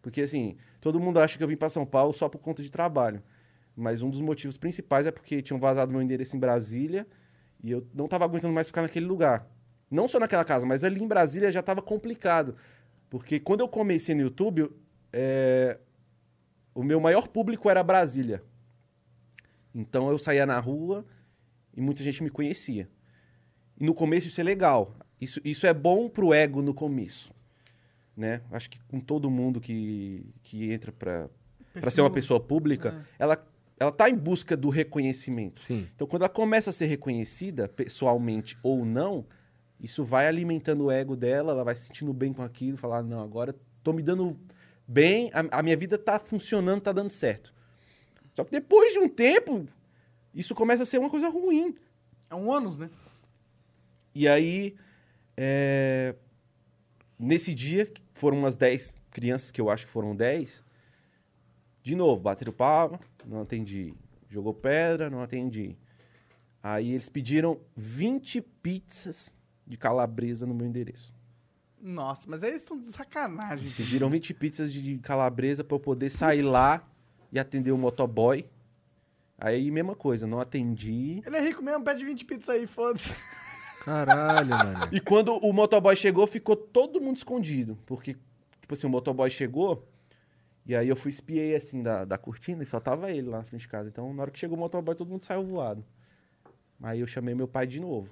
Porque, 0.00 0.22
assim, 0.22 0.56
todo 0.80 0.98
mundo 0.98 1.20
acha 1.20 1.38
que 1.38 1.44
eu 1.44 1.48
vim 1.48 1.56
pra 1.56 1.68
São 1.68 1.86
Paulo 1.86 2.12
só 2.12 2.28
por 2.28 2.38
conta 2.38 2.62
de 2.62 2.70
trabalho. 2.70 3.22
Mas 3.76 4.02
um 4.02 4.10
dos 4.10 4.20
motivos 4.20 4.56
principais 4.56 5.06
é 5.06 5.10
porque 5.10 5.40
tinham 5.40 5.60
vazado 5.60 5.92
meu 5.92 6.02
endereço 6.02 6.36
em 6.36 6.40
Brasília 6.40 7.06
e 7.62 7.70
eu 7.70 7.86
não 7.94 8.08
tava 8.08 8.24
aguentando 8.24 8.52
mais 8.52 8.66
ficar 8.66 8.82
naquele 8.82 9.06
lugar. 9.06 9.46
Não 9.90 10.08
só 10.08 10.18
naquela 10.18 10.44
casa, 10.44 10.66
mas 10.66 10.82
ali 10.82 11.02
em 11.02 11.06
Brasília 11.06 11.52
já 11.52 11.62
tava 11.62 11.80
complicado. 11.82 12.56
Porque 13.08 13.38
quando 13.38 13.60
eu 13.60 13.68
comecei 13.68 14.14
no 14.14 14.22
YouTube, 14.22 14.70
é, 15.12 15.78
o 16.74 16.82
meu 16.82 16.98
maior 16.98 17.28
público 17.28 17.68
era 17.68 17.82
Brasília. 17.82 18.42
Então 19.74 20.10
eu 20.10 20.18
saía 20.18 20.46
na 20.46 20.58
rua 20.58 21.04
e 21.74 21.80
muita 21.80 22.02
gente 22.02 22.22
me 22.22 22.30
conhecia. 22.30 22.88
E 23.78 23.84
no 23.84 23.94
começo 23.94 24.28
isso 24.28 24.40
é 24.40 24.44
legal. 24.44 24.96
Isso, 25.20 25.40
isso 25.44 25.66
é 25.66 25.74
bom 25.74 26.08
pro 26.08 26.32
ego 26.32 26.62
no 26.62 26.74
começo. 26.74 27.32
Né? 28.16 28.42
Acho 28.50 28.68
que 28.68 28.78
com 28.88 28.98
todo 28.98 29.30
mundo 29.30 29.60
que, 29.60 30.26
que 30.42 30.72
entra 30.72 30.90
pra 30.90 31.28
ser 31.90 32.00
uma 32.00 32.10
pessoa 32.10 32.40
pública, 32.40 33.06
ela, 33.18 33.36
ela 33.82 33.92
tá 33.92 34.08
em 34.08 34.14
busca 34.14 34.56
do 34.56 34.68
reconhecimento. 34.68 35.60
Sim. 35.60 35.88
Então, 35.94 36.06
quando 36.06 36.22
ela 36.22 36.28
começa 36.28 36.70
a 36.70 36.72
ser 36.72 36.86
reconhecida, 36.86 37.68
pessoalmente 37.68 38.56
ou 38.62 38.84
não, 38.84 39.26
isso 39.80 40.04
vai 40.04 40.28
alimentando 40.28 40.84
o 40.84 40.90
ego 40.90 41.16
dela, 41.16 41.52
ela 41.52 41.64
vai 41.64 41.74
se 41.74 41.86
sentindo 41.86 42.12
bem 42.12 42.32
com 42.32 42.42
aquilo, 42.42 42.76
falar, 42.76 43.02
não, 43.02 43.20
agora 43.20 43.54
tô 43.82 43.92
me 43.92 44.02
dando 44.02 44.38
bem, 44.86 45.30
a, 45.34 45.58
a 45.58 45.62
minha 45.62 45.76
vida 45.76 45.98
tá 45.98 46.18
funcionando, 46.18 46.80
tá 46.80 46.92
dando 46.92 47.10
certo. 47.10 47.52
Só 48.32 48.44
que 48.44 48.52
depois 48.52 48.92
de 48.92 49.00
um 49.00 49.08
tempo, 49.08 49.66
isso 50.32 50.54
começa 50.54 50.84
a 50.84 50.86
ser 50.86 50.98
uma 50.98 51.10
coisa 51.10 51.28
ruim. 51.28 51.74
É 52.30 52.34
um 52.34 52.48
ônus, 52.48 52.78
né? 52.78 52.88
E 54.14 54.28
aí, 54.28 54.76
é, 55.36 56.14
nesse 57.18 57.52
dia, 57.52 57.90
foram 58.14 58.38
umas 58.38 58.54
10 58.56 58.94
crianças, 59.10 59.50
que 59.50 59.60
eu 59.60 59.68
acho 59.68 59.86
que 59.86 59.92
foram 59.92 60.14
10, 60.14 60.62
de 61.82 61.96
novo, 61.96 62.22
bateram 62.22 62.52
palma, 62.52 63.00
não 63.26 63.42
atendi. 63.42 63.94
Jogou 64.28 64.54
pedra, 64.54 65.10
não 65.10 65.22
atendi. 65.22 65.76
Aí 66.62 66.92
eles 66.92 67.08
pediram 67.08 67.58
20 67.76 68.40
pizzas 68.40 69.34
de 69.66 69.76
calabresa 69.76 70.46
no 70.46 70.54
meu 70.54 70.66
endereço. 70.66 71.12
Nossa, 71.80 72.26
mas 72.28 72.44
aí 72.44 72.50
eles 72.50 72.62
estão 72.62 72.78
de 72.78 72.86
sacanagem. 72.86 73.70
Pediram 73.72 74.08
20 74.08 74.34
pizzas 74.34 74.72
de 74.72 74.98
calabresa 74.98 75.64
para 75.64 75.74
eu 75.74 75.80
poder 75.80 76.10
sair 76.10 76.42
lá 76.42 76.88
e 77.32 77.38
atender 77.40 77.72
o 77.72 77.78
motoboy. 77.78 78.48
Aí, 79.36 79.68
mesma 79.72 79.96
coisa, 79.96 80.24
não 80.24 80.38
atendi. 80.38 81.20
Ele 81.26 81.36
é 81.36 81.40
rico 81.40 81.60
mesmo, 81.60 81.82
pede 81.82 82.04
20 82.04 82.24
pizzas 82.24 82.48
aí, 82.50 82.66
foda-se. 82.66 83.12
Caralho, 83.80 84.50
mano. 84.50 84.88
E 84.92 85.00
quando 85.00 85.34
o 85.38 85.52
motoboy 85.52 85.96
chegou, 85.96 86.24
ficou 86.28 86.54
todo 86.54 87.00
mundo 87.00 87.16
escondido. 87.16 87.76
Porque, 87.84 88.14
tipo 88.60 88.74
assim, 88.74 88.86
o 88.86 88.90
motoboy 88.90 89.28
chegou, 89.28 89.84
e 90.66 90.74
aí 90.76 90.88
eu 90.88 90.96
fui 90.96 91.10
espiei 91.10 91.54
assim 91.56 91.82
da, 91.82 92.04
da 92.04 92.16
cortina 92.18 92.62
e 92.62 92.66
só 92.66 92.78
tava 92.80 93.10
ele 93.10 93.28
lá 93.28 93.38
na 93.38 93.44
frente 93.44 93.62
de 93.62 93.68
casa. 93.68 93.88
Então, 93.88 94.12
na 94.14 94.22
hora 94.22 94.30
que 94.30 94.38
chegou 94.38 94.56
o 94.56 94.60
motoboy, 94.60 94.94
todo 94.94 95.08
mundo 95.08 95.24
saiu 95.24 95.44
voado. 95.44 95.84
Aí 96.82 97.00
eu 97.00 97.06
chamei 97.06 97.34
meu 97.34 97.46
pai 97.48 97.66
de 97.66 97.80
novo. 97.80 98.08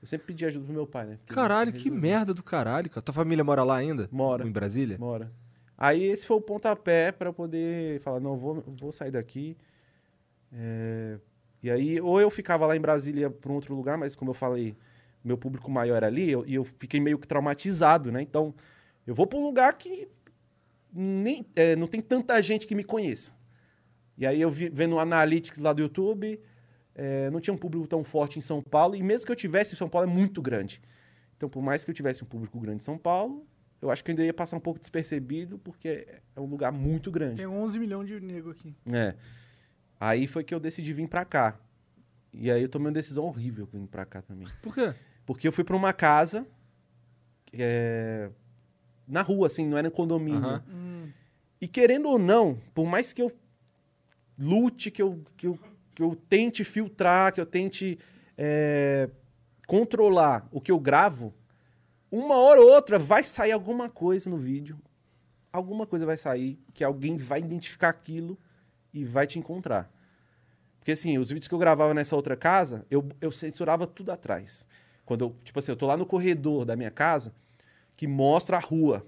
Eu 0.00 0.06
sempre 0.06 0.28
pedi 0.28 0.46
ajuda 0.46 0.64
pro 0.64 0.74
meu 0.74 0.86
pai, 0.86 1.06
né? 1.06 1.16
Porque 1.18 1.34
Caralho, 1.34 1.72
que 1.72 1.90
merda 1.90 2.32
do 2.32 2.42
caralho, 2.42 2.88
cara. 2.88 3.02
Tua 3.02 3.14
família 3.14 3.42
mora 3.42 3.64
lá 3.64 3.76
ainda? 3.76 4.08
Mora. 4.12 4.46
Em 4.46 4.50
Brasília? 4.52 4.96
Mora. 4.98 5.32
Aí 5.76 6.02
esse 6.04 6.26
foi 6.26 6.36
o 6.36 6.40
pontapé 6.40 7.10
pra 7.12 7.28
eu 7.28 7.32
poder 7.34 8.00
falar, 8.00 8.20
não, 8.20 8.36
vou, 8.36 8.62
vou 8.80 8.92
sair 8.92 9.10
daqui. 9.10 9.56
É, 10.52 11.18
E 11.62 11.70
aí, 11.70 12.00
ou 12.00 12.20
eu 12.20 12.30
ficava 12.30 12.66
lá 12.66 12.76
em 12.76 12.80
Brasília 12.80 13.28
pra 13.28 13.50
um 13.50 13.56
outro 13.56 13.74
lugar, 13.74 13.98
mas 13.98 14.14
como 14.14 14.30
eu 14.30 14.34
falei, 14.34 14.76
meu 15.24 15.36
público 15.36 15.68
maior 15.68 15.96
era 15.96 16.06
ali, 16.06 16.30
eu- 16.30 16.44
e 16.46 16.54
eu, 16.54 16.64
fiquei 16.64 17.00
meio 17.00 17.18
que 17.18 17.26
traumatizado, 17.26 18.12
né? 18.12 18.22
Então, 18.22 18.54
eu 19.04 19.12
vou 19.14 19.26
pra 19.26 19.36
um 19.38 19.42
lugar 19.42 19.72
que 19.76 20.08
nem, 20.92 21.46
é, 21.54 21.76
não 21.76 21.86
tem 21.86 22.00
tanta 22.00 22.40
gente 22.42 22.66
que 22.66 22.74
me 22.74 22.84
conheça. 22.84 23.32
E 24.16 24.26
aí 24.26 24.40
eu 24.40 24.50
vi, 24.50 24.68
vendo 24.68 24.96
o 24.96 24.98
Analytics 24.98 25.58
lá 25.58 25.72
do 25.72 25.82
YouTube, 25.82 26.40
é, 26.94 27.30
não 27.30 27.40
tinha 27.40 27.54
um 27.54 27.58
público 27.58 27.86
tão 27.86 28.02
forte 28.02 28.38
em 28.38 28.42
São 28.42 28.62
Paulo, 28.62 28.96
e 28.96 29.02
mesmo 29.02 29.26
que 29.26 29.32
eu 29.32 29.36
tivesse, 29.36 29.76
São 29.76 29.88
Paulo 29.88 30.08
é 30.08 30.12
muito 30.12 30.42
grande. 30.42 30.80
Então, 31.36 31.48
por 31.48 31.62
mais 31.62 31.84
que 31.84 31.90
eu 31.90 31.94
tivesse 31.94 32.24
um 32.24 32.26
público 32.26 32.58
grande 32.58 32.82
em 32.82 32.84
São 32.84 32.98
Paulo, 32.98 33.46
eu 33.80 33.90
acho 33.90 34.02
que 34.02 34.10
eu 34.10 34.12
ainda 34.12 34.24
ia 34.24 34.34
passar 34.34 34.56
um 34.56 34.60
pouco 34.60 34.80
despercebido, 34.80 35.58
porque 35.58 36.06
é 36.34 36.40
um 36.40 36.46
lugar 36.46 36.72
muito 36.72 37.12
grande. 37.12 37.36
Tem 37.36 37.46
11 37.46 37.78
milhões 37.78 38.08
de 38.08 38.18
nego 38.20 38.50
aqui. 38.50 38.74
É. 38.86 39.14
Aí 40.00 40.26
foi 40.26 40.42
que 40.42 40.52
eu 40.52 40.58
decidi 40.58 40.92
vir 40.92 41.08
pra 41.08 41.24
cá. 41.24 41.60
E 42.32 42.50
aí 42.50 42.62
eu 42.62 42.68
tomei 42.68 42.88
uma 42.88 42.92
decisão 42.92 43.24
horrível 43.24 43.66
vindo 43.66 43.86
pra 43.86 44.04
cá 44.04 44.20
também. 44.20 44.48
Por 44.60 44.74
quê? 44.74 44.92
Porque 45.24 45.46
eu 45.46 45.52
fui 45.52 45.62
pra 45.62 45.76
uma 45.76 45.92
casa 45.92 46.46
é, 47.52 48.30
na 49.08 49.22
rua, 49.22 49.46
assim, 49.46 49.66
não 49.66 49.78
era 49.78 49.88
um 49.88 49.90
condomínio. 49.90 50.38
Aham. 50.44 50.64
Hum, 50.68 51.08
E 51.60 51.66
querendo 51.66 52.08
ou 52.08 52.18
não, 52.18 52.60
por 52.74 52.86
mais 52.86 53.12
que 53.12 53.22
eu 53.22 53.32
lute, 54.38 54.90
que 54.90 55.02
eu, 55.02 55.22
que 55.36 55.46
eu, 55.46 55.58
que 55.94 56.02
eu 56.02 56.14
tente 56.28 56.62
filtrar, 56.62 57.32
que 57.32 57.40
eu 57.40 57.46
tente 57.46 57.98
é, 58.36 59.08
controlar 59.66 60.46
o 60.52 60.60
que 60.60 60.70
eu 60.70 60.78
gravo, 60.78 61.34
uma 62.10 62.36
hora 62.36 62.60
ou 62.60 62.70
outra 62.70 62.98
vai 62.98 63.24
sair 63.24 63.52
alguma 63.52 63.88
coisa 63.88 64.30
no 64.30 64.36
vídeo. 64.36 64.78
Alguma 65.52 65.86
coisa 65.86 66.06
vai 66.06 66.16
sair 66.16 66.58
que 66.72 66.84
alguém 66.84 67.16
vai 67.16 67.40
identificar 67.40 67.88
aquilo 67.88 68.38
e 68.94 69.04
vai 69.04 69.26
te 69.26 69.38
encontrar. 69.38 69.90
Porque 70.78 70.92
assim, 70.92 71.18
os 71.18 71.28
vídeos 71.30 71.48
que 71.48 71.54
eu 71.54 71.58
gravava 71.58 71.92
nessa 71.92 72.14
outra 72.14 72.36
casa, 72.36 72.86
eu, 72.90 73.06
eu 73.20 73.32
censurava 73.32 73.86
tudo 73.86 74.12
atrás. 74.12 74.66
Quando 75.04 75.24
eu, 75.24 75.36
tipo 75.42 75.58
assim, 75.58 75.72
eu 75.72 75.76
tô 75.76 75.86
lá 75.86 75.96
no 75.96 76.06
corredor 76.06 76.64
da 76.64 76.76
minha 76.76 76.90
casa, 76.90 77.34
que 77.98 78.06
mostra 78.06 78.56
a 78.56 78.60
rua, 78.60 79.04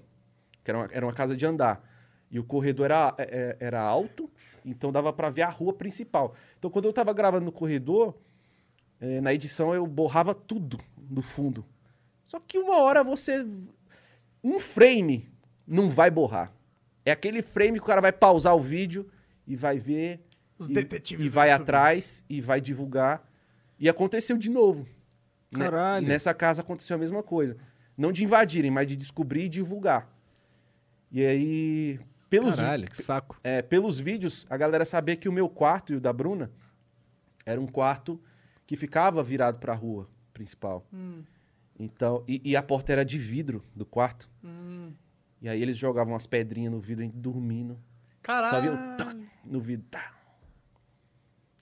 que 0.63 0.69
era 0.69 0.77
uma, 0.77 0.89
era 0.91 1.05
uma 1.05 1.13
casa 1.13 1.33
de 1.35 1.45
andar. 1.45 1.81
E 2.29 2.37
o 2.37 2.43
corredor 2.43 2.85
era, 2.85 3.15
é, 3.17 3.23
é, 3.23 3.65
era 3.67 3.81
alto, 3.81 4.29
então 4.65 4.91
dava 4.91 5.13
pra 5.13 5.29
ver 5.29 5.43
a 5.43 5.49
rua 5.49 5.71
principal. 5.73 6.35
Então 6.59 6.69
quando 6.69 6.85
eu 6.85 6.93
tava 6.93 7.13
gravando 7.13 7.45
no 7.45 7.51
corredor, 7.53 8.13
eh, 8.99 9.21
na 9.21 9.33
edição 9.33 9.73
eu 9.73 9.87
borrava 9.87 10.35
tudo 10.35 10.77
do 10.97 11.21
fundo. 11.21 11.65
Só 12.25 12.37
que 12.37 12.57
uma 12.59 12.79
hora 12.81 13.01
você. 13.01 13.45
Um 14.43 14.59
frame 14.59 15.29
não 15.65 15.89
vai 15.89 16.11
borrar. 16.11 16.51
É 17.05 17.11
aquele 17.11 17.41
frame 17.41 17.79
que 17.79 17.83
o 17.83 17.87
cara 17.87 18.01
vai 18.01 18.11
pausar 18.11 18.55
o 18.55 18.59
vídeo 18.59 19.09
e 19.47 19.55
vai 19.55 19.79
ver. 19.79 20.19
Os 20.59 20.69
e, 20.69 20.73
detetives 20.73 21.25
E 21.25 21.29
vai 21.29 21.49
YouTube. 21.49 21.63
atrás 21.63 22.25
e 22.29 22.41
vai 22.41 22.59
divulgar. 22.59 23.25
E 23.79 23.87
aconteceu 23.87 24.37
de 24.37 24.49
novo. 24.49 24.85
Ne- 25.51 25.59
Caralho. 25.65 26.07
Nessa 26.07 26.33
casa 26.33 26.61
aconteceu 26.61 26.95
a 26.95 26.99
mesma 26.99 27.23
coisa. 27.23 27.57
Não 27.97 28.11
de 28.11 28.23
invadirem, 28.23 28.71
mas 28.71 28.87
de 28.87 28.95
descobrir 28.95 29.45
e 29.45 29.49
divulgar. 29.49 30.09
E 31.11 31.25
aí. 31.25 31.99
Pelos, 32.29 32.55
Caralho, 32.55 32.87
que 32.89 32.95
saco. 33.01 33.37
é, 33.43 33.61
pelos 33.61 33.99
vídeos, 33.99 34.47
a 34.49 34.55
galera 34.55 34.85
sabia 34.85 35.17
que 35.17 35.27
o 35.27 35.33
meu 35.33 35.49
quarto 35.49 35.91
e 35.91 35.97
o 35.97 35.99
da 35.99 36.13
Bruna 36.13 36.49
era 37.45 37.59
um 37.59 37.67
quarto 37.67 38.21
que 38.65 38.77
ficava 38.77 39.21
virado 39.21 39.59
pra 39.59 39.73
rua 39.73 40.07
principal. 40.33 40.85
Hum, 40.93 41.23
Então, 41.77 42.23
e, 42.25 42.41
e 42.45 42.55
a 42.55 42.63
porta 42.63 42.93
era 42.93 43.03
de 43.03 43.17
vidro 43.17 43.61
do 43.75 43.85
quarto. 43.85 44.29
hum. 44.43 44.93
E 45.41 45.49
aí 45.49 45.61
eles 45.61 45.75
jogavam 45.77 46.13
umas 46.13 46.25
pedrinhas 46.27 46.71
no 46.71 46.79
vidro, 46.79 47.01
a 47.03 47.05
gente 47.05 47.17
dormindo. 47.17 47.77
Caralho. 48.21 48.53
Só 48.55 48.61
viu? 48.61 48.97
Tac, 48.97 49.17
no 49.43 49.59
vidro. 49.59 49.85
tá. 49.91 50.13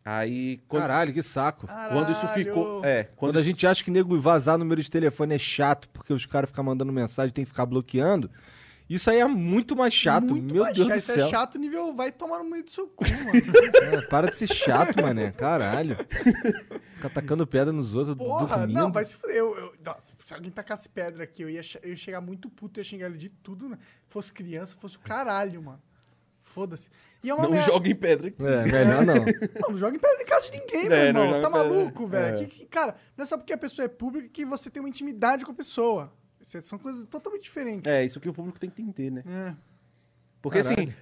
Aí, 0.03 0.57
quando, 0.67 0.81
Caralho, 0.81 1.13
que 1.13 1.21
saco. 1.21 1.67
quando 1.67 2.11
isso 2.11 2.27
ficou. 2.29 2.83
É, 2.83 3.03
quando, 3.03 3.15
Quando 3.17 3.37
a 3.37 3.39
isso- 3.41 3.49
gente 3.49 3.67
acha 3.67 3.83
que 3.83 3.91
nego 3.91 4.19
vazar 4.19 4.57
número 4.57 4.81
de 4.81 4.89
telefone 4.89 5.35
é 5.35 5.39
chato, 5.39 5.87
porque 5.89 6.13
os 6.13 6.25
caras 6.25 6.49
ficam 6.49 6.63
mandando 6.63 6.91
mensagem, 6.91 7.31
tem 7.33 7.43
que 7.45 7.51
ficar 7.51 7.65
bloqueando. 7.65 8.29
Isso 8.89 9.07
aí 9.11 9.19
é 9.19 9.25
muito 9.27 9.75
mais 9.75 9.93
chato. 9.93 10.33
Muito 10.33 10.51
Meu 10.51 10.63
mais 10.63 10.75
Deus 10.75 10.87
chato. 10.87 10.95
do 10.95 10.99
Isso 10.99 11.13
céu. 11.13 11.27
é 11.27 11.29
chato 11.29 11.59
nível 11.59 11.93
vai 11.93 12.11
tomar 12.11 12.39
no 12.39 12.49
meio 12.49 12.63
do 12.63 12.71
seu 12.71 12.87
cu, 12.87 13.03
mano. 13.07 13.31
É, 13.93 14.01
para 14.07 14.31
de 14.31 14.35
ser 14.37 14.47
chato, 14.47 14.99
mané. 14.99 15.31
Caralho. 15.31 15.95
Ficar 16.95 17.09
tacando 17.09 17.45
pedra 17.45 17.71
nos 17.71 17.93
outros, 17.93 18.15
Porra, 18.15 18.57
dormindo. 18.57 18.79
não, 18.79 18.91
vai 18.91 19.03
se 19.03 19.15
fuder. 19.15 19.35
Eu, 19.35 19.55
eu- 19.55 19.73
nossa, 19.85 20.13
se 20.17 20.33
alguém 20.33 20.49
tacasse 20.49 20.89
pedra 20.89 21.23
aqui, 21.23 21.43
eu 21.43 21.49
ia, 21.51 21.61
eu 21.83 21.89
ia 21.91 21.95
chegar 21.95 22.19
muito 22.19 22.49
puto, 22.49 22.79
ia 22.79 22.83
xingar 22.83 23.05
ele 23.07 23.17
de 23.19 23.29
tudo, 23.29 23.69
né? 23.69 23.77
Fosse 24.07 24.33
criança, 24.33 24.75
fosse 24.79 24.97
o 24.97 25.01
caralho, 25.01 25.61
mano. 25.61 25.81
Foda-se. 26.41 26.89
E 27.21 27.29
é 27.29 27.33
uma 27.33 27.43
não 27.43 27.51
merda. 27.51 27.65
joga 27.71 27.89
em 27.89 27.95
pedra 27.95 28.27
aqui. 28.29 28.37
É, 28.45 28.63
melhor 28.63 29.05
não. 29.05 29.15
Não, 29.15 29.23
não 29.71 29.77
joga 29.77 29.95
em 29.95 29.99
pedra 29.99 30.21
em 30.21 30.25
casa 30.25 30.49
de 30.49 30.59
ninguém, 30.59 30.87
meu 30.89 30.97
É, 30.97 31.11
não 31.13 31.25
irmão. 31.25 31.41
Tá 31.41 31.49
maluco, 31.49 32.07
velho? 32.07 32.43
É. 32.61 32.65
Cara, 32.65 32.95
não 33.17 33.23
é 33.23 33.25
só 33.25 33.37
porque 33.37 33.51
a 33.53 33.57
pessoa 33.57 33.85
é 33.85 33.87
pública 33.89 34.29
que 34.29 34.45
você 34.45 34.69
tem 34.69 34.81
uma 34.81 34.87
intimidade 34.89 35.43
com 35.45 35.51
a 35.51 35.55
pessoa. 35.55 36.13
Isso 36.41 36.57
são 36.63 36.79
coisas 36.79 37.03
totalmente 37.05 37.43
diferentes. 37.43 37.91
É, 37.91 38.03
isso 38.05 38.19
que 38.19 38.29
o 38.29 38.33
público 38.33 38.59
tem 38.59 38.69
que 38.69 38.81
entender, 38.81 39.11
né? 39.11 39.23
É. 39.27 39.53
Porque 40.41 40.61
Caralho. 40.63 40.83
assim, 40.89 40.93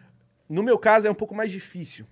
no 0.50 0.64
meu 0.64 0.78
caso 0.80 1.06
é 1.08 1.12
um 1.12 1.16
pouco 1.16 1.36
mais 1.36 1.52
difícil. 1.52 2.06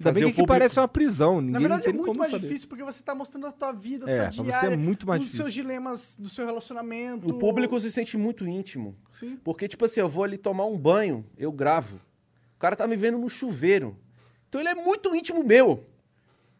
Ainda 0.00 0.12
bem 0.12 0.22
que 0.24 0.30
público- 0.30 0.46
parece 0.48 0.80
uma 0.80 0.88
prisão. 0.88 1.40
Ninguém 1.42 1.52
Na 1.52 1.58
verdade, 1.60 1.88
é 1.88 1.92
muito 1.92 2.14
mais 2.18 2.30
saber. 2.30 2.46
difícil 2.48 2.68
porque 2.68 2.82
você 2.82 3.02
tá 3.02 3.14
mostrando 3.14 3.46
a 3.46 3.52
tua 3.52 3.70
vida, 3.70 4.06
a 4.06 4.10
É, 4.10 4.14
sua 4.14 4.24
pra 4.24 4.32
você 4.32 4.42
diária, 4.60 4.74
é 4.74 4.76
muito 4.76 5.06
mais 5.06 5.20
os 5.20 5.26
difícil. 5.26 5.44
seus 5.44 5.54
dilemas 5.54 6.16
do 6.18 6.28
seu 6.30 6.46
relacionamento. 6.46 7.28
O 7.28 7.38
público 7.38 7.78
se 7.78 7.92
sente 7.92 8.16
muito 8.16 8.46
íntimo. 8.48 8.96
Sim. 9.10 9.38
Porque, 9.44 9.68
tipo 9.68 9.84
assim, 9.84 10.00
eu 10.00 10.08
vou 10.08 10.24
ali 10.24 10.38
tomar 10.38 10.64
um 10.64 10.76
banho, 10.78 11.24
eu 11.36 11.52
gravo. 11.52 12.00
O 12.60 12.60
cara 12.60 12.76
tá 12.76 12.86
me 12.86 12.94
vendo 12.94 13.16
no 13.16 13.30
chuveiro. 13.30 13.96
Então 14.46 14.60
ele 14.60 14.68
é 14.68 14.74
muito 14.74 15.16
íntimo 15.16 15.42
meu. 15.42 15.82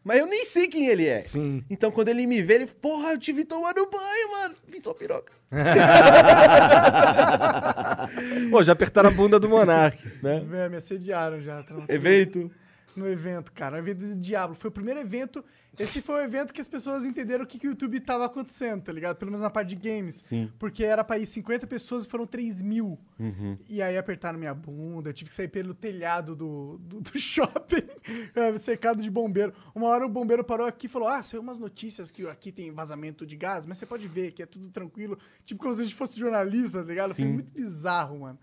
Mas 0.03 0.17
eu 0.17 0.25
nem 0.25 0.43
sei 0.43 0.67
quem 0.67 0.87
ele 0.87 1.05
é. 1.05 1.21
Sim. 1.21 1.63
Então 1.69 1.91
quando 1.91 2.07
ele 2.07 2.25
me 2.25 2.41
vê, 2.41 2.55
ele, 2.55 2.65
porra, 2.65 3.11
eu 3.11 3.19
te 3.19 3.31
vi 3.31 3.45
tomando 3.45 3.87
banho, 3.87 4.31
mano. 4.31 4.55
Vi 4.67 4.81
sua 4.81 4.95
piroca. 4.95 5.31
Pô, 8.49 8.63
já 8.63 8.73
apertaram 8.73 9.11
a 9.11 9.13
bunda 9.13 9.39
do 9.39 9.47
Monark, 9.47 10.03
né? 10.23 10.43
É, 10.65 10.69
me 10.69 10.77
assediaram 10.77 11.39
já. 11.39 11.61
tá? 11.61 11.75
Evento. 11.87 12.49
No 12.95 13.07
evento, 13.07 13.51
cara. 13.51 13.75
O 13.75 13.79
evento 13.79 13.99
do 13.99 14.15
Diablo. 14.15 14.55
Foi 14.55 14.69
o 14.69 14.71
primeiro 14.71 14.99
evento. 14.99 15.43
Esse 15.79 16.01
foi 16.01 16.15
o 16.15 16.23
evento 16.23 16.53
que 16.53 16.59
as 16.59 16.67
pessoas 16.67 17.05
entenderam 17.05 17.45
o 17.45 17.47
que, 17.47 17.57
que 17.57 17.65
o 17.65 17.69
YouTube 17.69 17.99
tava 18.01 18.25
acontecendo, 18.25 18.83
tá 18.83 18.91
ligado? 18.91 19.15
Pelo 19.15 19.31
menos 19.31 19.41
na 19.41 19.49
parte 19.49 19.69
de 19.69 19.75
games. 19.75 20.15
Sim. 20.15 20.51
Porque 20.59 20.83
era 20.83 21.03
pra 21.03 21.17
ir 21.17 21.25
50 21.25 21.65
pessoas 21.65 22.05
e 22.05 22.09
foram 22.09 22.27
3 22.27 22.61
mil. 22.61 22.99
Uhum. 23.17 23.57
E 23.69 23.81
aí 23.81 23.97
apertaram 23.97 24.37
minha 24.37 24.53
bunda, 24.53 25.09
eu 25.09 25.13
tive 25.13 25.29
que 25.29 25.35
sair 25.35 25.47
pelo 25.47 25.73
telhado 25.73 26.35
do, 26.35 26.77
do, 26.79 26.99
do 26.99 27.11
shopping, 27.17 27.87
cercado 28.59 29.01
de 29.01 29.09
bombeiro. 29.09 29.53
Uma 29.73 29.87
hora 29.87 30.05
o 30.05 30.09
bombeiro 30.09 30.43
parou 30.43 30.67
aqui 30.67 30.87
e 30.87 30.89
falou: 30.89 31.07
Ah, 31.07 31.23
saiu 31.23 31.41
umas 31.41 31.57
notícias 31.57 32.11
que 32.11 32.27
aqui 32.27 32.51
tem 32.51 32.71
vazamento 32.71 33.25
de 33.25 33.37
gás, 33.37 33.65
mas 33.65 33.77
você 33.77 33.85
pode 33.85 34.07
ver 34.07 34.33
que 34.33 34.43
é 34.43 34.45
tudo 34.45 34.69
tranquilo. 34.69 35.17
Tipo, 35.45 35.61
como 35.61 35.73
se 35.73 35.81
a 35.81 35.83
gente 35.85 35.95
fosse 35.95 36.19
jornalista, 36.19 36.83
tá 36.83 36.89
ligado? 36.89 37.15
Foi 37.15 37.23
Sim. 37.23 37.31
muito 37.31 37.51
bizarro, 37.51 38.19
mano. 38.19 38.37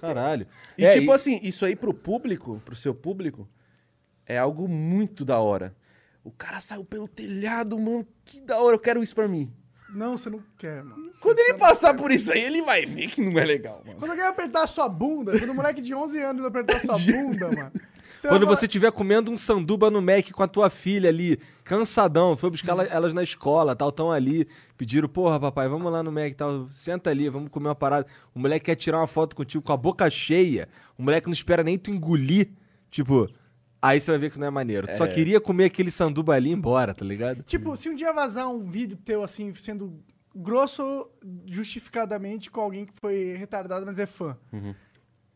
Caralho. 0.00 0.46
E 0.78 0.84
É, 0.84 0.88
tipo 0.90 1.12
assim, 1.12 1.38
isso 1.42 1.64
aí 1.64 1.76
pro 1.76 1.92
público, 1.92 2.60
pro 2.64 2.74
seu 2.74 2.94
público, 2.94 3.46
é 4.26 4.38
algo 4.38 4.66
muito 4.68 5.24
da 5.24 5.38
hora. 5.38 5.74
O 6.22 6.30
cara 6.30 6.60
saiu 6.60 6.84
pelo 6.84 7.06
telhado, 7.06 7.78
mano, 7.78 8.06
que 8.24 8.40
da 8.40 8.58
hora, 8.58 8.74
eu 8.76 8.80
quero 8.80 9.02
isso 9.02 9.14
pra 9.14 9.28
mim. 9.28 9.52
Não, 9.90 10.16
você 10.16 10.28
não 10.30 10.42
quer, 10.58 10.82
mano. 10.82 11.12
Você- 11.12 11.20
Quando 11.20 11.36
você 11.36 11.50
ele 11.50 11.58
passar 11.58 11.94
quer. 11.94 12.00
por 12.02 12.10
isso 12.10 12.32
aí, 12.32 12.40
ele 12.42 12.62
vai 12.62 12.84
ver 12.86 13.08
que 13.10 13.20
não 13.20 13.38
é 13.38 13.44
legal, 13.44 13.80
mano. 13.86 13.98
Quando 13.98 14.10
alguém 14.10 14.24
apertar 14.26 14.64
a 14.64 14.66
sua 14.66 14.88
bunda, 14.88 15.38
quando 15.38 15.50
um 15.50 15.54
moleque 15.54 15.80
de 15.80 15.94
11 15.94 16.18
anos 16.20 16.44
apertar 16.44 16.76
a 16.76 16.80
sua 16.80 16.98
bunda, 16.98 17.46
mano. 17.52 17.70
você 18.16 18.26
Quando 18.28 18.46
você 18.46 18.64
estiver 18.66 18.90
comendo 18.90 19.30
um 19.30 19.36
sanduba 19.36 19.90
no 19.90 20.00
Mac 20.02 20.30
com 20.32 20.42
a 20.42 20.48
tua 20.48 20.68
filha 20.70 21.10
ali, 21.10 21.38
cansadão, 21.62 22.34
foi 22.36 22.50
buscar 22.50 22.72
ela- 22.72 22.84
elas 22.84 23.12
na 23.12 23.22
escola, 23.22 23.76
tal, 23.76 23.92
tão 23.92 24.10
ali, 24.10 24.48
pediram, 24.78 25.08
porra, 25.08 25.38
papai, 25.38 25.68
vamos 25.68 25.92
lá 25.92 26.02
no 26.02 26.10
Mac, 26.10 26.32
tal, 26.34 26.68
senta 26.72 27.10
ali, 27.10 27.28
vamos 27.28 27.50
comer 27.52 27.68
uma 27.68 27.74
parada. 27.74 28.06
O 28.34 28.38
moleque 28.40 28.64
quer 28.66 28.76
tirar 28.76 28.98
uma 28.98 29.06
foto 29.06 29.36
contigo 29.36 29.62
com 29.62 29.72
a 29.72 29.76
boca 29.76 30.08
cheia, 30.08 30.68
o 30.98 31.02
moleque 31.02 31.26
não 31.26 31.32
espera 31.34 31.62
nem 31.62 31.76
tu 31.78 31.90
engolir, 31.90 32.48
tipo, 32.90 33.28
aí 33.88 34.00
você 34.00 34.10
vai 34.10 34.18
ver 34.18 34.30
que 34.30 34.38
não 34.38 34.46
é 34.46 34.50
maneiro. 34.50 34.86
Tu 34.86 34.96
só 34.96 35.06
queria 35.06 35.40
comer 35.40 35.66
aquele 35.66 35.90
sanduba 35.90 36.34
ali 36.34 36.50
e 36.50 36.52
ir 36.52 36.56
embora, 36.56 36.94
tá 36.94 37.04
ligado? 37.04 37.42
Tipo, 37.42 37.74
se 37.76 37.88
um 37.88 37.94
dia 37.94 38.12
vazar 38.12 38.48
um 38.48 38.64
vídeo 38.68 38.96
teu, 38.96 39.22
assim, 39.22 39.52
sendo 39.54 40.02
grosso 40.34 41.08
justificadamente 41.46 42.50
com 42.50 42.60
alguém 42.60 42.84
que 42.86 42.92
foi 43.00 43.34
retardado, 43.36 43.84
mas 43.86 43.98
é 43.98 44.06
fã. 44.06 44.36
Uhum. 44.52 44.74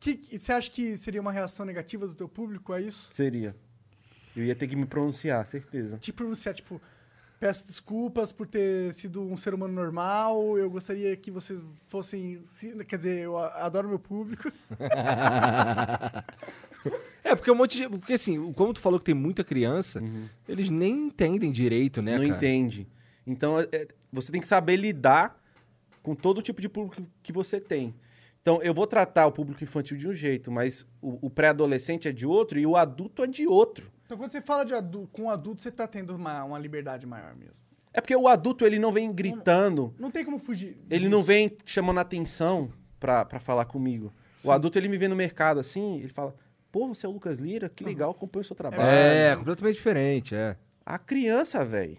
Que, 0.01 0.39
você 0.39 0.53
acha 0.53 0.71
que 0.71 0.97
seria 0.97 1.21
uma 1.21 1.33
reação 1.33 1.67
negativa 1.67 2.07
do 2.07 2.15
teu 2.15 2.29
público 2.29 2.73
a 2.73 2.81
isso? 2.81 3.09
Seria. 3.13 3.55
Eu 4.37 4.45
ia 4.45 4.55
ter 4.55 4.69
que 4.69 4.77
me 4.77 4.87
pronunciar, 4.87 5.45
certeza. 5.47 5.99
Tipo, 5.99 6.19
pronunciar, 6.19 6.55
tipo, 6.55 6.81
peço 7.41 7.67
desculpas 7.67 8.31
por 8.31 8.47
ter 8.47 8.93
sido 8.95 9.21
um 9.23 9.37
ser 9.37 9.55
humano 9.55 9.75
normal, 9.75 10.57
eu 10.59 10.71
gostaria 10.71 11.17
que 11.17 11.31
vocês 11.31 11.61
fossem... 11.89 12.41
se- 12.45 12.85
Quer 12.85 12.97
dizer, 12.99 13.25
eu 13.25 13.37
adoro 13.37 13.89
meu 13.89 13.99
público. 13.99 14.51
É, 17.25 17.35
porque 17.35 17.51
um 17.51 17.55
monte 17.55 17.77
de. 17.79 17.89
Porque 17.89 18.15
assim, 18.15 18.53
como 18.53 18.73
tu 18.73 18.81
falou 18.81 18.99
que 18.99 19.05
tem 19.05 19.15
muita 19.15 19.45
criança, 19.45 20.03
eles 20.49 20.71
nem 20.71 21.07
entendem 21.09 21.51
direito, 21.53 22.01
né? 22.01 22.13
não 22.17 22.25
cara? 22.25 22.37
entende. 22.37 22.89
Então, 23.27 23.61
é- 23.61 23.69
é- 23.73 23.89
você 24.13 24.33
tem 24.33 24.41
que 24.41 24.47
saber 24.47 24.77
lidar 24.77 25.39
com 26.03 26.15
todo 26.15 26.41
tipo 26.41 26.61
de 26.61 26.69
público 26.69 27.03
que 27.23 27.33
você 27.33 27.61
tem. 27.61 27.95
Então, 28.41 28.63
eu 28.63 28.73
vou 28.73 28.87
tratar 28.87 29.27
o 29.27 29.33
público 29.33 29.63
infantil 29.63 29.97
de 29.99 30.09
um 30.09 30.13
jeito, 30.15 30.51
mas 30.51 30.87
o, 31.03 31.27
o 31.27 31.29
pré-adolescente 31.29 32.09
é 32.09 32.13
de 32.13 32.27
outro 32.27 32.59
e 32.59 32.67
o 32.67 32.77
adulto 32.77 33.23
é 33.23 33.27
de 33.27 33.47
outro. 33.47 33.91
Então, 34.07 34.17
quando 34.17 34.33
você 34.33 34.41
fala 34.41 34.65
de 34.65 34.73
adu 34.73 35.07
com 35.13 35.29
adulto, 35.29 35.61
você 35.61 35.71
tá 35.71 35.87
tendo 35.87 36.15
uma, 36.17 36.43
uma 36.45 36.59
liberdade 36.59 37.05
maior 37.07 37.35
mesmo. 37.37 37.63
É 37.93 38.01
porque 38.01 38.17
o 38.17 38.27
adulto, 38.27 38.65
ele 38.65 38.79
não 38.79 38.91
vem 38.93 39.13
gritando, 39.13 39.93
Não 39.99 40.11
tem 40.11 40.25
como 40.25 40.39
fugir. 40.39 40.79
ele 40.89 41.01
disso. 41.01 41.11
não 41.11 41.23
vem 41.23 41.55
chamando 41.67 41.99
atenção 41.99 42.71
pra 42.99 43.27
falar 43.41 43.67
comigo. 43.67 44.11
O 44.43 44.51
adulto, 44.51 44.79
ele 44.79 44.89
me 44.89 44.97
vê 44.97 45.09
no 45.09 45.17
mercado 45.17 45.61
assim, 45.61 45.99
ele 45.99 46.09
fala, 46.09 46.35
pô, 46.73 46.89
você 46.89 47.07
é 47.07 47.09
o 47.09 47.13
Lucas 47.13 47.39
Lira? 47.39 47.69
Que 47.69 47.85
legal, 47.85 48.11
acompanho 48.11 48.43
o 48.43 48.47
seu 48.47 48.57
trabalho. 48.57 48.83
É, 48.83 49.35
completamente 49.37 49.75
diferente, 49.77 50.35
é. 50.35 50.57
A 50.85 50.99
criança, 50.99 51.65
velho. 51.65 51.97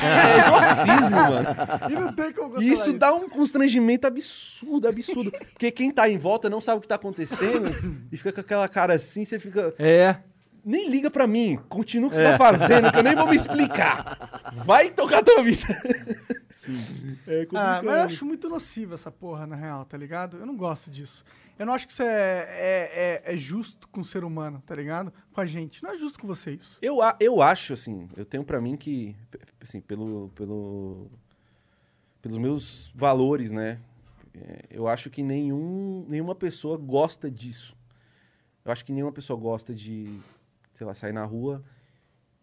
É 0.00 0.38
exorcismo, 0.38 1.16
mano. 1.16 1.48
E 1.90 1.94
não 1.94 2.12
tem 2.12 2.32
como 2.32 2.48
controlar 2.50 2.62
E 2.64 2.72
isso 2.72 2.92
dá 2.94 3.12
um 3.14 3.28
constrangimento 3.28 4.06
absurdo, 4.06 4.88
absurdo. 4.88 5.30
Porque 5.30 5.70
quem 5.70 5.90
tá 5.92 6.08
em 6.08 6.18
volta 6.18 6.48
não 6.48 6.60
sabe 6.60 6.78
o 6.78 6.80
que 6.80 6.88
tá 6.88 6.94
acontecendo 6.96 8.06
e 8.10 8.16
fica 8.16 8.32
com 8.32 8.40
aquela 8.40 8.68
cara 8.68 8.94
assim, 8.94 9.24
você 9.24 9.38
fica. 9.38 9.74
É. 9.78 10.16
Nem 10.64 10.88
liga 10.88 11.10
pra 11.10 11.26
mim, 11.26 11.58
continua 11.68 12.06
o 12.06 12.10
que 12.10 12.16
você 12.16 12.22
tá 12.22 12.38
fazendo, 12.38 12.92
que 12.92 12.98
eu 12.98 13.02
nem 13.02 13.16
vou 13.16 13.26
me 13.28 13.34
explicar. 13.34 14.52
Vai 14.64 14.90
tocar 14.90 15.22
tua 15.22 15.42
vida. 15.42 15.66
Sim. 16.50 16.78
É 17.26 17.42
Ah, 17.42 17.46
complicado. 17.46 17.84
mas 17.84 17.94
eu 17.96 18.02
acho 18.04 18.24
muito 18.24 18.48
nociva 18.48 18.94
essa 18.94 19.10
porra, 19.10 19.44
na 19.44 19.56
real, 19.56 19.84
tá 19.84 19.96
ligado? 19.98 20.36
Eu 20.36 20.46
não 20.46 20.56
gosto 20.56 20.88
disso. 20.90 21.24
Eu 21.58 21.66
não 21.66 21.74
acho 21.74 21.86
que 21.86 21.92
isso 21.92 22.02
é, 22.02 22.06
é, 22.06 23.22
é, 23.26 23.34
é 23.34 23.36
justo 23.36 23.86
com 23.88 24.00
o 24.00 24.04
ser 24.04 24.24
humano, 24.24 24.62
tá 24.66 24.74
ligado? 24.74 25.12
Com 25.32 25.40
a 25.40 25.46
gente. 25.46 25.82
Não 25.82 25.90
é 25.90 25.96
justo 25.98 26.18
com 26.18 26.26
vocês. 26.26 26.78
Eu, 26.82 26.98
eu 27.20 27.40
acho, 27.42 27.72
assim, 27.74 28.08
eu 28.16 28.24
tenho 28.24 28.42
pra 28.44 28.60
mim 28.60 28.76
que, 28.76 29.14
assim, 29.60 29.80
pelo, 29.80 30.30
pelo, 30.34 31.10
pelos 32.20 32.38
meus 32.38 32.90
valores, 32.94 33.52
né? 33.52 33.78
É, 34.34 34.64
eu 34.70 34.88
acho 34.88 35.10
que 35.10 35.22
nenhum, 35.22 36.06
nenhuma 36.08 36.34
pessoa 36.34 36.76
gosta 36.76 37.30
disso. 37.30 37.76
Eu 38.64 38.72
acho 38.72 38.84
que 38.84 38.92
nenhuma 38.92 39.12
pessoa 39.12 39.38
gosta 39.38 39.74
de, 39.74 40.18
sei 40.72 40.86
lá, 40.86 40.94
sair 40.94 41.12
na 41.12 41.24
rua 41.24 41.62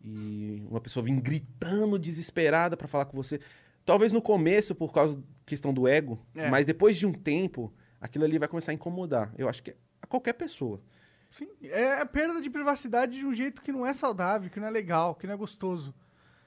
e 0.03 0.63
uma 0.69 0.79
pessoa 0.79 1.03
vir 1.03 1.19
gritando 1.19 1.97
desesperada 1.97 2.77
para 2.77 2.87
falar 2.87 3.05
com 3.05 3.17
você. 3.17 3.39
Talvez 3.85 4.13
no 4.13 4.21
começo, 4.21 4.75
por 4.75 4.93
causa 4.93 5.17
da 5.17 5.23
questão 5.45 5.73
do 5.73 5.87
ego, 5.87 6.19
É. 6.35 6.49
mas 6.49 6.65
depois 6.65 6.95
de 6.97 7.05
um 7.07 7.13
tempo, 7.13 7.73
aquilo 7.99 8.25
ali 8.25 8.37
vai 8.37 8.47
começar 8.47 8.71
a 8.71 8.75
incomodar. 8.75 9.33
Eu 9.37 9.49
acho 9.49 9.61
que 9.63 9.71
é 9.71 9.77
a 10.01 10.07
qualquer 10.07 10.33
pessoa. 10.33 10.81
Sim, 11.29 11.47
é 11.61 12.01
a 12.01 12.05
perda 12.05 12.41
de 12.41 12.49
privacidade 12.49 13.19
de 13.19 13.25
um 13.25 13.33
jeito 13.33 13.61
que 13.61 13.71
não 13.71 13.85
é 13.85 13.93
saudável, 13.93 14.49
que 14.49 14.59
não 14.59 14.67
é 14.67 14.71
legal, 14.71 15.13
que 15.13 15.27
não 15.27 15.33
é 15.33 15.37
gostoso. 15.37 15.93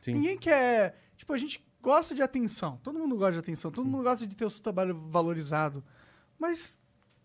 Sim. 0.00 0.14
Ninguém 0.14 0.36
quer. 0.36 0.98
Tipo, 1.16 1.32
a 1.32 1.38
gente 1.38 1.64
gosta 1.80 2.14
de 2.14 2.22
atenção. 2.22 2.78
Todo 2.82 2.98
mundo 2.98 3.16
gosta 3.16 3.34
de 3.34 3.38
atenção. 3.38 3.70
Todo 3.70 3.86
mundo 3.86 4.02
gosta 4.02 4.26
de 4.26 4.34
ter 4.34 4.44
o 4.44 4.50
seu 4.50 4.62
trabalho 4.62 4.94
valorizado. 5.08 5.84
Mas 6.38 6.80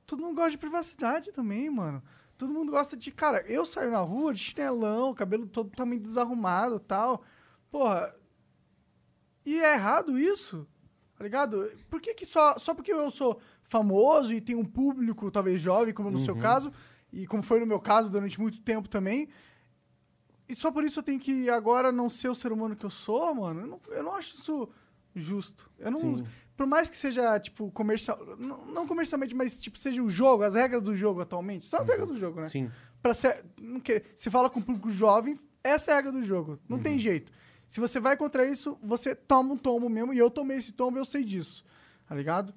todo 0.06 0.22
mundo 0.22 0.36
gosta 0.36 0.52
de 0.52 0.58
privacidade 0.60 1.32
também, 1.32 1.70
mano. 1.70 2.04
Todo 2.38 2.54
mundo 2.54 2.72
gosta 2.72 2.96
de. 2.96 3.12
Cara, 3.12 3.44
eu 3.48 3.66
saio 3.66 3.90
na 3.90 4.00
rua 4.00 4.32
de 4.32 4.40
chinelão, 4.40 5.14
cabelo 5.16 5.48
todo 5.48 5.72
totalmente 5.72 6.04
desarrumado 6.04 6.76
e 6.76 6.80
tal. 6.82 7.24
Porra. 7.72 8.16
E 9.44 9.60
é 9.60 9.74
errado 9.74 10.20
isso? 10.20 10.68
Tá 11.18 11.24
ligado? 11.24 11.72
Por 11.90 12.00
que, 12.00 12.14
que 12.14 12.26
só, 12.26 12.60
só 12.60 12.76
porque 12.76 12.94
eu 12.94 13.10
sou 13.10 13.40
famoso 13.68 14.34
e 14.34 14.41
tenho 14.41 14.59
um 14.59 14.65
público, 14.65 15.30
talvez 15.30 15.59
jovem, 15.61 15.93
como 15.93 16.09
no 16.09 16.20
seu 16.20 16.36
caso, 16.36 16.72
e 17.11 17.28
como 17.28 17.43
foi 17.43 17.59
no 17.59 17.65
meu 17.65 17.80
caso 17.80 18.09
durante 18.09 18.39
muito 18.39 18.59
tempo 18.61 18.88
também, 18.88 19.28
e 20.49 20.55
só 20.55 20.72
por 20.72 20.84
isso 20.84 20.99
eu 20.99 21.03
tenho 21.03 21.20
que 21.20 21.49
agora 21.49 21.91
não 21.91 22.09
ser 22.09 22.30
o 22.30 22.36
ser 22.36 22.51
humano 22.53 22.76
que 22.76 22.86
eu 22.86 22.89
sou, 22.89 23.34
mano? 23.36 23.61
Eu 23.61 23.68
não, 23.68 23.82
eu 23.89 24.03
não 24.03 24.15
acho 24.15 24.34
isso 24.36 24.70
justo. 25.13 25.70
Eu 25.78 25.91
não. 25.91 25.97
Sim. 25.97 26.26
Por 26.55 26.65
mais 26.65 26.89
que 26.89 26.95
seja, 26.95 27.38
tipo, 27.39 27.70
comercial. 27.72 28.18
Não, 28.39 28.65
não 28.65 28.88
comercialmente, 28.88 29.36
mas, 29.36 29.57
tipo, 29.59 29.78
seja 29.78 30.01
o 30.01 30.09
jogo, 30.09 30.43
as 30.43 30.55
regras 30.55 30.82
do 30.84 30.95
jogo 30.95 31.20
atualmente. 31.22 31.65
São 31.65 31.82
as 31.82 31.88
regras 31.89 32.07
do 32.07 32.18
jogo, 32.18 32.39
né? 32.39 32.47
Sim. 32.47 32.72
Pra 33.01 33.13
ser, 33.13 33.43
não 33.61 33.80
quer, 33.82 34.03
se 34.15 34.30
fala 34.30 34.49
com 34.49 34.61
públicos 34.61 34.93
jovens, 34.93 35.45
essa 35.63 35.91
é 35.91 35.93
a 35.93 35.97
regra 35.97 36.11
do 36.13 36.24
jogo. 36.24 36.57
Não 36.68 36.78
Uhum. 36.78 36.84
tem 36.84 36.97
jeito. 36.97 37.30
Se 37.68 37.82
você 37.82 37.99
vai 37.99 38.15
contra 38.15 38.45
isso, 38.49 38.78
você 38.82 39.13
toma 39.13 39.53
um 39.53 39.57
tombo 39.57 39.89
mesmo. 39.89 40.13
E 40.13 40.18
eu 40.18 40.32
tomei 40.32 40.57
esse 40.57 40.72
tombo, 40.72 40.97
eu 40.97 41.05
sei 41.05 41.24
disso. 41.26 41.63
Tá 42.07 42.15
ligado? 42.15 42.53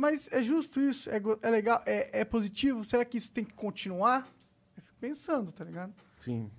Mas 0.00 0.32
é 0.32 0.42
justo 0.42 0.80
isso? 0.80 1.10
É, 1.10 1.20
é 1.42 1.50
legal? 1.50 1.82
É, 1.84 2.20
é 2.20 2.24
positivo? 2.24 2.82
Será 2.82 3.04
que 3.04 3.18
isso 3.18 3.30
tem 3.30 3.44
que 3.44 3.52
continuar? 3.52 4.26
Eu 4.74 4.82
fico 4.82 4.96
pensando, 4.98 5.52
tá 5.52 5.62
ligado? 5.62 5.92
Sim. 6.18 6.50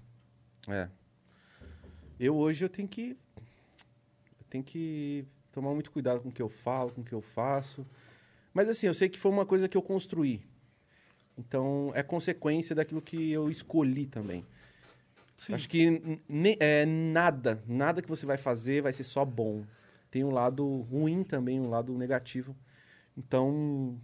É. 0.67 0.87
Eu 2.19 2.35
hoje 2.35 2.63
eu 2.63 2.69
tenho 2.69 2.87
que 2.87 3.17
eu 4.39 4.45
tenho 4.47 4.63
que 4.63 5.25
tomar 5.51 5.73
muito 5.73 5.89
cuidado 5.89 6.21
com 6.21 6.29
o 6.29 6.31
que 6.31 6.41
eu 6.41 6.49
falo, 6.49 6.91
com 6.91 7.01
o 7.01 7.03
que 7.03 7.13
eu 7.13 7.21
faço. 7.21 7.83
Mas 8.53 8.69
assim, 8.69 8.85
eu 8.85 8.93
sei 8.93 9.09
que 9.09 9.17
foi 9.17 9.31
uma 9.31 9.45
coisa 9.45 9.67
que 9.67 9.75
eu 9.75 9.81
construí. 9.81 10.43
Então, 11.35 11.91
é 11.95 12.03
consequência 12.03 12.75
daquilo 12.75 13.01
que 13.01 13.31
eu 13.31 13.49
escolhi 13.49 14.05
também. 14.05 14.45
Sim. 15.35 15.55
Acho 15.55 15.67
que 15.67 16.21
é, 16.59 16.85
nada, 16.85 17.63
nada 17.65 18.03
que 18.03 18.09
você 18.09 18.23
vai 18.23 18.37
fazer 18.37 18.83
vai 18.83 18.93
ser 18.93 19.03
só 19.03 19.25
bom. 19.25 19.65
Tem 20.11 20.23
um 20.23 20.29
lado 20.29 20.81
ruim 20.81 21.23
também, 21.23 21.59
um 21.59 21.71
lado 21.71 21.97
negativo. 21.97 22.55
Então, 23.17 23.99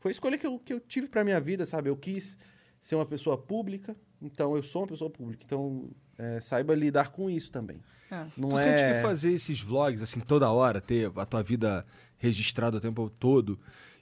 foi 0.00 0.10
a 0.10 0.12
escolha 0.12 0.38
que 0.38 0.46
eu, 0.46 0.58
que 0.58 0.72
eu 0.72 0.80
tive 0.80 1.08
pra 1.08 1.24
minha 1.24 1.40
vida, 1.40 1.66
sabe? 1.66 1.88
Eu 1.90 1.96
quis 1.96 2.38
ser 2.80 2.94
uma 2.94 3.06
pessoa 3.06 3.36
pública, 3.36 3.96
então 4.20 4.56
eu 4.56 4.62
sou 4.62 4.82
uma 4.82 4.88
pessoa 4.88 5.10
pública. 5.10 5.44
Então, 5.44 5.90
é, 6.16 6.40
saiba 6.40 6.74
lidar 6.74 7.10
com 7.10 7.28
isso 7.28 7.50
também. 7.50 7.80
É. 8.10 8.26
Não 8.36 8.50
tu 8.50 8.58
é... 8.58 8.62
sente 8.62 8.94
que 8.94 9.02
fazer 9.02 9.32
esses 9.32 9.60
vlogs, 9.60 10.02
assim, 10.02 10.20
toda 10.20 10.50
hora, 10.50 10.80
ter 10.80 11.10
a 11.16 11.26
tua 11.26 11.42
vida 11.42 11.84
registrada 12.16 12.76
o 12.76 12.80
tempo 12.80 13.10
todo, 13.18 13.58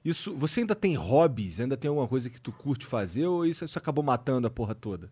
isso, 0.06 0.32
você 0.34 0.60
ainda 0.60 0.76
tem 0.76 0.94
hobbies? 0.94 1.60
Ainda 1.60 1.76
tem 1.76 1.88
alguma 1.88 2.06
coisa 2.06 2.30
que 2.30 2.40
tu 2.40 2.52
curte 2.52 2.86
fazer 2.86 3.26
ou 3.26 3.44
isso, 3.44 3.64
isso 3.64 3.76
acabou 3.76 4.04
matando 4.04 4.46
a 4.46 4.50
porra 4.50 4.72
toda? 4.72 5.10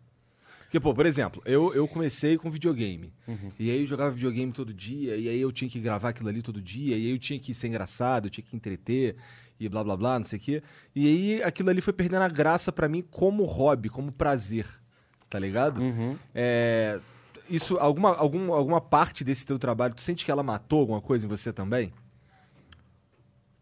Porque, 0.75 0.83
pô, 0.83 0.93
por 0.93 1.07
exemplo, 1.07 1.41
eu, 1.45 1.73
eu 1.73 1.87
comecei 1.87 2.37
com 2.37 2.51
videogame. 2.51 3.13
E 3.61 3.71
aí 3.71 3.83
eu 3.83 3.87
jogava 3.87 4.11
videogame 4.11 4.51
todo 4.51 4.75
dia, 4.75 5.17
e 5.17 5.29
aí 5.29 5.41
eu 5.41 5.53
tinha 5.53 5.71
que 5.71 5.79
gravar 5.79 6.09
aquilo 6.09 6.29
ali 6.29 6.43
todo 6.43 6.61
dia, 6.61 6.97
e 6.97 7.07
aí 7.07 7.11
eu 7.13 7.19
tinha 7.19 7.39
que 7.39 7.55
ser 7.55 7.69
engraçado, 7.69 8.27
eu 8.27 8.31
tinha 8.31 8.45
que 8.45 8.57
entreter, 8.57 9.15
e 9.61 9.69
blá 9.69 9.85
blá 9.85 9.97
blá, 9.97 10.19
não 10.19 10.27
sei 10.27 10.37
o 10.37 10.43
quê. 10.43 10.63
E 10.93 11.07
aí 11.07 11.43
aquilo 11.45 11.71
ali 11.71 11.81
foi 11.81 11.93
perdendo 11.93 12.23
a 12.23 12.29
graça 12.29 12.73
pra 12.73 12.89
mim 12.89 13.05
como 13.09 13.45
hobby, 13.45 13.89
como 13.89 14.11
prazer. 14.11 14.67
Tá 15.31 15.39
ligado? 15.39 15.81
Uhum. 15.81 16.19
É, 16.35 16.99
isso, 17.49 17.79
alguma, 17.79 18.13
algum, 18.17 18.53
alguma 18.53 18.81
parte 18.81 19.23
desse 19.23 19.47
teu 19.47 19.61
trabalho, 19.61 19.95
tu 19.95 20.01
sente 20.01 20.25
que 20.25 20.31
ela 20.33 20.43
matou 20.43 20.81
alguma 20.81 21.01
coisa 21.01 21.25
em 21.25 21.29
você 21.29 21.53
também? 21.53 21.93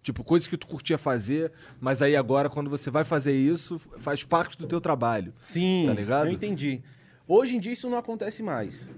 Tipo, 0.03 0.25
coisas 0.25 0.49
que 0.49 0.57
tu 0.57 0.67
curtia 0.67 0.97
fazer, 0.97 1.53
mas 1.79 2.01
aí 2.01 2.17
agora, 2.17 2.49
quando 2.49 2.71
você 2.71 2.91
vai 2.91 3.05
fazer 3.05 3.35
isso, 3.35 3.79
faz 3.99 4.25
parte 4.25 4.57
do 4.57 4.67
teu 4.67 4.81
trabalho. 4.81 5.35
Sim, 5.43 5.85
Tá 5.87 5.93
ligado? 5.93 6.27
eu 6.29 6.33
entendi. 6.33 6.83
Hoje 7.27 7.57
em 7.57 7.61
dia 7.61 7.73
isso 7.73 7.89
não 7.89 7.99
acontece 7.99 8.43
mais. 8.43 8.95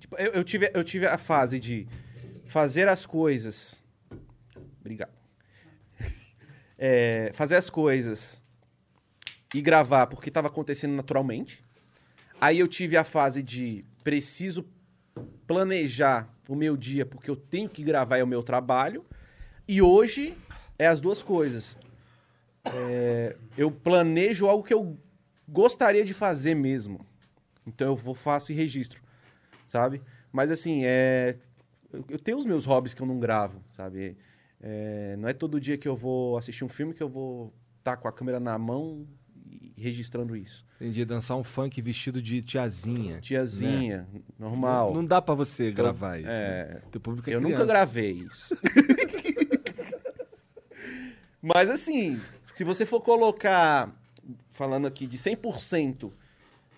Tipo, 0.00 0.16
eu, 0.16 0.32
eu 0.32 0.44
tive, 0.44 0.70
eu 0.74 0.82
tive 0.82 1.06
a 1.06 1.16
fase 1.16 1.58
de 1.58 1.86
fazer 2.46 2.88
as 2.88 3.06
coisas. 3.06 3.82
Obrigado. 4.80 5.12
É, 6.84 7.30
fazer 7.34 7.54
as 7.54 7.70
coisas 7.70 8.42
e 9.54 9.62
gravar 9.62 10.08
porque 10.08 10.30
estava 10.30 10.48
acontecendo 10.48 10.94
naturalmente. 10.94 11.62
Aí 12.40 12.58
eu 12.58 12.66
tive 12.66 12.96
a 12.96 13.04
fase 13.04 13.40
de 13.40 13.84
preciso 14.02 14.66
planejar 15.46 16.28
o 16.48 16.56
meu 16.56 16.76
dia 16.76 17.06
porque 17.06 17.30
eu 17.30 17.36
tenho 17.36 17.68
que 17.68 17.84
gravar 17.84 18.18
é 18.18 18.24
o 18.24 18.26
meu 18.26 18.42
trabalho. 18.42 19.04
E 19.68 19.80
hoje 19.80 20.36
é 20.76 20.88
as 20.88 21.00
duas 21.00 21.22
coisas. 21.22 21.76
É, 22.64 23.36
eu 23.56 23.70
planejo 23.70 24.48
algo 24.48 24.64
que 24.64 24.74
eu 24.74 24.98
gostaria 25.48 26.04
de 26.04 26.12
fazer 26.12 26.56
mesmo. 26.56 27.06
Então 27.66 27.88
eu 27.88 27.96
vou, 27.96 28.14
faço 28.14 28.52
e 28.52 28.54
registro, 28.54 29.00
sabe? 29.66 30.02
Mas 30.32 30.50
assim, 30.50 30.84
é... 30.84 31.36
eu, 32.08 32.18
tenho 32.18 32.38
os 32.38 32.46
meus 32.46 32.64
hobbies 32.64 32.94
que 32.94 33.02
eu 33.02 33.06
não 33.06 33.18
gravo, 33.18 33.62
sabe? 33.70 34.16
É, 34.60 35.16
Não 35.18 35.28
é 35.28 35.32
todo 35.32 35.60
dia 35.60 35.76
que 35.76 35.88
eu 35.88 35.96
vou 35.96 36.36
assistir 36.36 36.64
um 36.64 36.68
filme 36.68 36.94
que 36.94 37.02
eu 37.02 37.08
vou 37.08 37.52
estar 37.78 37.96
com 37.96 38.08
a 38.08 38.12
câmera 38.12 38.38
na 38.38 38.56
mão 38.56 39.06
e 39.44 39.72
registrando 39.76 40.36
isso. 40.36 40.64
Entendi, 40.76 41.04
dançar 41.04 41.36
um 41.36 41.44
funk 41.44 41.80
vestido 41.82 42.22
de 42.22 42.42
tiazinha. 42.42 43.20
Tiazinha, 43.20 44.06
normal. 44.38 44.88
Não, 44.88 45.02
não 45.02 45.06
dá 45.06 45.20
pra 45.20 45.34
você 45.34 45.70
gravar 45.70 46.18
isso. 46.18 46.28
é, 46.28 46.74
né? 46.74 46.82
Teu 46.90 47.00
público 47.00 47.28
é 47.28 47.34
eu 47.34 47.40
nunca 47.40 47.54
criança. 47.54 47.72
gravei 47.72 48.12
isso. 48.12 48.56
Mas 51.42 51.68
assim, 51.68 52.20
se 52.52 52.62
você 52.62 52.86
for 52.86 53.00
colocar, 53.00 53.92
falando 54.50 54.86
aqui 54.86 55.06
de 55.06 55.18
100% 55.18 56.12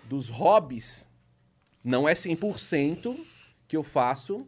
dos 0.08 0.28
hobbies, 0.28 1.08
não 1.82 2.08
é 2.08 2.14
100% 2.14 3.18
que 3.68 3.76
eu 3.76 3.82
faço 3.82 4.46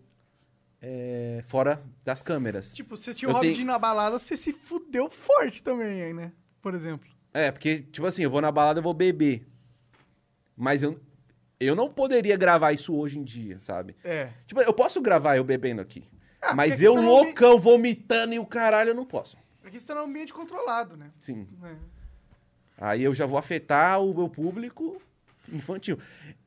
é, 0.81 1.43
fora 1.47 1.83
das 2.05 2.23
câmeras. 2.23 2.75
Tipo, 2.75 2.97
você 2.97 3.13
tinha 3.15 3.29
o 3.29 3.33
hobby 3.33 3.47
tenho- 3.47 3.55
de 3.57 3.63
ir 3.63 3.65
na 3.65 3.79
balada, 3.79 4.19
você 4.19 4.37
se 4.37 4.53
fudeu 4.53 5.11
forte 5.11 5.63
também 5.63 6.03
aí, 6.03 6.13
né? 6.13 6.33
Por 6.63 6.75
exemplo. 6.75 7.09
É, 7.33 7.51
porque, 7.51 7.81
tipo 7.81 8.07
assim, 8.07 8.23
eu 8.23 8.31
vou 8.31 8.41
na 8.41 8.53
balada, 8.53 8.79
eu 8.79 8.83
vou 8.83 8.95
beber. 8.95 9.47
Mas 10.57 10.83
eu, 10.83 10.99
eu 11.61 11.75
não 11.75 11.89
poderia 11.91 12.37
gravar 12.37 12.73
isso 12.73 12.95
hoje 12.95 13.19
em 13.19 13.25
dia, 13.25 13.59
sabe? 13.61 13.97
É. 14.05 14.31
Tipo, 14.47 14.61
eu 14.63 14.73
posso 14.73 15.01
gravar 15.01 15.37
eu 15.37 15.45
bebendo 15.45 15.81
aqui. 15.83 16.05
Ah, 16.41 16.55
mas 16.55 16.75
porque 16.75 16.87
eu 16.87 16.95
não 16.97 17.05
loucão, 17.05 17.59
vomitando 17.59 18.35
e 18.35 18.39
o 18.39 18.47
caralho, 18.47 18.91
eu 18.91 18.95
não 18.95 19.05
posso. 19.05 19.37
Aqui 19.65 19.81
você 19.81 19.87
tá 19.87 19.95
num 19.95 20.03
ambiente 20.03 20.33
controlado, 20.33 20.97
né? 20.97 21.11
Sim. 21.21 21.47
É. 21.65 21.75
Aí 22.79 23.03
eu 23.03 23.13
já 23.15 23.27
vou 23.27 23.39
afetar 23.39 24.01
o 24.01 24.15
meu 24.15 24.29
público 24.29 25.01
infantil. 25.53 25.99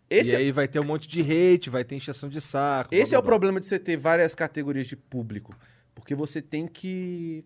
E 0.09 0.15
Esse, 0.15 0.35
é, 0.35 0.39
aí 0.39 0.51
vai 0.51 0.67
ter 0.67 0.79
um 0.79 0.85
monte 0.85 1.07
de 1.07 1.21
hate, 1.21 1.69
vai 1.69 1.83
ter 1.83 1.95
encheção 1.95 2.29
de 2.29 2.41
saco. 2.41 2.93
esse 2.93 3.11
blá, 3.11 3.15
é 3.15 3.19
o 3.19 3.21
blá, 3.21 3.21
blá. 3.21 3.29
problema 3.31 3.59
de 3.59 3.65
você 3.67 3.77
ter 3.77 3.95
várias 3.97 4.33
categorias 4.33 4.87
de 4.87 4.95
público. 4.95 5.55
Porque 5.93 6.15
você 6.15 6.41
tem 6.41 6.67
que. 6.67 7.43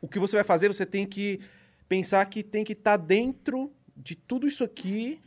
O 0.00 0.08
que 0.08 0.18
você 0.18 0.36
vai 0.36 0.44
fazer, 0.44 0.68
você 0.68 0.84
tem 0.86 1.06
que 1.06 1.40
pensar 1.88 2.24
que 2.26 2.42
tem 2.42 2.62
que 2.62 2.72
estar 2.72 2.96
dentro 2.96 3.72
de 3.96 4.14
tudo 4.14 4.46
isso 4.46 4.62
aqui 4.62 5.20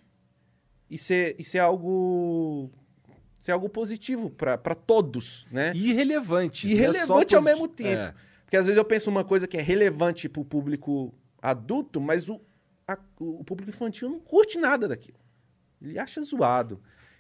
e 0.90 0.98
ser, 0.98 1.36
e 1.40 1.44
ser 1.44 1.60
algo. 1.60 2.70
Ser 3.42 3.54
algo 3.54 3.68
positivo 3.68 4.30
para 4.30 4.76
todos, 4.76 5.48
né? 5.52 5.72
E 5.76 5.90
irrelevante. 5.90 6.68
E 6.68 6.76
não 6.76 7.20
é 7.20 7.36
ao 7.36 7.42
mesmo 7.42 7.68
tempo. 7.68 7.90
É. 7.90 8.14
Porque 8.44 8.56
às 8.56 8.68
vezes 8.68 8.78
eu 8.78 8.86
penso 8.86 9.10
uma 9.10 9.24
coisa 9.24 9.48
que 9.48 9.58
é 9.58 9.62
relevante 9.62 10.30
pro 10.30 10.46
público 10.46 11.12
adulto, 11.42 12.00
mas 12.00 12.30
o, 12.30 12.40
a- 12.88 13.00
o 13.20 13.44
público 13.44 13.72
infantil 13.72 14.10
não 14.10 14.20
curte 14.20 14.60
nada 14.60 14.88
daquilo. 14.88 15.18
Ele 15.82 16.00
acha 16.00 16.22
zoado. 16.22 16.80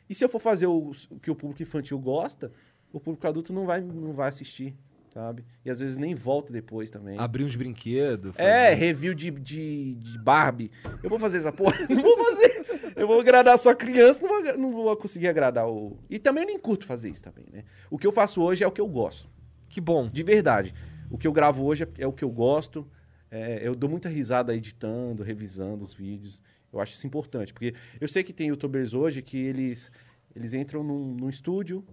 E 0.09 0.15
se 0.15 0.23
eu 0.23 0.29
for 0.29 0.39
fazer 0.39 0.67
o, 0.67 0.91
o 1.09 1.19
que 1.19 1.31
o 1.31 1.35
público 1.35 1.63
infantil 1.63 1.97
gosta, 1.97 2.51
o 2.91 2.99
público 2.99 3.27
adulto 3.27 3.53
não 3.53 3.65
vai, 3.65 3.81
não 3.81 4.13
vai 4.13 4.29
assistir, 4.29 4.75
sabe? 5.13 5.45
E 5.63 5.71
às 5.71 5.79
vezes 5.79 5.97
nem 5.97 6.13
volta 6.13 6.51
depois 6.51 6.91
também. 6.91 7.17
Abrir 7.17 7.43
uns 7.43 7.55
brinquedos. 7.55 8.37
É, 8.37 8.73
review 8.73 9.13
de, 9.13 9.31
de, 9.31 9.95
de 9.95 10.19
Barbie. 10.19 10.71
Eu 11.01 11.09
vou 11.09 11.19
fazer 11.19 11.37
essa 11.37 11.51
porra? 11.51 11.77
Não 11.89 12.01
vou 12.01 12.17
fazer. 12.17 12.51
Eu 12.95 13.07
vou 13.07 13.19
agradar 13.19 13.57
só 13.57 13.69
a 13.69 13.75
criança, 13.75 14.21
não 14.21 14.29
vou, 14.29 14.57
não 14.57 14.71
vou 14.71 14.97
conseguir 14.97 15.27
agradar 15.27 15.67
o. 15.67 15.97
E 16.09 16.19
também 16.19 16.43
eu 16.43 16.47
nem 16.47 16.59
curto 16.59 16.85
fazer 16.85 17.09
isso 17.09 17.23
também, 17.23 17.45
né? 17.51 17.63
O 17.89 17.97
que 17.97 18.05
eu 18.05 18.11
faço 18.11 18.41
hoje 18.41 18.63
é 18.63 18.67
o 18.67 18.71
que 18.71 18.81
eu 18.81 18.87
gosto. 18.87 19.29
Que 19.69 19.79
bom. 19.79 20.07
De 20.09 20.21
verdade. 20.21 20.73
O 21.09 21.17
que 21.17 21.25
eu 21.25 21.31
gravo 21.31 21.65
hoje 21.65 21.83
é, 21.83 21.87
é 21.99 22.07
o 22.07 22.13
que 22.13 22.23
eu 22.23 22.29
gosto. 22.29 22.85
É, 23.31 23.65
eu 23.65 23.75
dou 23.75 23.89
muita 23.89 24.09
risada 24.09 24.53
editando, 24.55 25.23
revisando 25.23 25.83
os 25.83 25.93
vídeos. 25.93 26.41
Eu 26.71 26.79
acho 26.79 26.93
isso 26.93 27.05
importante. 27.05 27.53
Porque 27.53 27.73
eu 27.99 28.07
sei 28.07 28.23
que 28.23 28.33
tem 28.33 28.47
youtubers 28.47 28.93
hoje 28.93 29.21
que 29.21 29.37
eles, 29.37 29.91
eles 30.35 30.53
entram 30.53 30.83
num, 30.83 31.13
num 31.15 31.29
estúdio, 31.29 31.85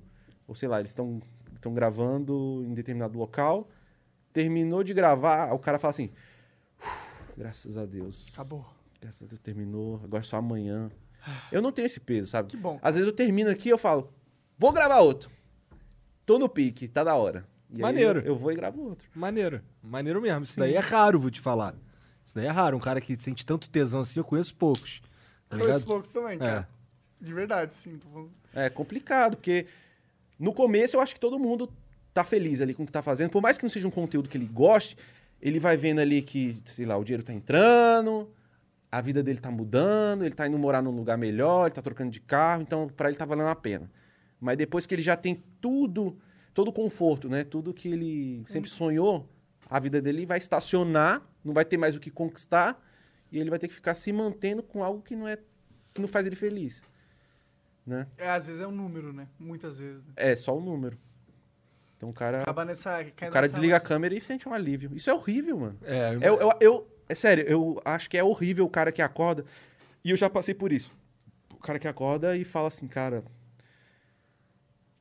ou 0.46 0.54
sei 0.54 0.68
lá, 0.68 0.78
eles 0.78 0.92
estão 0.92 1.20
gravando 1.74 2.64
em 2.66 2.74
determinado 2.74 3.18
local. 3.18 3.68
Terminou 4.32 4.84
de 4.84 4.94
gravar, 4.94 5.52
o 5.52 5.58
cara 5.58 5.78
fala 5.78 5.90
assim: 5.90 6.10
"Uf, 6.80 7.32
graças 7.36 7.76
a 7.76 7.84
Deus. 7.84 8.32
Acabou. 8.34 8.64
Graças 9.00 9.22
a 9.22 9.26
Deus 9.26 9.40
terminou, 9.40 10.00
agora 10.02 10.22
é 10.22 10.26
só 10.26 10.36
amanhã. 10.36 10.90
Eu 11.52 11.60
não 11.62 11.70
tenho 11.72 11.86
esse 11.86 12.00
peso, 12.00 12.30
sabe? 12.30 12.48
Que 12.48 12.56
bom. 12.56 12.78
Às 12.82 12.94
vezes 12.94 13.08
eu 13.08 13.14
termino 13.14 13.50
aqui 13.50 13.68
e 13.68 13.72
eu 13.72 13.78
falo, 13.78 14.12
vou 14.56 14.72
gravar 14.72 15.00
outro. 15.00 15.30
Tô 16.24 16.38
no 16.38 16.48
pique, 16.48 16.88
tá 16.88 17.04
da 17.04 17.14
hora. 17.14 17.46
E 17.70 17.76
aí 17.76 17.82
Maneiro. 17.82 18.20
eu, 18.20 18.26
eu 18.26 18.36
vou 18.36 18.50
e 18.50 18.56
gravo 18.56 18.82
outro. 18.82 19.08
Maneiro. 19.14 19.62
Maneiro 19.82 20.20
mesmo. 20.20 20.42
Isso 20.44 20.58
daí 20.58 20.74
é 20.74 20.78
raro, 20.78 21.20
vou 21.20 21.30
te 21.30 21.40
falar. 21.40 21.74
Isso 22.28 22.34
daí 22.34 22.44
é 22.44 22.50
raro. 22.50 22.76
Um 22.76 22.80
cara 22.80 23.00
que 23.00 23.18
sente 23.18 23.44
tanto 23.46 23.70
tesão 23.70 24.00
assim, 24.00 24.20
eu 24.20 24.24
conheço 24.24 24.54
poucos. 24.54 25.00
Tá 25.48 25.56
Conheço 25.56 25.78
ligado? 25.78 25.86
poucos 25.86 26.10
também, 26.10 26.38
cara. 26.38 26.68
De 27.18 27.32
verdade, 27.32 27.72
sim. 27.72 27.98
É 28.54 28.68
complicado, 28.68 29.36
porque 29.38 29.64
no 30.38 30.52
começo 30.52 30.94
eu 30.94 31.00
acho 31.00 31.14
que 31.14 31.20
todo 31.20 31.38
mundo 31.38 31.72
tá 32.12 32.22
feliz 32.24 32.60
ali 32.60 32.74
com 32.74 32.82
o 32.82 32.86
que 32.86 32.92
tá 32.92 33.00
fazendo. 33.00 33.30
Por 33.30 33.40
mais 33.40 33.56
que 33.56 33.64
não 33.64 33.70
seja 33.70 33.88
um 33.88 33.90
conteúdo 33.90 34.28
que 34.28 34.36
ele 34.36 34.44
goste, 34.44 34.94
ele 35.40 35.58
vai 35.58 35.74
vendo 35.78 36.00
ali 36.00 36.20
que, 36.20 36.60
sei 36.66 36.84
lá, 36.84 36.98
o 36.98 37.02
dinheiro 37.02 37.22
tá 37.22 37.32
entrando, 37.32 38.28
a 38.92 39.00
vida 39.00 39.22
dele 39.22 39.40
tá 39.40 39.50
mudando, 39.50 40.22
ele 40.22 40.34
tá 40.34 40.46
indo 40.46 40.58
morar 40.58 40.82
num 40.82 40.90
lugar 40.90 41.16
melhor, 41.16 41.64
ele 41.64 41.74
tá 41.74 41.80
trocando 41.80 42.10
de 42.10 42.20
carro, 42.20 42.60
então 42.60 42.88
pra 42.88 43.08
ele 43.08 43.16
tá 43.16 43.24
valendo 43.24 43.48
a 43.48 43.56
pena. 43.56 43.90
Mas 44.38 44.58
depois 44.58 44.84
que 44.84 44.94
ele 44.94 45.00
já 45.00 45.16
tem 45.16 45.42
tudo, 45.62 46.18
todo 46.52 46.68
o 46.68 46.72
conforto, 46.74 47.26
né? 47.26 47.42
Tudo 47.42 47.72
que 47.72 47.88
ele 47.88 48.44
sempre 48.46 48.68
sonhou, 48.68 49.26
a 49.70 49.80
vida 49.80 50.02
dele 50.02 50.26
vai 50.26 50.36
estacionar, 50.36 51.22
não 51.48 51.54
vai 51.54 51.64
ter 51.64 51.76
mais 51.76 51.96
o 51.96 52.00
que 52.00 52.10
conquistar, 52.10 52.80
e 53.32 53.38
ele 53.38 53.50
vai 53.50 53.58
ter 53.58 53.66
que 53.66 53.74
ficar 53.74 53.94
se 53.96 54.12
mantendo 54.12 54.62
com 54.62 54.84
algo 54.84 55.02
que 55.02 55.16
não 55.16 55.26
é 55.26 55.36
que 55.92 56.00
não 56.00 56.06
faz 56.08 56.26
ele 56.26 56.36
feliz, 56.36 56.82
né? 57.84 58.06
É, 58.16 58.28
às 58.30 58.46
vezes 58.46 58.62
é 58.62 58.66
um 58.66 58.70
número, 58.70 59.12
né? 59.12 59.26
Muitas 59.38 59.78
vezes. 59.78 60.06
Né? 60.06 60.12
É 60.16 60.36
só 60.36 60.56
o 60.56 60.60
número. 60.60 60.96
Então 61.96 62.10
o 62.10 62.12
cara, 62.12 62.42
Acaba 62.42 62.64
nessa. 62.64 63.00
o 63.00 63.30
cara 63.32 63.48
desliga 63.48 63.76
a 63.76 63.80
câmera 63.80 64.14
e 64.14 64.20
sente 64.20 64.48
um 64.48 64.54
alívio. 64.54 64.92
Isso 64.94 65.10
é 65.10 65.14
horrível, 65.14 65.58
mano. 65.58 65.78
É, 65.82 66.14
Eu, 66.14 66.38
eu, 66.38 66.50
eu- 66.60 66.88
é 67.08 67.14
sério, 67.14 67.44
eu 67.48 67.80
acho 67.84 68.08
que 68.08 68.16
é 68.18 68.22
horrível 68.22 68.64
o 68.64 68.70
cara 68.70 68.92
que 68.92 69.02
acorda. 69.02 69.44
E 70.04 70.10
eu 70.10 70.16
já 70.16 70.30
passei 70.30 70.54
por 70.54 70.70
isso. 70.70 70.92
O 71.50 71.56
cara 71.56 71.78
que 71.78 71.88
acorda 71.88 72.36
e 72.36 72.44
fala 72.44 72.68
assim, 72.68 72.86
cara. 72.86 73.24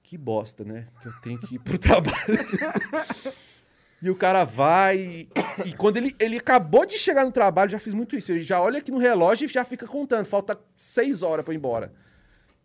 Que 0.01 0.17
bosta, 0.17 0.63
né? 0.63 0.87
Que 1.01 1.07
eu 1.09 1.13
tenho 1.21 1.37
que 1.39 1.55
ir 1.55 1.59
pro 1.59 1.77
trabalho. 1.77 2.15
e 4.01 4.09
o 4.09 4.15
cara 4.15 4.43
vai. 4.43 4.97
E, 4.97 5.29
e 5.65 5.73
quando 5.73 5.97
ele, 5.97 6.15
ele 6.19 6.37
acabou 6.37 6.85
de 6.85 6.97
chegar 6.97 7.25
no 7.25 7.31
trabalho, 7.31 7.71
já 7.71 7.79
fiz 7.79 7.93
muito 7.93 8.15
isso. 8.15 8.31
Ele 8.31 8.41
já 8.43 8.61
olha 8.61 8.79
aqui 8.79 8.91
no 8.91 8.97
relógio 8.97 9.45
e 9.45 9.47
já 9.47 9.63
fica 9.65 9.87
contando. 9.87 10.25
Falta 10.25 10.57
seis 10.75 11.23
horas 11.23 11.43
pra 11.43 11.51
eu 11.51 11.55
ir 11.55 11.57
embora. 11.57 11.91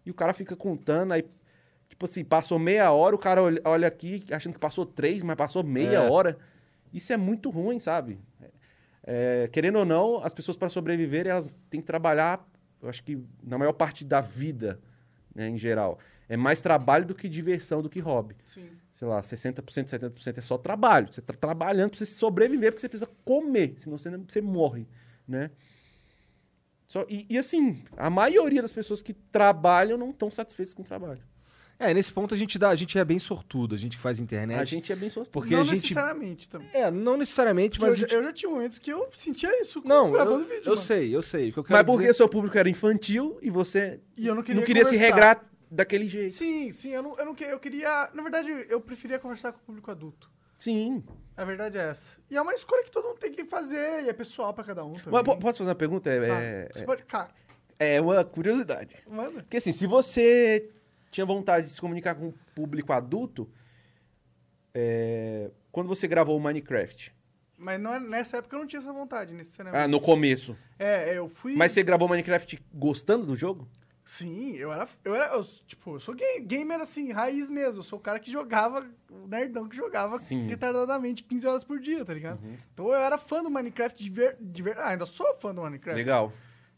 E 0.05 0.11
o 0.11 0.15
cara 0.15 0.33
fica 0.35 0.55
contando, 0.57 1.13
aí. 1.13 1.25
Tipo 1.89 2.07
assim, 2.07 2.25
passou 2.25 2.59
meia 2.59 2.91
hora, 2.91 3.15
o 3.15 3.19
cara 3.19 3.43
olha, 3.43 3.61
olha 3.65 3.87
aqui 3.87 4.25
achando 4.33 4.55
que 4.55 4.59
passou 4.59 4.85
três, 4.87 5.23
mas 5.23 5.37
passou 5.37 5.63
meia 5.63 5.99
É. 5.99 6.11
hora. 6.11 6.39
Isso 6.93 7.13
é 7.13 7.17
muito 7.17 7.51
ruim, 7.51 7.79
sabe? 7.79 8.19
É, 9.05 9.49
querendo 9.53 9.79
ou 9.79 9.85
não, 9.85 10.25
as 10.25 10.33
pessoas 10.33 10.57
para 10.57 10.69
sobreviver, 10.69 11.27
elas 11.27 11.59
têm 11.69 11.81
que 11.81 11.87
trabalhar, 11.87 12.47
eu 12.81 12.89
acho 12.89 13.03
que 13.03 13.19
na 13.43 13.59
maior 13.59 13.73
parte 13.73 14.05
da 14.05 14.21
vida, 14.21 14.81
né, 15.35 15.49
em 15.49 15.59
geral. 15.59 15.99
É 16.29 16.37
mais 16.37 16.61
trabalho 16.61 17.05
do 17.05 17.15
que 17.15 17.29
diversão, 17.29 17.83
do 17.83 17.91
que 17.91 18.01
hobby. 18.01 18.35
Sim. 18.47 18.67
Sei 18.91 19.07
lá, 19.09 19.21
60%, 19.21 19.63
70% 19.89 20.39
é 20.39 20.41
só 20.41 20.57
trabalho. 20.57 21.09
Você 21.13 21.21
tá 21.21 21.35
trabalhando 21.35 21.91
pra 21.91 21.99
você 21.99 22.07
sobreviver, 22.07 22.73
porque 22.73 22.81
você 22.81 22.89
precisa 22.89 23.11
comer, 23.25 23.75
senão 23.79 23.99
você, 23.99 24.11
não- 24.11 24.25
você 24.27 24.41
morre, 24.41 24.87
né? 25.27 25.51
Só, 26.87 27.07
e, 27.09 27.27
e 27.29 27.39
assim, 27.39 27.83
a 27.97 28.11
maioria 28.11 28.61
das 28.61 28.73
pessoas 28.73 29.01
que 29.01 29.15
trabalham 29.15 29.97
não 29.97 30.11
estão 30.11 30.31
satisfeitas 30.31 30.75
com 30.75 30.83
o 30.83 30.85
trabalho. 30.85 31.21
É, 31.79 31.93
nesse 31.93 32.13
ponto 32.13 32.33
a 32.35 32.39
gente 32.39 32.59
dá, 32.59 32.69
a 32.69 32.77
gente 32.77 32.97
é 32.97 33.05
bem 33.05 33.19
sortudo, 33.19 33.75
a 33.75 33.79
gente 33.79 33.97
que 33.97 34.03
faz 34.03 34.21
internet. 34.21 34.61
A 34.61 34.65
gente 34.65 34.93
é 34.93 34.95
bem 34.95 35.09
sortudo. 35.09 35.33
Porque 35.33 35.55
não 35.55 35.63
a 35.63 35.65
gente. 35.65 35.77
necessariamente 35.83 36.49
também. 36.49 36.69
É, 36.73 36.91
não 36.91 37.17
necessariamente, 37.17 37.81
Mas 37.81 37.91
mas. 37.91 37.99
eu, 37.99 38.09
gente- 38.09 38.15
eu 38.15 38.23
já 38.23 38.33
tinha 38.33 38.51
momentos 38.51 38.79
que 38.79 38.93
eu 38.93 39.09
sentia 39.13 39.61
isso 39.61 39.83
Não, 39.85 40.13
gravando 40.13 40.43
eu, 40.43 40.49
vídeo. 40.49 40.61
eu 40.61 40.65
mano. 40.73 40.77
sei, 40.77 41.17
eu 41.17 41.23
sei. 41.23 41.49
O 41.49 41.53
que 41.55 41.59
eu 41.59 41.65
quero 41.65 41.77
Mas 41.79 41.87
porque 41.87 42.03
dizer- 42.03 42.15
seu 42.15 42.29
público 42.29 42.57
era 42.57 42.69
infantil 42.69 43.37
e 43.43 43.51
você 43.51 44.01
E 44.17 44.27
eu 44.27 44.35
não 44.35 44.43
queria 44.43 44.61
não 44.61 44.67
queria 44.67 44.85
se 44.87 44.97
regrar 44.97 45.45
daquele 45.75 46.09
jeito. 46.09 46.35
Sim, 46.35 46.71
sim, 46.73 46.91
eu 46.91 47.03
não, 47.03 47.19
eu 47.19 47.25
não 47.25 47.35
queria. 47.35 47.53
Eu 47.53 47.59
queria. 47.61 48.11
Na 48.15 48.23
verdade, 48.23 48.51
eu 48.69 48.81
preferia 48.81 49.19
conversar 49.19 49.53
com 49.53 49.59
o 49.59 49.63
público 49.63 49.91
adulto. 49.91 50.31
Sim. 50.59 51.03
A 51.37 51.45
verdade 51.45 51.79
é 51.79 51.89
essa. 51.89 52.19
E 52.31 52.37
é 52.37 52.41
uma 52.43 52.55
escolha 52.55 52.85
que 52.85 52.91
todo 52.91 53.09
mundo 53.09 53.19
tem 53.19 53.33
que 53.33 53.45
fazer, 53.45 54.05
e 54.05 54.09
é 54.09 54.13
pessoal 54.13 54.53
pra 54.55 54.63
cada 54.63 54.85
um 54.85 54.93
também. 54.93 55.13
Mas 55.13 55.23
po- 55.25 55.37
posso 55.39 55.59
fazer 55.59 55.71
uma 55.71 55.75
pergunta? 55.75 56.09
É, 56.11 56.31
Ah, 56.31 56.41
é- 56.43 56.69
você 56.73 56.85
pode. 56.85 57.03
Cara, 57.05 57.31
é 57.79 58.01
uma 58.01 58.25
curiosidade. 58.25 59.03
manda. 59.09 59.43
Porque 59.43 59.57
assim, 59.57 59.73
se 59.73 59.87
você 59.87 60.71
tinha 61.11 61.27
vontade 61.27 61.67
de 61.67 61.73
se 61.73 61.81
comunicar 61.81 62.15
com 62.15 62.29
o 62.29 62.35
público 62.55 62.93
adulto, 62.93 63.51
é, 64.75 65.51
quando 65.71 65.89
você 65.89 66.07
gravou 66.07 66.37
o 66.37 66.41
Minecraft, 66.41 67.13
Mas 67.57 67.81
não 67.81 67.95
é- 67.95 68.01
nessa 68.01 68.39
época 68.39 68.57
eu 68.57 68.61
não 68.61 68.67
tinha 68.67 68.81
essa 68.81 68.93
vontade, 68.93 69.33
necessariamente. 69.35 69.85
ah, 69.85 69.89
no 69.89 70.01
começo, 70.01 70.57
É, 70.79 71.17
eu 71.17 71.29
fui. 71.29 71.55
mas 71.55 71.73
você 71.73 71.83
gravou 71.83 72.09
Minecraft 72.09 72.61
gostando 72.75 73.25
do 73.27 73.37
jogo? 73.37 73.69
Sim, 74.05 74.57
eu 74.57 74.73
era. 74.73 74.89
Eu 75.05 75.15
era. 75.15 75.27
eu, 75.35 75.45
tipo, 75.67 75.95
eu 75.95 76.01
sou 76.01 76.15
ga- 76.15 76.41
gamer 76.43 76.81
assim, 76.81 77.13
raiz 77.13 77.49
mesmo. 77.49 77.79
Eu 77.81 77.85
sou 77.85 77.99
o 77.99 78.03
cara 78.03 78.19
que 78.19 78.33
jogava, 78.33 78.85
o 79.11 79.27
nerdão 79.29 79.69
que 79.69 79.77
jogava 79.77 80.19
Sim. 80.19 80.45
retardadamente 80.47 81.23
15 81.23 81.47
horas 81.47 81.65
por 81.65 81.79
dia, 81.79 82.05
tá 82.05 82.13
ligado? 82.13 82.41
Então 82.73 82.89
eu 82.89 82.95
era 82.95 83.17
fã 83.17 83.43
do 83.43 83.51
Minecraft 83.51 84.03
de 84.03 84.11
ver, 84.11 84.37
de 84.41 84.63
ver. 84.63 84.77
Ah, 84.79 84.89
ainda 84.89 85.07
sou 85.07 85.35
fã 85.39 85.55
do 85.55 85.63
Minecraft. 85.63 85.97
Legal. 85.97 86.33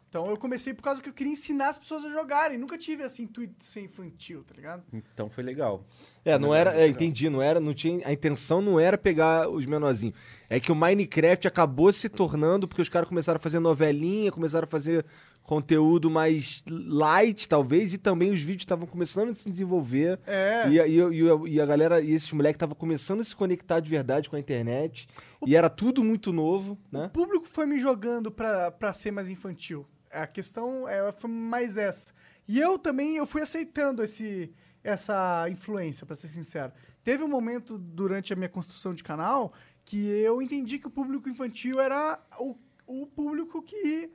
Então 0.09 0.31
eu 0.31 0.37
comecei 0.37 0.73
por 0.73 0.83
causa 0.83 1.03
que 1.03 1.09
eu 1.09 1.13
queria 1.13 1.33
ensinar 1.33 1.71
as 1.71 1.79
pessoas 1.79 2.05
a 2.05 2.09
jogarem. 2.09 2.57
Nunca 2.57 2.79
tive 2.79 3.03
assim 3.03 3.25
intuito 3.25 3.55
de 3.59 3.65
ser 3.65 3.81
infantil, 3.81 4.45
tá 4.45 4.55
ligado? 4.55 4.85
Então 4.93 5.29
foi 5.29 5.43
legal. 5.43 5.85
É, 6.25 6.39
não 6.39 6.55
era, 6.55 6.73
é, 6.81 6.87
entendi, 6.87 7.29
não 7.29 7.43
era, 7.43 7.59
não 7.59 7.75
tinha, 7.75 8.07
a 8.07 8.13
intenção 8.13 8.61
não 8.63 8.79
era 8.79 8.97
pegar 8.97 9.49
os 9.49 9.67
menorzinhos. 9.67 10.15
É 10.49 10.61
que 10.61 10.71
o 10.71 10.75
Minecraft 10.77 11.49
acabou 11.49 11.91
se 11.93 12.09
tornando 12.09 12.69
porque 12.69 12.81
os 12.81 12.89
caras 12.89 13.09
começaram 13.09 13.39
a 13.39 13.41
fazer 13.41 13.59
novelinha, 13.59 14.31
começaram 14.31 14.67
a 14.67 14.69
fazer 14.71 15.05
conteúdo 15.45 16.11
mais 16.11 16.65
light, 16.69 17.47
talvez, 17.49 17.93
e 17.93 17.99
também 17.99 18.33
os 18.33 18.41
vídeos 18.41 18.63
estavam 18.63 18.87
começando 18.87 19.29
a 19.29 19.35
se 19.35 19.49
desenvolver. 19.49 20.19
É. 20.27 20.69
E, 20.69 20.81
a- 20.81 20.87
e, 20.87 20.99
e 20.99 21.49
e 21.55 21.61
a 21.61 21.67
galera, 21.67 22.01
e 22.01 22.11
esses 22.13 22.33
moleques 22.33 22.57
estavam 22.57 22.75
começando 22.75 23.21
a 23.21 23.25
se 23.25 23.37
conectar 23.37 23.79
de 23.79 23.89
verdade 23.91 24.29
com 24.31 24.35
a 24.37 24.41
internet. 24.41 25.07
E 25.47 25.55
era 25.55 25.69
tudo 25.71 26.03
muito 26.03 26.33
novo, 26.33 26.79
O 26.91 26.97
né? 26.99 27.11
público 27.13 27.47
foi 27.47 27.67
me 27.67 27.79
jogando 27.79 28.31
pra, 28.33 28.71
pra 28.71 28.93
ser 28.95 29.11
mais 29.13 29.29
infantil. 29.29 29.87
A 30.11 30.27
questão 30.27 30.89
é, 30.89 31.13
foi 31.13 31.31
mais 31.31 31.77
essa. 31.77 32.07
E 32.49 32.59
eu 32.59 32.79
também 32.79 33.17
eu 33.17 33.27
fui 33.27 33.43
aceitando 33.43 34.03
esse, 34.03 34.51
essa 34.83 35.47
influência, 35.51 36.07
pra 36.07 36.17
ser 36.17 36.29
sincero. 36.29 36.73
Teve 37.03 37.23
um 37.23 37.29
momento 37.29 37.77
durante 37.77 38.33
a 38.33 38.37
minha 38.37 38.49
construção 38.49 38.95
de 38.95 39.05
canal 39.05 39.53
que 39.85 40.09
eu 40.09 40.41
entendi 40.41 40.79
que 40.79 40.87
o 40.87 40.91
público 40.91 41.29
infantil 41.29 41.79
era 41.79 42.19
o, 42.41 42.57
o 42.87 43.07
público 43.07 43.61
que. 43.63 44.11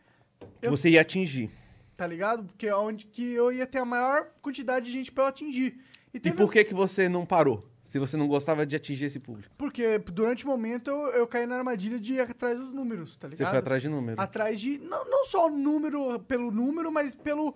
Que 0.61 0.67
Eu- 0.67 0.71
você 0.71 0.89
ia 0.89 1.01
atingir. 1.01 1.49
Tá 1.97 2.07
ligado? 2.07 2.43
Porque 2.45 2.67
é 2.67 2.75
onde 2.75 3.05
que 3.05 3.33
eu 3.33 3.51
ia 3.51 3.67
ter 3.67 3.79
a 3.79 3.85
maior 3.85 4.27
quantidade 4.41 4.85
de 4.85 4.91
gente 4.91 5.11
pra 5.11 5.25
eu 5.25 5.27
atingir. 5.27 5.79
E 6.13 6.19
teve 6.19 6.35
por 6.37 6.51
que, 6.51 6.63
que 6.63 6.73
você 6.73 7.09
não 7.09 7.25
parou? 7.25 7.63
Se 7.83 7.97
você 7.99 8.15
não 8.15 8.27
gostava 8.27 8.65
de 8.65 8.75
atingir 8.75 9.05
esse 9.05 9.19
público. 9.19 9.49
Porque 9.57 9.97
durante 9.97 10.45
o 10.45 10.47
momento 10.47 10.89
eu, 10.89 11.07
eu 11.09 11.27
caí 11.27 11.45
na 11.45 11.57
armadilha 11.57 11.99
de 11.99 12.13
ir 12.13 12.21
atrás 12.21 12.57
dos 12.57 12.71
números, 12.71 13.17
tá 13.17 13.27
ligado? 13.27 13.39
Você 13.47 13.49
foi 13.49 13.57
atrás 13.59 13.81
de 13.81 13.89
número. 13.89 14.21
atrás 14.21 14.59
de 14.59 14.77
não, 14.77 15.09
não 15.09 15.25
só 15.25 15.47
o 15.47 15.49
número 15.49 16.19
pelo 16.21 16.51
número, 16.51 16.91
mas 16.91 17.13
pelo 17.15 17.55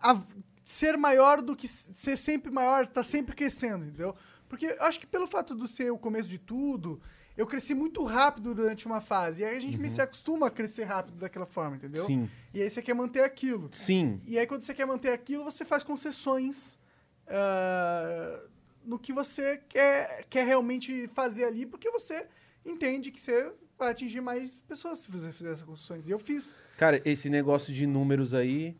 a- 0.00 0.22
ser 0.62 0.96
maior 0.96 1.42
do 1.42 1.56
que 1.56 1.66
ser 1.66 2.16
sempre 2.16 2.50
maior, 2.52 2.86
tá 2.86 3.02
sempre 3.02 3.34
crescendo, 3.34 3.84
entendeu? 3.84 4.14
Porque 4.48 4.66
eu 4.66 4.82
acho 4.84 5.00
que 5.00 5.06
pelo 5.06 5.26
fato 5.26 5.54
de 5.56 5.68
ser 5.70 5.90
o 5.90 5.98
começo 5.98 6.28
de 6.28 6.38
tudo, 6.38 7.00
eu 7.38 7.46
cresci 7.46 7.72
muito 7.72 8.02
rápido 8.02 8.52
durante 8.52 8.84
uma 8.84 9.00
fase. 9.00 9.42
E 9.42 9.44
aí 9.44 9.56
a 9.56 9.60
gente 9.60 9.78
me 9.78 9.88
se 9.88 10.00
acostuma 10.00 10.48
a 10.48 10.50
crescer 10.50 10.82
rápido 10.82 11.18
daquela 11.18 11.46
forma, 11.46 11.76
entendeu? 11.76 12.04
Sim. 12.04 12.28
E 12.52 12.60
aí 12.60 12.68
você 12.68 12.82
quer 12.82 12.94
manter 12.94 13.22
aquilo. 13.22 13.68
Sim. 13.70 14.20
E 14.26 14.36
aí 14.36 14.44
quando 14.44 14.62
você 14.62 14.74
quer 14.74 14.84
manter 14.84 15.10
aquilo, 15.12 15.44
você 15.44 15.64
faz 15.64 15.84
concessões 15.84 16.80
ah, 17.28 18.40
no 18.84 18.98
que 18.98 19.12
você 19.12 19.58
quer, 19.68 20.24
quer 20.28 20.44
realmente 20.44 21.06
fazer 21.14 21.44
ali, 21.44 21.64
porque 21.64 21.88
você 21.92 22.26
entende 22.66 23.12
que 23.12 23.20
você 23.20 23.52
vai 23.78 23.92
atingir 23.92 24.20
mais 24.20 24.58
pessoas 24.66 24.98
se 24.98 25.08
você 25.08 25.30
fizer 25.30 25.52
essas 25.52 25.62
concessões. 25.64 26.08
E 26.08 26.10
eu 26.10 26.18
fiz. 26.18 26.58
Cara, 26.76 27.00
esse 27.04 27.30
negócio 27.30 27.72
de 27.72 27.86
números 27.86 28.34
aí. 28.34 28.76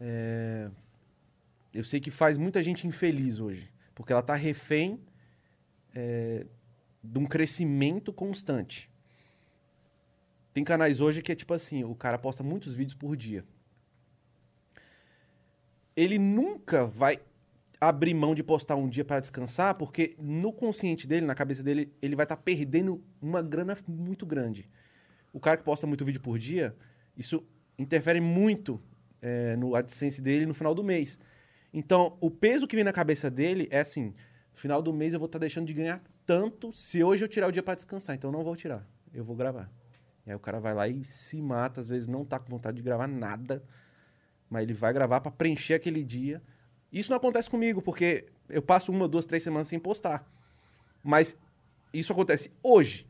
é, 0.00 0.70
Eu 1.74 1.84
sei 1.84 2.00
que 2.00 2.10
faz 2.10 2.38
muita 2.38 2.62
gente 2.62 2.86
infeliz 2.86 3.38
hoje. 3.38 3.70
Porque 3.94 4.14
ela 4.14 4.22
tá 4.22 4.34
refém 4.34 4.98
é, 5.94 6.46
de 7.04 7.18
um 7.18 7.26
crescimento 7.26 8.12
constante. 8.12 8.90
Tem 10.54 10.64
canais 10.64 11.00
hoje 11.00 11.20
que 11.20 11.30
é 11.30 11.34
tipo 11.34 11.52
assim: 11.52 11.84
o 11.84 11.94
cara 11.94 12.18
posta 12.18 12.42
muitos 12.42 12.74
vídeos 12.74 12.94
por 12.94 13.16
dia. 13.16 13.44
Ele 15.94 16.18
nunca 16.18 16.86
vai 16.86 17.20
abrir 17.80 18.14
mão 18.14 18.34
de 18.34 18.42
postar 18.42 18.76
um 18.76 18.88
dia 18.88 19.04
para 19.04 19.20
descansar, 19.20 19.76
porque 19.76 20.16
no 20.18 20.52
consciente 20.52 21.06
dele, 21.06 21.26
na 21.26 21.34
cabeça 21.34 21.62
dele, 21.62 21.92
ele 22.00 22.16
vai 22.16 22.24
estar 22.24 22.36
perdendo 22.36 23.04
uma 23.20 23.42
grana 23.42 23.76
muito 23.86 24.24
grande. 24.24 24.68
O 25.32 25.38
cara 25.38 25.56
que 25.56 25.62
posta 25.64 25.86
muito 25.86 26.04
vídeo 26.04 26.20
por 26.20 26.38
dia, 26.38 26.74
isso 27.16 27.44
interfere 27.78 28.20
muito 28.20 28.80
é, 29.20 29.56
no 29.56 29.74
AdSense 29.74 30.22
dele 30.22 30.46
no 30.46 30.54
final 30.54 30.74
do 30.74 30.82
mês. 30.82 31.18
Então, 31.72 32.16
o 32.20 32.30
peso 32.30 32.66
que 32.66 32.76
vem 32.76 32.84
na 32.84 32.92
cabeça 32.92 33.30
dele 33.30 33.68
é 33.70 33.80
assim: 33.80 34.14
final 34.54 34.80
do 34.80 34.92
mês 34.92 35.12
eu 35.12 35.20
vou 35.20 35.26
estar 35.26 35.38
deixando 35.38 35.66
de 35.66 35.74
ganhar 35.74 36.02
tanto 36.26 36.72
se 36.72 37.02
hoje 37.02 37.24
eu 37.24 37.28
tirar 37.28 37.48
o 37.48 37.52
dia 37.52 37.62
para 37.62 37.74
descansar. 37.74 38.16
Então, 38.16 38.30
eu 38.30 38.32
não 38.32 38.44
vou 38.44 38.56
tirar, 38.56 38.86
eu 39.12 39.24
vou 39.24 39.36
gravar. 39.36 39.70
E 40.26 40.30
aí 40.30 40.36
o 40.36 40.40
cara 40.40 40.58
vai 40.58 40.74
lá 40.74 40.88
e 40.88 41.04
se 41.04 41.40
mata, 41.40 41.80
às 41.80 41.88
vezes 41.88 42.08
não 42.08 42.24
tá 42.24 42.38
com 42.38 42.50
vontade 42.50 42.76
de 42.76 42.82
gravar 42.82 43.06
nada, 43.06 43.62
mas 44.48 44.62
ele 44.62 44.72
vai 44.72 44.92
gravar 44.92 45.20
para 45.20 45.30
preencher 45.30 45.74
aquele 45.74 46.02
dia. 46.02 46.42
Isso 46.90 47.10
não 47.10 47.16
acontece 47.16 47.50
comigo, 47.50 47.82
porque 47.82 48.26
eu 48.48 48.62
passo 48.62 48.90
uma, 48.90 49.08
duas, 49.08 49.26
três 49.26 49.42
semanas 49.42 49.68
sem 49.68 49.78
postar. 49.78 50.26
Mas 51.02 51.36
isso 51.92 52.12
acontece 52.12 52.50
hoje. 52.62 53.06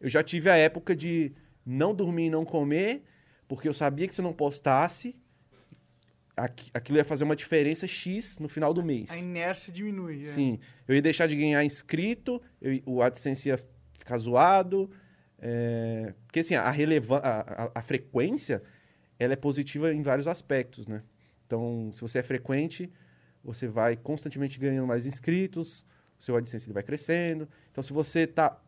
Eu 0.00 0.08
já 0.08 0.22
tive 0.22 0.50
a 0.50 0.56
época 0.56 0.96
de 0.96 1.32
não 1.64 1.94
dormir 1.94 2.26
e 2.26 2.30
não 2.30 2.44
comer, 2.44 3.04
porque 3.46 3.68
eu 3.68 3.74
sabia 3.74 4.08
que 4.08 4.14
se 4.14 4.20
eu 4.20 4.24
não 4.24 4.32
postasse, 4.32 5.16
aquilo 6.36 6.98
ia 6.98 7.04
fazer 7.04 7.24
uma 7.24 7.34
diferença 7.36 7.86
X 7.86 8.38
no 8.38 8.48
final 8.48 8.74
do 8.74 8.82
mês. 8.84 9.10
A 9.10 9.16
inércia 9.16 9.72
diminui. 9.72 10.20
é. 10.20 10.24
Sim. 10.24 10.58
Eu 10.86 10.94
ia 10.94 11.00
deixar 11.02 11.26
de 11.26 11.34
ganhar 11.36 11.64
inscrito, 11.64 12.42
eu- 12.60 12.80
o 12.84 13.02
AdSense 13.02 13.48
ia 13.48 13.58
ficar 13.94 14.18
zoado. 14.18 14.90
é, 15.38 16.14
Porque 16.26 16.40
assim, 16.40 16.54
a, 16.54 16.70
relevan 16.70 17.18
a, 17.18 17.40
a- 17.64 17.70
a 17.74 17.82
frequência 17.82 18.62
ela 19.18 19.32
é 19.32 19.36
positiva 19.36 19.92
em 19.92 20.02
vários 20.02 20.26
aspectos, 20.28 20.86
né? 20.86 21.02
Então, 21.46 21.90
se 21.92 22.00
você 22.00 22.18
é 22.18 22.22
frequente, 22.22 22.90
você 23.44 23.66
vai 23.68 23.96
constantemente 23.96 24.58
ganhando 24.58 24.86
mais 24.86 25.06
inscritos, 25.06 25.86
o 26.18 26.22
seu 26.22 26.36
AdSense 26.36 26.66
ele 26.66 26.72
vai 26.74 26.82
crescendo. 26.82 27.48
Então, 27.70 27.82
se 27.82 27.92
você 27.92 28.26
tá, 28.26 28.60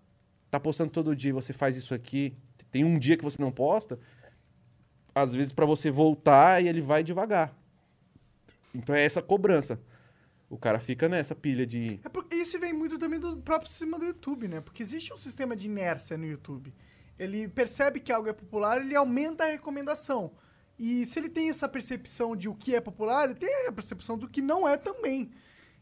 tá 0.50 0.60
postando 0.60 0.90
todo 0.90 1.14
dia 1.16 1.30
e 1.30 1.32
você 1.32 1.52
faz 1.52 1.74
isso 1.76 1.92
aqui, 1.94 2.34
tem 2.70 2.84
um 2.84 2.98
dia 2.98 3.16
que 3.16 3.24
você 3.24 3.40
não 3.40 3.50
posta, 3.50 3.98
às 5.14 5.34
vezes 5.34 5.52
para 5.52 5.66
você 5.66 5.90
voltar 5.90 6.62
e 6.62 6.68
ele 6.68 6.80
vai 6.80 7.02
devagar. 7.02 7.57
Então 8.74 8.94
é 8.94 9.04
essa 9.04 9.22
cobrança. 9.22 9.80
O 10.50 10.56
cara 10.56 10.80
fica 10.80 11.08
nessa 11.08 11.34
pilha 11.34 11.66
de. 11.66 12.00
É 12.04 12.08
porque 12.08 12.34
isso 12.34 12.58
vem 12.58 12.72
muito 12.72 12.98
também 12.98 13.20
do 13.20 13.36
próprio 13.38 13.70
sistema 13.70 13.98
do 13.98 14.06
YouTube, 14.06 14.48
né? 14.48 14.60
Porque 14.60 14.82
existe 14.82 15.12
um 15.12 15.16
sistema 15.16 15.54
de 15.54 15.66
inércia 15.66 16.16
no 16.16 16.26
YouTube. 16.26 16.72
Ele 17.18 17.48
percebe 17.48 18.00
que 18.00 18.12
algo 18.12 18.28
é 18.28 18.32
popular, 18.32 18.80
ele 18.80 18.94
aumenta 18.94 19.44
a 19.44 19.48
recomendação. 19.48 20.32
E 20.78 21.04
se 21.04 21.18
ele 21.18 21.28
tem 21.28 21.50
essa 21.50 21.68
percepção 21.68 22.36
de 22.36 22.48
o 22.48 22.54
que 22.54 22.74
é 22.74 22.80
popular, 22.80 23.24
ele 23.24 23.34
tem 23.34 23.66
a 23.66 23.72
percepção 23.72 24.16
do 24.16 24.28
que 24.28 24.40
não 24.40 24.66
é 24.66 24.76
também. 24.76 25.30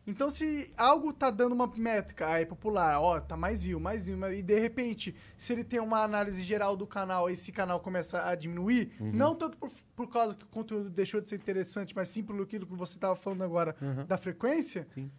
Então, 0.07 0.31
se 0.31 0.73
algo 0.77 1.13
tá 1.13 1.31
dando 1.31 1.53
uma 1.53 1.67
métrica, 1.67 2.29
ah, 2.29 2.41
é 2.41 2.45
popular, 2.45 3.01
ó, 3.01 3.21
tá 3.21 3.37
mais 3.37 3.61
view, 3.61 3.81
mais 3.81 4.07
view, 4.07 4.33
e 4.33 4.41
de 4.41 4.59
repente, 4.59 5.17
se 5.37 5.53
ele 5.53 5.65
tem 5.65 5.81
uma 5.81 6.03
análise 6.03 6.43
geral 6.43 6.77
do 6.77 6.87
canal, 6.87 7.29
esse 7.29 7.51
canal 7.51 7.81
começa 7.81 8.23
a 8.25 8.35
diminuir, 8.37 8.93
não 9.01 9.35
tanto 9.35 9.57
por, 9.57 9.71
por 9.97 10.09
causa 10.09 10.35
que 10.35 10.45
o 10.45 10.49
conteúdo 10.49 10.89
deixou 10.89 11.21
de 11.21 11.29
ser 11.29 11.37
interessante, 11.37 11.95
mas 11.95 12.09
sim 12.09 12.23
por 12.23 12.41
aquilo 12.41 12.67
que 12.67 12.75
você 12.75 12.99
tava 12.99 13.17
falando 13.17 13.43
agora 13.43 13.75
da 14.07 14.17
frequência, 14.17 14.87
Sim. 14.91 15.11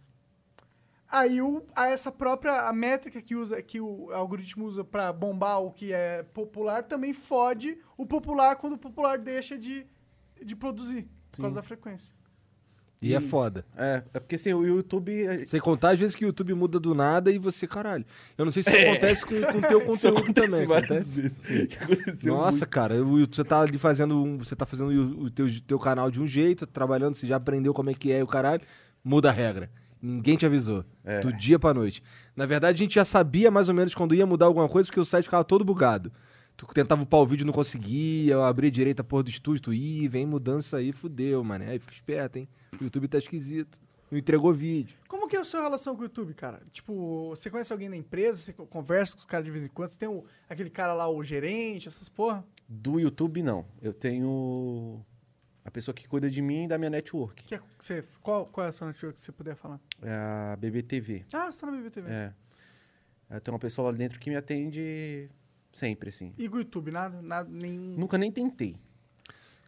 Aí 1.10 1.40
o, 1.40 1.64
a 1.74 1.88
essa 1.88 2.12
própria 2.12 2.68
a 2.68 2.72
métrica 2.72 3.22
que 3.22 3.34
usa 3.34 3.62
que 3.62 3.80
o 3.80 4.10
algoritmo 4.12 4.66
usa 4.66 4.84
pra 4.84 5.10
bombar 5.10 5.62
o 5.62 5.72
que 5.72 5.90
é 5.90 6.22
popular 6.22 6.82
também 6.82 7.14
fode 7.14 7.78
o 7.96 8.04
popular 8.04 8.56
quando 8.56 8.74
o 8.74 8.78
popular 8.78 9.16
deixa 9.16 9.56
de, 9.56 9.86
de 10.44 10.54
produzir 10.54 11.08
por 11.30 11.36
Sim. 11.36 11.42
causa 11.42 11.56
da 11.56 11.62
frequência. 11.62 12.12
E 13.00 13.14
é 13.14 13.20
foda. 13.20 13.64
É, 13.76 14.02
é 14.12 14.18
porque 14.18 14.34
assim, 14.34 14.52
o 14.52 14.66
YouTube. 14.66 15.22
é- 15.24 15.46
Sem 15.46 15.60
contar, 15.60 15.90
às 15.90 16.00
vezes, 16.00 16.16
que 16.16 16.24
o 16.24 16.26
YouTube 16.28 16.52
muda 16.54 16.80
do 16.80 16.94
nada 16.94 17.30
e 17.30 17.38
você, 17.38 17.66
caralho. 17.66 18.04
Eu 18.36 18.44
não 18.44 18.50
sei 18.50 18.62
se 18.62 18.70
isso 18.70 18.88
acontece 18.90 19.24
com 19.24 19.34
o 19.34 19.62
teu 19.62 19.80
É. 19.80 19.84
Conteúdo 19.84 20.18
acontece 20.18 20.50
também. 20.50 20.62
acontece? 20.76 21.22
aconteceu 21.80 22.34
Nossa, 22.34 22.50
muito. 22.58 22.68
cara, 22.68 22.94
o 23.02 23.26
você 23.26 23.44
tá 23.44 23.60
ali 23.60 23.78
fazendo 23.78 24.20
um, 24.22 24.38
você 24.38 24.56
tá 24.56 24.66
fazendo 24.66 24.90
o, 24.90 25.24
o 25.24 25.30
teu, 25.30 25.46
teu 25.66 25.78
canal 25.78 26.10
de 26.10 26.20
um 26.20 26.26
jeito, 26.26 26.66
trabalhando, 26.66 27.14
você 27.14 27.26
já 27.26 27.36
aprendeu 27.36 27.72
como 27.72 27.88
é 27.90 27.94
que 27.94 28.10
é 28.10 28.22
o 28.22 28.26
caralho, 28.26 28.62
muda 29.04 29.28
a 29.28 29.32
regra. 29.32 29.70
Ninguém 30.02 30.36
te 30.36 30.46
avisou. 30.46 30.84
É. 31.04 31.20
Do 31.20 31.32
dia 31.32 31.58
pra 31.58 31.72
noite. 31.74 32.02
Na 32.36 32.46
verdade, 32.46 32.76
a 32.76 32.84
gente 32.84 32.94
já 32.96 33.04
sabia 33.04 33.50
mais 33.50 33.68
ou 33.68 33.74
menos 33.74 33.94
quando 33.94 34.14
ia 34.14 34.26
mudar 34.26 34.46
alguma 34.46 34.68
coisa, 34.68 34.86
porque 34.88 35.00
o 35.00 35.04
site 35.04 35.24
ficava 35.24 35.44
todo 35.44 35.64
bugado. 35.64 36.12
Tu 36.58 36.66
tentava 36.74 37.00
upar 37.04 37.20
o 37.20 37.26
vídeo, 37.26 37.46
não 37.46 37.52
conseguia, 37.52 38.32
eu 38.32 38.42
abria 38.42 38.68
direito 38.68 38.98
a 38.98 39.04
porra 39.04 39.22
do 39.22 39.30
estúdio, 39.30 39.62
tu 39.62 39.72
ia, 39.72 40.10
vem 40.10 40.26
mudança 40.26 40.78
aí, 40.78 40.90
fudeu, 40.92 41.42
mano. 41.44 41.64
Aí 41.64 41.78
fica 41.78 41.92
esperto, 41.92 42.36
hein? 42.36 42.48
O 42.80 42.82
YouTube 42.82 43.06
tá 43.06 43.16
esquisito. 43.16 43.80
Não 44.10 44.18
entregou 44.18 44.52
vídeo. 44.52 44.98
Como 45.06 45.28
que 45.28 45.36
é 45.36 45.38
a 45.40 45.44
sua 45.44 45.60
relação 45.62 45.94
com 45.94 46.00
o 46.00 46.04
YouTube, 46.06 46.34
cara? 46.34 46.60
Tipo, 46.72 47.28
você 47.28 47.48
conhece 47.48 47.72
alguém 47.72 47.88
da 47.88 47.96
empresa, 47.96 48.38
você 48.38 48.52
conversa 48.52 49.12
com 49.12 49.20
os 49.20 49.24
caras 49.24 49.44
de 49.44 49.52
vez 49.52 49.62
em 49.62 49.68
quando, 49.68 49.88
você 49.90 49.98
tem 49.98 50.08
o- 50.08 50.24
aquele 50.48 50.68
cara 50.68 50.94
lá, 50.94 51.08
o 51.08 51.22
gerente, 51.22 51.86
essas 51.86 52.08
porra? 52.08 52.44
Do 52.68 52.98
YouTube, 52.98 53.40
não. 53.40 53.64
Eu 53.80 53.92
tenho 53.92 55.00
a 55.64 55.70
pessoa 55.70 55.94
que 55.94 56.08
cuida 56.08 56.28
de 56.28 56.42
mim 56.42 56.64
e 56.64 56.68
da 56.68 56.76
minha 56.76 56.90
network. 56.90 57.44
Que 57.44 57.54
é, 57.54 57.60
você, 57.78 58.02
qual, 58.20 58.46
qual 58.46 58.66
é 58.66 58.70
a 58.70 58.72
sua 58.72 58.88
network 58.88 59.16
que 59.20 59.24
você 59.24 59.30
puder 59.30 59.54
falar? 59.54 59.78
É 60.02 60.10
a 60.54 60.56
BBTV. 60.58 61.24
Ah, 61.32 61.52
você 61.52 61.60
tá 61.60 61.66
na 61.70 61.76
BBTV. 61.76 62.10
É. 62.10 62.32
Eu 63.30 63.40
tenho 63.40 63.52
uma 63.54 63.60
pessoa 63.60 63.92
lá 63.92 63.96
dentro 63.96 64.18
que 64.18 64.28
me 64.28 64.34
atende 64.36 65.28
sempre, 65.72 66.08
assim. 66.10 66.32
E 66.38 66.48
com 66.48 66.56
o 66.56 66.58
YouTube, 66.60 66.90
nada, 66.90 67.20
nada, 67.22 67.48
nenhum... 67.50 67.94
Nunca 67.96 68.16
nem 68.18 68.30
tentei. 68.32 68.76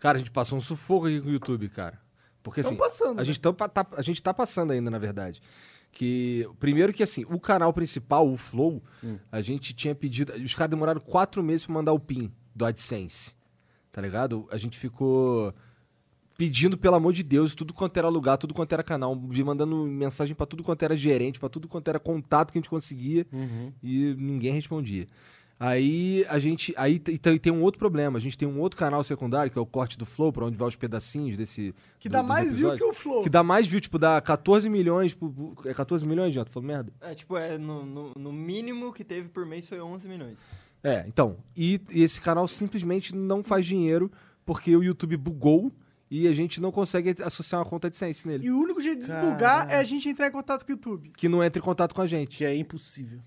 Cara, 0.00 0.16
a 0.16 0.18
gente 0.18 0.30
passou 0.30 0.56
um 0.58 0.60
sufoco 0.60 1.06
aqui 1.06 1.20
com 1.20 1.28
o 1.28 1.32
YouTube, 1.32 1.68
cara. 1.68 2.00
Porque 2.42 2.62
Tão 2.62 2.70
assim, 2.70 2.78
passando, 2.78 3.10
a 3.12 3.14
né? 3.20 3.24
gente, 3.24 3.38
tá, 3.40 3.52
tá- 3.52 3.86
a 3.96 4.02
gente 4.02 4.22
tá 4.22 4.32
passando 4.32 4.70
ainda, 4.72 4.90
na 4.90 4.98
verdade. 4.98 5.42
Que, 5.92 6.48
primeiro 6.58 6.92
que 6.92 7.02
assim, 7.02 7.24
o 7.28 7.38
canal 7.38 7.72
principal, 7.72 8.26
o 8.30 8.36
Flow, 8.36 8.82
Hum. 9.04 9.18
a 9.30 9.42
gente 9.42 9.74
tinha 9.74 9.94
pedido. 9.94 10.32
Os 10.32 10.54
caras 10.54 10.70
demoraram 10.70 11.00
quatro 11.00 11.42
meses 11.42 11.66
pra 11.66 11.74
mandar 11.74 11.92
o 11.92 12.00
PIN 12.00 12.32
do 12.54 12.64
AdSense. 12.64 13.34
Tá 13.92 14.00
ligado? 14.00 14.48
A 14.50 14.56
gente 14.56 14.78
ficou 14.78 15.52
pedindo, 16.38 16.78
pelo 16.78 16.94
amor 16.94 17.12
de 17.12 17.22
Deus, 17.22 17.54
tudo 17.54 17.74
quanto 17.74 17.96
era 17.98 18.08
lugar, 18.08 18.38
tudo 18.38 18.54
quanto 18.54 18.72
era 18.72 18.82
canal, 18.82 19.14
vi 19.28 19.44
mandando 19.44 19.76
mensagem 19.84 20.34
pra 20.34 20.46
tudo 20.46 20.62
quanto 20.62 20.82
era 20.82 20.96
gerente, 20.96 21.38
pra 21.38 21.50
tudo 21.50 21.68
quanto 21.68 21.88
era 21.88 21.98
contato 22.00 22.52
que 22.52 22.58
a 22.58 22.60
gente 22.60 22.70
conseguia 22.70 23.26
e 23.82 24.14
ninguém 24.16 24.54
respondia. 24.54 25.06
Aí 25.62 26.24
a 26.30 26.38
gente. 26.38 26.72
Aí 26.74 26.98
t- 26.98 27.18
tem, 27.18 27.36
tem 27.36 27.52
um 27.52 27.60
outro 27.62 27.78
problema. 27.78 28.16
A 28.16 28.20
gente 28.20 28.38
tem 28.38 28.48
um 28.48 28.58
outro 28.60 28.78
canal 28.78 29.04
secundário, 29.04 29.52
que 29.52 29.58
é 29.58 29.60
o 29.60 29.66
corte 29.66 29.98
do 29.98 30.06
Flow, 30.06 30.32
pra 30.32 30.46
onde 30.46 30.56
vai 30.56 30.66
os 30.66 30.74
pedacinhos 30.74 31.36
desse. 31.36 31.74
Que 31.98 32.08
do- 32.08 32.12
dá 32.12 32.22
mais 32.22 32.56
view 32.56 32.74
que 32.74 32.82
o 32.82 32.94
Flow. 32.94 33.22
Que 33.22 33.28
dá 33.28 33.42
mais 33.42 33.68
view, 33.68 33.78
tipo, 33.78 33.98
dá 33.98 34.18
14 34.22 34.70
milhões. 34.70 35.12
por- 35.12 35.30
por- 35.30 35.66
É 35.68 35.74
14 35.74 36.06
milhões, 36.06 36.34
Jota? 36.34 36.50
Falou 36.50 36.66
merda? 36.66 36.90
É, 36.98 37.14
tipo, 37.14 37.36
é, 37.36 37.58
no, 37.58 37.84
no, 37.84 38.12
no 38.16 38.32
mínimo 38.32 38.90
que 38.90 39.04
teve 39.04 39.28
por 39.28 39.44
mês 39.44 39.68
foi 39.68 39.78
11 39.82 40.08
milhões. 40.08 40.38
É, 40.82 41.04
então. 41.06 41.36
E, 41.54 41.78
e 41.90 42.02
esse 42.02 42.22
canal 42.22 42.48
simplesmente 42.48 43.14
não 43.14 43.44
faz 43.44 43.66
dinheiro 43.66 44.10
porque 44.46 44.74
o 44.74 44.82
YouTube 44.82 45.14
bugou 45.18 45.70
e 46.10 46.26
a 46.26 46.32
gente 46.32 46.58
não 46.58 46.72
consegue 46.72 47.14
associar 47.22 47.60
uma 47.60 47.68
conta 47.68 47.90
de 47.90 47.96
sense 47.96 48.26
nele. 48.26 48.46
E 48.46 48.50
o 48.50 48.58
único 48.58 48.80
jeito 48.80 49.02
de 49.02 49.06
desbugar 49.12 49.70
é 49.70 49.76
a 49.76 49.84
gente 49.84 50.08
entrar 50.08 50.26
em 50.26 50.32
contato 50.32 50.64
com 50.64 50.72
o 50.72 50.74
YouTube. 50.74 51.12
Que 51.18 51.28
não 51.28 51.44
entra 51.44 51.60
em 51.60 51.62
contato 51.64 51.94
com 51.94 52.00
a 52.00 52.06
gente. 52.06 52.38
Que 52.38 52.46
é 52.46 52.56
impossível. 52.56 53.20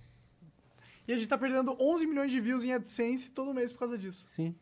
E 1.07 1.13
a 1.13 1.17
gente 1.17 1.27
tá 1.27 1.37
perdendo 1.37 1.75
11 1.79 2.05
milhões 2.07 2.31
de 2.31 2.39
views 2.39 2.63
em 2.63 2.73
AdSense 2.73 3.29
todo 3.31 3.53
mês 3.53 3.71
por 3.71 3.79
causa 3.79 3.97
disso. 3.97 4.23
Sim. 4.27 4.55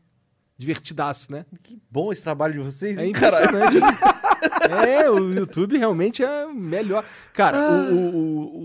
Divertidaço, 0.57 1.31
né? 1.31 1.45
Que 1.63 1.79
bom 1.89 2.11
esse 2.11 2.21
trabalho 2.21 2.53
de 2.53 2.59
vocês, 2.59 2.97
É 2.97 3.03
hein, 3.05 3.11
impressionante. 3.11 3.77
é, 4.87 5.09
o 5.09 5.33
YouTube 5.33 5.77
realmente 5.77 6.23
é 6.23 6.45
o 6.45 6.53
melhor. 6.53 7.03
Cara, 7.33 7.57
o, 7.91 7.95
o, 7.95 8.19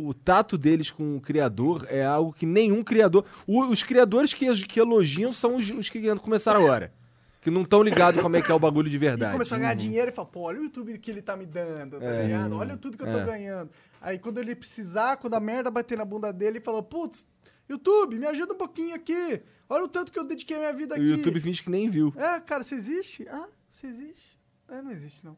o- 0.05 0.09
o 0.09 0.15
tato 0.15 0.59
deles 0.59 0.91
com 0.91 1.17
o 1.17 1.21
criador 1.21 1.87
é 1.89 2.05
algo 2.05 2.33
que 2.33 2.45
nenhum 2.45 2.83
criador. 2.83 3.25
o- 3.47 3.63
os 3.67 3.83
criadores 3.83 4.35
que, 4.35 4.47
que 4.67 4.79
elogiam 4.81 5.33
são 5.33 5.57
os, 5.57 5.71
os 5.71 5.89
que 5.89 6.15
começaram 6.17 6.61
agora. 6.65 6.93
Que 7.41 7.51
não 7.51 7.63
estão 7.63 7.83
ligados 7.83 8.21
como 8.21 8.37
é 8.37 8.43
que 8.43 8.51
é 8.51 8.55
o 8.55 8.59
bagulho 8.59 8.91
de 8.91 8.97
E 8.97 8.99
verdade. 8.99 9.33
começou 9.33 9.57
a 9.57 9.59
ganhar 9.61 9.75
dinheiro 9.75 10.11
e 10.11 10.13
fala, 10.13 10.29
pô, 10.29 10.41
olha 10.41 10.61
o 10.61 10.65
YouTube 10.65 10.99
que 10.99 11.11
ele 11.11 11.23
tá 11.23 11.37
me 11.37 11.47
dando, 11.47 11.99
tá 12.01 12.11
ligado? 12.23 12.57
Olha 12.57 12.77
tudo 12.77 12.99
que 12.99 13.05
eu 13.05 13.11
tô 13.13 13.19
É. 13.21 13.25
ganhando. 13.25 13.71
Aí 14.03 14.19
quando 14.19 14.39
ele 14.39 14.55
precisar, 14.55 15.17
quando 15.17 15.35
a 15.35 15.41
merda 15.41 15.71
bater 15.71 15.97
na 15.97 16.05
bunda 16.05 16.33
dele, 16.33 16.59
ele 16.59 16.65
fala, 16.65 16.83
putz, 16.83 17.25
YouTube, 17.69 18.19
me 18.19 18.27
ajuda 18.27 18.55
um 18.55 18.57
pouquinho 18.59 18.95
aqui. 18.95 19.43
Olha 19.69 19.85
o 19.85 19.89
tanto 19.89 20.13
que 20.13 20.19
eu 20.19 20.25
dediquei 20.25 20.57
a 20.57 20.61
minha 20.61 20.73
vida 20.73 20.95
O 20.95 20.99
aqui. 20.99 21.07
YouTube 21.07 21.41
finge 21.41 21.63
que 21.63 21.71
nem 21.71 21.89
viu. 21.89 22.13
É, 22.17 22.39
cara, 22.41 22.63
você 22.63 22.75
existe? 22.77 23.27
Ah, 23.29 23.49
você 23.69 23.87
existe? 23.89 24.39
É, 24.69 24.81
não 24.81 24.91
existe, 24.93 25.25
não. 25.25 25.37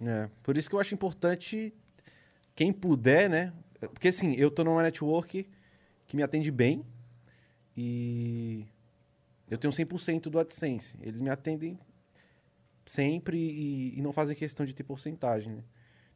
É, 0.00 0.30
por 0.42 0.56
isso 0.56 0.68
que 0.68 0.74
eu 0.74 0.80
acho 0.80 0.94
importante 0.94 1.74
quem 2.54 2.72
puder, 2.72 3.28
né? 3.28 3.52
Porque 3.80 4.08
assim, 4.08 4.34
eu 4.34 4.50
tô 4.50 4.64
numa 4.64 4.82
network 4.82 5.48
que 6.06 6.16
me 6.16 6.22
atende 6.22 6.50
bem 6.50 6.84
e 7.76 8.64
eu 9.50 9.58
tenho 9.58 9.72
100% 9.72 10.22
do 10.28 10.38
AdSense. 10.38 10.96
Eles 11.00 11.20
me 11.20 11.30
atendem 11.30 11.78
sempre 12.86 13.38
e, 13.38 13.98
e 13.98 14.02
não 14.02 14.12
fazem 14.12 14.34
questão 14.34 14.64
de 14.64 14.72
ter 14.74 14.82
porcentagem, 14.84 15.52
né? 15.56 15.64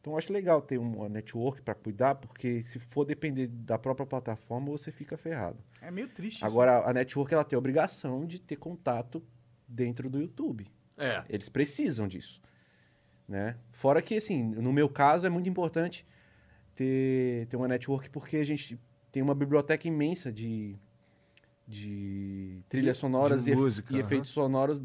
Então 0.02 0.14
eu 0.14 0.18
acho 0.18 0.32
legal 0.32 0.60
ter 0.60 0.78
uma 0.78 1.08
network 1.08 1.62
para 1.62 1.76
cuidar, 1.76 2.16
porque 2.16 2.60
se 2.64 2.80
for 2.80 3.04
depender 3.04 3.46
da 3.46 3.78
própria 3.78 4.04
plataforma, 4.04 4.68
você 4.68 4.90
fica 4.90 5.16
ferrado. 5.16 5.62
É 5.80 5.92
meio 5.92 6.08
triste 6.08 6.38
isso. 6.38 6.44
Agora, 6.44 6.84
a 6.84 6.92
network 6.92 7.32
ela 7.32 7.44
tem 7.44 7.56
a 7.56 7.58
obrigação 7.60 8.26
de 8.26 8.40
ter 8.40 8.56
contato 8.56 9.22
dentro 9.68 10.10
do 10.10 10.18
YouTube. 10.18 10.66
É. 10.98 11.22
Eles 11.28 11.48
precisam 11.48 12.08
disso. 12.08 12.42
né? 13.28 13.56
Fora 13.70 14.02
que, 14.02 14.16
assim, 14.16 14.42
no 14.42 14.72
meu 14.72 14.88
caso 14.88 15.24
é 15.24 15.30
muito 15.30 15.48
importante 15.48 16.04
ter, 16.74 17.46
ter 17.46 17.56
uma 17.56 17.68
network 17.68 18.10
porque 18.10 18.38
a 18.38 18.44
gente 18.44 18.80
tem 19.12 19.22
uma 19.22 19.36
biblioteca 19.36 19.86
imensa 19.86 20.32
de, 20.32 20.76
de 21.64 22.60
trilhas 22.68 22.96
sonoras 22.96 23.44
de 23.44 23.52
e, 23.52 23.54
música, 23.54 23.92
e 23.92 23.96
aham. 23.96 24.04
efeitos 24.04 24.30
sonoros 24.30 24.82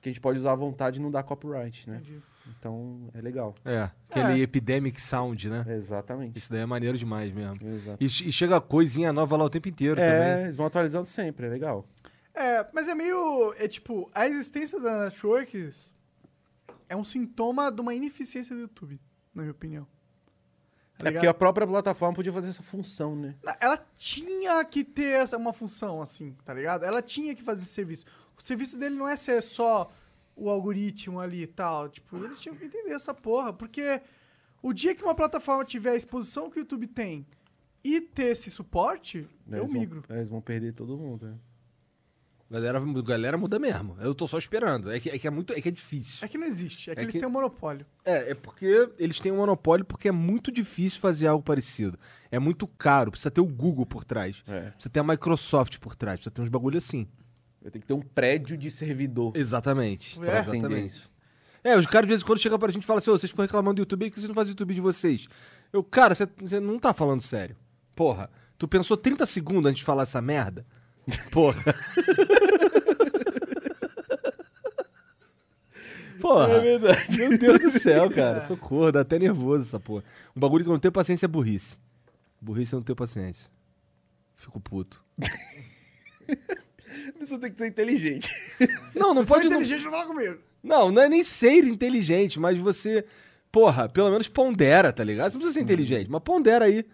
que 0.00 0.08
a 0.08 0.12
gente 0.12 0.20
pode 0.20 0.40
usar 0.40 0.52
à 0.52 0.56
vontade 0.56 0.98
e 0.98 1.02
não 1.02 1.10
dar 1.10 1.22
copyright, 1.22 1.88
né? 1.88 1.98
Entendi. 1.98 2.20
Então, 2.58 3.08
é 3.14 3.20
legal. 3.20 3.54
É, 3.64 3.90
aquele 4.10 4.40
É. 4.40 4.42
Epidemic 4.42 5.00
Sound, 5.00 5.48
né? 5.48 5.64
Exatamente. 5.68 6.38
Isso 6.38 6.50
daí 6.50 6.60
é 6.60 6.66
maneiro 6.66 6.96
demais 6.98 7.32
mesmo. 7.32 7.56
Exato. 7.66 8.02
E, 8.02 8.06
e 8.06 8.32
chega 8.32 8.60
coisinha 8.60 9.12
nova 9.12 9.36
lá 9.36 9.44
o 9.44 9.50
tempo 9.50 9.68
inteiro 9.68 9.98
É, 10.00 10.10
também. 10.30 10.44
eles 10.44 10.56
vão 10.56 10.66
atualizando 10.66 11.06
sempre, 11.06 11.46
é 11.46 11.48
legal. 11.50 11.86
É, 12.34 12.66
mas 12.72 12.88
é 12.88 12.94
meio. 12.94 13.54
É 13.58 13.66
tipo, 13.68 14.10
a 14.14 14.26
existência 14.26 14.78
das 14.80 15.04
networks 15.04 15.92
é 16.88 16.94
um 16.96 17.04
sintoma 17.04 17.70
de 17.72 17.80
uma 17.80 17.94
ineficiência 17.94 18.54
do 18.54 18.62
YouTube, 18.62 19.00
na 19.34 19.42
minha 19.42 19.52
opinião. 19.52 19.84
Tá 19.84 19.88
É 19.88 21.10
porque 21.10 21.10
ligado? 21.20 21.28
a 21.30 21.34
própria 21.34 21.66
plataforma 21.66 22.14
podia 22.14 22.32
fazer 22.32 22.50
essa 22.50 22.62
função, 22.62 23.16
né? 23.16 23.34
Ela 23.60 23.78
tinha 23.96 24.64
que 24.64 24.84
ter 24.84 25.06
essa, 25.16 25.36
uma 25.36 25.52
função, 25.52 26.00
assim, 26.02 26.36
tá 26.44 26.52
ligado? 26.54 26.84
Ela 26.84 27.00
tinha 27.02 27.34
que 27.34 27.42
fazer 27.42 27.62
esse 27.62 27.72
serviço. 27.72 28.04
O 28.36 28.46
serviço 28.46 28.78
dele 28.78 28.94
não 28.94 29.08
é 29.08 29.16
ser 29.16 29.42
só 29.42 29.90
o 30.36 30.48
algoritmo 30.50 31.20
ali 31.20 31.42
e 31.42 31.46
tal. 31.46 31.88
Tipo, 31.88 32.24
eles 32.24 32.40
tinham 32.40 32.56
que 32.56 32.64
entender 32.64 32.92
essa 32.92 33.12
porra. 33.14 33.52
Porque 33.52 34.00
o 34.62 34.72
dia 34.72 34.94
que 34.94 35.02
uma 35.02 35.14
plataforma 35.14 35.64
tiver 35.64 35.90
a 35.90 35.96
exposição 35.96 36.50
que 36.50 36.58
o 36.58 36.60
YouTube 36.60 36.86
tem 36.86 37.26
e 37.82 38.00
ter 38.00 38.26
esse 38.32 38.50
suporte, 38.50 39.28
eu 39.50 39.58
Eles 39.58 39.72
migro. 39.74 40.02
Vão, 40.08 40.16
eles 40.16 40.28
vão 40.28 40.40
perder 40.40 40.72
todo 40.72 40.96
mundo, 40.96 41.26
né? 41.26 41.34
Galera, 42.50 42.78
galera 43.02 43.38
muda 43.38 43.58
mesmo. 43.58 43.96
Eu 44.00 44.14
tô 44.14 44.28
só 44.28 44.38
esperando. 44.38 44.90
É 44.92 45.00
que 45.00 45.10
é, 45.10 45.18
que 45.18 45.26
é 45.26 45.30
muito. 45.30 45.52
É 45.54 45.60
que 45.60 45.68
é 45.68 45.72
difícil. 45.72 46.24
É 46.24 46.28
que 46.28 46.38
não 46.38 46.46
existe. 46.46 46.90
É 46.90 46.94
que 46.94 47.00
É 47.00 47.02
eles 47.04 47.12
que- 47.14 47.18
têm 47.18 47.28
um 47.28 47.32
monopólio. 47.32 47.84
É, 48.04 48.30
é 48.30 48.34
porque 48.34 48.90
eles 48.98 49.18
têm 49.18 49.32
um 49.32 49.36
monopólio 49.38 49.84
porque 49.84 50.08
é 50.08 50.12
muito 50.12 50.52
difícil 50.52 51.00
fazer 51.00 51.26
algo 51.26 51.42
parecido. 51.42 51.98
É 52.30 52.38
muito 52.38 52.66
caro, 52.68 53.10
precisa 53.10 53.30
ter 53.30 53.40
o 53.40 53.46
Google 53.46 53.86
por 53.86 54.04
trás. 54.04 54.44
É. 54.46 54.70
Precisa 54.70 54.90
ter 54.90 55.00
a 55.00 55.04
Microsoft 55.04 55.78
por 55.78 55.96
trás, 55.96 56.18
precisa 56.20 56.30
ter 56.30 56.42
uns 56.42 56.48
bagulho 56.48 56.78
assim. 56.78 57.08
Vai 57.64 57.70
ter 57.72 57.78
que 57.80 57.86
ter 57.86 57.94
um 57.94 58.00
prédio 58.02 58.56
de 58.56 58.70
servidor 58.70 59.32
Exatamente. 59.34 60.18
É. 60.20 60.24
pra 60.24 60.40
atender 60.40 60.56
Exatamente. 60.58 60.86
isso. 60.86 61.10
É, 61.64 61.76
os 61.78 61.86
caras 61.86 62.06
de 62.06 62.08
vez 62.10 62.20
em 62.20 62.24
quando 62.26 62.38
chegam 62.38 62.58
pra 62.58 62.70
gente 62.70 62.82
e 62.82 62.86
falam 62.86 62.98
assim, 62.98 63.10
ô, 63.10 63.16
vocês 63.18 63.30
ficam 63.30 63.42
reclamando 63.42 63.76
do 63.76 63.80
YouTube, 63.80 64.04
por 64.04 64.10
que 64.12 64.20
vocês 64.20 64.28
não 64.28 64.34
fazem 64.34 64.50
YouTube 64.50 64.74
de 64.74 64.80
vocês? 64.82 65.26
Eu, 65.72 65.82
cara, 65.82 66.14
você- 66.14 66.28
você 66.38 66.60
não 66.60 66.78
tá 66.78 66.92
falando 66.92 67.22
sério. 67.22 67.56
Porra, 67.96 68.30
tu 68.58 68.68
pensou 68.68 68.96
30 68.98 69.24
segundos 69.24 69.64
antes 69.70 69.78
de 69.78 69.84
falar 69.84 70.02
essa 70.02 70.20
merda? 70.20 70.66
Porra. 71.32 71.74
Porra. 76.20 76.52
É 76.52 76.60
verdade. 76.60 77.18
Meu 77.18 77.38
Deus 77.38 77.60
do 77.60 77.70
céu, 77.78 78.10
cara. 78.12 78.46
Socorro, 78.46 78.92
dá 78.92 79.00
até 79.00 79.18
nervoso 79.18 79.64
essa 79.64 79.80
porra. 79.80 80.04
Um 80.36 80.40
bagulho 80.40 80.64
que 80.64 80.70
eu 80.70 80.72
não 80.74 80.78
tenho 80.80 80.92
paciência 80.92 81.26
é 81.26 81.28
burrice. 81.28 81.78
Burrice 82.40 82.72
eu 82.74 82.78
não 82.78 82.84
tenho 82.84 82.96
paciência. 82.96 83.50
Fico 84.36 84.60
puto. 84.60 85.02
A 87.08 87.12
pessoa 87.18 87.40
tem 87.40 87.52
que 87.52 87.58
ser 87.58 87.68
inteligente. 87.68 88.30
Não, 88.94 89.12
não 89.14 89.22
Se 89.22 89.28
for 89.28 89.34
pode... 89.34 89.48
Não, 89.48 89.60
inteligente, 89.60 89.84
não 89.84 89.90
fala 89.90 90.06
comigo. 90.06 90.38
não, 90.62 90.92
não 90.92 91.02
é 91.02 91.08
nem 91.08 91.22
ser 91.22 91.64
inteligente, 91.64 92.38
mas 92.38 92.56
você... 92.58 93.04
Porra, 93.50 93.88
pelo 93.88 94.10
menos 94.10 94.26
pondera, 94.28 94.92
tá 94.92 95.04
ligado? 95.04 95.30
Você 95.30 95.34
não 95.34 95.42
precisa 95.42 95.54
ser 95.54 95.64
inteligente, 95.64 96.10
mas 96.10 96.22
pondera 96.22 96.64
aí. 96.64 96.84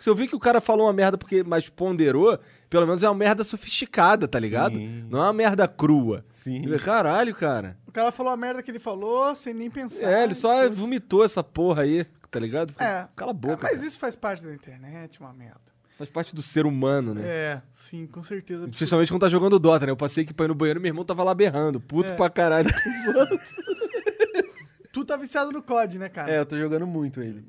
Se 0.00 0.08
eu 0.08 0.14
vi 0.14 0.26
que 0.26 0.34
o 0.34 0.38
cara 0.38 0.60
falou 0.60 0.86
uma 0.86 0.92
merda 0.92 1.16
porque 1.18 1.42
mais 1.42 1.68
ponderou, 1.68 2.38
pelo 2.70 2.86
menos 2.86 3.02
é 3.02 3.08
uma 3.08 3.14
merda 3.14 3.44
sofisticada, 3.44 4.26
tá 4.26 4.38
ligado? 4.38 4.76
Sim. 4.76 5.06
Não 5.10 5.18
é 5.18 5.22
uma 5.22 5.32
merda 5.32 5.68
crua. 5.68 6.24
Sim. 6.42 6.62
Caralho, 6.78 7.34
cara. 7.34 7.76
O 7.86 7.92
cara 7.92 8.10
falou 8.10 8.32
a 8.32 8.36
merda 8.36 8.62
que 8.62 8.70
ele 8.70 8.78
falou 8.78 9.34
sem 9.34 9.52
nem 9.52 9.70
pensar. 9.70 10.10
É, 10.10 10.24
ele 10.24 10.34
só 10.34 10.68
vomitou 10.70 11.24
essa 11.24 11.44
porra 11.44 11.82
aí, 11.82 12.06
tá 12.30 12.40
ligado? 12.40 12.72
É. 12.78 13.06
Cala 13.14 13.32
a 13.32 13.34
boca. 13.34 13.54
É, 13.54 13.70
mas 13.70 13.78
cara. 13.78 13.86
isso 13.86 13.98
faz 13.98 14.16
parte 14.16 14.42
da 14.42 14.54
internet, 14.54 15.20
uma 15.20 15.32
merda. 15.32 15.60
Faz 16.00 16.08
parte 16.08 16.34
do 16.34 16.40
ser 16.40 16.64
humano, 16.64 17.12
né? 17.14 17.22
É, 17.26 17.62
sim, 17.74 18.06
com 18.06 18.22
certeza. 18.22 18.66
Especialmente 18.72 19.12
quando 19.12 19.20
tá 19.20 19.28
jogando 19.28 19.58
Dota, 19.58 19.84
né? 19.84 19.92
Eu 19.92 19.96
passei 19.98 20.24
aqui 20.24 20.32
pra 20.32 20.46
ir 20.46 20.48
no 20.48 20.54
banheiro 20.54 20.80
e 20.80 20.82
meu 20.82 20.88
irmão 20.88 21.04
tava 21.04 21.22
lá 21.22 21.34
berrando. 21.34 21.78
Puto 21.78 22.10
É. 22.10 22.16
pra 22.16 22.30
caralho. 22.30 22.70
Tu 24.92 25.04
tá 25.04 25.16
viciado 25.18 25.52
no 25.52 25.62
COD, 25.62 25.98
né, 25.98 26.08
cara? 26.08 26.32
É, 26.32 26.38
eu 26.38 26.46
tô 26.46 26.56
jogando 26.58 26.86
muito 26.86 27.20
ele. 27.22 27.44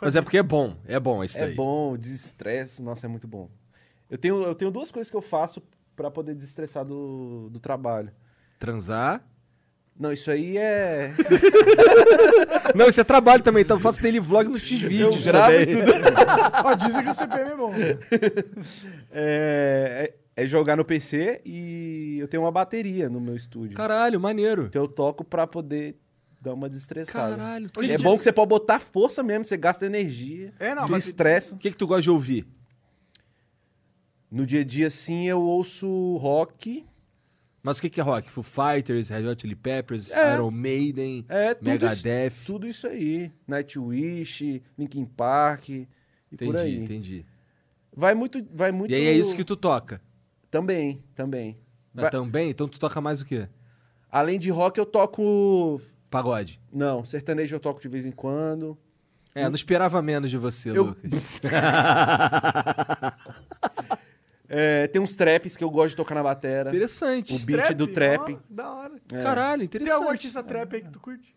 Mas 0.00 0.16
é 0.16 0.22
porque 0.22 0.38
é 0.38 0.42
bom. 0.42 0.74
É 0.86 0.98
bom 0.98 1.22
esse 1.22 1.38
É 1.38 1.44
daí. 1.46 1.54
bom, 1.54 1.96
desestresse, 1.98 2.80
nossa, 2.82 3.06
é 3.06 3.08
muito 3.08 3.28
bom. 3.28 3.48
Eu 4.10 4.16
tenho, 4.18 4.42
eu 4.42 4.54
tenho 4.54 4.70
duas 4.70 4.90
coisas 4.90 5.10
que 5.10 5.16
eu 5.16 5.20
faço 5.22 5.62
pra 5.94 6.10
poder 6.10 6.34
desestressar 6.34 6.84
do, 6.84 7.48
do 7.50 7.60
trabalho. 7.60 8.10
Transar. 8.58 9.22
Não, 10.02 10.12
isso 10.12 10.32
aí 10.32 10.58
é. 10.58 11.12
Não, 12.74 12.88
isso 12.88 13.00
é 13.00 13.04
trabalho 13.04 13.40
também. 13.40 13.62
Então 13.62 13.76
eu 13.76 13.80
faço 13.80 14.02
daily 14.02 14.18
vlog 14.18 14.48
nos 14.50 14.62
X-Vídeos 14.62 15.24
gravo 15.24 15.52
também. 15.52 15.76
Ó, 16.64 16.74
dizem 16.74 17.04
que 17.04 17.10
o 17.10 17.14
CPM 17.14 17.50
é 17.52 17.56
bom. 17.56 17.72
é, 19.12 20.12
é 20.34 20.44
jogar 20.46 20.76
no 20.76 20.84
PC 20.84 21.40
e 21.44 22.16
eu 22.18 22.26
tenho 22.26 22.42
uma 22.42 22.50
bateria 22.50 23.08
no 23.08 23.20
meu 23.20 23.36
estúdio. 23.36 23.76
Caralho, 23.76 24.18
maneiro. 24.18 24.64
Então 24.66 24.82
eu 24.82 24.88
toco 24.88 25.22
pra 25.22 25.46
poder 25.46 25.94
dar 26.40 26.54
uma 26.54 26.68
desestressada. 26.68 27.36
Caralho. 27.36 27.70
é 27.88 27.98
bom 27.98 28.18
que 28.18 28.24
você 28.24 28.32
pode 28.32 28.48
botar 28.48 28.80
força 28.80 29.22
mesmo, 29.22 29.44
você 29.44 29.56
gasta 29.56 29.86
energia, 29.86 30.52
É, 30.58 30.74
não, 30.74 30.82
mas- 30.88 31.02
desestressa. 31.02 31.54
O 31.54 31.58
que, 31.58 31.70
que 31.70 31.76
tu 31.76 31.86
gosta 31.86 32.02
de 32.02 32.10
ouvir? 32.10 32.44
No 34.28 34.44
dia 34.44 34.62
a 34.62 34.64
dia, 34.64 34.90
sim, 34.90 35.28
eu 35.28 35.40
ouço 35.40 36.16
rock. 36.16 36.84
Mas 37.62 37.78
o 37.78 37.82
que, 37.82 37.90
que 37.90 38.00
é 38.00 38.02
rock? 38.02 38.28
Foo 38.30 38.42
Fighters, 38.42 39.08
Red 39.08 39.28
Hot 39.28 39.42
Chili 39.42 39.54
Peppers, 39.54 40.10
É. 40.10 40.34
Iron 40.34 40.50
Maiden, 40.50 41.24
É, 41.28 41.52
isso, 41.52 41.58
Megadeth. 41.62 42.32
tudo 42.44 42.66
isso 42.66 42.86
aí. 42.88 43.30
Nightwish, 43.46 44.62
Linkin 44.76 45.04
Park 45.04 45.68
e 45.68 45.86
por 46.32 46.42
Entendi, 46.46 46.58
aí. 46.58 46.76
entendi. 46.78 47.26
Vai 47.94 48.14
muito, 48.14 48.44
vai 48.52 48.72
muito... 48.72 48.90
E 48.90 48.94
aí 48.94 49.06
é 49.06 49.12
isso 49.12 49.36
que 49.36 49.44
tu 49.44 49.54
toca? 49.56 50.00
Também, 50.50 51.02
também. 51.14 51.56
Mas 51.94 52.02
Vai- 52.04 52.10
também? 52.10 52.50
Então 52.50 52.66
tu 52.66 52.80
toca 52.80 53.00
mais 53.00 53.20
o 53.20 53.24
quê? 53.24 53.48
Além 54.10 54.38
de 54.38 54.50
rock, 54.50 54.78
eu 54.78 54.86
toco... 54.86 55.80
Pagode. 56.10 56.60
Não, 56.72 57.04
sertanejo 57.04 57.54
eu 57.54 57.60
toco 57.60 57.80
de 57.80 57.88
vez 57.88 58.04
em 58.04 58.10
quando. 58.10 58.76
É, 59.34 59.44
não 59.48 59.54
esperava 59.54 60.02
menos 60.02 60.30
de 60.30 60.36
você, 60.36 60.70
Eu- 60.70 60.84
Lucas. 60.86 61.10
É, 64.54 64.86
tem 64.86 65.00
uns 65.00 65.16
traps 65.16 65.56
que 65.56 65.64
eu 65.64 65.70
gosto 65.70 65.90
de 65.90 65.96
tocar 65.96 66.14
na 66.14 66.22
batera. 66.22 66.68
Interessante. 66.68 67.34
O 67.34 67.38
beat 67.38 67.72
do 67.74 67.86
trap. 67.86 68.34
ó, 68.34 68.38
da 68.50 68.70
hora. 68.70 68.92
É. 69.10 69.22
Caralho, 69.22 69.60
Tem 69.60 69.64
interessante. 69.64 69.94
algum 69.94 70.10
artista 70.10 70.42
trap 70.42 70.74
aí 70.76 70.82
que 70.82 70.90
tu 70.90 71.00
curte? 71.00 71.34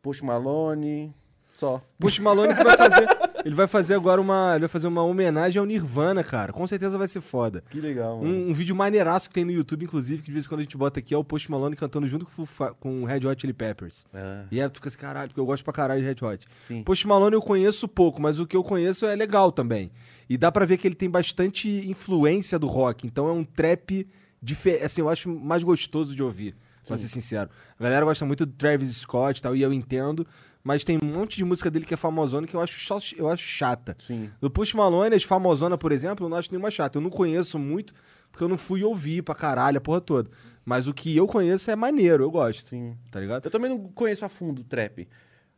Post 0.00 0.24
Malone, 0.24 1.12
só. 1.56 1.82
Puxa 1.98 2.22
Malone 2.22 2.54
que 2.54 2.62
vai 2.62 2.76
fazer. 2.76 3.08
Ele 3.44 3.54
vai 3.54 3.66
fazer 3.66 3.94
agora 3.94 4.20
uma. 4.20 4.50
Ele 4.52 4.60
vai 4.60 4.68
fazer 4.68 4.86
uma 4.86 5.02
homenagem 5.02 5.58
ao 5.58 5.64
Nirvana, 5.66 6.22
cara. 6.22 6.52
Com 6.52 6.66
certeza 6.66 6.98
vai 6.98 7.08
ser 7.08 7.20
foda. 7.20 7.64
Que 7.70 7.80
legal, 7.80 8.18
mano. 8.18 8.28
Um, 8.28 8.50
um 8.50 8.52
vídeo 8.52 8.76
maneiraço 8.76 9.28
que 9.28 9.34
tem 9.34 9.44
no 9.44 9.50
YouTube, 9.52 9.84
inclusive, 9.84 10.20
que 10.22 10.26
de 10.26 10.32
vez 10.32 10.44
em 10.44 10.48
quando 10.48 10.60
a 10.60 10.62
gente 10.64 10.76
bota 10.76 11.00
aqui, 11.00 11.14
é 11.14 11.16
o 11.16 11.24
Post 11.24 11.50
Malone 11.50 11.74
cantando 11.74 12.06
junto 12.06 12.26
com, 12.26 12.44
com 12.78 13.02
o 13.02 13.06
Red 13.06 13.26
Hot 13.26 13.40
Chili 13.40 13.52
Peppers. 13.52 14.04
Ah, 14.12 14.44
E 14.50 14.60
aí 14.60 14.68
tu 14.68 14.76
fica 14.76 14.88
assim, 14.88 14.98
caralho, 14.98 15.28
porque 15.28 15.40
eu 15.40 15.46
gosto 15.46 15.64
pra 15.64 15.72
caralho 15.72 16.00
de 16.02 16.06
Red 16.06 16.16
Hot. 16.24 16.46
sim. 16.66 16.82
Post 16.82 17.06
Malone 17.08 17.34
eu 17.34 17.42
conheço 17.42 17.88
pouco, 17.88 18.20
mas 18.20 18.38
o 18.38 18.46
que 18.46 18.56
eu 18.56 18.62
conheço 18.62 19.06
é 19.06 19.16
legal 19.16 19.50
também. 19.50 19.90
E 20.28 20.36
dá 20.36 20.50
pra 20.50 20.64
ver 20.64 20.76
que 20.78 20.86
ele 20.88 20.94
tem 20.94 21.08
bastante 21.10 21.68
influência 21.88 22.58
do 22.58 22.66
rock. 22.66 23.06
Então 23.06 23.28
é 23.28 23.32
um 23.32 23.44
trap 23.44 24.06
dife- 24.42 24.78
assim, 24.82 25.00
eu 25.00 25.08
acho 25.08 25.28
mais 25.28 25.62
gostoso 25.62 26.14
de 26.16 26.22
ouvir, 26.22 26.56
pra 26.86 26.96
ser 26.98 27.08
sincero. 27.08 27.50
A 27.78 27.82
galera 27.84 28.04
gosta 28.04 28.24
muito 28.26 28.44
do 28.46 28.52
Travis 28.52 28.90
Scott 28.96 29.38
e 29.38 29.42
tal, 29.42 29.54
e 29.56 29.62
eu 29.62 29.72
entendo. 29.72 30.26
Mas 30.64 30.82
tem 30.82 30.98
um 31.00 31.06
monte 31.06 31.36
de 31.36 31.44
música 31.44 31.70
dele 31.70 31.84
que 31.84 31.94
é 31.94 31.96
famosona 31.96 32.44
que 32.44 32.54
eu 32.54 32.60
acho, 32.60 32.80
só, 32.84 32.98
eu 33.16 33.28
acho 33.28 33.44
chata. 33.44 33.96
Sim. 34.00 34.28
Do 34.40 34.50
Post 34.50 34.76
Malone, 34.76 35.14
as 35.14 35.22
famosona, 35.22 35.78
por 35.78 35.92
exemplo, 35.92 36.26
eu 36.26 36.28
não 36.28 36.36
acho 36.36 36.50
nenhuma 36.50 36.72
chata. 36.72 36.98
Eu 36.98 37.02
não 37.02 37.08
conheço 37.10 37.56
muito, 37.56 37.94
porque 38.32 38.42
eu 38.42 38.48
não 38.48 38.58
fui 38.58 38.82
ouvir 38.82 39.22
pra 39.22 39.32
caralho 39.32 39.78
a 39.78 39.80
porra 39.80 40.00
toda. 40.00 40.28
Mas 40.64 40.88
o 40.88 40.92
que 40.92 41.16
eu 41.16 41.24
conheço 41.28 41.70
é 41.70 41.76
maneiro, 41.76 42.24
eu 42.24 42.30
gosto. 42.32 42.70
Sim. 42.70 42.96
Tá 43.12 43.20
ligado? 43.20 43.44
Eu 43.44 43.50
também 43.52 43.70
não 43.70 43.78
conheço 43.78 44.24
a 44.24 44.28
fundo 44.28 44.62
o 44.62 44.64
trap. 44.64 45.06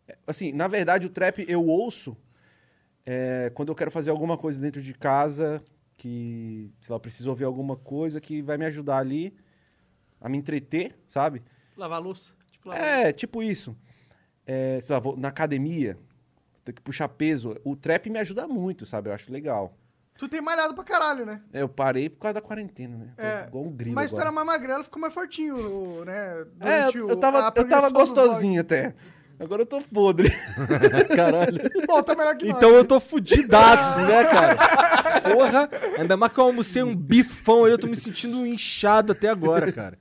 É, 0.07 0.19
Assim, 0.27 0.53
na 0.53 0.69
verdade, 0.69 1.07
o 1.07 1.11
trap 1.11 1.43
eu 1.49 1.65
ouço 1.65 2.15
é, 3.11 3.51
quando 3.55 3.71
eu 3.71 3.75
quero 3.75 3.91
fazer 3.91 4.11
alguma 4.11 4.37
coisa 4.37 4.61
dentro 4.61 4.83
de 4.83 4.93
casa, 4.93 5.63
que, 5.97 6.71
sei 6.79 6.91
lá, 6.93 6.97
eu 6.97 7.01
preciso 7.01 7.31
ouvir 7.31 7.45
alguma 7.45 7.75
coisa 7.75 8.21
que 8.21 8.43
vai 8.43 8.59
me 8.59 8.67
ajudar 8.67 8.99
ali 8.99 9.35
a 10.21 10.29
me 10.29 10.37
entreter, 10.37 10.95
sabe? 11.09 11.43
Lavar 11.75 11.99
a 11.99 12.03
louça. 12.03 12.35
Tipo, 12.53 12.69
lavar 12.69 12.85
É, 12.85 13.13
tipo 13.13 13.43
isso. 13.43 13.75
É, 14.47 14.79
sei 14.83 14.93
lá, 14.95 14.99
vou 15.01 15.17
na 15.17 15.29
academia, 15.29 15.99
ter 16.65 16.75
que 16.75 16.83
puxar 16.83 17.09
peso. 17.09 17.57
O 17.65 17.75
trap 17.75 18.11
me 18.11 18.19
ajuda 18.19 18.47
muito, 18.47 18.85
sabe? 18.85 19.09
Eu 19.09 19.15
acho 19.15 19.33
legal. 19.33 19.75
Tu 20.19 20.29
tem 20.29 20.41
malhado 20.43 20.75
pra 20.75 20.85
caralho, 20.85 21.25
né? 21.25 21.41
É, 21.53 21.63
Eu 21.63 21.69
parei 21.69 22.11
por 22.11 22.19
causa 22.19 22.35
da 22.35 22.43
quarentena, 22.43 22.97
né? 22.97 23.15
Tô 23.17 23.23
É, 23.23 23.47
igual 23.47 23.65
um 23.65 23.71
grilo 23.73 23.95
Mas 23.95 24.11
tu 24.11 24.17
agora. 24.17 24.25
era 24.29 24.33
mais 24.33 24.47
magrelo, 24.47 24.85
ficou 24.85 25.01
mais 25.01 25.15
fortinho, 25.15 26.05
né? 26.05 26.41
É, 26.41 26.45
Durante 26.45 26.99
eu, 26.99 27.07
o- 27.07 27.11
eu 27.11 27.17
tava, 27.17 27.53
eu 27.57 27.69
tava 27.69 27.89
gostosinho 27.91 28.61
até. 28.61 28.95
Agora 29.41 29.63
eu 29.63 29.67
tô 29.67 29.81
podre. 29.83 30.29
Caralho. 31.15 31.59
Bom, 31.87 32.03
tá 32.03 32.15
melhor 32.15 32.37
que 32.37 32.47
nós. 32.47 32.57
Então 32.57 32.71
eu 32.75 32.85
tô 32.85 32.99
fudidaço, 33.01 34.01
né, 34.01 34.25
cara? 34.25 34.57
Porra, 35.33 35.71
ainda 35.99 36.17
mais 36.17 36.33
que 36.33 36.41
eu 36.41 36.45
almocei 36.45 36.83
um 36.83 36.95
bifão 36.95 37.65
ali, 37.65 37.73
eu 37.75 37.79
tô 37.79 37.87
me 37.87 37.97
sentindo 37.97 38.47
inchado 38.47 39.13
até 39.13 39.29
agora, 39.29 39.71
cara. 39.73 39.99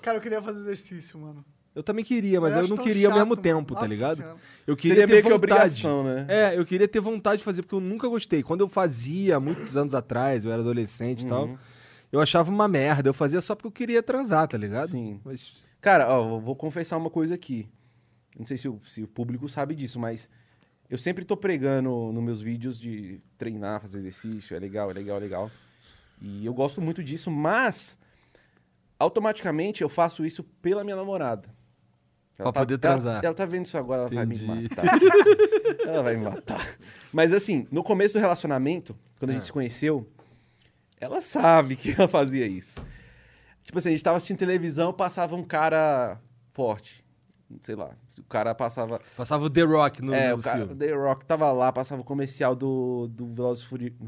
Cara, 0.00 0.18
eu 0.18 0.20
queria 0.22 0.40
fazer 0.40 0.60
exercício, 0.60 1.18
mano. 1.18 1.44
Eu 1.74 1.82
também 1.82 2.04
queria, 2.04 2.40
mas 2.40 2.54
eu, 2.54 2.60
acho 2.62 2.70
não 2.70 2.76
queria 2.76 3.06
ao 3.06 3.12
chato, 3.12 3.18
mesmo 3.18 3.30
mano. 3.30 3.42
tempo, 3.42 3.74
tá 3.74 3.86
ligado? 3.86 4.16
Senhora. 4.16 4.36
Eu 4.66 4.76
queria 4.76 4.96
Seria 4.96 5.06
ter 5.06 5.12
meio 5.12 5.22
que 5.22 5.28
vontade. 5.30 5.52
obrigação, 5.54 6.04
né? 6.04 6.26
É, 6.28 6.58
eu 6.58 6.64
queria 6.66 6.88
ter 6.88 7.00
vontade 7.00 7.38
de 7.38 7.44
fazer, 7.44 7.62
porque 7.62 7.74
eu 7.74 7.80
nunca 7.80 8.08
gostei. 8.08 8.42
Quando 8.42 8.60
eu 8.60 8.68
fazia, 8.68 9.38
muitos 9.38 9.76
anos 9.76 9.94
atrás, 9.94 10.44
eu 10.44 10.50
era 10.50 10.60
adolescente 10.62 11.22
e 11.24 11.26
tal, 11.28 11.44
Uhum. 11.46 11.58
eu 12.10 12.20
achava 12.20 12.50
uma 12.50 12.66
merda. 12.66 13.08
Eu 13.08 13.14
fazia 13.14 13.40
só 13.40 13.54
porque 13.54 13.68
eu 13.68 13.72
queria 13.72 14.02
transar, 14.02 14.48
tá 14.48 14.58
ligado? 14.58 14.88
Sim. 14.88 15.20
Mas 15.24 15.52
Cara, 15.80 16.08
ó, 16.12 16.34
eu 16.36 16.40
vou 16.40 16.56
confessar 16.56 16.96
uma 16.96 17.08
coisa 17.08 17.34
aqui. 17.36 17.68
Não 18.38 18.46
sei 18.46 18.56
se 18.56 18.68
o, 18.68 18.80
se 18.84 19.02
o 19.02 19.08
público 19.08 19.48
sabe 19.48 19.74
disso, 19.74 19.98
mas 19.98 20.28
eu 20.88 20.96
sempre 20.98 21.24
tô 21.24 21.36
pregando 21.36 22.10
nos 22.12 22.22
meus 22.22 22.40
vídeos 22.40 22.80
de 22.80 23.20
treinar, 23.38 23.80
fazer 23.80 23.98
exercício, 23.98 24.56
é 24.56 24.58
legal, 24.58 24.90
é 24.90 24.94
legal, 24.94 25.16
é 25.16 25.20
legal. 25.20 25.50
E 26.20 26.44
eu 26.44 26.52
gosto 26.54 26.80
muito 26.80 27.02
disso, 27.02 27.30
mas 27.30 27.98
automaticamente 28.98 29.82
eu 29.82 29.88
faço 29.88 30.24
isso 30.24 30.42
pela 30.62 30.84
minha 30.84 30.96
namorada. 30.96 31.48
Pra 32.36 32.52
poder 32.52 32.74
ela- 32.74 32.78
transar. 32.80 33.24
Ela, 33.24 33.34
tá 33.34 33.44
vendo 33.44 33.66
isso 33.66 33.76
agora, 33.76 34.02
ela 34.02 34.10
vai 34.10 34.24
me 34.26 34.34
Entendi. 34.36 34.68
matar. 34.68 34.84
ela 35.86 36.02
vai 36.02 36.16
me 36.16 36.24
matar. 36.24 36.78
Mas 37.12 37.32
assim, 37.34 37.66
no 37.70 37.82
começo 37.82 38.14
do 38.14 38.20
relacionamento, 38.20 38.96
quando 39.18 39.30
a 39.30 39.32
É. 39.32 39.36
gente 39.36 39.46
se 39.46 39.52
conheceu, 39.52 40.08
ela 40.98 41.20
sabe 41.20 41.76
que 41.76 41.90
ela 41.92 42.08
fazia 42.08 42.46
isso. 42.46 42.82
Tipo 43.62 43.76
assim, 43.78 43.90
a 43.90 43.92
gente 43.92 44.02
tava 44.04 44.16
assistindo 44.16 44.38
televisão, 44.38 44.92
passava 44.92 45.36
um 45.36 45.44
cara 45.44 46.18
forte. 46.52 47.04
Sei 47.62 47.74
lá. 47.74 47.90
O 48.18 48.22
cara 48.24 48.54
passava. 48.54 49.00
passava 49.16 49.44
o 49.44 49.50
The 49.50 49.62
Rock 49.62 50.02
no, 50.02 50.14
é, 50.14 50.30
no 50.30 50.38
o 50.38 50.42
cara, 50.42 50.58
filme. 50.58 50.74
The 50.74 50.92
Rock 50.92 51.24
tava 51.24 51.50
lá, 51.52 51.72
passava 51.72 52.00
o 52.00 52.04
comercial 52.04 52.54
do, 52.54 53.08
do 53.08 53.26
Velozes 53.34 53.64
Furiosos. 53.64 53.98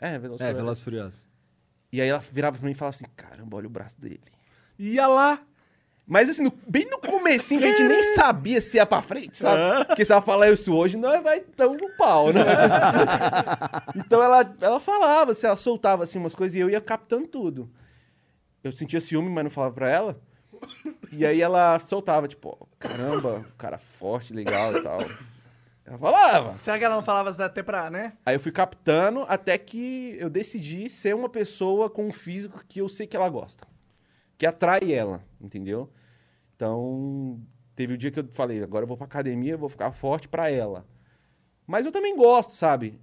É, 0.00 0.18
Velozes 0.18 0.40
É, 0.40 0.50
e 0.52 0.74
Furiosos. 0.82 1.24
E 1.92 2.00
aí 2.00 2.08
ela 2.08 2.22
virava 2.32 2.56
pra 2.58 2.66
mim 2.66 2.72
e 2.72 2.74
falava 2.74 2.94
assim: 2.94 3.06
caramba, 3.16 3.56
olha 3.56 3.66
o 3.66 3.70
braço 3.70 4.00
dele. 4.00 4.20
Ia 4.78 5.06
lá. 5.06 5.40
Mas 6.06 6.28
assim, 6.28 6.42
no- 6.42 6.52
bem 6.68 6.84
no 6.90 6.98
comecinho, 6.98 7.60
que 7.60 7.66
a 7.66 7.70
gente 7.70 7.84
nem 7.84 8.02
sabia 8.14 8.60
se 8.60 8.76
ia 8.76 8.84
pra 8.84 9.00
frente, 9.00 9.38
sabe? 9.38 9.86
Porque 9.86 10.04
se 10.04 10.12
ela 10.12 10.20
falar 10.20 10.50
isso 10.50 10.74
hoje, 10.74 10.98
nós 10.98 11.22
vai 11.22 11.40
tão 11.40 11.74
no 11.74 11.88
pau, 11.96 12.30
né? 12.30 12.42
então 13.96 14.22
ela, 14.22 14.54
ela 14.60 14.80
falava, 14.80 15.32
assim, 15.32 15.46
ela 15.46 15.56
soltava 15.56 16.04
assim 16.04 16.18
umas 16.18 16.34
coisas 16.34 16.54
e 16.56 16.60
eu 16.60 16.68
ia 16.68 16.80
captando 16.80 17.26
tudo. 17.26 17.70
Eu 18.62 18.70
sentia 18.70 19.00
ciúme, 19.00 19.30
mas 19.30 19.44
não 19.44 19.50
falava 19.50 19.74
pra 19.74 19.88
ela. 19.88 20.20
E 21.12 21.24
aí 21.24 21.40
ela 21.40 21.78
soltava, 21.78 22.26
tipo, 22.28 22.68
caramba, 22.78 23.44
cara 23.56 23.78
forte, 23.78 24.32
legal 24.32 24.76
e 24.76 24.82
tal. 24.82 24.98
Ela 25.86 25.98
falava. 25.98 26.58
Será 26.60 26.78
que 26.78 26.84
ela 26.84 26.94
não 26.96 27.04
falava 27.04 27.30
até 27.44 27.62
pra, 27.62 27.90
né? 27.90 28.14
Aí 28.24 28.34
eu 28.34 28.40
fui 28.40 28.50
captando 28.50 29.24
até 29.28 29.56
que 29.58 30.16
eu 30.18 30.30
decidi 30.30 30.88
ser 30.88 31.14
uma 31.14 31.28
pessoa 31.28 31.90
com 31.90 32.06
um 32.08 32.12
físico 32.12 32.64
que 32.66 32.80
eu 32.80 32.88
sei 32.88 33.06
que 33.06 33.16
ela 33.16 33.28
gosta. 33.28 33.66
Que 34.38 34.46
atrai 34.46 34.92
ela, 34.92 35.22
entendeu? 35.40 35.90
Então, 36.56 37.38
teve 37.76 37.94
o 37.94 37.98
dia 37.98 38.10
que 38.10 38.20
eu 38.20 38.26
falei, 38.32 38.62
agora 38.62 38.84
eu 38.84 38.88
vou 38.88 38.96
pra 38.96 39.06
academia, 39.06 39.52
eu 39.52 39.58
vou 39.58 39.68
ficar 39.68 39.92
forte 39.92 40.26
pra 40.28 40.50
ela. 40.50 40.84
Mas 41.66 41.84
eu 41.86 41.92
também 41.92 42.16
gosto, 42.16 42.54
sabe? 42.56 42.98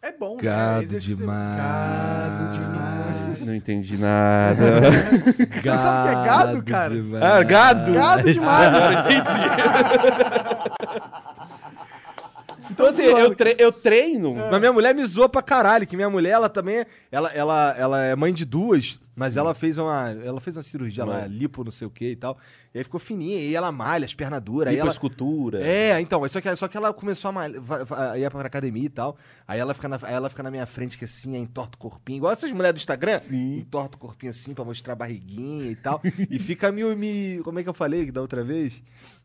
É 0.00 0.12
bom, 0.12 0.36
Gado 0.36 0.78
né? 0.78 0.84
Exercício- 0.84 1.16
demais. 1.16 1.56
Gado 1.58 2.52
demais. 2.52 3.07
Não 3.40 3.54
entendi 3.54 3.96
nada. 3.98 4.80
Você 5.52 5.62
sabe 5.62 5.98
o 5.98 6.02
que 6.02 6.08
é 6.08 6.24
gado, 6.26 6.62
cara? 6.62 6.94
demais. 6.94 7.24
ah, 7.24 7.42
gado? 7.42 7.92
Gado 7.92 8.32
demais. 8.32 8.74
Agora 8.74 8.94
entendi. 8.94 9.28
então, 12.84 12.86
assim, 12.86 13.02
eu, 13.02 13.34
tre- 13.34 13.56
eu 13.58 13.72
treino. 13.72 14.34
Mas 14.34 14.58
minha 14.60 14.72
mulher 14.72 14.94
me 14.94 15.04
zoa 15.06 15.28
pra 15.28 15.42
caralho, 15.42 15.86
que 15.86 15.96
minha 15.96 16.10
mulher, 16.10 16.30
ela 16.30 16.48
também, 16.48 16.78
é- 16.78 16.86
ela, 17.10 17.28
ela, 17.32 17.74
ela 17.78 18.02
é 18.04 18.14
mãe 18.16 18.32
de 18.32 18.44
duas, 18.44 18.98
mas 19.16 19.36
ela 19.36 19.52
fez 19.54 19.78
uma, 19.78 20.10
ela 20.24 20.40
fez 20.40 20.56
uma 20.56 20.62
cirurgia 20.62 21.04
lá, 21.04 21.26
lipo, 21.26 21.64
não 21.64 21.72
sei 21.72 21.86
o 21.86 21.90
que 21.90 22.10
e 22.12 22.16
tal, 22.16 22.38
e 22.72 22.78
aí 22.78 22.84
ficou 22.84 23.00
fininha, 23.00 23.40
e 23.40 23.52
ela 23.54 23.72
malha, 23.72 24.04
as 24.04 24.14
pernas 24.14 24.40
duras, 24.40 24.72
aí 24.72 24.78
ela... 24.78 24.90
escultura. 24.92 25.60
É, 25.66 26.00
então, 26.00 26.26
só 26.28 26.40
que, 26.40 26.54
só 26.54 26.68
que 26.68 26.76
ela 26.76 26.92
começou 26.92 27.30
a 27.30 27.32
malhar, 27.32 27.60
va- 27.60 28.16
ia 28.16 28.30
pra 28.30 28.42
academia 28.42 28.84
e 28.84 28.88
tal, 28.88 29.16
aí 29.46 29.58
ela 29.58 29.74
fica 29.74 29.88
na, 29.88 29.98
ela 30.08 30.30
fica 30.30 30.42
na 30.44 30.50
minha 30.52 30.66
frente 30.66 30.96
que 30.96 31.04
assim, 31.04 31.34
aí 31.34 31.40
entorta 31.42 31.76
o 31.76 31.78
corpinho, 31.80 32.18
igual 32.18 32.32
essas 32.32 32.52
mulheres 32.52 32.74
do 32.74 32.78
Instagram, 32.82 33.18
Sim. 33.18 33.56
entorta 33.58 33.96
o 33.96 34.00
corpinho 34.00 34.30
assim 34.30 34.54
pra 34.54 34.64
mostrar 34.64 34.92
a 34.92 34.96
barriguinha 34.96 35.68
e 35.68 35.74
tal, 35.74 36.00
e 36.30 36.38
fica 36.38 36.70
me, 36.70 36.84
me, 36.94 37.40
como 37.42 37.58
é 37.58 37.62
que 37.64 37.68
eu 37.68 37.74
falei 37.74 38.08
da 38.12 38.20
outra 38.20 38.44
vez? 38.44 38.80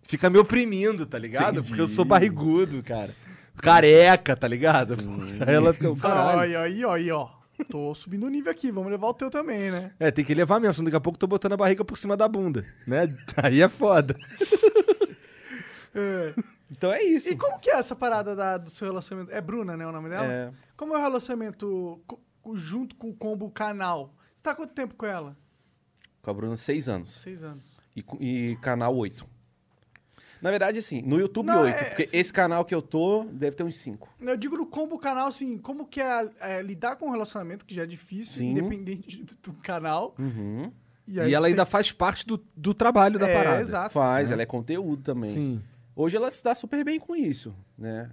Fica 0.08 0.30
me 0.30 0.38
oprimindo, 0.40 1.06
tá 1.06 1.18
ligado? 1.20 1.64
Porque 1.64 1.80
eu 1.80 1.88
sou 1.88 2.04
barrigudo, 2.04 2.82
cara. 2.84 3.12
Careca, 3.62 4.36
tá 4.36 4.48
ligado? 4.48 4.96
Aí 5.46 5.54
ela 5.56 5.74
fica, 5.74 5.96
caralho. 5.96 6.40
Aí, 6.40 6.56
aí, 6.56 6.84
aí, 6.86 7.12
ó. 7.12 7.30
Tô 7.70 7.94
subindo 7.96 8.26
o 8.26 8.30
nível 8.30 8.52
aqui, 8.52 8.72
vamos 8.72 8.92
levar 8.92 9.08
o 9.08 9.14
teu 9.14 9.30
também, 9.30 9.70
né? 9.72 9.92
É, 10.00 10.10
tem 10.12 10.26
que 10.26 10.34
levar 10.34 10.60
mesmo, 10.60 10.74
senão 10.74 10.86
daqui 10.86 10.98
a 10.98 11.00
pouco 11.00 11.16
eu 11.16 11.20
tô 11.20 11.28
botando 11.28 11.54
a 11.54 11.58
barriga 11.58 11.86
por 11.86 11.96
cima 11.98 12.18
da 12.18 12.28
bunda, 12.28 12.66
né? 12.88 13.14
Aí 13.42 13.62
é 13.62 13.70
foda. 13.70 14.16
Então 16.72 16.92
é 16.92 17.04
isso. 17.04 17.30
E 17.30 17.36
como 17.36 17.60
que 17.60 17.70
é 17.70 17.76
essa 17.78 17.96
parada 17.96 18.36
da- 18.36 18.58
do 18.58 18.70
seu 18.70 18.88
relacionamento? 18.88 19.32
É 19.34 19.40
Bruna, 19.40 19.78
né, 19.78 19.86
o 19.86 19.92
nome 19.92 20.10
dela? 20.10 20.26
É. 20.26 20.52
Como 20.76 20.94
é 20.96 20.98
o 20.98 21.02
relacionamento 21.02 22.02
co- 22.08 22.20
junto 22.56 22.96
com 22.96 23.10
o 23.10 23.14
combo 23.16 23.52
canal? 23.52 24.16
Você 24.36 24.42
tá 24.42 24.52
há 24.52 24.56
quanto 24.56 24.74
tempo 24.74 24.96
com 24.96 25.06
ela? 25.06 25.38
Com 26.24 26.32
a 26.32 26.34
Bruna, 26.34 26.58
seis 26.58 26.90
anos. 26.90 27.12
Seis 27.22 27.44
anos. 27.44 27.64
E, 27.96 28.04
e 28.20 28.56
canal 28.58 28.96
8. 28.96 29.24
Na 30.44 30.49
verdade, 30.49 30.80
assim, 30.80 31.02
no 31.02 31.18
YouTube 31.18 31.45
Não, 31.45 31.61
8, 31.61 31.74
é, 31.74 31.84
porque 31.86 32.03
assim- 32.03 32.18
esse 32.18 32.34
canal 32.34 32.65
que 32.65 32.76
eu 32.76 32.82
tô 32.82 33.24
deve 33.32 33.56
ter 33.56 33.64
uns 33.64 33.78
5. 33.78 34.10
Eu 34.20 34.36
digo 34.36 34.57
no 34.57 34.65
combo 34.65 34.99
canal, 34.99 35.30
assim, 35.30 35.57
como 35.57 35.88
que 35.88 36.02
é, 36.02 36.30
é, 36.41 36.61
lidar 36.61 36.98
com 36.98 37.07
um 37.07 37.11
relacionamento, 37.11 37.64
que 37.64 37.74
já 37.74 37.84
é 37.84 37.86
difícil, 37.86 38.40
Sim. 38.40 38.52
independente 38.52 39.24
do, 39.24 39.36
do 39.41 39.53
canal. 39.53 40.14
Uhum. 40.20 40.70
E, 41.07 41.18
aí 41.18 41.34
ela 41.34 41.48
você 41.48 41.52
ainda 41.52 41.65
faz 41.65 41.94
parte 41.94 42.28
do, 42.28 42.44
do 42.57 42.74
trabalho 42.74 43.18
da 43.18 43.26
tem... 43.26 43.36
parada. 43.36 43.60
É, 43.60 43.61
exato. 43.61 43.94
Faz, 43.94 44.32
ela 44.32 44.41
é 44.41 44.45
conteúdo 44.45 45.02
também. 45.02 45.32
Sim. 45.32 45.64
Hoje 45.95 46.18
ela 46.18 46.30
se 46.30 46.44
dá 46.44 46.53
super 46.53 46.84
bem 46.84 46.99
com 46.99 47.15
isso, 47.15 47.56
né? 47.78 48.11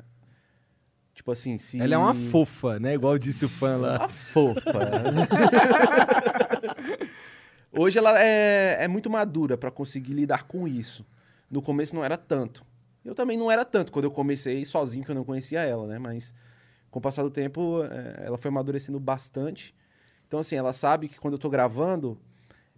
Tipo 1.12 1.32
assim, 1.32 1.58
se. 1.58 1.80
Ela 1.80 1.96
é 1.96 1.98
uma 1.98 2.14
fofa, 2.14 2.78
né? 2.78 2.94
Igual 2.94 3.18
disse 3.18 3.44
o 3.44 3.48
fã 3.48 3.76
lá. 3.76 3.98
Uma 3.98 4.08
fofa. 4.08 4.70
Hoje 7.72 7.98
ela 7.98 8.22
é, 8.22 8.84
é 8.84 8.88
muito 8.88 9.10
madura 9.10 9.58
pra 9.58 9.72
conseguir 9.72 10.12
lidar 10.12 10.44
com 10.44 10.68
isso. 10.68 11.04
No 11.50 11.60
começo 11.60 11.94
não 11.94 12.04
era 12.04 12.16
tanto. 12.16 12.64
Eu 13.04 13.14
também 13.14 13.36
não 13.36 13.50
era 13.50 13.64
tanto 13.64 13.90
quando 13.90 14.04
eu 14.04 14.10
comecei 14.10 14.64
sozinho, 14.64 15.04
que 15.04 15.10
eu 15.10 15.14
não 15.14 15.24
conhecia 15.24 15.60
ela, 15.60 15.86
né? 15.86 15.98
Mas 15.98 16.34
com 16.90 16.98
o 16.98 17.02
passar 17.02 17.22
do 17.22 17.30
tempo, 17.30 17.82
é, 17.84 18.26
ela 18.26 18.36
foi 18.36 18.50
amadurecendo 18.50 19.00
bastante. 19.00 19.74
Então, 20.26 20.40
assim, 20.40 20.56
ela 20.56 20.72
sabe 20.72 21.08
que 21.08 21.18
quando 21.18 21.34
eu 21.34 21.38
tô 21.38 21.48
gravando, 21.48 22.18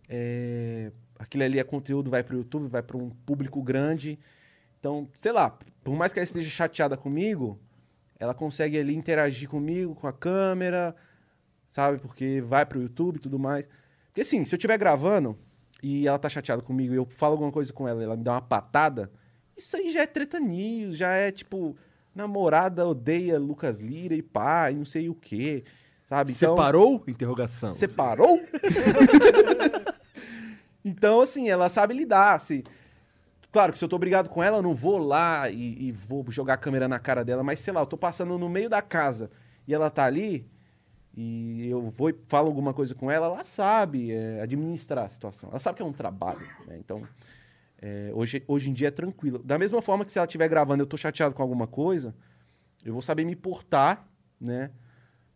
é, 0.08 0.92
aquilo 1.18 1.44
ali 1.44 1.58
é 1.58 1.64
conteúdo, 1.64 2.10
vai 2.10 2.22
pro 2.22 2.36
YouTube, 2.36 2.68
vai 2.68 2.82
para 2.82 2.96
um 2.96 3.10
público 3.10 3.62
grande. 3.62 4.18
Então, 4.78 5.08
sei 5.14 5.32
lá, 5.32 5.58
por 5.82 5.94
mais 5.94 6.12
que 6.12 6.18
ela 6.18 6.24
esteja 6.24 6.48
chateada 6.48 6.96
comigo, 6.96 7.58
ela 8.18 8.34
consegue 8.34 8.78
ali 8.78 8.94
interagir 8.94 9.48
comigo, 9.48 9.94
com 9.94 10.06
a 10.06 10.12
câmera, 10.12 10.94
sabe? 11.66 11.98
Porque 11.98 12.40
vai 12.40 12.64
pro 12.64 12.80
YouTube 12.80 13.16
e 13.16 13.20
tudo 13.20 13.38
mais. 13.38 13.68
Porque 14.06 14.20
assim, 14.20 14.44
se 14.44 14.54
eu 14.54 14.56
estiver 14.56 14.78
gravando 14.78 15.36
e 15.82 16.06
ela 16.06 16.18
tá 16.18 16.28
chateada 16.28 16.62
comigo 16.62 16.94
e 16.94 16.96
eu 16.96 17.04
falo 17.04 17.32
alguma 17.32 17.50
coisa 17.50 17.72
com 17.72 17.88
ela 17.88 18.00
e 18.00 18.04
ela 18.04 18.16
me 18.16 18.22
dá 18.22 18.32
uma 18.32 18.42
patada, 18.42 19.10
isso 19.56 19.76
aí 19.76 19.90
já 19.90 20.02
é 20.02 20.06
treta 20.06 20.38
news, 20.38 20.96
já 20.96 21.10
é 21.12 21.32
tipo, 21.32 21.76
namorada 22.14 22.86
odeia 22.86 23.38
Lucas 23.38 23.78
Lira 23.78 24.14
e 24.14 24.22
pá, 24.22 24.70
e 24.70 24.76
não 24.76 24.84
sei 24.84 25.08
o 25.08 25.14
quê, 25.14 25.64
sabe? 26.06 26.32
Então, 26.32 26.54
Separou? 26.54 27.02
Interrogação. 27.08 27.72
Separou? 27.72 28.40
então, 30.84 31.20
assim, 31.20 31.50
ela 31.50 31.68
sabe 31.68 31.94
lidar, 31.94 32.34
assim. 32.34 32.62
Claro 33.50 33.72
que 33.72 33.78
se 33.78 33.84
eu 33.84 33.88
tô 33.88 33.98
brigado 33.98 34.30
com 34.30 34.42
ela, 34.42 34.58
eu 34.58 34.62
não 34.62 34.74
vou 34.74 34.96
lá 34.98 35.50
e, 35.50 35.88
e 35.88 35.92
vou 35.92 36.24
jogar 36.30 36.54
a 36.54 36.58
câmera 36.58 36.88
na 36.88 36.98
cara 36.98 37.24
dela, 37.24 37.42
mas 37.42 37.60
sei 37.60 37.72
lá, 37.72 37.80
eu 37.80 37.86
tô 37.86 37.98
passando 37.98 38.38
no 38.38 38.48
meio 38.48 38.70
da 38.70 38.80
casa 38.80 39.30
e 39.68 39.74
ela 39.74 39.90
tá 39.90 40.04
ali 40.04 40.50
e 41.16 41.68
eu 41.68 41.90
vou 41.90 42.10
e 42.10 42.14
falo 42.26 42.48
alguma 42.48 42.72
coisa 42.72 42.94
com 42.94 43.10
ela, 43.10 43.26
ela 43.26 43.44
sabe 43.44 44.12
é, 44.12 44.40
administrar 44.40 45.04
a 45.06 45.08
situação. 45.08 45.50
Ela 45.50 45.60
sabe 45.60 45.76
que 45.76 45.82
é 45.82 45.86
um 45.86 45.92
trabalho, 45.92 46.46
né? 46.66 46.76
Então, 46.78 47.06
é, 47.80 48.10
hoje, 48.14 48.42
hoje 48.48 48.70
em 48.70 48.72
dia 48.72 48.88
é 48.88 48.90
tranquilo. 48.90 49.38
Da 49.40 49.58
mesma 49.58 49.82
forma 49.82 50.04
que 50.04 50.12
se 50.12 50.18
ela 50.18 50.26
estiver 50.26 50.48
gravando 50.48 50.82
eu 50.82 50.86
tô 50.86 50.96
chateado 50.96 51.34
com 51.34 51.42
alguma 51.42 51.66
coisa, 51.66 52.14
eu 52.84 52.92
vou 52.92 53.02
saber 53.02 53.24
me 53.24 53.36
portar, 53.36 54.06
né? 54.40 54.70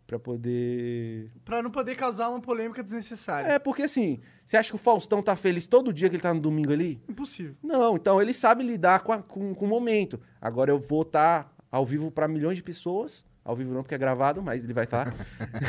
Pra 0.06 0.18
poder 0.20 1.32
Pra 1.44 1.60
não 1.62 1.70
poder 1.70 1.96
causar 1.96 2.28
uma 2.28 2.40
polêmica 2.40 2.80
desnecessária. 2.82 3.48
é, 3.48 3.58
porque 3.58 3.82
assim, 3.82 4.20
você 4.44 4.56
acha 4.56 4.70
que 4.70 4.76
o 4.76 4.78
Faustão 4.78 5.20
tá 5.20 5.34
feliz 5.34 5.66
todo 5.66 5.92
dia 5.92 6.08
que 6.08 6.14
ele 6.14 6.22
tá 6.22 6.32
no 6.32 6.40
domingo 6.40 6.72
ali? 6.72 7.02
Impossível. 7.08 7.56
Não, 7.62 7.96
então 7.96 8.22
ele 8.22 8.32
sabe 8.32 8.62
lidar 8.62 9.00
com, 9.00 9.12
a- 9.12 9.22
com, 9.22 9.52
com 9.52 9.64
o 9.64 9.68
momento. 9.68 10.20
Agora 10.40 10.70
eu 10.70 10.78
vou 10.78 11.02
estar 11.02 11.52
ao 11.70 11.84
vivo 11.84 12.10
pra 12.10 12.28
milhões 12.28 12.56
de 12.56 12.62
pessoas. 12.62 13.26
Ao 13.46 13.54
vivo 13.54 13.72
não, 13.72 13.82
porque 13.84 13.94
é 13.94 13.98
gravado, 13.98 14.42
mas 14.42 14.64
ele 14.64 14.72
vai 14.72 14.82
estar. 14.82 15.14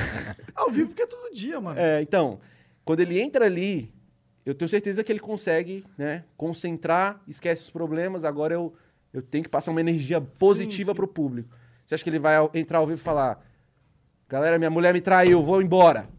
Ao 0.56 0.72
vivo 0.72 0.88
porque 0.88 1.04
é 1.04 1.06
todo 1.06 1.32
dia, 1.32 1.62
mano. 1.62 1.80
é, 1.80 2.02
então, 2.02 2.40
quando 2.84 3.02
ele 3.02 3.22
entra 3.22 3.46
ali, 3.46 3.94
eu 4.44 4.56
tenho 4.56 4.68
certeza 4.68 5.04
que 5.04 5.12
ele 5.12 5.20
consegue, 5.20 5.86
né, 5.96 6.24
concentrar, 6.36 7.22
esquece 7.28 7.62
os 7.62 7.70
problemas. 7.70 8.26
Agora 8.26 8.52
eu, 8.52 8.74
eu 9.14 9.22
tenho 9.22 9.44
que 9.44 9.50
passar 9.50 9.70
uma 9.70 9.80
energia 9.80 10.20
positiva 10.20 10.96
pro 10.96 11.08
público. 11.08 11.56
Você 11.86 11.94
acha 11.94 12.04
que 12.04 12.10
ele 12.10 12.18
vai 12.18 12.36
entrar 12.56 12.80
ao 12.80 12.88
vivo 12.88 13.00
e 13.00 13.04
falar: 13.04 13.46
Galera, 14.28 14.58
minha 14.58 14.72
mulher 14.72 14.92
me 14.92 15.00
traiu, 15.00 15.44
vou 15.44 15.62
embora. 15.62 16.10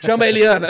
Chama 0.00 0.24
a 0.24 0.28
Eliana. 0.28 0.66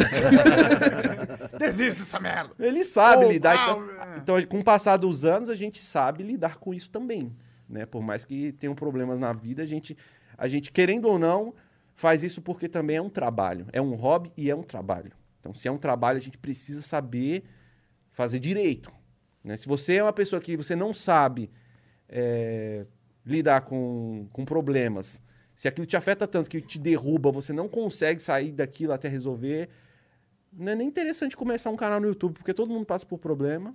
Desiste 1.58 2.00
dessa 2.00 2.20
merda. 2.20 2.52
Ele 2.58 2.84
sabe 2.84 3.24
Ou, 3.24 3.32
lidar. 3.32 3.54
Então, 3.54 3.90
é. 3.90 4.18
então, 4.18 4.42
com 4.42 4.58
o 4.58 4.64
passar 4.64 4.98
dos 4.98 5.24
anos, 5.24 5.48
a 5.48 5.54
gente 5.54 5.80
sabe 5.80 6.22
lidar 6.22 6.56
com 6.58 6.74
isso 6.74 6.90
também. 6.90 7.34
Né? 7.68 7.84
Por 7.84 8.02
mais 8.02 8.24
que 8.24 8.52
tenham 8.52 8.74
problemas 8.74 9.18
na 9.18 9.32
vida, 9.32 9.62
a 9.62 9.66
gente, 9.66 9.96
a 10.36 10.48
gente, 10.48 10.70
querendo 10.70 11.06
ou 11.06 11.18
não, 11.18 11.54
faz 11.94 12.22
isso 12.22 12.42
porque 12.42 12.68
também 12.68 12.96
é 12.96 13.02
um 13.02 13.10
trabalho. 13.10 13.66
É 13.72 13.80
um 13.80 13.94
hobby 13.94 14.32
e 14.36 14.50
é 14.50 14.54
um 14.54 14.62
trabalho. 14.62 15.12
Então, 15.40 15.54
se 15.54 15.68
é 15.68 15.70
um 15.70 15.78
trabalho, 15.78 16.18
a 16.18 16.20
gente 16.20 16.38
precisa 16.38 16.82
saber 16.82 17.44
fazer 18.10 18.38
direito. 18.38 18.90
né? 19.44 19.56
Se 19.56 19.66
você 19.66 19.96
é 19.96 20.02
uma 20.02 20.12
pessoa 20.12 20.40
que 20.40 20.56
você 20.56 20.74
não 20.74 20.94
sabe 20.94 21.50
é, 22.08 22.86
lidar 23.24 23.60
com, 23.62 24.28
com 24.32 24.44
problemas, 24.44 25.22
se 25.54 25.68
aquilo 25.68 25.86
te 25.86 25.96
afeta 25.96 26.26
tanto 26.26 26.50
que 26.50 26.60
te 26.60 26.78
derruba, 26.78 27.30
você 27.30 27.52
não 27.52 27.68
consegue 27.68 28.20
sair 28.20 28.52
daquilo 28.52 28.92
até 28.92 29.08
resolver, 29.08 29.68
não 30.52 30.72
é 30.72 30.74
nem 30.74 30.88
interessante 30.88 31.36
começar 31.36 31.70
um 31.70 31.76
canal 31.76 32.00
no 32.00 32.08
YouTube, 32.08 32.34
porque 32.34 32.54
todo 32.54 32.72
mundo 32.72 32.86
passa 32.86 33.04
por 33.04 33.18
problema. 33.18 33.74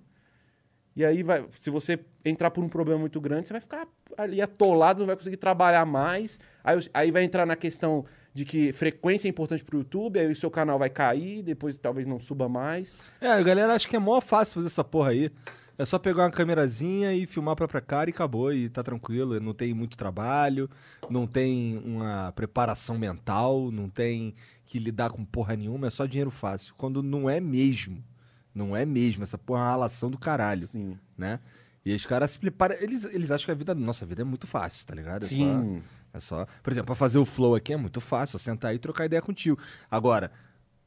E 0.96 1.06
aí, 1.06 1.24
vai, 1.24 1.46
se 1.58 1.70
você 1.70 2.00
entrar 2.24 2.52
por 2.52 2.64
um 2.64 2.70
problema 2.70 3.00
muito 3.00 3.20
grande, 3.22 3.48
você 3.48 3.54
vai 3.54 3.62
ficar 3.62 3.88
ali 4.18 4.42
atolado, 4.42 5.00
não 5.00 5.08
vai 5.08 5.16
conseguir 5.16 5.38
trabalhar 5.38 5.86
mais. 5.86 6.40
Aí, 6.64 6.90
aí 6.94 7.12
vai 7.12 7.24
entrar 7.24 7.46
na 7.46 7.56
questão 7.56 8.06
de 8.34 8.46
que 8.46 8.72
frequência 8.72 9.28
é 9.28 9.30
importante 9.30 9.64
pro 9.64 9.80
YouTube, 9.80 10.20
aí 10.20 10.32
o 10.32 10.36
seu 10.36 10.50
canal 10.50 10.80
vai 10.80 10.90
cair, 10.90 11.44
depois 11.44 11.78
talvez 11.78 12.08
não 12.08 12.20
suba 12.20 12.48
mais. 12.48 12.98
É, 13.20 13.28
a 13.28 13.42
galera 13.42 13.74
acha 13.74 13.88
que 13.88 13.96
é 13.96 14.00
mó 14.00 14.20
fácil 14.22 14.56
fazer 14.56 14.68
essa 14.68 14.84
porra 14.84 15.10
aí. 15.10 15.32
É 15.78 15.86
só 15.86 15.98
pegar 15.98 16.24
uma 16.24 16.32
câmerazinha 16.32 17.14
e 17.14 17.26
filmar 17.26 17.54
a 17.54 17.56
própria 17.56 17.82
cara 17.82 18.10
e 18.10 18.14
acabou, 18.14 18.54
e 18.54 18.70
tá 18.70 18.84
tranquilo. 18.84 19.40
Não 19.40 19.54
tem 19.54 19.74
muito 19.74 19.98
trabalho, 19.98 20.70
não 21.10 21.26
tem 21.26 21.82
uma 21.84 22.32
preparação 22.34 23.00
mental, 23.00 23.72
não 23.72 23.90
tem 23.90 24.36
que 24.66 24.78
lidar 24.78 25.10
com 25.10 25.26
porra 25.26 25.56
nenhuma, 25.56 25.88
é 25.88 25.90
só 25.90 26.06
dinheiro 26.06 26.30
fácil. 26.30 26.76
Quando 26.78 27.02
não 27.02 27.30
é 27.30 27.40
mesmo. 27.40 28.04
Não 28.54 28.76
é 28.76 28.86
mesmo. 28.86 29.24
Essa 29.24 29.38
porra 29.38 29.62
é 29.62 29.64
uma 29.66 29.72
relação 29.72 30.10
do 30.12 30.18
caralho, 30.18 30.68
Sim. 30.68 30.98
né? 31.18 31.40
E 31.86 31.94
os 31.96 32.06
caras 32.06 32.32
se 32.32 32.40
preparam. 32.40 32.76
Eles, 32.76 33.06
eles 33.06 33.32
acham 33.32 33.46
que 33.46 33.52
a 33.52 33.56
vida. 33.56 33.74
Nossa, 33.74 34.06
a 34.06 34.08
vida 34.08 34.22
é 34.22 34.26
muito 34.26 34.46
fácil, 34.46 34.86
tá 34.86 34.94
ligado? 34.94 35.24
É 35.24 35.28
só- 35.28 35.36
Sim. 35.36 35.84
é 36.14 36.20
só. 36.20 36.46
Por 36.62 36.72
exemplo, 36.72 36.88
pra 36.88 36.96
fazer 36.96 37.18
o 37.18 37.26
flow 37.26 37.56
aqui 37.56 37.74
é 37.74 37.78
muito 37.78 38.00
fácil, 38.02 38.38
só 38.38 38.44
sentar 38.44 38.72
aí 38.72 38.76
e 38.76 38.80
trocar 38.80 39.06
ideia 39.06 39.22
contigo. 39.22 39.58
Agora, 39.90 40.32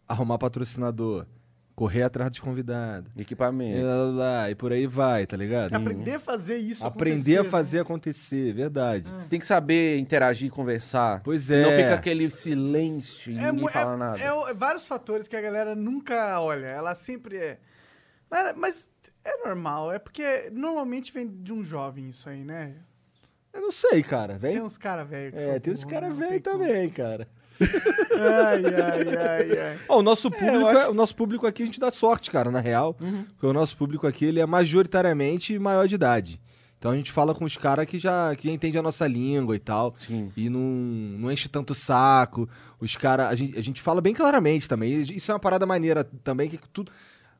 arrumar 0.06 0.38
patrocinador, 0.38 1.26
correr 1.74 2.02
atrás 2.04 2.30
dos 2.30 2.38
convidados. 2.38 3.10
E, 3.16 3.22
Equipamento. 3.22 3.84
lá, 3.84 3.94
lá, 3.94 4.04
lá, 4.42 4.50
e 4.50 4.54
por 4.54 4.72
aí 4.72 4.86
vai, 4.86 5.26
tá 5.26 5.36
ligado? 5.36 5.68
Se 5.70 5.74
aprender 5.74 6.12
a 6.14 6.20
fazer 6.20 6.56
isso 6.56 6.84
Aprender 6.86 7.32
a 7.36 7.40
acontecer, 7.40 7.50
fazer 7.50 7.80
acontecer, 7.80 8.52
verdade. 8.52 9.10
Você 9.10 9.26
tem 9.26 9.40
que 9.40 9.46
saber 9.46 9.98
interagir, 9.98 10.50
conversar. 10.52 11.20
Pois 11.24 11.42
Senão 11.42 11.70
é. 11.70 11.82
fica 11.82 11.94
aquele 11.94 12.30
silêncio 12.30 13.32
e 13.32 13.38
É, 13.38 13.46
ninguém 13.50 13.62
mu- 13.62 13.68
fala 13.70 13.94
é- 13.94 13.96
nada. 13.96 14.18
é 14.20 14.50
é 14.50 14.54
vários 14.54 14.86
fatores 14.86 15.26
que 15.26 15.34
a 15.36 15.40
galera 15.40 15.74
nunca 15.74 16.40
olha. 16.40 16.66
Ela 16.66 16.94
sempre 16.94 17.36
é. 17.38 17.58
Mas, 18.30 18.56
mas 18.56 18.88
é 19.24 19.44
normal. 19.46 19.92
É 19.92 19.98
porque 19.98 20.50
normalmente 20.52 21.12
vem 21.12 21.26
de 21.28 21.52
um 21.52 21.62
jovem 21.64 22.10
isso 22.10 22.28
aí, 22.28 22.44
né? 22.44 22.74
Eu 23.52 23.60
não 23.60 23.70
sei, 23.72 24.02
cara. 24.02 24.36
Tem 24.38 24.52
Vem. 24.54 24.62
uns 24.62 24.76
caras 24.76 25.08
velhos 25.08 25.34
que 25.34 25.40
É, 25.40 25.52
são 25.52 25.60
tem 25.60 25.72
burros, 25.74 25.90
caras 25.90 26.08
não 26.10 26.16
velhos 26.16 26.32
tem 26.32 26.52
como. 26.52 26.58
também, 26.64 26.88
cara. 26.90 27.28
Ai, 27.60 28.62
ai, 28.64 29.16
ai, 29.16 29.58
ai. 29.58 29.78
Ó, 29.88 29.98
o 29.98 30.02
nosso 30.02 30.30
público, 30.30 30.54
eu 30.56 30.68
acho- 30.68 30.80
é- 30.80 30.88
o 30.88 30.94
nosso 30.94 31.14
público 31.16 31.46
aqui 31.46 31.62
a 31.62 31.66
gente 31.66 31.80
dá 31.80 31.90
sorte, 31.90 32.30
cara, 32.30 32.50
na 32.50 32.60
real. 32.60 32.94
Porque 32.94 33.46
o 33.46 33.52
nosso 33.52 33.76
público 33.76 34.06
aqui 34.06 34.24
ele 34.24 34.40
é 34.40 34.46
majoritariamente 34.46 35.58
maior 35.58 35.86
de 35.86 35.94
idade. 35.94 36.40
Então 36.78 36.90
a 36.92 36.96
gente 36.96 37.10
fala 37.12 37.34
com 37.34 37.44
os 37.46 37.56
caras 37.56 37.86
que 37.86 37.98
já 37.98 38.34
que 38.36 38.50
entendem 38.50 38.78
a 38.78 38.82
nossa 38.82 39.06
língua 39.06 39.56
e 39.56 39.58
tal. 39.58 39.92
Sim. 39.96 40.30
E 40.36 40.50
não, 40.50 40.60
não 40.60 41.32
enche 41.32 41.48
tanto 41.48 41.70
o 41.70 41.74
saco. 41.74 42.48
Os 42.78 42.94
caras. 42.96 43.28
A 43.28 43.34
gente, 43.34 43.58
a 43.58 43.62
gente 43.62 43.80
fala 43.80 44.00
bem 44.02 44.12
claramente 44.12 44.68
também. 44.68 44.92
Isso 45.00 45.30
é 45.30 45.34
uma 45.34 45.40
parada 45.40 45.64
maneira 45.64 46.04
também, 46.22 46.50
que 46.50 46.58
tudo. 46.72 46.92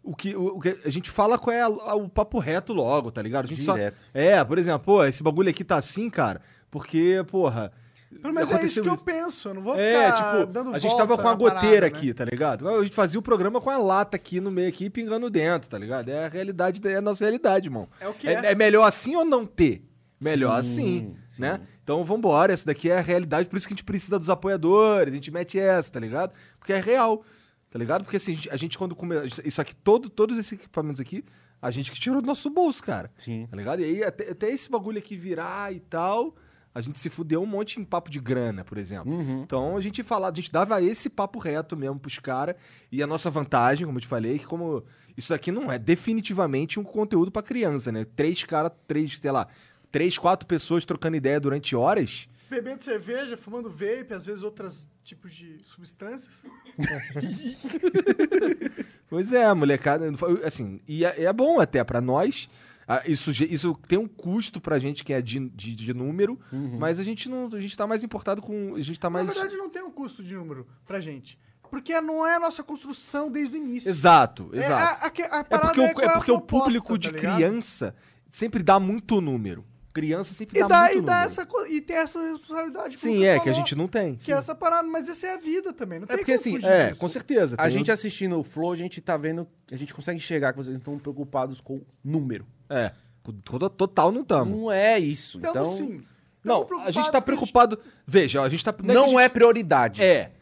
O 0.02 0.14
que, 0.14 0.34
o, 0.36 0.56
o 0.56 0.60
que 0.60 0.76
a 0.84 0.90
gente 0.90 1.10
fala 1.10 1.38
qual 1.38 1.54
é 1.54 1.62
a- 1.62 1.66
a- 1.66 1.94
o 1.94 2.08
papo 2.08 2.38
reto 2.38 2.72
logo, 2.74 3.10
tá 3.10 3.20
ligado? 3.22 3.44
A 3.46 3.48
gente 3.48 3.62
só- 3.62 3.72
Direto. 3.74 4.04
é, 4.14 4.42
por 4.44 4.58
exemplo, 4.58 4.80
pô, 4.80 5.04
esse 5.04 5.22
bagulho 5.22 5.48
aqui 5.50 5.64
tá 5.64 5.76
assim, 5.76 6.08
cara, 6.10 6.40
porque, 6.70 7.22
porra. 7.30 7.72
Pelo 8.20 8.34
menos 8.34 8.50
é 8.50 8.64
isso 8.64 8.82
que 8.82 8.88
eu 8.88 8.96
penso. 8.96 9.48
Eu 9.48 9.54
não 9.54 9.62
vou 9.62 9.74
ficar 9.74 9.84
É, 9.84 10.12
tipo, 10.12 10.52
dando 10.52 10.74
a 10.74 10.78
gente 10.78 10.90
volta 10.90 11.06
tava 11.06 11.22
com 11.22 11.28
a 11.28 11.34
goteira 11.34 11.60
parada, 11.60 11.80
né? 11.80 11.86
aqui, 11.86 12.14
tá 12.14 12.24
ligado? 12.24 12.68
A 12.68 12.82
gente 12.82 12.94
fazia 12.94 13.18
o 13.18 13.22
programa 13.22 13.60
com 13.60 13.70
a 13.70 13.76
lata 13.76 14.16
aqui 14.16 14.40
no 14.40 14.50
meio 14.50 14.68
aqui, 14.68 14.88
pingando 14.88 15.28
dentro, 15.30 15.68
tá 15.68 15.78
ligado? 15.78 16.08
É 16.08 16.26
a 16.26 16.28
realidade, 16.28 16.80
é 16.88 16.96
a 16.96 17.02
nossa 17.02 17.24
realidade, 17.24 17.68
irmão. 17.68 17.88
É 18.00 18.08
o 18.08 18.14
que 18.14 18.28
é, 18.28 18.32
é. 18.34 18.52
é 18.52 18.54
melhor 18.54 18.84
assim 18.84 19.14
ou 19.16 19.24
não 19.24 19.44
ter? 19.44 19.88
Melhor 20.22 20.62
Sim, 20.62 20.68
assim, 20.70 21.16
sim. 21.28 21.42
né? 21.42 21.60
Então 21.82 22.02
vambora, 22.02 22.52
essa 22.52 22.64
daqui 22.64 22.90
é 22.90 22.98
a 22.98 23.02
realidade, 23.02 23.48
por 23.48 23.56
isso 23.56 23.66
que 23.66 23.74
a 23.74 23.76
gente 23.76 23.84
precisa 23.84 24.18
dos 24.18 24.30
apoiadores, 24.30 25.12
a 25.12 25.16
gente 25.16 25.30
mete 25.30 25.58
essa, 25.58 25.92
tá 25.92 26.00
ligado? 26.00 26.32
Porque 26.58 26.72
é 26.72 26.80
real, 26.80 27.22
tá 27.68 27.78
ligado? 27.78 28.04
Porque 28.04 28.16
assim, 28.16 28.32
a 28.32 28.34
gente, 28.34 28.50
a 28.50 28.56
gente 28.56 28.78
quando 28.78 28.94
come... 28.94 29.16
Isso 29.44 29.60
aqui, 29.60 29.74
todo, 29.74 30.08
todos 30.08 30.38
esses 30.38 30.52
equipamentos 30.52 31.00
aqui, 31.00 31.22
a 31.60 31.70
gente 31.70 31.90
que 31.90 31.98
tirou 32.00 32.20
do 32.20 32.26
nosso 32.26 32.48
bolso, 32.48 32.82
cara. 32.82 33.10
Sim. 33.16 33.46
Tá 33.50 33.56
ligado? 33.56 33.80
E 33.80 33.84
aí, 33.84 34.04
até, 34.04 34.30
até 34.30 34.50
esse 34.50 34.70
bagulho 34.70 34.98
aqui 34.98 35.16
virar 35.16 35.74
e 35.74 35.80
tal, 35.80 36.34
a 36.74 36.80
gente 36.80 36.98
se 36.98 37.08
fudeu 37.08 37.40
um 37.40 37.46
monte 37.46 37.78
em 37.78 37.84
papo 37.84 38.10
de 38.10 38.18
grana, 38.18 38.64
por 38.64 38.76
exemplo. 38.76 39.12
Uhum. 39.12 39.42
Então 39.42 39.76
a 39.76 39.80
gente 39.80 40.02
fala, 40.02 40.28
a 40.28 40.34
gente 40.34 40.50
dava 40.50 40.82
esse 40.82 41.08
papo 41.08 41.38
reto 41.38 41.76
mesmo 41.76 42.00
pros 42.00 42.18
caras. 42.18 42.56
E 42.90 43.02
a 43.02 43.06
nossa 43.06 43.30
vantagem, 43.30 43.86
como 43.86 43.98
eu 43.98 44.02
te 44.02 44.08
falei, 44.08 44.34
é 44.34 44.38
que 44.38 44.46
como 44.46 44.84
isso 45.16 45.32
aqui 45.32 45.52
não 45.52 45.70
é 45.70 45.78
definitivamente 45.78 46.80
um 46.80 46.84
conteúdo 46.84 47.30
pra 47.30 47.42
criança, 47.42 47.92
né? 47.92 48.04
Três 48.16 48.42
caras, 48.42 48.72
três, 48.88 49.18
sei 49.18 49.30
lá, 49.30 49.46
três, 49.92 50.18
quatro 50.18 50.46
pessoas 50.46 50.84
trocando 50.84 51.16
ideia 51.16 51.38
durante 51.38 51.76
horas. 51.76 52.28
Bebendo 52.50 52.82
cerveja, 52.82 53.36
fumando 53.36 53.70
vape, 53.70 54.12
às 54.12 54.26
vezes 54.26 54.42
outros 54.42 54.88
tipos 55.04 55.32
de 55.32 55.60
substâncias. 55.64 56.42
Pois 59.06 59.32
é, 59.32 59.52
molecada, 59.54 60.10
assim, 60.44 60.80
e 60.88 61.04
é, 61.04 61.24
é 61.24 61.32
bom 61.32 61.60
até 61.60 61.84
pra 61.84 62.00
nós. 62.00 62.48
Ah, 62.86 63.02
Isso, 63.06 63.30
isso 63.30 63.74
tem 63.88 63.98
um 63.98 64.06
custo 64.06 64.60
pra 64.60 64.78
gente 64.78 65.02
que 65.04 65.12
é 65.12 65.22
de, 65.22 65.40
de, 65.50 65.74
de 65.74 65.94
número, 65.94 66.38
mas 66.78 67.00
a 67.00 67.04
gente 67.04 67.28
não. 67.28 67.48
A 67.52 67.60
gente 67.60 67.76
tá 67.76 67.86
mais 67.86 68.04
importado 68.04 68.42
com. 68.42 68.74
A 68.74 68.80
gente 68.80 69.00
tá 69.00 69.08
mais. 69.08 69.26
Na 69.26 69.32
verdade, 69.32 69.56
não 69.56 69.70
tem 69.70 69.82
um 69.82 69.90
custo 69.90 70.22
de 70.22 70.34
número 70.34 70.66
pra 70.86 71.00
gente. 71.00 71.38
Porque 71.70 71.98
não 72.00 72.24
é 72.26 72.36
a 72.36 72.40
nossa 72.40 72.62
construção 72.62 73.30
desde 73.30 73.54
o 73.54 73.56
início. 73.56 73.88
Exato, 73.88 74.50
É, 74.52 74.58
exato. 74.58 75.04
a- 75.04 75.06
a 75.06 75.10
que- 75.10 75.22
a 75.22 75.38
É 75.38 75.42
porque, 75.44 75.80
o, 75.80 75.92
qual 75.94 76.04
é 76.06 76.08
a 76.08 76.12
porque 76.12 76.30
o 76.30 76.40
público 76.40 76.98
de 76.98 77.08
tá 77.10 77.16
ligado? 77.16 77.34
criança 77.36 77.96
sempre 78.30 78.62
dá 78.62 78.78
muito 78.78 79.20
número. 79.20 79.64
Criança 79.94 80.34
sempre 80.34 80.58
E, 80.58 80.62
dá, 80.62 80.66
dá, 80.68 80.80
muito 80.86 80.98
e, 80.98 81.00
dá 81.02 81.12
número. 81.12 81.30
essa, 81.30 81.46
co- 81.46 81.66
e 81.66 81.80
tem 81.80 81.96
essa 81.96 82.20
responsabilidade. 82.20 82.98
como 82.98 83.14
Sim, 83.14 83.24
é, 83.24 83.34
que 83.34 83.38
a 83.38 83.52
falou, 83.52 83.54
gente 83.54 83.74
não 83.76 83.86
tem. 83.88 84.16
Que 84.16 84.32
é 84.32 84.34
essa 84.34 84.54
parada, 84.54 84.86
mas 84.88 85.08
essa 85.08 85.26
é 85.28 85.34
a 85.34 85.38
vida 85.38 85.72
também. 85.72 86.00
Não 86.00 86.04
É 86.04 86.08
tem 86.08 86.16
porque, 86.18 86.32
como 86.32 86.40
assim, 86.40 86.52
fugir 86.56 86.68
É, 86.68 86.88
disso. 86.88 87.00
com 87.00 87.08
certeza. 87.08 87.54
A 87.56 87.62
tem 87.62 87.70
gente 87.70 87.90
um- 87.90 87.94
assistindo 87.94 88.38
o 88.38 88.42
Flow, 88.42 88.72
a 88.72 88.76
gente 88.76 89.00
tá 89.00 89.16
vendo, 89.16 89.46
a 89.70 89.76
gente 89.76 89.94
consegue 89.94 90.18
enxergar 90.18 90.52
que 90.52 90.58
vocês 90.58 90.76
estão 90.76 90.98
preocupados 90.98 91.60
com 91.60 91.80
número. 92.04 92.44
É, 92.68 92.90
com- 93.22 93.32
com- 93.48 93.68
total 93.70 94.10
não 94.10 94.22
estamos. 94.22 94.58
Não 94.60 94.70
é 94.72 94.98
isso. 94.98 95.38
Então, 95.38 95.50
Então, 95.52 95.66
sim. 95.66 96.02
Não, 96.42 96.66
a 96.84 96.90
gente 96.90 97.10
tá 97.10 97.20
preocupado 97.22 97.76
preocupado. 97.76 97.78
Veja, 98.06 98.42
a 98.42 98.48
gente 98.48 98.62
tá. 98.64 98.74
não, 98.82 99.08
gente- 99.10 99.18
é 99.20 99.28
prioridade. 99.28 100.02
É. 100.02 100.32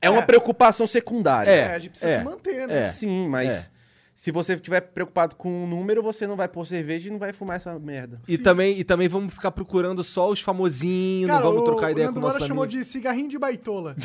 É 0.00 0.08
uma 0.08 0.22
É. 0.22 0.24
preocupação 0.26 0.86
secundária. 0.86 1.50
É, 1.50 1.58
É, 1.58 1.74
a 1.74 1.78
gente 1.78 1.90
precisa 1.90 2.12
é, 2.12 2.18
se 2.18 2.24
manter, 2.24 2.68
né? 2.68 2.78
é. 2.86 2.90
Sim, 2.92 3.28
mas 3.28 3.52
É. 3.66 3.70
se 4.14 4.30
você 4.30 4.54
estiver 4.54 4.80
preocupado 4.80 5.34
com 5.34 5.64
o 5.64 5.66
número, 5.66 6.02
você 6.02 6.24
não 6.26 6.36
vai 6.36 6.46
pôr 6.46 6.64
cerveja 6.66 7.08
e 7.08 7.10
não 7.10 7.18
vai 7.18 7.32
fumar 7.32 7.56
essa 7.56 7.76
merda. 7.78 8.20
E 8.28 8.38
também, 8.38 8.78
e 8.78 8.84
também 8.84 9.08
vamos 9.08 9.34
ficar 9.34 9.50
procurando 9.50 10.04
só 10.04 10.30
os 10.30 10.40
famosinhos, 10.40 11.26
não 11.28 11.34
Cara, 11.34 11.46
vamos 11.46 11.62
o, 11.62 11.64
trocar 11.64 11.90
ideia 11.90 12.08
o 12.08 12.12
com 12.12 12.20
o 12.20 12.22
nosso 12.22 12.38
chamou 12.46 12.62
amigo. 12.64 12.78
de 12.78 12.84
cigarrinho 12.84 13.28
de 13.28 13.38
baitola. 13.38 13.96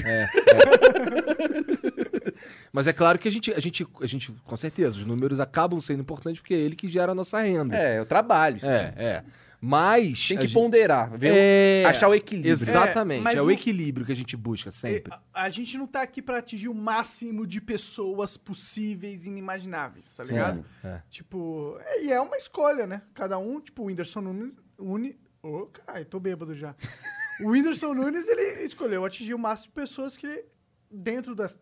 Mas 2.74 2.88
é 2.88 2.94
claro 2.94 3.20
que 3.20 3.28
a 3.28 3.32
gente, 3.32 3.52
a 3.54 3.60
gente, 3.60 3.86
a 4.02 4.06
gente, 4.06 4.32
com 4.44 4.58
certeza, 4.58 4.98
os 4.98 5.06
números 5.06 5.40
acabam 5.40 5.80
sendo 5.80 6.02
importantes 6.02 6.40
porque 6.42 6.54
é 6.54 6.58
ele 6.58 6.76
que 6.76 6.88
gera 6.88 7.12
a 7.12 7.16
nossa 7.16 7.40
renda. 7.42 7.76
É, 7.76 7.98
é 7.98 8.02
o 8.02 8.06
trabalho. 8.06 8.58
isso 8.58 8.66
É, 8.68 8.94
é. 8.98 9.24
Mas. 9.62 10.28
Tem 10.28 10.38
que 10.38 10.44
gente- 10.48 10.54
ponderar, 10.54 11.18
ver 11.18 11.34
É, 11.34 11.84
achar 11.86 12.08
o 12.08 12.14
equilíbrio. 12.16 12.52
Exatamente, 12.54 13.28
É, 13.28 13.34
é, 13.36 13.42
o 13.42 13.46
o- 13.46 13.52
equilíbrio 13.52 14.06
que 14.06 14.12
a 14.12 14.16
gente 14.16 14.38
busca 14.38 14.72
sempre. 14.72 15.14
A, 15.34 15.44
a 15.44 15.50
gente 15.50 15.78
não 15.78 15.86
tá 15.86 16.02
aqui 16.02 16.22
pra 16.22 16.38
atingir 16.38 16.70
o 16.70 16.74
máximo 16.74 17.46
de 17.46 17.60
pessoas 17.60 18.38
possíveis 18.38 19.26
e 19.26 19.30
inimagináveis, 19.30 20.16
tá 20.16 20.24
Sim, 20.24 20.34
ligado? 20.34 20.66
é. 20.84 21.02
Tipo, 21.10 21.78
é- 21.86 22.06
e 22.06 22.12
é 22.12 22.20
uma 22.22 22.38
escolha, 22.38 22.88
né? 22.88 23.02
Cada 23.14 23.38
um, 23.38 23.60
tipo, 23.60 23.84
o 23.84 23.86
Whindersson 23.88 24.22
Nunes. 24.22 24.56
Uni... 24.78 25.18
Ô, 25.44 25.66
caralho, 25.68 26.06
tô 26.06 26.20
bêbado 26.20 26.54
já. 26.56 26.76
o 27.42 27.50
Whindersson 27.50 27.94
Nunes, 27.94 28.28
ele 28.28 28.64
escolheu 28.64 29.04
atingir 29.06 29.34
o 29.34 29.40
máximo 29.40 29.68
de 29.70 29.76
pessoas 29.82 30.16
que, 30.16 30.26
ele, 30.26 30.46
dentro 30.92 31.36
das, 31.36 31.58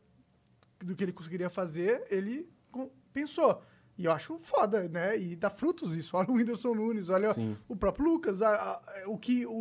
do 0.80 0.96
que 0.96 1.04
ele 1.04 1.12
conseguiria 1.14 1.50
fazer, 1.50 2.04
ele 2.12 2.48
com- 2.72 2.92
pensou. 3.14 3.64
E 3.98 4.06
eu 4.06 4.12
acho 4.12 4.38
foda, 4.40 4.88
né? 4.88 5.18
E 5.18 5.36
dá 5.36 5.50
frutos 5.50 5.96
isso. 5.96 6.16
Olha 6.18 6.30
o 6.30 6.34
Whindersson 6.34 6.74
Nunes, 6.76 7.10
olha 7.10 7.34
Sim. 7.34 7.58
o 7.68 7.76
próprio 7.76 8.06
Lucas, 8.06 8.42
a- 8.42 8.54
a- 8.54 8.82
o, 9.08 9.18
que, 9.18 9.46
o, 9.46 9.52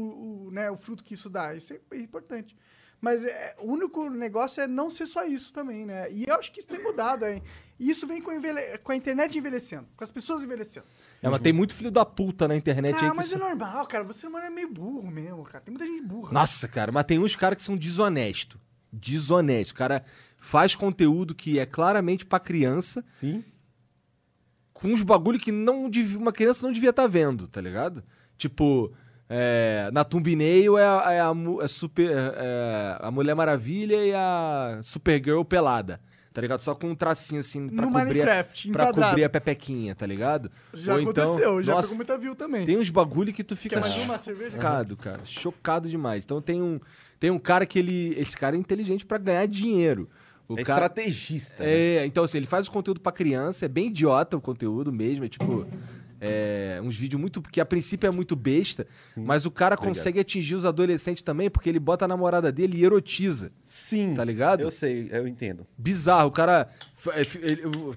o, 0.47 0.51
né, 0.53 0.71
o 0.71 0.77
fruto 0.77 1.03
que 1.03 1.15
isso 1.15 1.31
dá. 1.31 1.55
Isso 1.55 1.73
é 1.73 1.97
importante. 1.99 2.57
Mas 3.01 3.23
é, 3.25 3.55
o 3.59 3.71
único 3.73 4.09
negócio 4.09 4.63
é 4.63 4.67
não 4.67 4.91
ser 4.91 5.07
só 5.07 5.25
isso 5.27 5.53
também, 5.53 5.85
né? 5.85 6.11
E 6.11 6.25
eu 6.27 6.35
acho 6.35 6.51
que 6.51 6.61
isso 6.61 6.69
tem 6.69 6.83
mudado, 6.83 7.27
hein? 7.27 7.43
E 7.79 7.91
isso 7.91 8.07
vem 8.07 8.23
com, 8.23 8.31
a 8.31 8.35
envelhe- 8.35 8.79
com 8.79 8.91
a 8.91 8.97
internet 8.97 9.37
envelhecendo, 9.37 9.87
com 9.95 10.03
as 10.03 10.11
pessoas 10.11 10.43
envelhecendo. 10.43 10.87
É, 11.23 11.29
mas 11.29 11.41
tem 11.43 11.53
muito 11.53 11.75
filho 11.75 11.91
da 11.91 12.07
puta 12.07 12.49
na 12.49 12.57
internet 12.57 12.97
Ah, 13.05 13.13
mas 13.15 13.27
isso- 13.27 13.35
é 13.35 13.39
normal, 13.39 13.87
cara. 13.87 14.03
Você 14.05 14.27
humano 14.27 14.47
é 14.47 14.51
meio 14.51 14.71
burro 14.71 15.11
mesmo, 15.11 15.45
cara. 15.45 15.63
Tem 15.63 15.73
muita 15.75 15.87
gente 15.87 16.03
burra. 16.03 16.33
Nossa, 16.33 16.67
cara, 16.69 16.91
mas 16.91 17.05
tem 17.05 17.19
uns 17.19 17.37
caras 17.37 17.59
que 17.59 17.65
são 17.65 17.77
desonestos. 17.77 18.59
desonesto. 18.93 19.73
O 19.73 19.75
cara 19.75 20.05
faz 20.39 20.75
conteúdo 20.75 21.35
que 21.35 21.59
é 21.59 21.67
claramente 21.67 22.25
pra 22.25 22.41
criança, 22.41 23.05
Sim. 23.09 23.45
Com 24.81 24.89
uns 24.89 25.03
bagulho 25.03 25.39
que 25.39 25.51
não 25.53 25.89
dev- 25.90 26.16
uma 26.16 26.32
criança 26.32 26.66
não 26.66 26.73
devia 26.73 26.90
estar 26.90 27.07
vendo, 27.07 27.47
tá 27.48 27.61
ligado? 27.61 28.03
Tipo, 28.39 28.93
é, 29.28 29.89
na 29.93 30.05
thumbnail 30.05 30.78
é, 30.78 30.85
a, 30.86 31.12
é 31.12 31.20
a 31.20 31.32
é 31.62 31.69
super, 31.69 32.11
é 32.11 32.97
a 33.01 33.11
Mulher 33.11 33.35
Maravilha 33.35 34.05
e 34.05 34.12
a 34.15 34.78
Supergirl 34.82 35.43
pelada, 35.43 36.01
tá 36.32 36.40
ligado? 36.40 36.61
Só 36.61 36.74
com 36.74 36.89
um 36.90 36.94
tracinho 36.94 37.40
assim 37.40 37.69
pra 37.69 37.86
no 37.86 37.93
cobrir, 37.93 38.03
a- 38.03 38.05
Minecraft, 38.24 38.70
pra 38.70 38.82
enquadrado. 38.85 39.09
cobrir 39.11 39.24
a 39.24 39.28
pepequinha, 39.31 39.94
tá 39.94 40.07
ligado? 40.07 40.51
Já 40.74 40.94
Ou 40.94 41.01
então- 41.01 41.24
aconteceu, 41.24 41.62
já 41.62 41.73
Nossa, 41.73 41.82
pegou 41.85 41.97
muita 41.97 42.19
view 42.19 42.35
também. 42.36 42.65
Tem 42.66 42.78
uns 42.78 42.90
bagulho 42.90 43.32
que 43.32 43.43
tu 43.43 43.57
fica 43.57 43.81
chocado, 43.82 44.97
cara. 44.97 45.20
Chocado 45.24 45.89
demais. 45.89 46.24
Então 46.24 46.40
tem 46.43 46.62
um, 46.62 46.78
tem 47.19 47.31
um 47.31 47.39
cara 47.39 47.65
que 47.66 47.78
ele. 47.78 48.15
Esse 48.19 48.36
cara 48.36 48.55
é 48.55 48.59
inteligente 48.59 49.05
pra 49.07 49.19
ganhar 49.19 49.47
dinheiro. 49.47 50.09
O 50.48 50.59
É 50.59 50.62
cara, 50.64 50.86
estrategista. 50.86 51.62
né? 51.64 51.70
é, 51.73 52.06
então 52.06 52.23
assim, 52.24 52.39
ele 52.39 52.47
faz 52.47 52.68
o 52.68 52.70
conteúdo 52.70 53.01
pra 53.01 53.10
criança, 53.12 53.64
é 53.64 53.68
bem 53.68 53.89
idiota 53.89 54.36
o 54.36 54.40
conteúdo 54.40 54.93
mesmo, 54.93 55.24
é 55.24 55.28
tipo. 55.28 55.66
é, 56.20 56.81
uns 56.82 56.97
vídeos 56.97 57.20
muito. 57.20 57.43
que 57.43 57.60
a 57.60 57.66
princípio 57.66 58.06
é 58.06 58.10
muito 58.10 58.35
besta, 58.36 58.86
mas 59.16 59.44
o 59.44 59.51
cara 59.51 59.74
Obrigado. 59.74 59.94
consegue 59.94 60.18
atingir 60.20 60.55
os 60.55 60.64
adolescentes 60.64 61.23
também, 61.23 61.51
porque 61.51 61.68
ele 61.68 61.78
bota 61.81 62.05
a 62.05 62.09
namorada 62.09 62.51
dele 62.52 62.78
e 62.78 62.85
erotiza. 62.85 63.51
Sim. 63.64 64.14
Tá 64.14 64.24
ligado? 64.24 64.60
Eu 64.62 64.70
sei, 64.70 65.09
eu 65.12 65.27
entendo. 65.28 65.66
Bizarro, 65.77 66.28
o 66.28 66.32
cara 66.32 66.68
é, 67.12 67.23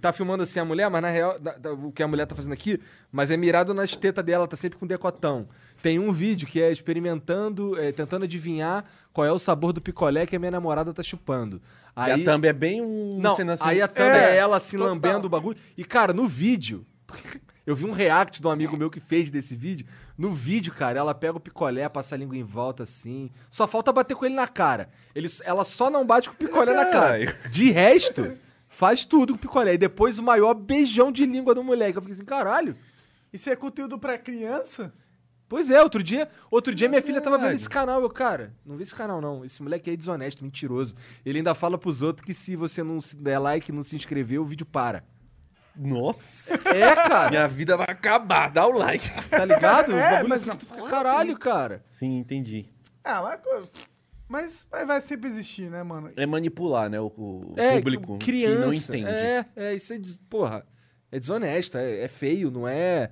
tá 0.02 0.12
filmando 0.12 0.44
assim 0.44 0.60
a 0.60 0.66
mulher, 0.66 0.90
mas 0.90 1.02
na 1.02 1.10
real, 1.10 1.38
o 1.84 1.92
que 1.92 2.04
a 2.04 2.08
mulher 2.08 2.26
tá 2.26 2.36
fazendo 2.36 2.54
aqui, 2.54 2.80
mas 3.12 3.32
é 3.32 3.38
mirado 3.38 3.74
nas 3.74 3.96
tetas 3.96 4.26
dela, 4.26 4.48
tá 4.48 4.58
sempre 4.58 4.78
com 4.78 4.86
decotão. 4.88 5.48
Tem 5.82 5.98
um 5.98 6.12
vídeo 6.12 6.46
que 6.46 6.62
é 6.62 6.70
experimentando, 6.74 7.80
é, 7.80 7.94
tentando 7.94 8.24
adivinhar 8.26 8.84
qual 9.14 9.26
é 9.26 9.32
o 9.32 9.40
sabor 9.40 9.72
do 9.72 9.80
picolé 9.80 10.26
que 10.26 10.36
a 10.36 10.40
minha 10.40 10.52
namorada 10.52 10.94
tá 10.94 11.02
chupando. 11.02 11.62
E 12.08 12.12
a 12.12 12.24
thumb 12.24 12.46
é 12.48 12.54
bem 12.54 12.82
um 12.82 13.20
Não, 13.20 13.36
cena 13.36 13.54
assim. 13.54 13.64
aí 13.66 13.82
a 13.82 13.88
thumb 13.88 14.08
é, 14.10 14.36
É, 14.36 14.38
ela 14.38 14.58
assim 14.58 14.78
total. 14.78 14.94
lambendo 14.94 15.28
o 15.28 15.30
bagulho. 15.30 15.58
E, 15.78 15.84
cara, 15.84 16.14
no 16.14 16.28
vídeo. 16.28 16.86
Eu 17.66 17.76
vi 17.76 17.86
um 17.86 17.92
react 17.92 18.42
de 18.42 18.48
um 18.48 18.50
amigo 18.50 18.76
meu 18.76 18.90
que 18.90 19.00
fez 19.00 19.30
desse 19.30 19.56
vídeo. 19.56 19.86
No 20.18 20.34
vídeo, 20.34 20.74
cara, 20.74 20.98
ela 20.98 21.14
pega 21.14 21.38
o 21.38 21.40
picolé, 21.40 21.88
passa 21.88 22.16
a 22.16 22.18
língua 22.18 22.36
em 22.36 22.44
volta 22.44 22.82
assim. 22.82 23.30
Só 23.52 23.68
falta 23.68 23.92
bater 23.94 24.16
com 24.16 24.26
ele 24.26 24.34
na 24.34 24.48
cara. 24.48 24.90
Ele, 25.14 25.28
ela 25.44 25.64
só 25.64 25.88
não 25.88 26.04
bate 26.04 26.30
com 26.30 26.34
o 26.36 26.38
picolé 26.38 26.74
na 26.74 26.88
cara. 26.88 27.38
De 27.52 27.70
resto, 27.70 28.36
faz 28.68 29.06
tudo 29.06 29.34
com 29.34 29.38
o 29.38 29.42
picolé. 29.42 29.76
E 29.76 29.78
depois 29.78 30.18
o 30.18 30.24
maior 30.24 30.56
beijão 30.56 31.12
de 31.12 31.28
língua 31.28 31.54
do 31.54 31.64
moleque. 31.64 31.96
Eu 31.98 32.02
fiquei 32.02 32.16
assim, 32.16 32.26
caralho. 32.26 32.76
Isso 33.32 33.48
é 33.52 33.56
conteúdo 33.56 34.00
pra 34.00 34.18
criança? 34.18 34.92
Pois 35.50 35.72
é, 35.72 35.82
outro 35.82 36.02
dia, 36.04 36.30
outro 36.52 36.74
dia 36.76 36.88
minha 36.88 37.02
filha 37.02 37.20
tava 37.20 37.38
vendo 37.40 37.54
esse 37.54 37.68
canal, 37.68 38.02
eu, 38.04 38.10
cara, 38.10 38.54
não 38.64 38.78
vê 38.78 38.84
esse 38.84 38.94
canal 38.94 39.20
não, 39.20 39.44
esse 39.44 39.62
moleque 39.64 39.90
aí 39.90 39.96
é 39.96 39.98
desonesto, 39.98 40.44
mentiroso. 40.44 40.94
Ele 41.26 41.40
ainda 41.40 41.56
fala 41.56 41.76
pros 41.76 42.04
outros 42.04 42.24
que 42.24 42.34
se 42.36 42.56
você 42.56 42.84
não 42.84 43.02
se 43.02 43.16
der 43.18 43.40
like, 43.40 43.72
não 43.72 43.82
se 43.82 43.96
inscrever, 43.96 44.40
o 44.40 44.46
vídeo 44.46 44.66
para. 44.66 45.04
Nossa. 45.76 46.54
É, 46.66 46.94
cara. 46.96 47.30
Minha 47.30 47.48
vida 47.48 47.78
vai 47.78 47.88
acabar. 47.90 48.50
Dá 48.52 48.68
o 48.68 48.72
like. 48.72 49.10
Tá 49.30 49.46
ligado? 49.46 49.92
É, 49.94 49.96
o 49.96 50.12
bagulho 50.12 50.30
mas 50.30 50.42
assim 50.42 50.50
não 50.50 50.58
que 50.58 50.66
tu 50.66 50.74
fica, 50.76 50.88
caralho, 50.90 51.38
cara. 51.38 51.84
Sim, 51.88 52.18
entendi. 52.20 52.66
Ah, 53.04 53.22
mas, 53.24 53.70
mas 54.28 54.68
vai, 54.70 54.86
vai 54.86 55.02
sempre 55.02 55.30
existir, 55.30 55.70
né, 55.70 55.82
mano? 55.84 56.12
É 56.16 56.26
manipular, 56.26 56.90
né? 56.90 57.00
O, 57.00 57.08
o 57.08 57.54
É, 57.56 57.78
público 57.78 58.18
criança. 58.20 58.56
que 58.60 58.66
não 58.66 58.74
entende. 58.74 59.10
É, 59.10 59.46
é, 59.56 59.74
isso 59.74 59.94
é, 59.94 59.98
des- 59.98 60.18
porra, 60.30 60.66
é 61.12 61.18
desonesto, 61.20 61.78
é, 61.78 62.02
é 62.02 62.08
feio, 62.08 62.52
não 62.52 62.68
é, 62.68 63.10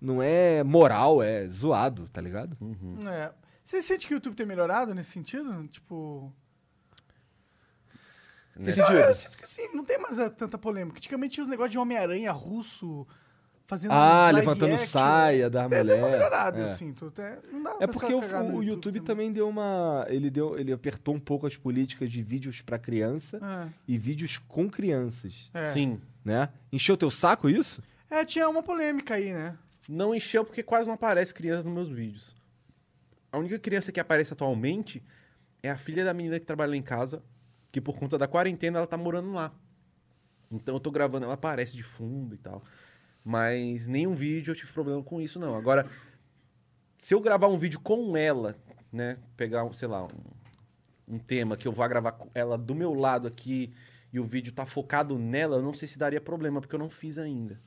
não 0.00 0.22
é 0.22 0.62
moral, 0.64 1.22
é 1.22 1.46
zoado, 1.48 2.08
tá 2.08 2.20
ligado? 2.20 2.56
Uhum. 2.60 2.98
É. 3.08 3.32
Você 3.62 3.80
sente 3.82 4.06
que 4.06 4.14
o 4.14 4.16
YouTube 4.16 4.34
tem 4.34 4.46
melhorado 4.46 4.94
nesse 4.94 5.10
sentido? 5.10 5.66
Tipo. 5.68 6.32
Nessa- 8.56 8.80
Eu, 8.92 9.00
eu 9.08 9.14
sinto 9.14 9.36
que 9.38 9.44
assim, 9.44 9.68
não 9.74 9.84
tem 9.84 9.98
mais 9.98 10.18
eh, 10.18 10.28
tanta 10.28 10.58
polêmica. 10.58 10.98
Antigamente 10.98 11.34
tinha 11.34 11.42
os 11.44 11.48
negócios 11.48 11.72
de 11.72 11.78
Homem-Aranha 11.78 12.32
russo 12.32 13.06
fazendo. 13.66 13.92
Ah, 13.92 14.24
live 14.32 14.38
levantando 14.40 14.74
action. 14.74 14.86
saia 14.88 15.48
da 15.48 15.64
É, 15.64 15.68
deu 15.68 15.78
uma 15.78 15.96
mulher. 15.96 16.10
melhorada, 16.12 16.58
é. 16.58 16.64
eu 16.64 16.68
sinto. 16.68 17.06
Até, 17.06 17.38
não 17.52 17.62
dá 17.62 17.70
É 17.80 17.86
pra 17.86 17.88
porque 17.88 18.12
o, 18.12 18.56
o 18.56 18.62
YouTube 18.62 19.00
também 19.00 19.32
deu 19.32 19.48
uma. 19.48 20.04
Ele, 20.08 20.30
deu, 20.30 20.58
ele 20.58 20.72
apertou 20.72 21.14
um 21.14 21.20
pouco 21.20 21.46
as 21.46 21.56
políticas 21.56 22.10
de 22.10 22.22
vídeos 22.22 22.60
pra 22.60 22.78
criança 22.78 23.38
É, 23.42 23.68
e 23.86 23.96
vídeos 23.96 24.36
com 24.36 24.68
crianças, 24.68 25.48
é. 25.54 25.66
Sim. 25.66 26.00
né? 26.24 26.48
Encheu 26.72 26.96
teu 26.96 27.10
saco 27.10 27.48
isso? 27.48 27.82
É, 28.10 28.24
tinha 28.24 28.48
uma 28.48 28.62
polêmica 28.62 29.14
aí, 29.14 29.32
né? 29.32 29.56
Não 29.92 30.14
encheu 30.14 30.44
porque 30.44 30.62
quase 30.62 30.86
não 30.86 30.94
aparece 30.94 31.34
criança 31.34 31.64
nos 31.64 31.74
meus 31.74 31.88
vídeos. 31.88 32.36
A 33.32 33.38
única 33.38 33.58
criança 33.58 33.90
que 33.90 33.98
aparece 33.98 34.32
atualmente 34.32 35.02
é 35.60 35.68
a 35.68 35.76
filha 35.76 36.04
da 36.04 36.14
menina 36.14 36.38
que 36.38 36.46
trabalha 36.46 36.70
lá 36.70 36.76
em 36.76 36.82
casa, 36.82 37.24
que 37.72 37.80
por 37.80 37.98
conta 37.98 38.16
da 38.16 38.28
quarentena 38.28 38.78
ela 38.78 38.86
tá 38.86 38.96
morando 38.96 39.32
lá. 39.32 39.52
Então 40.48 40.76
eu 40.76 40.80
tô 40.80 40.92
gravando, 40.92 41.24
ela 41.24 41.34
aparece 41.34 41.74
de 41.74 41.82
fundo 41.82 42.36
e 42.36 42.38
tal. 42.38 42.62
Mas 43.24 43.88
nenhum 43.88 44.14
vídeo 44.14 44.52
eu 44.52 44.54
tive 44.54 44.70
problema 44.70 45.02
com 45.02 45.20
isso, 45.20 45.40
não. 45.40 45.56
Agora, 45.56 45.84
se 46.96 47.12
eu 47.12 47.20
gravar 47.20 47.48
um 47.48 47.58
vídeo 47.58 47.80
com 47.80 48.16
ela, 48.16 48.56
né? 48.92 49.18
Pegar, 49.36 49.68
sei 49.74 49.88
lá, 49.88 50.04
um, 50.04 51.16
um 51.16 51.18
tema 51.18 51.56
que 51.56 51.66
eu 51.66 51.72
vá 51.72 51.88
gravar 51.88 52.12
com 52.12 52.30
ela 52.32 52.56
do 52.56 52.76
meu 52.76 52.94
lado 52.94 53.26
aqui 53.26 53.74
e 54.12 54.20
o 54.20 54.24
vídeo 54.24 54.52
tá 54.52 54.64
focado 54.64 55.18
nela, 55.18 55.56
eu 55.56 55.62
não 55.62 55.74
sei 55.74 55.88
se 55.88 55.98
daria 55.98 56.20
problema, 56.20 56.60
porque 56.60 56.76
eu 56.76 56.78
não 56.80 56.88
fiz 56.88 57.18
ainda. 57.18 57.60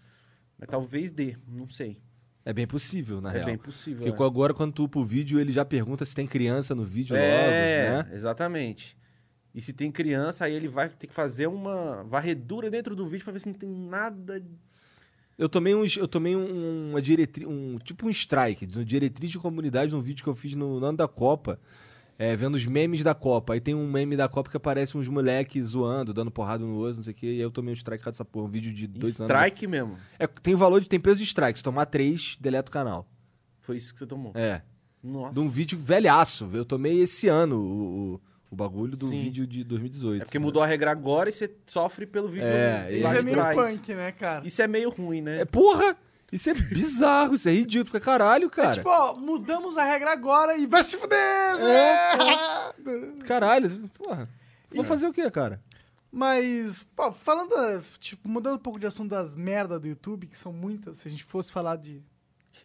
Mas 0.57 0.69
talvez 0.69 1.11
dê, 1.11 1.35
não 1.45 1.67
sei. 1.67 2.01
É 2.45 2.51
bem 2.51 2.67
possível, 2.67 3.21
na 3.21 3.29
é 3.29 3.33
real. 3.33 3.45
bem 3.45 3.57
possível. 3.57 4.05
Porque 4.05 4.19
né? 4.21 4.25
agora, 4.25 4.53
quando 4.53 4.73
tu 4.73 4.83
upa 4.83 4.99
o 4.99 5.05
vídeo, 5.05 5.39
ele 5.39 5.51
já 5.51 5.63
pergunta 5.63 6.05
se 6.05 6.13
tem 6.13 6.27
criança 6.27 6.75
no 6.75 6.83
vídeo 6.83 7.15
É, 7.15 7.93
logo, 7.93 8.09
né? 8.09 8.15
exatamente. 8.15 8.97
E 9.55 9.61
se 9.61 9.71
tem 9.71 9.91
criança, 9.91 10.45
aí 10.45 10.53
ele 10.53 10.67
vai 10.67 10.89
ter 10.89 11.07
que 11.07 11.13
fazer 11.13 11.47
uma 11.47 12.03
varredura 12.03 12.69
dentro 12.69 12.95
do 12.95 13.07
vídeo 13.07 13.23
pra 13.23 13.33
ver 13.33 13.39
se 13.39 13.47
não 13.47 13.53
tem 13.53 13.69
nada. 13.69 14.43
Eu 15.37 15.47
tomei, 15.47 15.73
um, 15.73 15.83
eu 15.97 16.07
tomei 16.07 16.35
um, 16.35 16.89
uma 16.91 17.01
diretriz, 17.01 17.47
um, 17.47 17.77
tipo 17.77 18.07
um 18.07 18.09
strike, 18.09 18.67
uma 18.75 18.83
diretriz 18.85 19.31
de 19.31 19.39
comunidade 19.39 19.91
num 19.91 20.01
vídeo 20.01 20.23
que 20.23 20.29
eu 20.29 20.35
fiz 20.35 20.53
no, 20.53 20.79
no 20.79 20.85
ano 20.85 20.97
da 20.97 21.07
Copa, 21.07 21.59
é, 22.17 22.35
vendo 22.35 22.55
os 22.55 22.65
memes 22.65 23.03
da 23.03 23.13
Copa. 23.13 23.53
Aí 23.53 23.59
tem 23.59 23.73
um 23.73 23.89
meme 23.89 24.15
da 24.15 24.27
Copa 24.29 24.49
que 24.49 24.57
aparece 24.57 24.97
uns 24.97 25.07
moleques 25.07 25.65
zoando, 25.67 26.13
dando 26.13 26.29
porrada 26.31 26.63
no 26.63 26.75
outro, 26.75 26.97
não 26.97 27.03
sei 27.03 27.13
o 27.13 27.15
quê, 27.15 27.25
e 27.27 27.29
aí 27.31 27.39
eu 27.39 27.51
tomei 27.51 27.71
um 27.73 27.75
strike 27.75 28.03
dessa 28.05 28.23
porra, 28.25 28.45
um 28.45 28.49
vídeo 28.49 28.73
de 28.73 28.87
dois 28.87 29.19
anos. 29.19 29.31
Strike 29.31 29.67
mesmo. 29.67 29.97
É, 30.19 30.27
tem 30.27 30.55
valor 30.55 30.81
de, 30.81 30.87
tem 30.89 30.99
peso 30.99 31.17
de 31.19 31.25
strike, 31.25 31.59
se 31.59 31.63
tomar 31.63 31.85
três, 31.85 32.37
deleta 32.39 32.69
o 32.69 32.73
canal. 32.73 33.07
Foi 33.61 33.77
isso 33.77 33.93
que 33.93 33.99
você 33.99 34.05
tomou. 34.05 34.31
É, 34.35 34.61
Nossa. 35.01 35.33
de 35.33 35.39
um 35.39 35.49
vídeo 35.49 35.77
velhaço, 35.77 36.49
eu 36.53 36.65
tomei 36.65 36.99
esse 37.01 37.27
ano 37.27 37.57
o, 37.57 38.13
o, 38.15 38.21
o 38.51 38.55
bagulho 38.55 38.95
do 38.95 39.07
Sim. 39.07 39.21
vídeo 39.21 39.47
de 39.47 39.63
2018. 39.63 40.21
É 40.21 40.25
porque 40.25 40.37
mudou 40.39 40.61
a 40.61 40.65
regra 40.67 40.91
agora 40.91 41.29
e 41.29 41.31
você 41.31 41.49
sofre 41.65 42.05
pelo 42.05 42.27
vídeo 42.29 42.45
É, 42.47 42.83
lá 42.83 42.91
Isso 42.91 43.07
é 43.07 43.19
de 43.19 43.25
meio 43.25 43.37
trás. 43.37 43.55
punk, 43.79 43.95
né, 43.95 44.11
cara? 44.11 44.45
Isso 44.45 44.61
é 44.61 44.67
meio 44.67 44.89
ruim, 44.89 45.21
né? 45.21 45.41
É, 45.41 45.45
porra! 45.45 45.95
Isso 46.33 46.49
é 46.49 46.53
bizarro, 46.55 47.35
isso 47.35 47.47
é 47.47 47.51
ridículo. 47.51 47.85
Fica 47.85 47.99
caralho, 47.99 48.49
cara. 48.49 48.71
É 48.71 48.73
tipo, 48.73 48.89
ó, 48.89 49.15
mudamos 49.15 49.77
a 49.77 49.83
regra 49.83 50.11
agora 50.11 50.57
e 50.57 50.65
vai 50.65 50.81
se 50.81 50.97
fuder! 50.97 51.17
É. 51.17 52.73
Caralho, 53.23 53.87
porra. 53.89 54.27
Vou 54.71 54.83
fazer 54.83 55.05
o 55.05 55.13
quê, 55.13 55.29
cara? 55.29 55.61
Mas, 56.11 56.83
pô, 56.95 57.11
falando, 57.11 57.53
tipo, 57.99 58.27
mudando 58.27 58.55
um 58.55 58.59
pouco 58.59 58.79
de 58.79 58.87
assunto 58.87 59.11
das 59.11 59.35
merdas 59.35 59.79
do 59.79 59.87
YouTube, 59.87 60.25
que 60.25 60.35
são 60.35 60.51
muitas, 60.51 60.97
se 60.97 61.07
a 61.07 61.11
gente 61.11 61.23
fosse 61.23 61.51
falar 61.51 61.75
de 61.75 62.01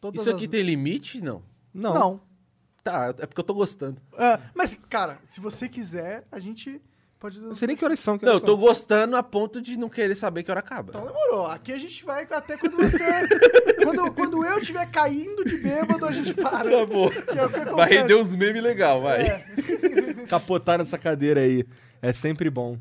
todas 0.01 0.23
Isso 0.23 0.31
aqui 0.31 0.47
as... 0.47 0.51
tem 0.51 0.63
limite? 0.63 1.21
Não. 1.21 1.43
Não. 1.73 1.93
Não. 1.93 2.21
Tá, 2.83 3.15
é 3.19 3.27
porque 3.27 3.41
eu 3.41 3.45
tô 3.45 3.53
gostando. 3.53 4.01
Ah, 4.17 4.41
mas, 4.55 4.79
cara, 4.89 5.19
se 5.27 5.41
você 5.41 5.69
quiser, 5.69 6.27
a 6.33 6.41
gente 6.41 6.81
pode... 7.19 7.41
Não 7.41 7.55
sei 7.55 7.69
nem 7.69 7.77
que 7.77 7.85
horas 7.85 8.01
são. 8.01 8.19
Que 8.19 8.25
Não, 8.25 8.35
eu 8.35 8.41
tô 8.41 8.57
são. 8.57 8.61
gostando 8.61 9.17
a 9.17 9.23
ponto 9.23 9.61
de 9.61 9.79
não 9.79 9.89
querer 9.89 10.17
saber 10.17 10.43
que 10.43 10.51
hora 10.51 10.61
acaba. 10.61 10.91
Então 10.91 11.07
demorou. 11.07 11.47
Aqui 11.47 11.73
a 11.73 11.79
gente 11.79 12.05
vai 12.05 12.27
até 12.31 12.57
quando 12.57 12.77
você... 12.77 13.05
quando, 13.83 14.13
quando 14.13 14.45
eu 14.45 14.59
estiver 14.59 14.91
caindo 14.91 15.45
de 15.45 15.59
bêbado, 15.59 16.07
a 16.07 16.13
gente 16.13 16.35
para. 16.35 16.71
Tá 16.71 16.87
bom. 16.87 17.11
É 17.11 17.75
Vai 17.75 17.91
render 17.91 18.15
uns 18.15 18.35
memes 18.35 18.63
legal, 18.63 19.03
vai. 19.03 19.23
É. 19.23 19.45
Capotar 20.29 20.79
nessa 20.79 20.99
cadeira 20.99 21.41
aí. 21.41 21.65
É 22.01 22.13
sempre 22.13 22.51
bom. 22.51 22.79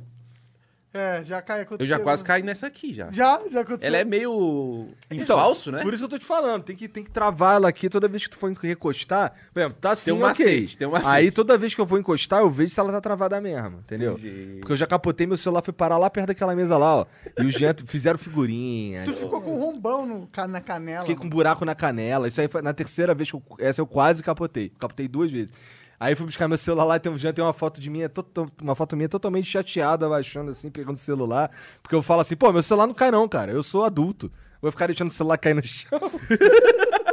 É, 0.97 1.23
já 1.23 1.41
cai 1.41 1.61
aconteceu. 1.61 1.85
Eu 1.85 1.97
já 1.97 2.03
quase 2.03 2.23
né? 2.23 2.27
caí 2.27 2.43
nessa 2.43 2.67
aqui 2.67 2.93
já. 2.93 3.11
Já? 3.11 3.41
Já 3.49 3.61
aconteceu? 3.61 3.87
Ela 3.87 3.97
é 3.97 4.03
meio 4.03 4.89
Então, 5.11 5.37
falso, 5.37 5.71
né? 5.71 5.81
Por 5.81 5.93
isso 5.93 6.01
que 6.01 6.05
eu 6.05 6.09
tô 6.09 6.17
te 6.17 6.25
falando. 6.25 6.63
Tem 6.63 6.75
que, 6.75 6.87
tem 6.87 7.03
que 7.03 7.11
travar 7.11 7.55
ela 7.55 7.69
aqui 7.69 7.89
toda 7.89 8.07
vez 8.07 8.23
que 8.23 8.31
tu 8.31 8.37
for 8.37 8.51
recostar. 8.51 9.33
Por 9.53 9.59
exemplo, 9.59 9.77
tá 9.79 9.91
assim, 9.91 10.05
Tem 10.05 10.13
um 10.13 10.25
ok. 10.25 10.45
macete, 10.45 10.77
tem 10.77 10.87
um 10.87 10.91
macete. 10.91 11.09
Aí 11.09 11.31
toda 11.31 11.57
vez 11.57 11.75
que 11.75 11.81
eu 11.81 11.85
vou 11.85 11.99
encostar, 11.99 12.39
eu 12.39 12.49
vejo 12.49 12.73
se 12.73 12.79
ela 12.79 12.91
tá 12.91 13.01
travada 13.01 13.39
mesmo, 13.39 13.79
entendeu? 13.79 14.13
Entendi. 14.13 14.57
Porque 14.59 14.73
eu 14.73 14.77
já 14.77 14.87
capotei, 14.87 15.27
meu 15.27 15.37
celular 15.37 15.61
foi 15.61 15.73
parar 15.73 15.97
lá 15.97 16.09
perto 16.09 16.27
daquela 16.27 16.55
mesa 16.55 16.77
lá, 16.77 16.97
ó. 16.97 17.05
E 17.37 17.45
os 17.45 17.53
Jean 17.53 17.75
fizeram 17.85 18.17
figurinha. 18.17 19.03
Tu 19.05 19.13
ficou 19.13 19.41
com 19.41 19.55
um 19.55 19.59
rombão 19.59 20.05
no, 20.05 20.29
na 20.47 20.61
canela. 20.61 21.01
Fiquei 21.01 21.15
com 21.15 21.25
um 21.25 21.29
buraco 21.29 21.63
na 21.63 21.75
canela. 21.75 22.27
Isso 22.27 22.41
aí 22.41 22.47
foi 22.47 22.61
na 22.61 22.73
terceira 22.73 23.13
vez 23.13 23.29
que 23.29 23.35
eu. 23.35 23.43
Essa 23.59 23.81
eu 23.81 23.87
quase 23.87 24.23
capotei. 24.23 24.69
Capotei 24.79 25.07
duas 25.07 25.31
vezes. 25.31 25.53
Aí 25.99 26.15
fui 26.15 26.25
buscar 26.27 26.47
meu 26.47 26.57
celular 26.57 26.83
lá 26.85 26.95
e 26.97 26.99
tem, 26.99 27.17
já 27.17 27.33
tem 27.33 27.43
uma 27.43 27.53
foto 27.53 27.81
de 27.81 27.89
minha, 27.89 28.07
to- 28.07 28.25
uma 28.61 28.75
foto 28.75 28.95
minha 28.95 29.09
totalmente 29.09 29.49
chateada, 29.49 30.05
abaixando 30.05 30.51
assim, 30.51 30.69
pegando 30.69 30.95
o 30.95 30.99
celular. 30.99 31.49
Porque 31.81 31.95
eu 31.95 32.03
falo 32.03 32.21
assim, 32.21 32.35
pô, 32.35 32.51
meu 32.51 32.61
celular 32.61 32.85
não 32.87 32.93
cai 32.93 33.09
não, 33.09 33.27
cara. 33.27 33.51
Eu 33.51 33.63
sou 33.63 33.83
adulto. 33.83 34.31
Vou 34.61 34.71
ficar 34.71 34.87
deixando 34.87 35.09
o 35.09 35.13
celular 35.13 35.37
cair 35.37 35.53
no 35.55 35.63
chão. 35.63 35.99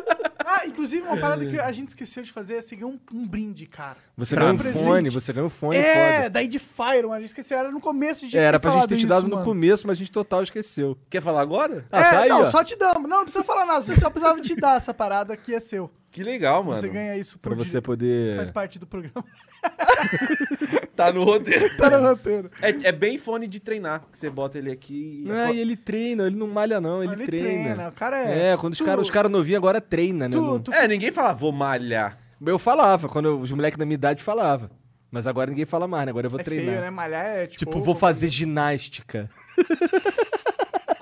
Ah, 0.47 0.67
inclusive 0.67 1.03
uma 1.07 1.17
parada 1.17 1.45
que 1.47 1.59
a 1.59 1.73
gente 1.73 1.89
esqueceu 1.89 2.23
de 2.23 2.31
fazer 2.31 2.55
é 2.57 2.61
seguir 2.61 2.85
um, 2.85 2.99
um 3.13 3.27
brinde, 3.27 3.67
cara. 3.67 3.97
Você 4.17 4.35
Pra 4.35 4.45
ganhou 4.45 4.55
um 4.55 4.59
presente. 4.59 4.85
fone, 4.85 5.11
você 5.11 5.33
ganhou 5.33 5.47
um 5.47 5.51
fone 5.51 5.77
é, 5.77 6.17
foda. 6.19 6.31
daí 6.31 6.47
de 6.49 6.59
Fire, 6.59 7.03
mano. 7.03 7.15
A 7.15 7.19
gente 7.19 7.29
esqueceu. 7.29 7.59
Era 7.59 7.71
no 7.71 7.81
começo, 7.81 8.21
gente 8.23 8.37
É, 8.39 8.43
era 8.43 8.61
pra 8.61 8.71
gente 8.73 8.89
ter 8.89 8.95
te 8.97 8.99
isso, 8.99 9.07
dado 9.09 9.25
no 9.29 9.37
mano. 9.37 9.45
começo, 9.45 9.87
mas 9.87 9.97
a 9.97 9.99
gente 9.99 10.13
total 10.13 10.43
esqueceu. 10.43 10.97
Quer 11.09 11.23
falar 11.23 11.41
agora? 11.41 11.87
Ah, 11.91 12.01
é, 12.01 12.11
tá 12.11 12.21
aí, 12.21 12.29
não, 12.29 12.43
ó. 12.43 12.51
só 12.51 12.63
te 12.63 12.77
damos. 12.77 13.03
Não, 13.09 13.19
não 13.19 13.25
precisa 13.25 13.43
falar 13.45 13.65
nada. 13.65 13.83
Você 13.83 13.95
só 13.97 14.11
precisava 14.11 14.41
te 14.41 14.55
dar 14.55 14.77
essa 14.77 14.93
parada 14.95 15.37
que 15.37 15.55
é 15.55 15.61
seu. 15.61 15.91
Que 16.11 16.23
legal, 16.23 16.63
mano. 16.63 16.81
Você 16.81 16.89
ganha 16.89 17.17
isso 17.17 17.39
Pra 17.41 17.51
por 17.57 17.65
você 17.65 17.73
dia. 17.73 17.83
poder... 17.83 18.37
Faz 18.37 18.51
parte 18.51 18.79
do 18.79 18.87
programa. 18.87 19.25
Tá 20.95 21.13
no 21.13 21.25
roteiro. 21.25 21.77
tá 21.77 21.91
no 21.91 22.09
roteiro. 22.09 22.51
É, 22.63 22.69
é 22.89 22.93
bem 22.93 23.19
fone 23.19 23.49
de 23.49 23.59
treinar, 23.59 24.05
que 24.13 24.17
você 24.19 24.31
bota 24.31 24.59
ele 24.59 24.71
aqui 24.71 25.25
e... 25.27 25.31
Ah, 25.31 25.51
e 25.53 25.59
ele 25.59 25.77
treina, 25.77 26.25
ele 26.27 26.37
não 26.37 26.47
malha 26.47 26.81
não, 26.81 27.03
ele, 27.03 27.15
Ele 27.15 27.27
treina. 27.27 27.65
treina, 27.75 27.89
o 27.89 27.93
cara 27.93 28.23
é- 28.23 28.53
É, 28.53 28.57
quando 28.57 28.75
os 28.75 28.79
Tu- 28.79 28.85
caras 28.85 29.03
os 29.07 29.11
cara 29.11 29.29
novinhos 29.29 29.57
agora 29.59 29.81
treina, 29.81 30.29
né? 30.29 30.33
Tu, 30.33 30.41
Não- 30.41 30.61
tu 30.61 30.73
É, 30.73 30.87
ninguém 30.87 31.11
fala, 31.11 31.33
vou 31.33 31.51
malhar. 31.51 32.17
Eu 32.47 32.59
falava, 32.61 33.09
quando 33.09 33.27
eu- 33.27 33.41
os 33.41 33.51
moleques 33.51 33.77
da 33.77 33.85
minha 33.85 33.95
idade 33.97 34.23
falava. 34.23 34.71
Mas 35.11 35.27
agora 35.27 35.51
ninguém 35.51 35.65
fala 35.65 35.89
mais, 35.89 36.07
né? 36.07 36.11
Agora 36.11 36.27
eu 36.27 36.31
vou 36.31 36.39
é 36.41 36.45
treinar. 36.45 36.67
feio, 36.67 36.81
né? 36.81 36.91
Malhar 36.91 37.25
é 37.27 37.47
tipo... 37.49 37.59
Tipo, 37.65 37.81
vou 37.83 37.95
fazer 37.97 38.29
ginástica. 38.29 39.29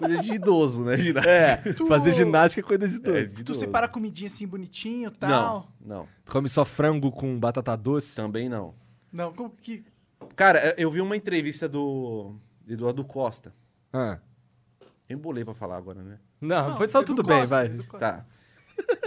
Coisa 0.06 0.18
de 0.22 0.34
idoso, 0.34 0.84
né? 0.84 0.96
Ginástica. 0.98 1.30
É, 1.30 1.56
Tu- 1.74 1.86
fazer 1.88 2.12
ginástica 2.12 2.60
é 2.60 2.68
coisa 2.68 2.88
de 2.88 2.96
É, 2.96 2.98
doido. 2.98 3.28
de 3.28 3.34
Tu 3.36 3.40
idoso. 3.40 3.60
separa 3.60 3.88
comidinha 3.88 4.26
assim 4.28 4.46
bonitinho 4.46 5.00
e 5.02 5.04
Não, 5.04 5.10
tal. 5.12 5.72
não. 5.84 6.08
Tu 6.24 6.32
come 6.32 6.48
só 6.48 6.64
frango 6.64 7.10
com 7.10 7.38
batata 7.38 7.76
doce? 7.76 8.16
Também 8.16 8.48
não. 8.48 8.74
Não, 9.12 9.32
como 9.32 9.50
que... 9.50 9.84
Cara, 10.36 10.74
eu 10.78 10.90
vi 10.90 11.00
uma 11.00 11.16
entrevista 11.16 11.68
do 11.68 12.34
Eduardo 12.68 13.04
Costa. 13.04 13.52
Ah. 13.92 14.18
Eu 15.08 15.16
embolei 15.18 15.44
pra 15.44 15.52
falar 15.54 15.76
agora, 15.76 16.02
né? 16.02 16.18
Não, 16.40 16.70
Não, 16.70 16.76
foi 16.76 16.88
só 16.88 17.02
tudo 17.02 17.22
Costa, 17.22 17.62
bem, 17.68 17.76
vai. 17.78 17.98
Tá. 18.00 18.24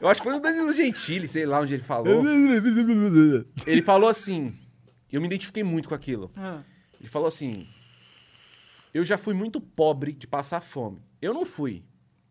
eu 0.00 0.08
acho 0.08 0.22
que 0.22 0.28
foi 0.28 0.36
o 0.36 0.40
Danilo 0.40 0.72
Gentili, 0.74 1.26
sei 1.28 1.46
lá 1.46 1.60
onde 1.60 1.74
ele 1.74 1.82
falou. 1.82 2.22
Ele 3.66 3.82
falou 3.82 4.08
assim, 4.08 4.54
eu 5.12 5.20
me 5.20 5.26
identifiquei 5.26 5.62
muito 5.64 5.88
com 5.88 5.94
aquilo. 5.94 6.30
Ah, 6.36 6.60
Ele 7.00 7.08
falou 7.08 7.28
assim: 7.28 7.66
Eu 8.94 9.04
já 9.04 9.18
fui 9.18 9.34
muito 9.34 9.60
pobre 9.60 10.12
de 10.12 10.24
passar 10.24 10.60
fome. 10.60 11.02
Eu 11.20 11.34
não 11.34 11.44
fui. 11.44 11.84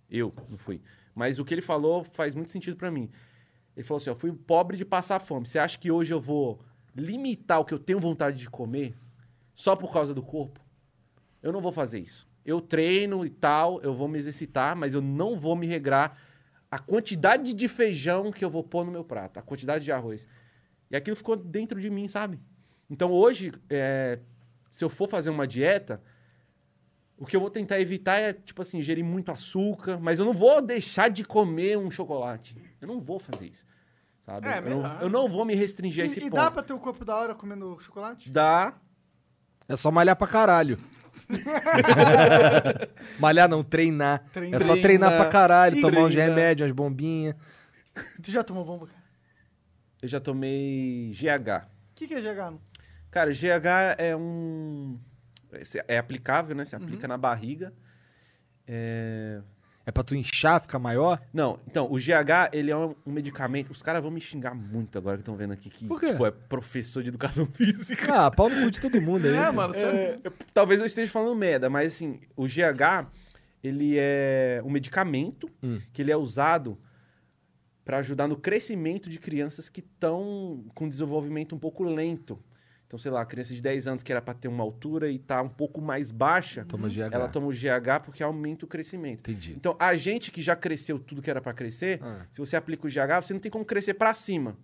Eu 0.10 0.34
não 0.50 0.58
fui. 0.58 0.82
Mas 1.14 1.38
o 1.38 1.44
que 1.44 1.54
ele 1.54 1.62
falou 1.62 2.06
faz 2.06 2.34
muito 2.34 2.52
sentido 2.52 2.78
pra 2.78 2.90
mim. 2.90 3.12
Ele 3.76 3.86
falou 3.86 3.98
assim: 3.98 4.10
Eu 4.10 4.16
fui 4.16 4.32
pobre 4.32 4.78
de 4.78 4.86
passar 4.86 5.20
fome. 5.20 5.46
Você 5.46 5.60
acha 5.60 5.78
que 5.78 5.92
hoje 5.92 6.14
eu 6.14 6.22
vou 6.22 6.62
limitar 6.96 7.60
o 7.60 7.66
que 7.66 7.74
eu 7.74 7.80
tenho 7.80 8.00
vontade 8.00 8.38
de 8.38 8.50
comer 8.50 8.96
só 9.54 9.76
por 9.76 9.92
causa 9.92 10.14
do 10.14 10.24
corpo? 10.24 10.62
Eu 11.42 11.52
não 11.52 11.60
vou 11.60 11.72
fazer 11.72 12.00
isso. 12.00 12.26
Eu 12.46 12.62
treino 12.62 13.26
e 13.26 13.30
tal, 13.30 13.82
eu 13.82 13.94
vou 13.94 14.08
me 14.08 14.18
exercitar, 14.18 14.76
mas 14.76 14.94
eu 14.94 15.02
não 15.02 15.38
vou 15.38 15.56
me 15.56 15.68
regrar 15.68 16.18
a 16.72 16.80
quantidade 16.80 17.54
de 17.54 17.68
feijão 17.68 18.32
que 18.32 18.44
eu 18.44 18.50
vou 18.50 18.64
pôr 18.64 18.86
no 18.86 18.92
meu 18.92 19.04
prato, 19.04 19.38
a 19.38 19.42
quantidade 19.42 19.84
de 19.84 19.92
arroz. 19.92 20.28
E 20.90 20.96
aquilo 20.96 21.16
ficou 21.16 21.36
dentro 21.36 21.80
de 21.80 21.90
mim, 21.90 22.08
sabe? 22.08 22.40
Então 22.90 23.12
hoje, 23.12 23.52
é, 23.70 24.20
se 24.72 24.84
eu 24.84 24.90
for 24.90 25.08
fazer 25.08 25.30
uma 25.30 25.48
dieta, 25.48 26.02
o 27.24 27.26
que 27.26 27.38
eu 27.38 27.40
vou 27.40 27.50
tentar 27.50 27.80
evitar 27.80 28.18
é, 28.20 28.34
tipo 28.34 28.62
assim, 28.62 28.80
ingerir 28.80 29.04
muito 29.04 29.32
açúcar, 29.32 29.98
mas 29.98 30.20
eu 30.20 30.26
não 30.26 30.34
vou 30.34 30.62
deixar 30.62 31.10
de 31.10 31.24
comer 31.24 31.78
um 31.78 31.90
chocolate. 31.90 32.58
Eu 32.82 32.88
não 32.90 33.00
vou 33.00 33.18
fazer 33.18 33.48
isso. 33.48 33.66
Sabe? 34.24 34.46
É, 34.46 34.58
eu, 34.60 34.70
não, 34.82 35.02
eu 35.02 35.10
não 35.10 35.30
vou 35.30 35.46
me 35.46 35.56
restringir 35.56 36.04
a 36.04 36.08
esse 36.08 36.20
E, 36.20 36.24
e 36.28 36.30
ponto. 36.30 36.36
dá 36.42 36.52
pra 36.52 36.62
ter 36.62 36.74
o 36.74 36.80
corpo 36.80 37.06
da 37.06 37.16
hora 37.16 37.34
comendo 37.34 37.80
chocolate? 37.80 38.30
Dá. 38.30 38.74
É 39.70 39.76
só 39.78 39.90
malhar 39.90 40.18
pra 40.18 40.28
caralho. 40.28 40.78
malhar 43.20 43.48
não, 43.48 43.64
treinar. 43.64 44.26
Treinar. 44.34 44.62
É 44.62 44.64
só 44.64 44.76
treinar 44.76 45.16
pra 45.16 45.28
caralho, 45.28 45.78
E 45.78 45.82
tomar 45.82 46.02
uns 46.02 46.14
remédios, 46.14 46.68
umas 46.68 46.76
bombinhas. 46.76 47.36
Tu 48.22 48.32
já 48.32 48.44
tomou 48.44 48.66
bomba, 48.66 48.88
cara? 48.88 49.02
Eu 50.02 50.10
já 50.10 50.20
tomei 50.20 51.12
GH. 51.14 51.66
O 51.92 51.96
que, 51.96 52.08
que 52.08 52.14
é 52.16 52.22
GH? 52.22 52.58
Cara, 53.10 53.32
GH 53.32 53.96
é 53.98 54.14
um. 54.16 55.00
É 55.88 55.98
aplicável, 55.98 56.56
né? 56.56 56.66
Você 56.66 56.76
Uhum. 56.76 56.84
aplica 56.84 57.08
na 57.08 57.18
barriga. 57.18 57.74
É. 58.68 59.42
É 59.86 59.92
pra 59.92 60.02
tu 60.02 60.16
inchar, 60.16 60.62
ficar 60.62 60.80
maior? 60.80 61.22
Não, 61.34 61.60
então, 61.68 61.92
o 61.92 61.98
GH, 62.00 62.50
ele 62.54 62.72
é 62.72 62.78
um, 62.78 62.96
um 63.06 63.12
medicamento. 63.12 63.70
Os 63.72 63.82
caras 63.82 64.02
vão 64.02 64.10
me 64.10 64.22
xingar 64.22 64.56
muito 64.56 64.98
agora 64.98 65.18
que 65.18 65.22
estão 65.24 65.36
vendo 65.36 65.52
aqui 65.52 65.70
que, 65.70 65.86
Por 65.86 66.00
quê? 66.00 66.08
tipo, 66.12 66.26
é 66.26 66.32
professor 66.32 67.04
de 67.04 67.10
educação 67.10 67.46
física. 67.54 68.14
Ah, 68.28 68.32
pau 68.32 68.50
no 68.50 68.62
cu 68.64 68.72
de 68.72 68.80
todo 68.80 69.02
mundo 69.02 69.28
aí. 69.28 69.36
É, 69.36 69.52
mano, 69.52 69.74
você... 69.74 69.86
É, 69.86 70.20
eu- 70.24 70.34
talvez 70.54 70.80
eu 70.80 70.88
esteja 70.88 71.12
falando 71.12 71.36
merda, 71.36 71.70
mas 71.70 71.94
assim, 71.96 72.22
o 72.34 72.48
GH, 72.48 73.12
ele 73.62 73.98
é 74.00 74.62
um 74.64 74.70
medicamento 74.70 75.50
Hum. 75.62 75.82
que 75.92 76.02
ele 76.02 76.14
é 76.14 76.16
usado 76.18 76.80
para 77.84 77.98
ajudar 77.98 78.30
no 78.30 78.38
crescimento 78.38 79.10
de 79.10 79.20
crianças 79.20 79.68
que 79.68 79.82
estão 79.82 80.64
com 80.74 80.88
desenvolvimento 80.88 81.54
um 81.54 81.60
pouco 81.60 81.84
lento. 81.84 82.42
Então, 82.94 83.00
sei 83.00 83.10
lá, 83.10 83.26
criança 83.26 83.56
de 83.56 83.60
10 83.60 83.88
anos 83.88 84.04
que 84.04 84.12
era 84.12 84.22
para 84.22 84.36
ter 84.36 84.48
uma 84.48 84.64
altura 84.64 85.10
e 85.10 85.18
tá 85.18 85.42
um 85.42 85.50
pouco 85.50 85.82
mais 85.82 86.12
baixa, 86.12 86.64
Toma 86.64 86.88
GH. 86.88 87.10
ela 87.12 87.28
toma 87.28 87.48
o 87.48 87.52
GH 87.52 88.04
porque 88.06 88.22
aumenta 88.22 88.66
o 88.66 88.68
crescimento. 88.68 89.32
Entendi. 89.32 89.54
Então, 89.58 89.76
a 89.80 89.96
gente 89.96 90.30
que 90.30 90.44
já 90.44 90.56
cresceu 90.56 91.00
tudo 91.00 91.20
que 91.20 91.28
era 91.28 91.42
para 91.42 91.56
crescer, 91.56 92.00
Ah. 92.04 92.28
se 92.32 92.38
você 92.40 92.56
aplica 92.56 92.86
o 92.86 92.90
GH, 92.92 93.20
você 93.26 93.34
não 93.34 93.40
tem 93.40 93.52
como 93.52 93.66
crescer 93.66 93.96
para 93.96 94.14
cima. 94.14 94.56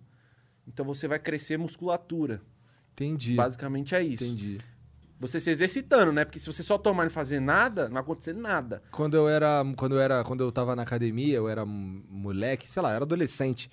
Então, 0.64 0.86
você 0.86 1.08
vai 1.08 1.18
crescer 1.18 1.56
musculatura. 1.58 2.40
Entendi. 2.92 3.34
Basicamente 3.34 3.96
é 3.96 4.02
isso. 4.04 4.22
Entendi. 4.22 4.60
Você 5.18 5.40
se 5.40 5.50
exercitando, 5.50 6.12
né? 6.12 6.24
Porque 6.24 6.38
se 6.38 6.46
você 6.46 6.62
só 6.62 6.78
tomar 6.78 7.02
e 7.02 7.06
não 7.06 7.10
fazer 7.10 7.40
nada, 7.40 7.86
não 7.86 7.94
vai 7.94 8.02
acontecer 8.04 8.32
nada. 8.32 8.80
Quando 8.92 9.16
eu 9.16 9.28
era, 9.28 9.64
quando 9.76 9.96
eu 9.96 10.00
era, 10.00 10.22
quando 10.22 10.44
eu 10.44 10.52
tava 10.52 10.76
na 10.76 10.82
academia, 10.82 11.34
eu 11.34 11.48
era 11.48 11.66
moleque, 11.66 12.70
sei 12.70 12.80
lá, 12.80 12.90
eu 12.90 12.94
era 12.94 13.04
adolescente. 13.04 13.68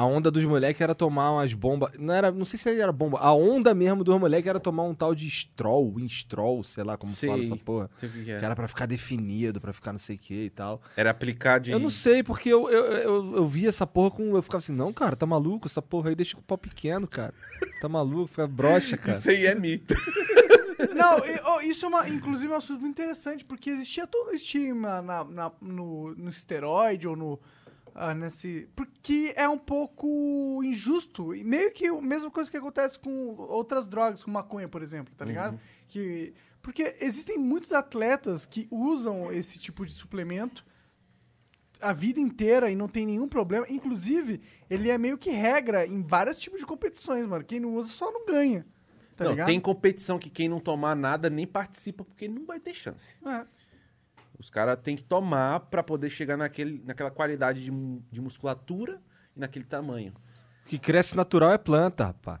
A 0.00 0.04
onda 0.06 0.30
dos 0.30 0.42
moleques 0.44 0.80
era 0.80 0.94
tomar 0.94 1.30
umas 1.32 1.52
bombas, 1.52 1.90
não 1.98 2.14
era, 2.14 2.32
não 2.32 2.46
sei 2.46 2.58
se 2.58 2.70
era 2.80 2.90
bomba. 2.90 3.18
A 3.18 3.34
onda 3.34 3.74
mesmo 3.74 4.02
dos 4.02 4.18
moleques 4.18 4.48
era 4.48 4.58
tomar 4.58 4.84
um 4.84 4.94
tal 4.94 5.14
de 5.14 5.28
Stroll, 5.28 5.92
Winstrol, 5.94 6.64
sei 6.64 6.82
lá 6.84 6.96
como 6.96 7.12
Sei. 7.12 7.28
fala 7.28 7.42
essa 7.42 7.54
porra. 7.54 7.90
Não 7.92 7.98
sei 7.98 8.08
o 8.08 8.12
que 8.12 8.24
que 8.24 8.30
é. 8.30 8.38
Que 8.38 8.44
era 8.46 8.56
pra 8.56 8.66
ficar 8.66 8.86
definido, 8.86 9.60
pra 9.60 9.74
ficar 9.74 9.92
não 9.92 9.98
sei 9.98 10.16
o 10.16 10.18
que 10.18 10.44
e 10.44 10.48
tal. 10.48 10.80
Era 10.96 11.10
aplicar 11.10 11.60
de. 11.60 11.70
Eu 11.72 11.78
não 11.78 11.90
sei, 11.90 12.22
porque 12.22 12.48
eu, 12.48 12.70
eu, 12.70 12.84
eu, 12.86 13.36
eu 13.36 13.46
vi 13.46 13.66
essa 13.66 13.86
porra 13.86 14.10
com. 14.10 14.34
Eu 14.34 14.40
ficava 14.40 14.60
assim, 14.60 14.72
não, 14.72 14.90
cara, 14.90 15.14
tá 15.14 15.26
maluco? 15.26 15.66
Essa 15.66 15.82
porra 15.82 16.08
aí 16.08 16.14
deixa 16.14 16.34
com 16.34 16.40
o 16.40 16.44
pau 16.44 16.56
pequeno, 16.56 17.06
cara. 17.06 17.34
Tá 17.78 17.86
maluco, 17.86 18.28
fica 18.28 18.46
broxa, 18.46 18.96
cara. 18.96 19.18
Isso 19.18 19.28
aí 19.28 19.44
é 19.44 19.54
mito. 19.54 19.94
Não, 20.94 21.18
e- 21.18 21.40
oh, 21.44 21.60
isso 21.60 21.84
é 21.84 21.88
uma, 21.90 22.08
inclusive, 22.08 22.50
um 22.50 22.56
assunto 22.56 22.80
muito 22.80 23.00
interessante, 23.00 23.44
porque 23.44 23.68
existia 23.68 24.06
todo 24.06 24.28
o 24.30 24.34
estigma 24.34 25.02
na, 25.02 25.24
na- 25.24 25.52
no, 25.60 26.14
no 26.14 26.30
esteroide 26.30 27.06
ou 27.06 27.14
no. 27.14 27.38
Ah, 28.02 28.14
nesse. 28.14 28.66
Porque 28.74 29.34
é 29.36 29.46
um 29.46 29.58
pouco 29.58 30.62
injusto. 30.64 31.34
E 31.34 31.44
meio 31.44 31.70
que 31.70 31.86
a 31.86 32.00
mesma 32.00 32.30
coisa 32.30 32.50
que 32.50 32.56
acontece 32.56 32.98
com 32.98 33.36
outras 33.36 33.86
drogas, 33.86 34.24
como 34.24 34.32
maconha, 34.34 34.66
por 34.66 34.82
exemplo, 34.82 35.12
tá 35.14 35.22
ligado? 35.22 35.60
Que, 35.86 36.32
porque 36.62 36.96
existem 36.98 37.36
muitos 37.36 37.74
atletas 37.74 38.46
que 38.46 38.66
usam 38.70 39.30
esse 39.30 39.58
tipo 39.58 39.84
de 39.84 39.92
suplemento 39.92 40.64
a 41.78 41.92
vida 41.92 42.18
inteira 42.18 42.70
e 42.70 42.76
não 42.76 42.88
tem 42.88 43.04
nenhum 43.04 43.28
problema. 43.28 43.66
Inclusive, 43.68 44.40
ele 44.70 44.88
é 44.88 44.96
meio 44.96 45.18
que 45.18 45.30
regra 45.30 45.86
em 45.86 46.02
vários 46.02 46.38
tipos 46.38 46.60
de 46.60 46.66
competições, 46.66 47.26
mano. 47.26 47.44
Quem 47.44 47.60
não 47.60 47.74
usa 47.74 47.90
só 47.90 48.10
não 48.10 48.24
ganha. 48.24 48.66
Tá 49.14 49.24
não, 49.24 49.32
ligado? 49.32 49.46
tem 49.46 49.60
competição 49.60 50.18
que 50.18 50.30
quem 50.30 50.48
não 50.48 50.58
tomar 50.58 50.96
nada 50.96 51.28
nem 51.28 51.46
participa, 51.46 52.02
porque 52.02 52.26
não 52.26 52.46
vai 52.46 52.58
ter 52.58 52.72
chance. 52.72 53.16
É. 53.26 53.44
Os 54.40 54.48
caras 54.50 54.78
têm 54.82 54.96
que 54.96 55.04
tomar 55.04 55.60
pra 55.60 55.82
poder 55.82 56.08
chegar 56.10 56.36
naquele, 56.36 56.82
naquela 56.84 57.10
qualidade 57.10 57.62
de, 57.62 57.70
de 58.10 58.20
musculatura 58.22 59.00
e 59.36 59.40
naquele 59.40 59.66
tamanho. 59.66 60.14
O 60.64 60.68
que 60.70 60.78
cresce 60.78 61.14
natural 61.14 61.52
é 61.52 61.58
planta, 61.58 62.06
rapá. 62.06 62.40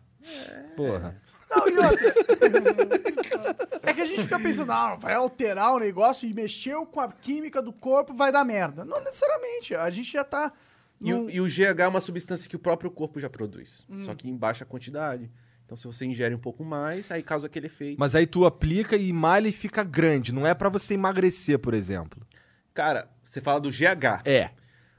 Porra. 0.76 1.20
Não, 1.50 1.68
e 1.68 1.76
outra. 1.78 2.14
é 3.82 3.92
que 3.92 4.00
a 4.00 4.06
gente 4.06 4.22
fica 4.22 4.38
pensando, 4.40 4.72
ah, 4.72 4.96
vai 4.96 5.14
alterar 5.14 5.74
o 5.74 5.78
negócio 5.80 6.28
e 6.28 6.32
mexeu 6.32 6.86
com 6.86 7.00
a 7.00 7.10
química 7.12 7.60
do 7.60 7.72
corpo, 7.72 8.14
vai 8.14 8.32
dar 8.32 8.44
merda. 8.44 8.84
Não 8.84 9.02
necessariamente. 9.02 9.74
A 9.74 9.90
gente 9.90 10.12
já 10.12 10.24
tá. 10.24 10.52
E, 11.00 11.10
num- 11.12 11.26
o, 11.26 11.30
e 11.30 11.40
o 11.40 11.46
GH 11.46 11.80
é 11.80 11.88
uma 11.88 12.00
substância 12.00 12.48
que 12.48 12.56
o 12.56 12.58
próprio 12.58 12.90
corpo 12.90 13.18
já 13.20 13.28
produz, 13.28 13.84
Hum. 13.90 14.04
só 14.04 14.14
que 14.14 14.28
em 14.28 14.36
baixa 14.36 14.64
quantidade. 14.64 15.30
Então, 15.70 15.76
se 15.76 15.86
você 15.86 16.04
ingere 16.04 16.34
um 16.34 16.38
pouco 16.38 16.64
mais, 16.64 17.12
aí 17.12 17.22
causa 17.22 17.46
aquele 17.46 17.66
efeito. 17.66 17.96
Mas 17.96 18.16
aí 18.16 18.26
tu 18.26 18.44
aplica 18.44 18.96
e 18.96 19.12
malha 19.12 19.46
e 19.46 19.52
fica 19.52 19.84
grande. 19.84 20.34
Não 20.34 20.44
é 20.44 20.52
pra 20.52 20.68
você 20.68 20.94
emagrecer, 20.94 21.60
por 21.60 21.74
exemplo. 21.74 22.26
Cara, 22.74 23.08
você 23.22 23.40
fala 23.40 23.60
do 23.60 23.70
GH. 23.70 24.20
É. 24.24 24.50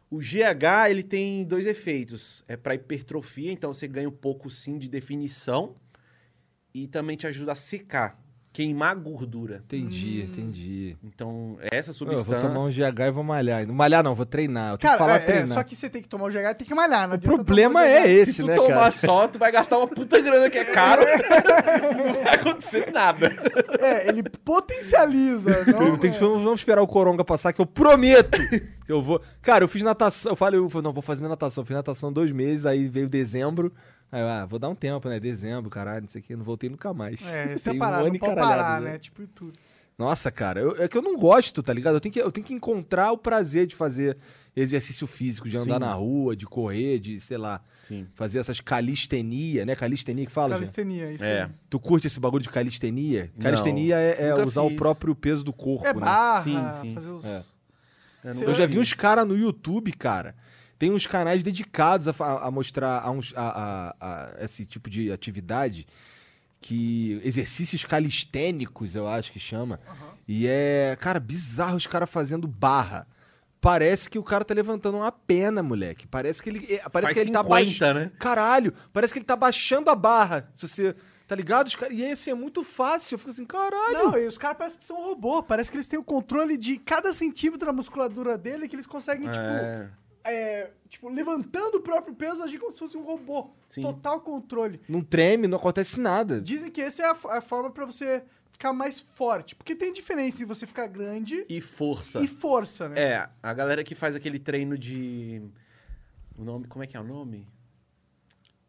O 0.09 0.19
GH, 0.19 0.89
ele 0.89 1.03
tem 1.03 1.43
dois 1.43 1.67
efeitos. 1.67 2.41
É 2.47 2.55
para 2.55 2.73
hipertrofia, 2.73 3.51
então 3.51 3.73
você 3.73 3.85
ganha 3.85 4.07
um 4.07 4.13
pouco 4.13 4.49
sim 4.49 4.77
de 4.77 4.87
definição 4.87 5.75
e 6.73 6.87
também 6.87 7.17
te 7.17 7.27
ajuda 7.27 7.51
a 7.51 7.55
secar. 7.55 8.17
Queimar 8.53 8.95
gordura. 8.95 9.61
Entendi, 9.65 10.23
entendi. 10.23 10.97
Então, 11.03 11.57
essa 11.61 11.91
Eu 11.91 11.93
substância. 11.93 12.31
vou 12.39 12.49
tomar 12.49 12.59
um 12.65 12.69
GH 12.69 12.99
e 13.07 13.11
vou 13.11 13.23
malhar. 13.23 13.65
Não 13.65 13.73
malhar 13.73 14.03
não, 14.03 14.13
vou 14.13 14.25
treinar. 14.25 14.73
Eu 14.73 14.77
tenho 14.77 14.91
Cara, 14.91 14.97
que 14.97 15.03
falar 15.05 15.13
é, 15.19 15.21
é, 15.21 15.25
treinar. 15.25 15.47
só 15.57 15.63
que 15.63 15.75
você 15.75 15.89
tem 15.89 16.01
que 16.01 16.09
tomar 16.09 16.25
o 16.25 16.29
GH 16.29 16.35
e 16.51 16.53
tem 16.55 16.67
que 16.67 16.75
malhar. 16.75 17.07
Não 17.07 17.15
O 17.15 17.19
problema 17.19 17.85
é 17.87 18.09
esse, 18.11 18.33
Se 18.33 18.41
tu 18.41 18.47
né, 18.47 18.55
tomar 18.55 18.67
cara? 18.75 18.91
só, 18.91 19.27
tu 19.27 19.39
vai 19.39 19.51
gastar 19.51 19.77
uma 19.77 19.87
puta 19.87 20.19
grana 20.19 20.49
que 20.49 20.57
é 20.57 20.65
caro. 20.73 21.01
não 21.03 22.23
vai 22.23 22.35
acontecer 22.35 22.91
nada. 22.91 23.27
É, 23.79 24.09
ele 24.09 24.23
potencializa. 24.23 25.63
Não, 25.71 25.87
Eu 25.87 25.97
que- 25.97 26.07
é. 26.07 26.11
vamos, 26.11 26.43
vamos 26.43 26.59
esperar 26.59 26.81
o 26.81 26.87
Coronga 26.87 27.23
passar, 27.23 27.53
que 27.53 27.61
eu 27.61 27.65
prometo 27.65 28.37
que 28.85 28.91
eu 28.91 29.01
vou. 29.01 29.21
Cara, 29.41 29.63
eu 29.63 29.67
fiz 29.67 29.81
natação. 29.81 30.31
Eu 30.31 30.35
falei, 30.35 30.59
eu 30.59 30.69
falei, 30.69 30.83
não, 30.83 30.93
vou 30.93 31.01
fazer 31.01 31.25
natação. 31.27 31.61
Eu 31.61 31.65
fiz 31.65 31.75
natação 31.75 32.11
dois 32.11 32.31
meses, 32.31 32.65
aí 32.65 32.87
veio 32.89 33.07
dezembro. 33.09 33.71
Aí, 34.11 34.21
eu, 34.21 34.27
ah, 34.27 34.45
vou 34.45 34.59
dar 34.59 34.69
um 34.69 34.75
tempo, 34.75 35.07
né? 35.07 35.19
Dezembro, 35.19 35.69
caralho, 35.69 36.01
não 36.01 36.09
sei 36.09 36.19
o 36.21 36.23
que. 36.23 36.35
Não 36.35 36.43
voltei 36.43 36.69
nunca 36.69 36.93
mais. 36.93 37.21
É, 37.25 37.53
essa 37.53 37.69
é 37.69 37.73
um 37.73 37.83
ano 37.83 38.07
não 38.09 38.15
e 38.15 38.19
pode 38.19 38.35
parar, 38.35 38.81
né? 38.81 38.91
né? 38.93 38.99
Tipo, 38.99 39.25
tudo. 39.27 39.53
Nossa, 39.97 40.31
cara, 40.31 40.59
eu- 40.59 40.75
é 40.83 40.87
que 40.87 40.97
eu 40.97 41.01
não 41.01 41.15
gosto, 41.15 41.61
tá 41.61 41.71
ligado? 41.71 41.95
Eu 41.95 41.99
tenho 42.01 42.11
que, 42.11 42.19
eu 42.21 42.31
tenho 42.31 42.45
que 42.45 42.53
encontrar 42.53 43.11
o 43.11 43.17
prazer 43.17 43.67
de 43.67 43.75
fazer 43.75 44.17
exercício 44.55 45.05
físico, 45.05 45.47
de 45.47 45.55
andar 45.55 45.75
Sim. 45.75 45.79
na 45.79 45.93
rua, 45.93 46.35
de 46.35 46.45
correr, 46.45 46.97
de, 46.99 47.19
sei 47.19 47.37
lá, 47.37 47.61
Sim. 47.83 48.07
fazer 48.15 48.39
essas 48.39 48.59
calistenia, 48.59 49.65
né? 49.65 49.75
Calistenia 49.75 50.25
que 50.25 50.31
fala? 50.31 50.55
Calistenia, 50.55 51.11
isso 51.11 51.23
É. 51.23 51.43
aí. 51.43 51.49
Tu 51.69 51.79
curte 51.79 52.07
esse 52.07 52.19
bagulho 52.19 52.41
de 52.43 52.49
calistenia? 52.49 53.31
Não, 53.35 53.43
Calistenia 53.43 53.95
é, 53.95 54.27
é 54.29 54.35
usar 54.45 54.63
o 54.63 54.69
fiz. 54.69 54.77
próprio 54.77 55.15
peso 55.15 55.43
do 55.43 55.53
corpo, 55.53 55.85
É 55.87 55.93
né? 55.93 55.99
barra, 55.99 56.41
Sim, 56.41 56.73
sim. 56.81 56.93
fazer 56.95 57.11
os... 57.11 57.23
É. 57.23 57.43
Eu, 58.23 58.33
Você 58.35 58.45
Eu 58.45 58.53
já 58.55 58.65
vi 58.65 58.73
vi 58.73 58.79
uns 58.79 58.93
caras 58.93 59.27
no 59.27 59.37
YouTube, 59.37 59.91
cara. 59.93 60.35
Tem 60.81 60.89
uns 60.91 61.05
canais 61.05 61.43
dedicados 61.43 62.07
a, 62.07 62.13
a 62.47 62.49
mostrar 62.49 63.01
a, 63.03 63.11
uns- 63.11 63.31
a- 63.35 63.93
a- 64.01 64.35
a 64.39 64.43
esse 64.43 64.65
tipo 64.65 64.89
de 64.89 65.11
atividade 65.11 65.85
que 66.59 67.21
exercícios 67.23 67.85
calistênicos, 67.85 68.95
eu 68.95 69.07
acho 69.07 69.31
que 69.31 69.39
chama. 69.39 69.79
E 70.27 70.47
é, 70.47 70.97
cara, 70.99 71.19
bizarro 71.19 71.75
os 71.75 71.85
caras 71.85 72.09
fazendo 72.09 72.47
barra. 72.47 73.05
Parece 73.59 74.09
que 74.09 74.17
o 74.17 74.23
cara 74.23 74.43
tá 74.43 74.55
levantando 74.55 74.97
uma 74.97 75.11
pena, 75.11 75.61
moleque. 75.61 76.07
Parece 76.07 76.41
que 76.41 76.49
ele, 76.49 76.65
é, 76.73 76.77
parece 76.89 77.13
Faz 77.13 77.13
que 77.13 77.19
ele 77.19 77.31
tá 77.31 77.43
50, 77.43 77.49
baixando. 77.49 77.99
né? 77.99 78.11
Caralho, 78.17 78.73
parece 78.91 79.13
que 79.13 79.19
ele 79.19 79.25
tá 79.25 79.35
baixando 79.35 79.91
a 79.91 79.95
barra. 79.95 80.49
Se 80.51 80.67
você, 80.67 80.95
tá 81.27 81.35
ligado? 81.35 81.67
Os 81.67 81.75
cara- 81.75 81.93
E 81.93 82.03
aí, 82.03 82.11
assim, 82.13 82.31
é 82.31 82.33
muito 82.33 82.63
fácil. 82.63 83.13
Eu 83.15 83.19
fico 83.19 83.29
assim, 83.29 83.45
caralho. 83.45 83.93
Não, 83.93 84.17
e 84.17 84.25
os 84.25 84.35
caras 84.35 84.57
parecem 84.57 84.79
que 84.79 84.85
são 84.85 84.99
um 84.99 85.05
robô. 85.09 85.43
Parece 85.43 85.69
que 85.69 85.77
eles 85.77 85.87
têm 85.87 85.99
o 85.99 86.03
controle 86.03 86.57
de 86.57 86.77
cada 86.77 87.13
centímetro 87.13 87.67
da 87.67 87.71
musculatura 87.73 88.35
dele 88.35 88.67
que 88.67 88.75
eles 88.75 88.87
conseguem, 88.87 89.29
tipo, 89.29 89.43
É, 90.23 90.69
tipo, 90.89 91.09
levantando 91.09 91.75
o 91.77 91.81
próprio 91.81 92.13
peso, 92.13 92.43
agir 92.43 92.59
como 92.59 92.71
se 92.71 92.79
fosse 92.79 92.95
um 92.97 93.03
robô. 93.03 93.49
Sim. 93.69 93.81
Total 93.81 94.19
controle. 94.21 94.79
Não 94.87 95.01
treme, 95.01 95.47
não 95.47 95.57
acontece 95.57 95.99
nada. 95.99 96.39
Dizem 96.41 96.69
que 96.71 96.81
essa 96.81 97.01
é 97.03 97.05
a, 97.07 97.37
a 97.37 97.41
forma 97.41 97.71
pra 97.71 97.85
você 97.85 98.23
ficar 98.51 98.71
mais 98.73 98.99
forte. 98.99 99.55
Porque 99.55 99.75
tem 99.75 99.91
diferença 99.91 100.43
em 100.43 100.45
você 100.45 100.67
ficar 100.67 100.87
grande 100.87 101.45
e 101.49 101.59
força. 101.59 102.21
e 102.21 102.27
força, 102.27 102.87
né? 102.89 102.99
É, 103.01 103.29
a 103.41 103.53
galera 103.53 103.83
que 103.83 103.95
faz 103.95 104.15
aquele 104.15 104.37
treino 104.39 104.77
de. 104.77 105.41
O 106.37 106.43
nome. 106.43 106.67
Como 106.67 106.83
é 106.83 106.87
que 106.87 106.95
é 106.95 106.99
o 106.99 107.03
nome? 107.03 107.47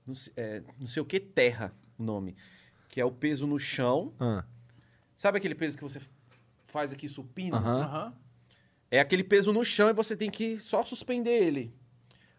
Não 0.07 0.15
sei, 0.15 0.33
é, 0.37 0.63
não 0.81 0.87
sei 0.87 1.03
o 1.03 1.05
que 1.05 1.21
terra 1.21 1.73
o 1.99 2.03
nome. 2.03 2.35
Que 2.89 3.01
é 3.01 3.05
o 3.05 3.13
peso 3.13 3.47
no 3.47 3.59
chão. 3.59 4.13
Ah, 4.19 4.45
Sabe 5.17 5.39
aquele 5.39 5.55
peso 5.55 5.77
que 5.77 5.83
você 5.85 6.01
faz 6.67 6.93
aqui 6.93 7.09
supino? 7.09 7.57
Aham. 7.57 7.83
Aham. 7.83 8.15
É 8.93 9.01
aquele 9.01 9.25
peso 9.25 9.53
no 9.53 9.65
chão 9.65 9.89
e 9.89 9.93
você 9.95 10.15
tem 10.17 10.31
que 10.31 10.61
só 10.61 10.85
suspender 10.85 11.31
ele. 11.43 11.75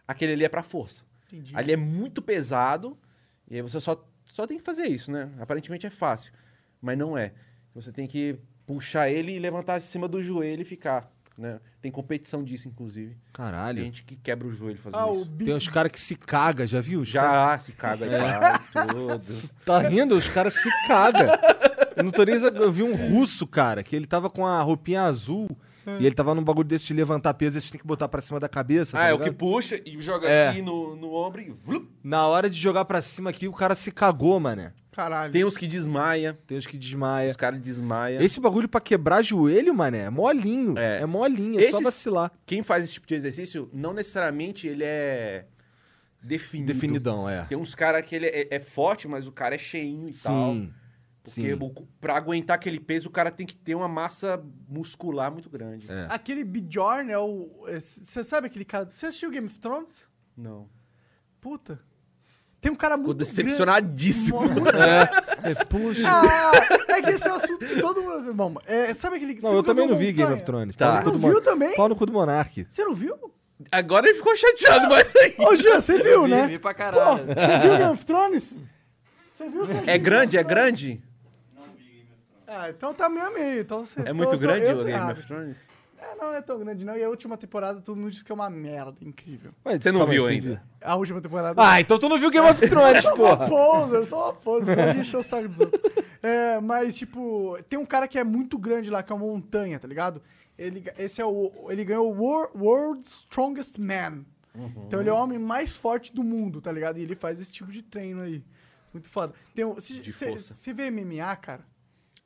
Aquele 0.07 0.33
ali 0.33 0.45
é 0.45 0.49
pra 0.49 0.61
força. 0.63 1.03
Entendi. 1.27 1.51
Ali 1.57 1.71
é 1.73 1.77
muito 1.77 2.21
pesado 2.21 2.95
e 3.49 3.55
aí 3.55 3.61
você 3.63 3.79
só, 3.81 4.07
só 4.31 4.45
tem 4.45 4.57
que 4.59 4.63
fazer 4.63 4.85
isso, 4.85 5.11
né? 5.11 5.29
Aparentemente 5.39 5.87
é 5.87 5.89
fácil, 5.89 6.31
mas 6.79 6.95
não 6.97 7.17
é. 7.17 7.33
Você 7.73 7.91
tem 7.91 8.05
que 8.07 8.37
puxar 8.67 9.09
ele 9.09 9.31
e 9.33 9.39
levantar 9.39 9.75
acima 9.75 10.07
do 10.07 10.21
joelho 10.23 10.61
e 10.61 10.65
ficar, 10.65 11.11
né? 11.39 11.59
Tem 11.81 11.91
competição 11.91 12.43
disso, 12.43 12.67
inclusive. 12.67 13.09
Tem 13.15 13.19
caralho. 13.33 13.83
gente 13.83 14.03
que 14.03 14.15
quebra 14.15 14.47
o 14.47 14.51
joelho 14.51 14.77
fazendo 14.77 14.99
Ah, 14.99 15.11
o 15.11 15.15
isso. 15.21 15.25
bi... 15.31 15.45
Tem 15.45 15.55
uns 15.55 15.67
caras 15.67 15.91
que 15.91 15.99
se 15.99 16.15
caga, 16.15 16.67
já 16.67 16.79
viu? 16.79 17.01
Os 17.01 17.11
cara- 17.11 17.53
Já 17.53 17.59
se 17.59 17.71
caga 17.71 18.05
já, 18.07 18.59
tudo. 18.93 19.49
Tá 19.65 19.79
rindo? 19.79 20.15
Os 20.15 20.27
caras 20.27 20.53
se 20.53 20.69
cagam. 20.87 21.27
Eu 21.95 22.03
não 22.03 22.11
tô 22.11 22.23
nem... 22.23 22.35
Eu 22.35 22.71
vi 22.71 22.83
um 22.83 22.95
russo, 22.95 23.47
cara, 23.47 23.81
que 23.83 23.95
ele 23.95 24.05
tava 24.05 24.29
com 24.29 24.45
a 24.45 24.61
roupinha 24.61 25.01
azul 25.01 25.49
e 25.99 26.05
ele 26.05 26.15
tava 26.15 26.33
num 26.33 26.43
bagulho 26.43 26.67
desse 26.67 26.85
de 26.85 26.93
levantar 26.93 27.33
peso, 27.33 27.59
você 27.59 27.71
tem 27.71 27.79
que 27.81 27.87
botar 27.87 28.07
pra 28.07 28.21
cima 28.21 28.39
da 28.39 28.47
cabeça, 28.49 28.97
tá 28.97 29.03
Ah, 29.03 29.07
é 29.07 29.13
o 29.13 29.19
que 29.19 29.31
puxa 29.31 29.79
e 29.85 29.99
joga 30.01 30.27
É. 30.27 30.49
aqui 30.49 30.61
no, 30.61 30.95
no 30.95 31.13
ombro 31.13 31.41
e... 31.41 31.49
vlup. 31.51 31.89
Na 32.03 32.27
hora 32.27 32.49
de 32.49 32.59
jogar 32.59 32.85
pra 32.85 33.01
cima 33.01 33.29
aqui, 33.29 33.47
o 33.47 33.53
cara 33.53 33.75
se 33.75 33.91
cagou, 33.91 34.39
mané. 34.39 34.73
Caralho. 34.91 35.31
Tem 35.33 35.43
uns 35.43 35.57
que 35.57 35.67
desmaia, 35.67 36.37
Tem 36.45 36.55
uns 36.57 36.67
que 36.67 36.77
desmaia. 36.77 37.29
os 37.31 37.35
caras 37.35 37.59
desmaiam. 37.59 38.21
Esse 38.21 38.39
bagulho 38.39 38.69
pra 38.69 38.79
quebrar 38.79 39.23
joelho, 39.23 39.73
mané, 39.73 40.01
é 40.05 40.09
molinho. 40.09 40.77
É, 40.77 40.99
É. 41.01 41.05
molinho, 41.05 41.59
é 41.59 41.63
só 41.63 41.77
Esses- 41.77 41.83
vacilar. 41.83 42.31
Quem 42.45 42.61
faz 42.61 42.83
esse 42.83 42.93
tipo 42.93 43.07
de 43.07 43.15
exercício, 43.15 43.69
não 43.73 43.91
necessariamente 43.93 44.67
ele 44.67 44.83
é 44.83 45.45
definido. 46.21 46.71
Definidão, 46.73 47.27
é. 47.27 47.43
Tem 47.45 47.57
uns 47.57 47.73
caras 47.75 48.03
que 48.05 48.15
ele 48.15 48.27
é, 48.27 48.47
é 48.51 48.59
forte, 48.59 49.07
mas 49.07 49.25
o 49.27 49.31
cara 49.31 49.55
é 49.55 49.57
cheinho 49.57 50.07
e 50.09 50.13
tal. 50.13 50.55
Porque 51.23 51.57
pra 52.01 52.17
aguentar 52.17 52.55
aquele 52.55 52.79
peso, 52.79 53.07
o 53.07 53.11
cara 53.11 53.31
tem 53.31 53.45
que 53.45 53.55
ter 53.55 53.75
uma 53.75 53.87
massa 53.87 54.43
muscular 54.67 55.31
muito 55.31 55.49
grande. 55.49 55.89
É. 55.89 56.07
Aquele 56.09 56.43
Bjorn 56.43 57.09
é 57.11 57.17
o... 57.17 57.65
Você 57.79 58.23
sabe 58.23 58.47
aquele 58.47 58.65
cara... 58.65 58.89
Você 58.89 59.05
assistiu 59.05 59.31
Game 59.31 59.47
of 59.47 59.57
Thrones? 59.59 60.01
Não. 60.35 60.67
Puta. 61.39 61.79
Tem 62.59 62.71
um 62.71 62.75
cara 62.75 62.95
Ficou 62.95 63.07
muito 63.07 63.19
decepcionadíssimo. 63.19 64.39
grande- 64.49 65.23
É, 65.43 65.55
puxa. 65.65 66.07
Ah, 66.07 66.51
é 66.95 67.01
que 67.01 67.09
esse 67.11 67.27
é 67.27 67.31
o 67.31 67.35
assunto 67.35 67.65
que 67.65 67.81
todo 67.81 68.01
mundo... 68.01 68.33
Bom, 68.33 68.55
é, 68.65 68.93
sabe 68.93 69.17
aquele... 69.17 69.35
você 69.35 69.45
Não, 69.47 69.55
eu 69.55 69.63
também 69.63 69.87
não 69.87 69.95
vi 69.97 70.11
Game 70.13 70.31
of 70.33 70.43
Thrones. 70.43 70.75
Tá. 70.75 71.01
Você 71.01 71.09
não 71.09 71.17
viu 71.17 71.33
Mon- 71.33 71.41
também? 71.41 71.75
Pau 71.75 71.89
no 71.89 71.95
cu 71.97 72.05
do 72.05 72.13
Monark. 72.13 72.65
Você 72.69 72.83
não 72.85 72.93
viu? 72.95 73.15
Agora 73.71 74.07
ele 74.07 74.17
ficou 74.17 74.35
chateado, 74.37 74.87
mas 74.89 75.13
aí. 75.15 75.35
Ô, 75.39 75.55
Jean, 75.55 75.79
você 75.81 76.01
viu, 76.01 76.23
vi, 76.23 76.29
né? 76.31 76.47
vi 76.47 76.59
pra 76.59 76.73
Pô, 76.73 76.77
caralho. 76.77 77.25
você 77.25 77.59
viu 77.59 77.77
Game 77.77 77.91
of 77.93 78.05
Thrones? 78.05 78.57
Você 79.33 79.49
viu? 79.49 79.65
Você 79.65 79.83
É 79.85 79.97
grande, 79.97 80.37
é 80.37 80.43
grande? 80.43 81.01
Ah, 82.55 82.69
então 82.69 82.93
tá 82.93 83.09
meio 83.09 83.25
a 83.27 83.31
meio. 83.31 83.61
Então 83.61 83.85
você, 83.85 83.99
É 84.01 84.13
muito 84.13 84.29
tô- 84.29 84.35
tô- 84.35 84.41
grande 84.41 84.71
o 84.71 84.77
tô 84.77 84.83
Game 84.83 85.11
of 85.11 85.25
Thrones? 85.27 85.63
É, 85.97 86.15
não 86.15 86.33
é 86.33 86.41
tão 86.41 86.59
grande 86.59 86.83
não. 86.83 86.97
E 86.97 87.03
a 87.03 87.09
última 87.09 87.37
temporada 87.37 87.79
todo 87.79 87.95
mundo 87.95 88.11
disse 88.11 88.23
que 88.25 88.31
é 88.31 88.35
uma 88.35 88.49
merda 88.49 88.97
incrível. 89.01 89.51
Ué, 89.65 89.79
Você 89.79 89.91
não 89.91 90.03
aí, 90.03 90.09
viu 90.09 90.25
ainda? 90.27 90.47
viu? 90.49 90.59
A 90.81 90.95
última 90.97 91.21
temporada... 91.21 91.55
Ah, 91.65 91.79
então 91.79 91.97
tu 91.97 92.09
não 92.09 92.19
viu 92.19 92.29
Game 92.29 92.45
of 92.47 92.59
Thrones, 92.69 93.05
Uma 93.05 93.15
porra. 93.15 93.47
poser, 93.47 94.05
só 94.05 94.25
uma 94.25 94.33
poser, 94.33 94.75
pode 94.75 94.99
encher 94.99 95.17
o 95.17 95.23
saco 95.23 95.47
dos 95.47 95.61
outros. 95.61 95.81
É, 96.21 96.59
mas, 96.59 96.97
tipo, 96.97 97.57
tem 97.69 97.79
um 97.79 97.85
cara 97.85 98.07
que 98.07 98.19
é 98.19 98.23
muito 98.23 98.57
grande 98.57 98.89
lá, 98.89 99.01
que 99.01 99.11
é 99.13 99.15
uma 99.15 99.25
montanha, 99.25 99.79
tá 99.79 99.87
ligado? 99.87 100.21
Ele, 100.57 100.83
esse 100.97 101.21
é 101.21 101.25
o. 101.25 101.51
Ele 101.69 101.83
ganhou 101.85 102.13
o 102.13 102.17
Wor- 102.21 102.51
World's 102.55 103.21
Strongest 103.21 103.77
Man. 103.79 104.23
Então 104.85 104.99
ele 104.99 105.09
é 105.09 105.13
o 105.13 105.15
homem 105.15 105.39
mais 105.39 105.75
forte 105.75 106.13
do 106.13 106.23
mundo, 106.23 106.61
tá 106.61 106.71
ligado? 106.71 106.99
E 106.99 107.01
ele 107.01 107.15
faz 107.15 107.39
esse 107.41 107.51
tipo 107.51 107.71
de 107.71 107.81
treino 107.81 108.21
aí. 108.21 108.43
Muito 108.93 109.09
foda. 109.09 109.33
Tem, 109.55 109.65
um- 109.65 109.73
De 109.75 110.11
força. 110.13 110.53
Você 110.53 110.71
vê 110.73 110.91
MMA, 110.91 111.35
cara? 111.37 111.65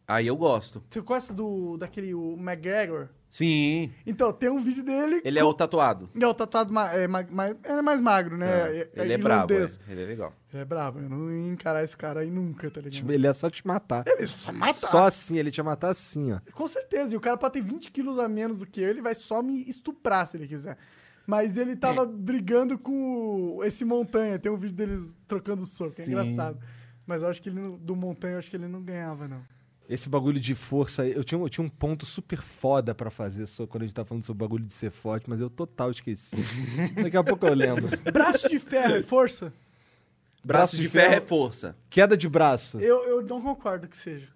Aí 0.08 0.26
eu 0.28 0.38
gosto. 0.38 0.82
Você 0.90 1.02
gosta 1.02 1.34
do, 1.34 1.76
daquele 1.78 2.14
o 2.14 2.36
McGregor? 2.38 3.10
Sim. 3.30 3.92
Então, 4.06 4.32
tem 4.32 4.50
um 4.50 4.64
vídeo 4.64 4.82
dele. 4.82 5.22
Ele 5.26 5.38
é 5.38 5.44
o 5.44 5.54
tatuado. 5.54 6.10
Ele 6.16 6.24
é 6.24 6.28
o 6.28 6.34
tatuado 6.34 6.74
ma- 6.74 6.94
é, 6.94 7.06
ma- 7.10 7.26
ma- 7.30 7.50
ele 7.50 7.58
é 7.66 7.82
mais 7.82 8.00
magro, 8.00 8.38
né? 8.38 8.48
Tá. 8.86 9.02
ele 9.04 9.12
é 9.14 9.18
brabo. 9.18 9.54
É. 9.54 9.66
Ele 9.90 10.02
é 10.02 10.06
legal. 10.06 10.34
Ele 10.54 10.62
é 10.62 10.66
brabo, 10.66 11.00
eu 11.00 11.10
não 11.10 11.30
ia 11.30 11.52
encarar 11.52 11.84
esse 11.84 11.98
cara 11.98 12.22
aí 12.22 12.32
nunca, 12.32 12.72
tá 12.72 12.80
ligado? 12.80 13.12
Ele 13.12 13.28
é 13.28 13.34
só 13.34 13.50
te 13.50 13.68
matar. 13.68 14.06
Ele 14.08 14.26
só 14.28 14.50
mata. 14.54 14.88
Só 14.88 15.06
assim, 15.08 15.38
ele 15.38 15.52
te 15.52 15.58
ia 15.58 15.64
matar 15.66 15.90
assim, 15.90 16.32
ó. 16.32 16.40
Com 16.54 16.68
certeza. 16.70 17.14
E 17.14 17.18
o 17.18 17.20
cara 17.20 17.36
pode 17.36 17.56
ter 17.56 17.62
20 17.62 17.92
quilos 17.92 18.18
a 18.18 18.30
menos 18.30 18.60
do 18.60 18.66
que 18.66 18.80
eu, 18.80 18.90
ele 18.90 19.02
vai 19.02 19.14
só 19.14 19.44
me 19.44 19.62
estuprar 19.70 20.26
se 20.26 20.38
ele 20.38 20.48
quiser. 20.48 20.78
Mas 21.28 21.58
ele 21.58 21.76
tava 21.76 22.06
brigando 22.06 22.80
com 22.80 23.60
esse 23.66 23.84
Montanha. 23.84 24.40
Tem 24.40 24.50
um 24.50 24.56
vídeo 24.56 24.78
deles 24.78 25.14
trocando 25.28 25.66
soco. 25.66 25.92
É 26.00 26.06
Sim. 26.06 26.12
engraçado. 26.12 26.58
Mas 27.06 27.22
eu 27.24 27.28
acho 27.28 27.42
que 27.42 27.50
ele 27.50 27.78
do 27.78 27.94
Montanha, 27.94 28.36
eu 28.36 28.40
acho 28.40 28.50
que 28.50 28.56
ele 28.56 28.70
não 28.70 28.82
ganhava, 28.82 29.28
não. 29.28 29.42
Esse 29.90 30.10
bagulho 30.10 30.40
de 30.40 30.54
força, 30.54 31.04
aí, 31.04 31.14
eu 31.14 31.24
tinha, 31.24 31.40
eu 31.40 31.48
tinha 31.48 31.66
um 31.66 31.70
ponto 31.70 32.06
super 32.06 32.42
foda 32.42 32.94
pra 32.94 33.10
fazer 33.10 33.46
só 33.46 33.66
quando 33.66 33.84
a 33.84 33.86
gente 33.86 33.96
tá 33.96 34.04
falando 34.04 34.24
sobre 34.24 34.44
o 34.44 34.48
bagulho 34.48 34.66
de 34.66 34.74
ser 34.74 34.92
forte, 34.92 35.30
mas 35.30 35.40
eu 35.40 35.50
total 35.50 35.92
esqueci. 35.92 36.36
Daqui 37.02 37.16
a 37.16 37.24
pouco 37.24 37.48
eu 37.48 37.54
lembro. 37.54 37.90
Braço 38.12 38.50
de 38.50 38.60
ferro 38.60 38.96
é 38.96 39.04
força? 39.04 39.54
Braço, 40.44 40.78
de, 40.78 40.88
ferro, 40.88 41.14
é 41.14 41.22
força. 41.22 41.76
Queda 41.90 42.16
de 42.16 42.28
braço. 42.28 42.80
Eu, 42.80 43.04
eu 43.04 43.22
não 43.22 43.42
concordo 43.42 43.88
que 43.88 43.98
seja. 43.98 44.28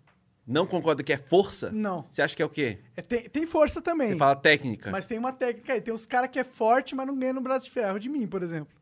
Não 0.45 0.65
concorda 0.65 1.03
que 1.03 1.13
é 1.13 1.17
força? 1.17 1.71
Não. 1.71 2.05
Você 2.09 2.21
acha 2.21 2.35
que 2.35 2.41
é 2.41 2.45
o 2.45 2.49
quê? 2.49 2.79
É, 2.95 3.01
tem, 3.01 3.29
tem 3.29 3.45
força 3.45 3.81
também. 3.81 4.09
Você 4.09 4.17
fala 4.17 4.35
técnica. 4.35 4.91
Mas 4.91 5.07
tem 5.07 5.17
uma 5.17 5.31
técnica 5.31 5.73
aí. 5.73 5.81
Tem 5.81 5.93
uns 5.93 6.05
caras 6.05 6.29
que 6.29 6.39
é 6.39 6.43
forte, 6.43 6.95
mas 6.95 7.07
não 7.07 7.17
ganha 7.17 7.33
no 7.33 7.41
braço 7.41 7.65
de 7.65 7.71
ferro. 7.71 7.99
De 7.99 8.09
mim, 8.09 8.27
por 8.27 8.43
exemplo. 8.43 8.73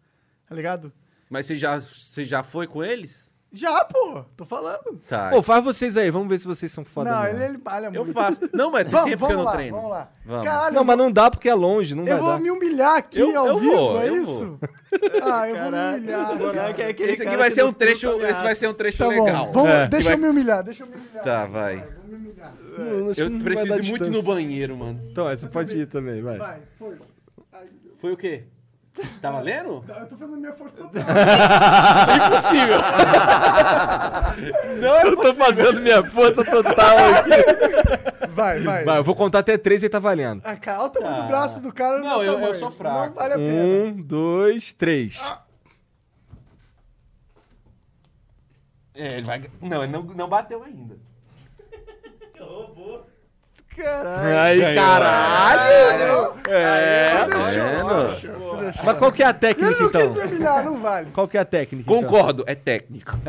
Tá 0.48 0.56
ligado? 0.56 0.92
Mas 1.30 1.46
você 1.46 1.56
já, 1.56 1.80
você 1.80 2.24
já 2.24 2.44
foi 2.44 2.66
com 2.66 2.84
eles? 2.84 3.29
Já, 3.52 3.84
pô, 3.84 4.24
tô 4.38 4.46
falando. 4.46 5.00
Tá. 5.08 5.30
Pô, 5.32 5.42
faz 5.42 5.64
vocês 5.64 5.98
aí, 5.98 6.12
vamos 6.12 6.28
ver 6.30 6.38
se 6.38 6.46
vocês 6.46 6.72
são 6.72 6.86
foda 6.86 7.10
não, 7.10 7.26
ele, 7.26 7.44
ele 7.44 7.58
malha 7.58 7.88
eu 7.88 8.06
muito. 8.06 8.14
faço. 8.14 8.42
Não, 8.54 8.70
mas 8.70 8.84
tem 8.84 8.92
Vamos, 8.92 9.10
tempo 9.10 9.26
que 9.26 9.34
eu 9.34 9.38
vamos 9.38 9.38
não 9.38 9.44
lá, 9.44 9.52
treino. 9.54 9.76
vamos 9.76 9.90
lá. 9.92 10.12
Vamos. 10.24 10.44
Caralho, 10.46 10.76
Não, 10.76 10.84
mas 10.84 10.98
não 10.98 11.12
dá 11.12 11.32
porque 11.32 11.50
é 11.50 11.56
longe, 11.56 11.96
não 11.96 12.04
eu 12.04 12.10
vai 12.10 12.20
vou 12.20 12.30
dar. 12.34 12.40
me 12.40 12.52
humilhar 12.52 12.98
aqui 12.98 13.20
Eu- 13.20 13.36
ao 13.40 13.48
eu 13.48 13.58
vivo, 13.58 13.76
vou, 13.76 14.02
é 14.02 14.10
eu 14.10 14.22
isso? 14.22 14.60
Ah, 15.24 15.50
eu 15.50 15.56
vou 15.56 15.72
me 15.72 15.98
humilhar. 15.98 16.80
É 16.80 16.90
Esse 17.12 17.28
aqui 17.28 17.38
vai 17.38 17.50
ser 17.52 17.64
um 17.64 17.74
trecho, 17.74 18.08
esse 18.22 18.44
vai 18.44 18.54
ser 18.56 18.68
um 18.68 18.74
trecho 18.74 18.98
Tá 19.00 19.08
legal. 19.08 19.46
bom, 19.48 19.52
vamos, 19.54 19.70
É. 19.72 19.88
deixa 19.88 20.10
Que 20.10 20.14
eu 20.16 20.20
me 20.20 20.28
humilhar, 20.30 20.64
deixa 20.64 20.84
eu 20.84 20.88
me 20.88 20.96
humilhar. 20.96 21.24
Tá, 21.24 21.46
vai. 21.48 21.78
Vou 21.78 22.08
me 22.08 22.16
humilhar. 22.16 22.54
Não, 22.78 22.86
Eu 22.86 23.30
vai 23.30 23.40
preciso 23.44 23.84
muito 23.90 24.12
no 24.12 24.22
banheiro, 24.22 24.78
mano. 24.78 25.00
Então, 25.12 25.28
essa 25.30 25.48
pode 25.48 25.76
ir 25.76 25.88
também, 25.88 26.22
vai. 26.22 26.38
Vai, 26.38 26.60
foi. 26.78 26.96
Foi 28.00 28.14
o 28.14 28.18
quê? 28.18 28.44
Tá 29.22 29.32
valendo? 29.32 29.84
Eu 29.88 30.08
tô 30.08 30.18
fazendo 30.18 30.38
minha 30.38 30.54
força 30.54 30.76
total. 30.78 31.02
Impossível. 32.28 32.78
Não 34.82 34.96
é 34.96 35.04
Eu 35.08 35.16
tô 35.16 35.34
fazendo 35.34 35.80
minha 35.82 36.04
força 36.10 36.44
total 36.46 36.98
aqui. 36.98 38.30
Vai, 38.32 38.60
vai. 38.60 38.84
Vai, 38.86 38.98
eu 39.00 39.04
vou 39.04 39.16
contar 39.16 39.40
até 39.40 39.58
três 39.58 39.84
e 39.84 39.90
tá 39.90 40.00
valendo. 40.00 40.42
Ah, 40.46 40.56
cara, 40.56 40.80
olha 40.80 40.88
o 40.88 40.90
tamanho 40.92 41.16
Ah. 41.16 41.22
do 41.22 41.28
braço 41.28 41.60
do 41.62 41.74
cara. 41.74 42.00
Não, 42.00 42.24
eu- 42.24 42.40
eu 42.40 42.56
sou 42.56 42.72
fraco. 42.72 43.08
Não 43.08 43.14
vale 43.14 43.34
a 43.34 43.38
pena. 43.38 43.64
Um, 43.64 44.02
dois, 44.02 44.74
três. 44.74 45.20
É, 48.96 49.18
ele 49.18 49.26
vai. 49.26 49.50
Não, 49.62 49.88
não, 49.88 50.04
não 50.04 50.28
bateu 50.30 50.64
ainda. 50.64 50.98
Aí, 53.84 54.76
caralho! 54.76 56.34
É, 56.48 57.26
deixou. 57.28 58.58
Mas 58.84 58.98
qual 58.98 59.12
que 59.12 59.24
é 59.24 59.28
a 59.28 59.34
técnica, 59.34 59.70
não 59.72 59.78
quis 59.78 59.88
então? 59.88 60.14
me 60.14 60.20
humilhar, 60.32 60.64
não 60.66 60.80
vale. 60.80 61.12
Qual 61.12 61.28
que 61.28 61.38
é 61.38 61.42
a 61.42 61.46
técnica, 61.46 61.90
então? 61.92 62.02
Concordo, 62.02 62.44
é 62.48 62.56
técnico. 62.56 63.18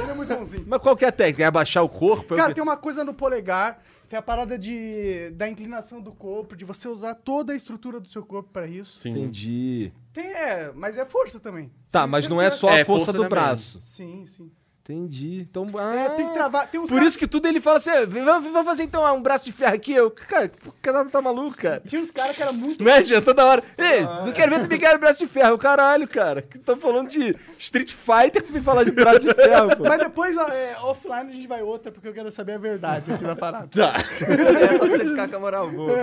Ele 0.00 0.10
é 0.10 0.14
muito 0.14 0.34
bonzinho. 0.36 0.64
Mas 0.66 0.80
qual 0.80 0.96
que 0.96 1.04
é 1.04 1.08
a 1.08 1.12
técnica? 1.12 1.42
É 1.42 1.46
abaixar 1.46 1.82
o 1.84 1.88
corpo? 1.88 2.34
É 2.34 2.36
o 2.36 2.40
Cara, 2.40 2.54
tem 2.54 2.62
uma 2.62 2.76
coisa 2.76 3.04
no 3.04 3.14
polegar, 3.14 3.82
tem 4.08 4.18
a 4.18 4.22
parada 4.22 4.58
de, 4.58 5.30
da 5.30 5.48
inclinação 5.48 6.00
do 6.00 6.12
corpo, 6.12 6.56
de 6.56 6.64
você 6.64 6.88
usar 6.88 7.14
toda 7.14 7.52
a 7.52 7.56
estrutura 7.56 8.00
do 8.00 8.08
seu 8.08 8.22
corpo 8.24 8.50
pra 8.52 8.66
isso. 8.66 8.98
Sim. 8.98 9.10
Entendi. 9.10 9.92
Tem, 10.12 10.26
é, 10.26 10.70
mas 10.74 10.96
é 10.98 11.04
força 11.04 11.38
também. 11.40 11.70
Tá, 11.90 12.02
Se 12.02 12.06
mas 12.08 12.28
não 12.28 12.40
é 12.40 12.50
só 12.50 12.68
a 12.68 12.78
É, 12.78 12.84
força, 12.84 13.06
força 13.06 13.12
do 13.12 13.22
também. 13.24 13.30
braço. 13.30 13.78
Sim, 13.82 14.26
sim. 14.36 14.50
Entendi. 14.84 15.46
Então, 15.48 15.64
É, 15.78 16.06
ah, 16.06 16.10
tem 16.10 16.26
que 16.26 16.34
travar. 16.34 16.66
Tem 16.66 16.80
uns 16.80 16.88
Por 16.88 16.96
caras- 16.96 17.10
isso 17.10 17.18
que 17.18 17.28
tudo 17.28 17.46
ele 17.46 17.60
fala 17.60 17.78
assim, 17.78 17.90
"Ah, 17.90 18.04
vamos, 18.04 18.50
vamos 18.52 18.64
fazer 18.64 18.82
então 18.82 19.06
ah, 19.06 19.12
um 19.12 19.22
braço 19.22 19.44
de 19.44 19.52
ferro 19.52 19.74
aqui. 19.76 19.92
Eu, 19.92 20.10
cara, 20.10 20.50
o 20.66 20.72
cara 20.82 21.04
tá 21.04 21.22
maluco, 21.22 21.56
cara. 21.56 21.80
Tinha 21.86 22.00
uns 22.02 22.10
caras 22.10 22.34
que 22.34 22.42
era 22.42 22.52
muito. 22.52 22.82
Não 22.82 22.90
é, 22.90 23.00
Jean? 23.00 23.22
Toda 23.22 23.44
hora. 23.44 23.62
Ei, 23.78 24.02
não 24.02 24.32
quero 24.32 24.50
ver 24.50 24.62
tu 24.64 24.68
me 24.68 24.78
quer 24.78 24.98
braço 24.98 25.20
de 25.20 25.28
ferro. 25.28 25.56
Caralho, 25.56 26.08
cara. 26.08 26.42
Que 26.42 26.58
tão 26.58 26.76
falando 26.76 27.08
de 27.10 27.36
Street 27.60 27.92
Fighter, 27.94 28.42
tu 28.42 28.52
me 28.52 28.60
fala 28.60 28.84
de 28.84 28.90
braço 28.90 29.20
de 29.20 29.32
ferro, 29.32 29.76
pô. 29.76 29.84
Mas 29.88 29.98
depois, 29.98 30.36
ó, 30.36 30.48
é, 30.48 30.76
offline, 30.80 31.30
a 31.30 31.32
gente 31.32 31.46
vai 31.46 31.62
outra, 31.62 31.92
porque 31.92 32.08
eu 32.08 32.12
quero 32.12 32.32
saber 32.32 32.54
a 32.54 32.58
verdade 32.58 33.12
aqui 33.12 33.22
da 33.22 33.36
parada. 33.36 33.68
Tá. 33.68 33.92
É 34.72 34.78
só 34.78 34.86
pra 34.86 34.98
você 34.98 35.08
ficar 35.08 35.28
com 35.28 35.36
a 35.36 35.40
moral 35.40 35.70
boa. 35.70 35.92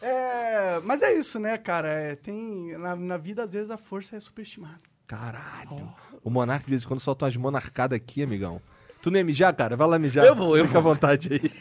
É, 0.00 0.78
mas 0.84 1.02
é 1.02 1.12
isso, 1.14 1.38
né, 1.40 1.56
cara? 1.58 1.88
É, 1.88 2.14
tem, 2.14 2.76
na, 2.78 2.94
na 2.94 3.16
vida, 3.16 3.42
às 3.42 3.52
vezes, 3.52 3.70
a 3.70 3.76
força 3.78 4.14
é 4.16 4.20
superestimada. 4.20 4.78
Caralho. 5.06 5.92
O 6.26 6.30
Monark 6.30 6.64
de 6.64 6.70
vez 6.70 6.82
em 6.82 6.88
quando 6.88 6.98
solta 6.98 7.24
umas 7.24 7.36
monarcadas 7.36 7.94
aqui, 7.94 8.20
amigão. 8.20 8.60
Tu 9.00 9.12
não 9.12 9.18
ia 9.18 9.24
mijar, 9.24 9.54
cara? 9.54 9.76
Vai 9.76 9.86
lá 9.86 9.96
mijar. 9.96 10.26
Eu 10.26 10.34
vou, 10.34 10.58
eu 10.58 10.66
Fica 10.66 10.78
à 10.78 10.82
vontade 10.82 11.28
aí. 11.32 11.52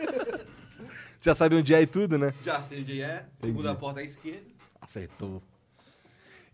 Já 1.20 1.34
sabe 1.34 1.56
onde 1.56 1.74
é 1.74 1.82
e 1.82 1.86
tudo, 1.86 2.16
né? 2.16 2.32
Já 2.42 2.62
sei 2.62 2.80
onde 2.80 3.02
é. 3.02 3.26
Segunda 3.38 3.74
porta 3.74 4.00
à 4.00 4.02
esquerda. 4.02 4.46
Acertou. 4.80 5.42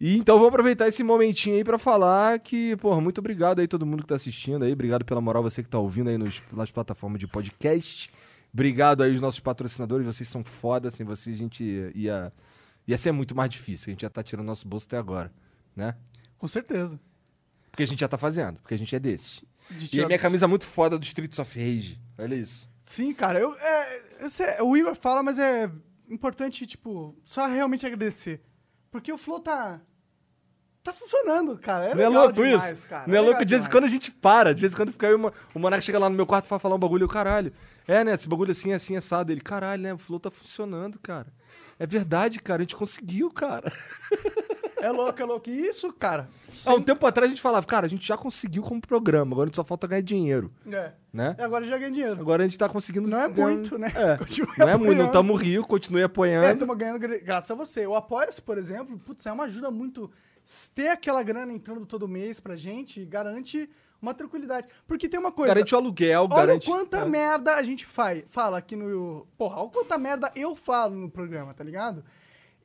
E 0.01 0.17
então 0.17 0.41
vou 0.41 0.49
aproveitar 0.49 0.89
esse 0.89 1.05
momentinho 1.05 1.55
aí 1.55 1.63
pra 1.63 1.79
falar 1.79 2.41
que, 2.41 2.75
porra, 2.79 3.01
muito 3.01 3.19
obrigado 3.19 3.61
aí 3.61 3.69
todo 3.69 3.87
mundo 3.87 4.03
que 4.03 4.09
tá 4.09 4.17
assistindo 4.17 4.65
aí, 4.65 4.73
obrigado 4.73 5.05
pela 5.05 5.21
moral 5.21 5.41
você 5.41 5.63
que 5.63 5.69
tá 5.69 5.79
ouvindo 5.79 6.11
aí 6.11 6.19
nos, 6.19 6.43
nas 6.53 6.73
plataformas 6.73 7.21
de 7.21 7.29
podcast. 7.29 8.11
Obrigado 8.53 9.05
aí 9.05 9.15
os 9.15 9.21
nossos 9.21 9.39
patrocinadores, 9.39 10.05
vocês 10.05 10.29
são 10.29 10.43
foda, 10.43 10.91
sem 10.91 11.07
vocês 11.07 11.37
a 11.37 11.39
gente 11.39 11.93
ia 11.95 12.33
ia 12.89 12.99
ser 12.99 13.13
muito 13.13 13.37
mais 13.37 13.51
difícil, 13.51 13.91
a 13.91 13.91
gente 13.93 14.03
já 14.03 14.11
tá 14.11 14.21
tirando 14.21 14.47
nosso 14.47 14.67
bolso 14.67 14.87
até 14.89 14.99
agora, 14.99 15.33
né? 15.77 15.95
Com 16.37 16.49
certeza. 16.49 16.99
Porque 17.71 17.83
a 17.83 17.87
gente 17.87 18.01
já 18.01 18.09
tá 18.09 18.19
fazendo, 18.19 18.59
porque 18.61 18.75
a 18.75 18.79
gente 18.79 18.95
é 18.95 18.99
desses. 18.99 19.43
De 19.71 19.97
E 19.97 20.03
a 20.03 20.07
minha 20.07 20.19
camisa 20.19 20.47
é 20.47 20.49
muito 20.49 20.67
foda 20.67 20.99
do 20.99 21.05
Streets 21.05 21.39
of 21.39 21.59
Rage. 21.59 21.99
Olha 22.19 22.35
isso. 22.35 22.69
Sim, 22.85 23.15
cara, 23.15 23.39
eu, 23.39 23.55
é, 23.55 24.01
é- 24.41 24.63
o 24.63 24.77
Igor 24.77 24.97
fala, 24.97 25.23
mas 25.23 25.39
é 25.39 25.71
importante, 26.09 26.67
tipo, 26.67 27.17
só 27.25 27.47
realmente 27.47 27.87
agradecer. 27.87 28.41
Porque 28.91 29.13
o 29.13 29.17
Flow 29.19 29.39
tá. 29.39 29.81
Tá 30.83 30.93
funcionando, 30.93 31.59
cara. 31.59 31.91
É 31.91 31.95
Não 31.95 32.03
é 32.03 32.09
louco 32.09 32.33
demais, 32.33 32.79
isso? 32.79 32.89
Cara. 32.89 33.07
não 33.07 33.15
é 33.15 33.19
legal 33.19 33.25
louco? 33.33 33.45
De 33.45 33.55
vez 33.55 33.67
em 33.67 33.71
quando 33.71 33.85
a 33.85 33.89
gente 33.89 34.11
para. 34.11 34.55
De 34.55 34.61
vez 34.63 34.73
em 34.73 34.77
quando 34.77 34.91
fica 34.91 35.09
aí 35.09 35.15
uma, 35.15 35.33
o 35.55 35.59
Monark 35.59 35.85
chega 35.85 35.99
lá 35.99 36.09
no 36.09 36.17
meu 36.17 36.27
quarto 36.27 36.47
e 36.47 36.49
fala 36.49 36.59
falar 36.59 36.75
um 36.75 36.79
bagulho. 36.79 37.05
Eu, 37.05 37.09
caralho. 37.09 37.53
É, 37.87 38.03
né? 38.03 38.15
Esse 38.15 38.27
bagulho 38.27 38.51
assim, 38.51 38.73
assim, 38.73 38.97
assado. 38.97 39.31
Ele, 39.31 39.43
caralho, 39.43 39.83
né? 39.83 39.93
O 39.93 39.99
Flow 39.99 40.19
tá 40.19 40.31
funcionando, 40.31 40.99
cara. 40.99 41.27
É 41.79 41.87
verdade, 41.87 42.41
cara. 42.41 42.63
A 42.63 42.65
gente 42.65 42.75
conseguiu, 42.77 43.31
cara. 43.31 43.71
É 44.83 44.91
louco, 44.91 45.21
é 45.21 45.25
louco. 45.25 45.49
E 45.51 45.67
isso, 45.67 45.93
cara. 45.93 46.29
Há 46.67 46.75
um 46.75 46.81
tempo 46.83 47.07
atrás 47.07 47.27
a 47.29 47.31
gente 47.31 47.41
falava, 47.43 47.67
cara, 47.67 47.87
a 47.87 47.89
gente 47.89 48.07
já 48.07 48.17
conseguiu 48.17 48.63
como 48.63 48.81
programa. 48.81 49.33
Agora 49.35 49.51
só 49.53 49.63
falta 49.65 49.87
ganhar 49.87 50.03
dinheiro, 50.03 50.51
É. 50.71 50.93
né? 51.13 51.37
E 51.39 51.43
agora 51.43 51.65
já 51.67 51.79
ganha 51.79 51.91
dinheiro. 51.91 52.21
Agora 52.21 52.43
a 52.43 52.47
gente 52.47 52.59
tá 52.59 52.69
conseguindo. 52.69 53.09
Não 53.09 53.19
é 53.21 53.29
muito, 53.29 53.79
né? 53.79 53.93
É. 53.95 54.17
Continue 54.25 54.49
Não 54.59 54.69
é 54.69 54.77
muito. 54.77 54.81
Não 54.81 54.93
apoiando. 54.93 55.05
estamos 55.07 55.43
rios, 55.43 55.67
continue 55.67 56.01
É, 56.03 56.05
apoiando. 56.05 56.53
estamos 56.53 56.77
ganhando 56.77 56.99
gra- 56.99 57.19
graças 57.19 57.51
a 57.51 57.55
você. 57.55 57.87
O 57.87 57.95
Apoia-se, 57.95 58.41
por 58.43 58.59
exemplo, 58.59 58.99
putz, 58.99 59.25
é 59.27 59.33
uma 59.33 59.45
ajuda 59.45 59.71
muito. 59.71 60.11
Ter 60.75 60.89
aquela 60.89 61.23
grana 61.23 61.53
entrando 61.53 61.85
todo 61.87 62.09
mês 62.09 62.41
pra 62.41 62.57
gente 62.57 63.05
garante 63.05 63.69
uma 64.03 64.15
tranquilidade. 64.15 64.67
Porque 64.89 65.09
tem 65.09 65.21
uma 65.21 65.31
coisa. 65.31 65.53
garante 65.55 65.75
o 65.75 65.79
aluguel, 65.79 66.23
Olha 66.23 66.35
garante. 66.35 66.67
quanta 66.67 66.97
é. 66.99 67.05
merda 67.05 67.55
a 67.55 67.63
gente 67.63 67.85
faz, 67.87 68.25
fala 68.31 68.57
aqui 68.59 68.75
no. 68.75 69.27
Porra, 69.37 69.61
olha 69.61 69.69
quanta 69.71 69.99
merda 69.99 70.33
eu 70.35 70.57
falo 70.57 70.97
no 70.97 71.11
programa, 71.11 71.53
tá 71.55 71.63
ligado? 71.63 72.03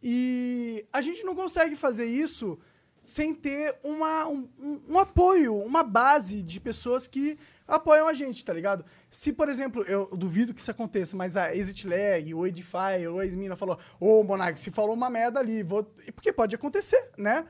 E 0.07 0.85
a 0.93 1.01
gente 1.01 1.23
não 1.23 1.33
consegue 1.33 1.75
fazer 1.75 2.05
isso 2.05 2.59
sem 3.03 3.33
ter 3.33 3.75
uma, 3.83 4.27
um, 4.27 4.47
um- 4.87 4.99
apoio, 4.99 5.55
uma 5.57 5.81
base 5.81 6.43
de 6.43 6.59
pessoas 6.59 7.07
que 7.07 7.39
apoiam 7.67 8.07
a 8.07 8.13
gente, 8.13 8.45
tá 8.45 8.53
ligado? 8.53 8.85
Se, 9.09 9.33
por 9.33 9.49
exemplo, 9.49 9.81
eu 9.81 10.05
duvido 10.15 10.53
que 10.53 10.61
isso 10.61 10.69
aconteça, 10.69 11.17
mas 11.17 11.35
a 11.35 11.55
Exit 11.55 11.87
Lag, 11.87 12.31
o 12.35 12.45
Edify, 12.45 13.07
o 13.11 13.19
Esmina 13.19 13.55
falou, 13.55 13.79
ô 13.99 14.23
Monark, 14.23 14.59
se 14.59 14.69
falou 14.69 14.93
uma 14.93 15.09
merda 15.09 15.39
ali, 15.39 15.63
vou... 15.63 15.83
porque 16.13 16.31
pode 16.31 16.53
acontecer, 16.53 17.09
né? 17.17 17.47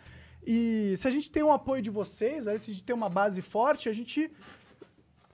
E 0.48 0.94
se 0.96 1.10
a 1.10 1.12
gente 1.12 1.30
tem 1.30 1.44
um 1.44 1.52
apoio 1.52 1.82
de 1.82 1.90
vocês, 1.90 2.46
se 2.46 2.50
a 2.50 2.58
gente 2.58 2.84
tem 2.84 2.96
uma 2.96 3.10
base 3.10 3.42
forte, 3.42 3.90
a 3.90 3.94
gente 3.94 4.32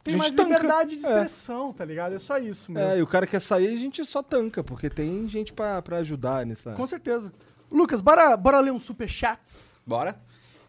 tem 0.04 0.16
mais 0.16 0.34
tanca. 0.34 0.50
liberdade 0.54 0.96
de 0.98 1.06
É. 1.06 1.10
expressão, 1.10 1.72
tá 1.74 1.86
ligado? 1.86 2.16
É 2.16 2.20
só 2.20 2.38
isso, 2.38 2.72
meu. 2.72 2.82
É, 2.82 2.98
e 3.00 3.02
o 3.02 3.08
cara 3.08 3.26
quer 3.28 3.40
sair, 3.40 3.68
a 3.68 3.78
gente 3.78 4.04
só 4.06 4.22
tanca, 4.24 4.64
porque 4.64 4.90
tem 4.90 5.28
gente 5.28 5.54
pra, 5.54 5.82
pra 5.82 5.98
ajudar 5.98 6.46
nessa. 6.46 6.74
Com 6.74 6.88
certeza. 6.88 7.32
Lucas, 7.72 8.02
bora, 8.02 8.36
bora 8.36 8.60
ler 8.60 8.72
uns 8.72 8.84
superchats? 8.86 9.80
Bora? 9.86 10.20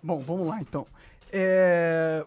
Bom, 0.02 0.20
vamos 0.22 0.46
lá 0.46 0.60
então. 0.60 0.86
É, 1.32 2.24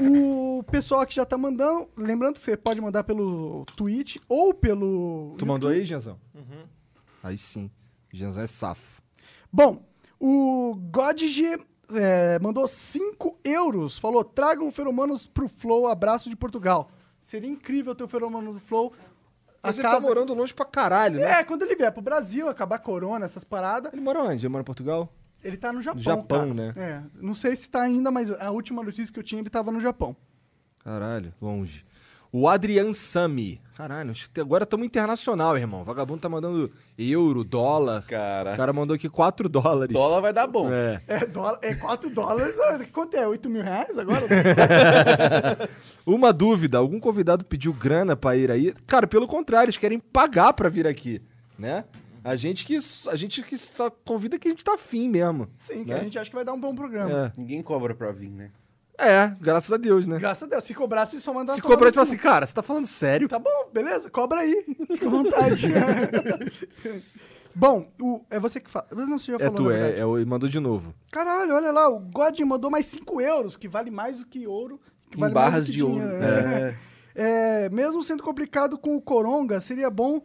O 0.00 0.62
pessoal 0.70 1.04
que 1.06 1.14
já 1.14 1.24
tá 1.24 1.36
mandando, 1.36 1.88
lembrando 1.96 2.34
que 2.34 2.40
você 2.40 2.56
pode 2.56 2.80
mandar 2.80 3.02
pelo 3.04 3.64
Twitch 3.76 4.16
ou 4.28 4.54
pelo. 4.54 5.34
Tu 5.38 5.44
mandou 5.44 5.68
aí, 5.70 5.84
Genzão? 5.84 6.18
Aí 7.22 7.36
sim. 7.36 7.70
Genzão 8.12 8.42
é 8.42 8.46
safo. 8.46 9.02
Bom, 9.52 9.82
o 10.18 10.74
GodG 10.92 11.58
é, 11.94 12.38
mandou 12.38 12.66
5 12.66 13.38
euros. 13.44 13.98
Falou: 13.98 14.24
tragam 14.24 14.70
feromonos 14.70 15.26
pro 15.26 15.48
Flow, 15.48 15.86
abraço 15.88 16.28
de 16.28 16.36
Portugal. 16.36 16.90
Seria 17.20 17.50
incrível 17.50 17.94
ter 17.94 18.04
o 18.04 18.08
feromônio 18.08 18.52
do 18.52 18.60
Flow. 18.60 18.92
A 19.62 19.68
Mas 19.68 19.78
ele 19.78 19.86
tá 19.86 19.94
casa... 19.94 20.08
morando 20.08 20.32
longe 20.32 20.54
pra 20.54 20.64
caralho, 20.64 21.20
né? 21.20 21.40
É, 21.40 21.44
quando 21.44 21.62
ele 21.62 21.76
vier 21.76 21.92
pro 21.92 22.00
Brasil, 22.00 22.48
acabar 22.48 22.78
corona, 22.78 23.26
essas 23.26 23.44
paradas, 23.44 23.92
Ele 23.92 24.00
mora 24.00 24.22
onde? 24.22 24.46
Ele 24.46 24.48
mora 24.48 24.62
em 24.62 24.64
Portugal? 24.64 25.12
ele 25.42 25.56
tá 25.56 25.72
no 25.72 25.82
Japão. 25.82 26.00
Japão, 26.02 26.54
cara. 26.54 26.54
né? 26.54 26.74
É, 26.76 27.02
não 27.20 27.34
sei 27.34 27.54
se 27.56 27.68
tá 27.68 27.82
ainda, 27.82 28.10
mas 28.10 28.30
a 28.30 28.50
última 28.50 28.82
notícia 28.82 29.12
que 29.12 29.18
eu 29.18 29.22
tinha, 29.22 29.40
ele 29.40 29.48
tava 29.50 29.70
no 29.72 29.80
Japão. 29.80 30.14
Caralho, 30.82 31.32
longe. 31.40 31.84
O 32.32 32.46
Adrian 32.48 32.92
Sami. 32.92 33.60
Caralho, 33.76 34.12
que 34.12 34.40
agora 34.40 34.62
estamos 34.62 34.86
internacional, 34.86 35.56
irmão. 35.56 35.82
Vagabundo 35.82 36.20
tá 36.20 36.28
mandando 36.28 36.70
euro, 36.96 37.42
dólar. 37.42 38.04
Cara. 38.06 38.52
O 38.52 38.56
cara 38.56 38.72
mandou 38.72 38.94
aqui 38.94 39.08
4 39.08 39.48
dólares. 39.48 39.92
Dólar 39.92 40.20
vai 40.20 40.32
dar 40.32 40.46
bom. 40.46 40.72
É. 40.72 41.00
É, 41.08 41.26
dólar, 41.26 41.58
é 41.60 41.74
4 41.74 42.10
dólares. 42.10 42.54
Quanto 42.92 43.16
é? 43.16 43.26
8 43.26 43.48
mil 43.48 43.62
reais 43.62 43.98
agora? 43.98 44.26
Uma 46.06 46.32
dúvida, 46.32 46.78
algum 46.78 47.00
convidado 47.00 47.44
pediu 47.44 47.72
grana 47.72 48.14
pra 48.14 48.36
ir 48.36 48.50
aí? 48.50 48.72
Cara, 48.86 49.08
pelo 49.08 49.26
contrário, 49.26 49.66
eles 49.66 49.78
querem 49.78 49.98
pagar 49.98 50.52
pra 50.52 50.68
vir 50.68 50.86
aqui, 50.86 51.20
né? 51.58 51.84
A 52.22 52.36
gente 52.36 52.66
que, 52.66 52.78
a 53.08 53.16
gente 53.16 53.42
que 53.42 53.56
só 53.56 53.90
convida 53.90 54.38
que 54.38 54.46
a 54.46 54.50
gente 54.50 54.62
tá 54.62 54.74
afim 54.74 55.08
mesmo. 55.08 55.48
Sim, 55.56 55.84
que 55.84 55.90
né? 55.90 56.00
a 56.00 56.04
gente 56.04 56.18
acha 56.18 56.28
que 56.28 56.36
vai 56.36 56.44
dar 56.44 56.52
um 56.52 56.60
bom 56.60 56.74
programa. 56.76 57.32
Ninguém 57.36 57.62
cobra 57.62 57.94
pra 57.94 58.12
vir, 58.12 58.30
né? 58.30 58.50
É. 59.00 59.08
é, 59.24 59.34
graças 59.40 59.72
a 59.72 59.76
Deus, 59.76 60.06
né? 60.06 60.18
Graças 60.18 60.42
a 60.42 60.46
Deus. 60.46 60.64
Se 60.64 60.74
cobrasse, 60.74 61.18
só 61.20 61.32
mandar 61.32 61.54
Se 61.54 61.62
cobrar, 61.62 61.90
tu 61.90 61.94
fala 61.94 62.06
assim, 62.06 62.16
cara, 62.16 62.46
você 62.46 62.54
tá 62.54 62.62
falando 62.62 62.86
sério? 62.86 63.28
Tá 63.28 63.38
bom, 63.38 63.70
beleza, 63.72 64.08
cobra 64.10 64.40
aí. 64.40 64.64
Fica 64.92 65.06
à 65.06 65.10
vontade. 65.10 65.66
Bom, 67.54 67.90
o, 68.00 68.20
é 68.30 68.38
você 68.38 68.60
que 68.60 68.70
fala. 68.70 68.86
Mas 68.94 69.08
não, 69.08 69.18
você 69.18 69.32
já 69.32 69.36
É 69.36 69.40
falou, 69.40 69.54
tu, 69.54 69.70
é, 69.70 69.74
verdade. 69.76 70.00
é, 70.00 70.06
o- 70.06 70.16
ele 70.16 70.24
mandou 70.24 70.48
de 70.48 70.60
novo. 70.60 70.94
Caralho, 71.10 71.54
olha 71.54 71.72
lá, 71.72 71.88
o 71.88 71.98
God 71.98 72.38
mandou 72.40 72.70
mais 72.70 72.86
5 72.86 73.20
euros, 73.20 73.56
que 73.56 73.66
vale 73.68 73.90
mais 73.90 74.18
do 74.18 74.26
que 74.26 74.46
ouro. 74.46 74.80
Que 75.10 75.16
Em 75.16 75.20
vale 75.20 75.34
mais 75.34 75.46
barras 75.50 75.66
do 75.66 75.70
que 75.72 75.76
de 75.78 75.82
ouro. 75.82 75.94
dinheiro. 75.96 76.24
É. 76.24 76.76
É, 77.12 77.68
mesmo 77.70 78.04
sendo 78.04 78.22
complicado 78.22 78.78
com 78.78 78.94
o 78.96 79.00
Coronga, 79.02 79.60
seria 79.60 79.90
bom 79.90 80.22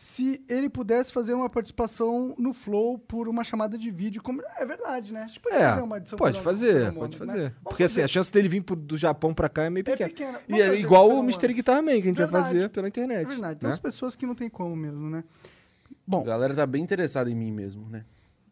se 0.00 0.40
ele 0.48 0.68
pudesse 0.68 1.12
fazer 1.12 1.34
uma 1.34 1.50
participação 1.50 2.32
no 2.38 2.52
Flow 2.54 3.00
por 3.00 3.26
uma 3.26 3.42
chamada 3.42 3.76
de 3.76 3.90
vídeo. 3.90 4.22
Como... 4.22 4.40
É 4.56 4.64
verdade, 4.64 5.12
né? 5.12 5.22
A 5.24 5.26
gente 5.26 5.40
pode 5.40 5.56
É, 5.56 5.68
fazer 5.70 5.80
uma 5.82 5.96
edição 5.96 6.16
pode 6.16 6.40
fazer, 6.40 6.92
pode 6.92 7.18
né? 7.18 7.26
fazer. 7.26 7.40
Vamos 7.42 7.54
Porque 7.64 7.82
assim, 7.82 7.94
fazer. 7.96 8.04
a 8.04 8.08
chance 8.08 8.32
dele 8.32 8.48
vir 8.48 8.62
pro- 8.62 8.76
do 8.76 8.96
Japão 8.96 9.34
pra 9.34 9.48
cá 9.48 9.64
é 9.64 9.70
meio 9.70 9.82
É 9.82 9.90
pequena. 9.96 10.08
pequena. 10.08 10.40
E 10.48 10.62
é 10.62 10.78
igual 10.78 11.10
o. 11.10 11.18
Mr. 11.18 11.52
Guitar 11.52 11.82
Man, 11.82 11.90
que 11.94 11.96
a 11.96 12.02
gente 12.02 12.16
Verdade. 12.16 12.30
vai 12.30 12.42
fazer 12.44 12.68
pela 12.68 12.86
internet. 12.86 13.26
É 13.26 13.28
verdade. 13.28 13.58
Tem 13.58 13.66
né? 13.66 13.70
umas 13.72 13.80
pessoas 13.80 14.14
que 14.14 14.24
não 14.24 14.36
tem 14.36 14.48
como 14.48 14.76
mesmo, 14.76 15.10
né? 15.10 15.24
A 15.26 15.94
Bom, 16.06 16.22
galera 16.22 16.54
tá 16.54 16.64
bem 16.64 16.80
interessada 16.80 17.28
em 17.28 17.34
mim 17.34 17.50
mesmo, 17.50 17.84
né? 17.90 18.04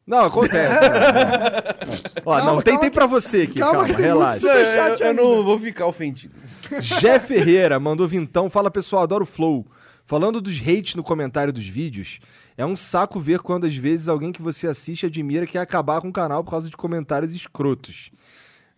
Não, 0.05 0.24
acontece. 0.24 0.81
cara. 0.81 1.77
Ó, 2.27 2.36
Calma, 2.39 2.52
não, 2.55 2.60
tem, 2.60 2.77
tem 2.81 2.90
que- 2.90 2.94
pra 2.94 3.06
você 3.06 3.43
aqui, 3.43 3.60
calma 3.60 3.73
calma, 3.74 3.89
que 3.89 3.94
tem 3.94 4.05
relaxa. 4.05 4.44
eu, 4.48 5.06
eu 5.06 5.14
não 5.14 5.44
vou 5.44 5.60
ficar 5.60 5.86
ofendido. 5.86 6.35
Jé 6.81 7.20
Ferreira 7.20 7.78
mandou 7.78 8.09
vintão. 8.09 8.51
Fala 8.51 8.68
pessoal, 8.68 9.05
adoro 9.05 9.23
o 9.23 9.27
Flow. 9.27 9.64
Falando 10.07 10.41
dos 10.41 10.61
hates 10.61 10.95
no 10.95 11.03
comentário 11.03 11.53
dos 11.53 11.66
vídeos, 11.66 12.20
é 12.57 12.65
um 12.65 12.77
saco 12.77 13.19
ver 13.19 13.41
quando 13.41 13.66
às 13.66 13.74
vezes 13.74 14.09
alguém 14.09 14.31
que 14.31 14.41
você 14.41 14.69
assiste 14.69 15.05
admira 15.05 15.47
quer 15.47 15.59
acabar 15.59 16.01
com 16.01 16.09
o 16.09 16.12
canal 16.12 16.45
por 16.45 16.53
causa 16.53 16.70
de 16.70 16.77
comentários 16.77 17.35
escrotos. 17.35 18.12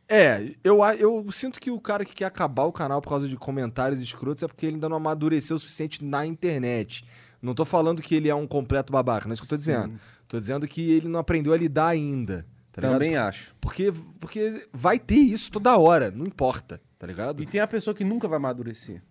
É, 0.08 0.54
eu, 0.64 0.82
eu 0.98 1.30
sinto 1.30 1.60
que 1.60 1.70
o 1.70 1.78
cara 1.78 2.02
que 2.02 2.14
quer 2.14 2.24
acabar 2.24 2.64
o 2.64 2.72
canal 2.72 3.02
por 3.02 3.10
causa 3.10 3.28
de 3.28 3.36
comentários 3.36 4.00
escrotos 4.00 4.42
é 4.42 4.46
porque 4.46 4.64
ele 4.64 4.76
ainda 4.76 4.88
não 4.88 4.96
amadureceu 4.96 5.56
o 5.56 5.58
suficiente 5.58 6.02
na 6.02 6.24
internet. 6.24 7.04
Não 7.42 7.54
tô 7.54 7.66
falando 7.66 8.00
que 8.00 8.14
ele 8.14 8.30
é 8.30 8.34
um 8.34 8.46
completo 8.46 8.90
babaca, 8.90 9.26
não 9.26 9.32
é 9.32 9.34
isso 9.34 9.42
que 9.42 9.52
eu 9.52 9.58
tô 9.58 9.60
dizendo. 9.60 10.00
Tô 10.26 10.40
dizendo 10.40 10.66
que 10.66 10.90
ele 10.92 11.08
não 11.08 11.20
aprendeu 11.20 11.52
a 11.52 11.58
lidar 11.58 11.88
ainda. 11.88 12.46
Tá 12.72 12.80
ligado? 12.80 12.94
Também 12.94 13.16
acho. 13.16 13.54
Porque, 13.60 13.92
porque 14.18 14.66
vai 14.72 14.98
ter 14.98 15.16
isso 15.16 15.50
toda 15.50 15.76
hora, 15.76 16.10
não 16.10 16.26
importa, 16.26 16.80
tá 16.98 17.06
ligado? 17.06 17.42
E 17.42 17.46
tem 17.46 17.60
a 17.60 17.66
pessoa 17.66 17.94
que 17.94 18.04
nunca 18.04 18.26
vai 18.26 18.38
amadurecer. 18.38 19.02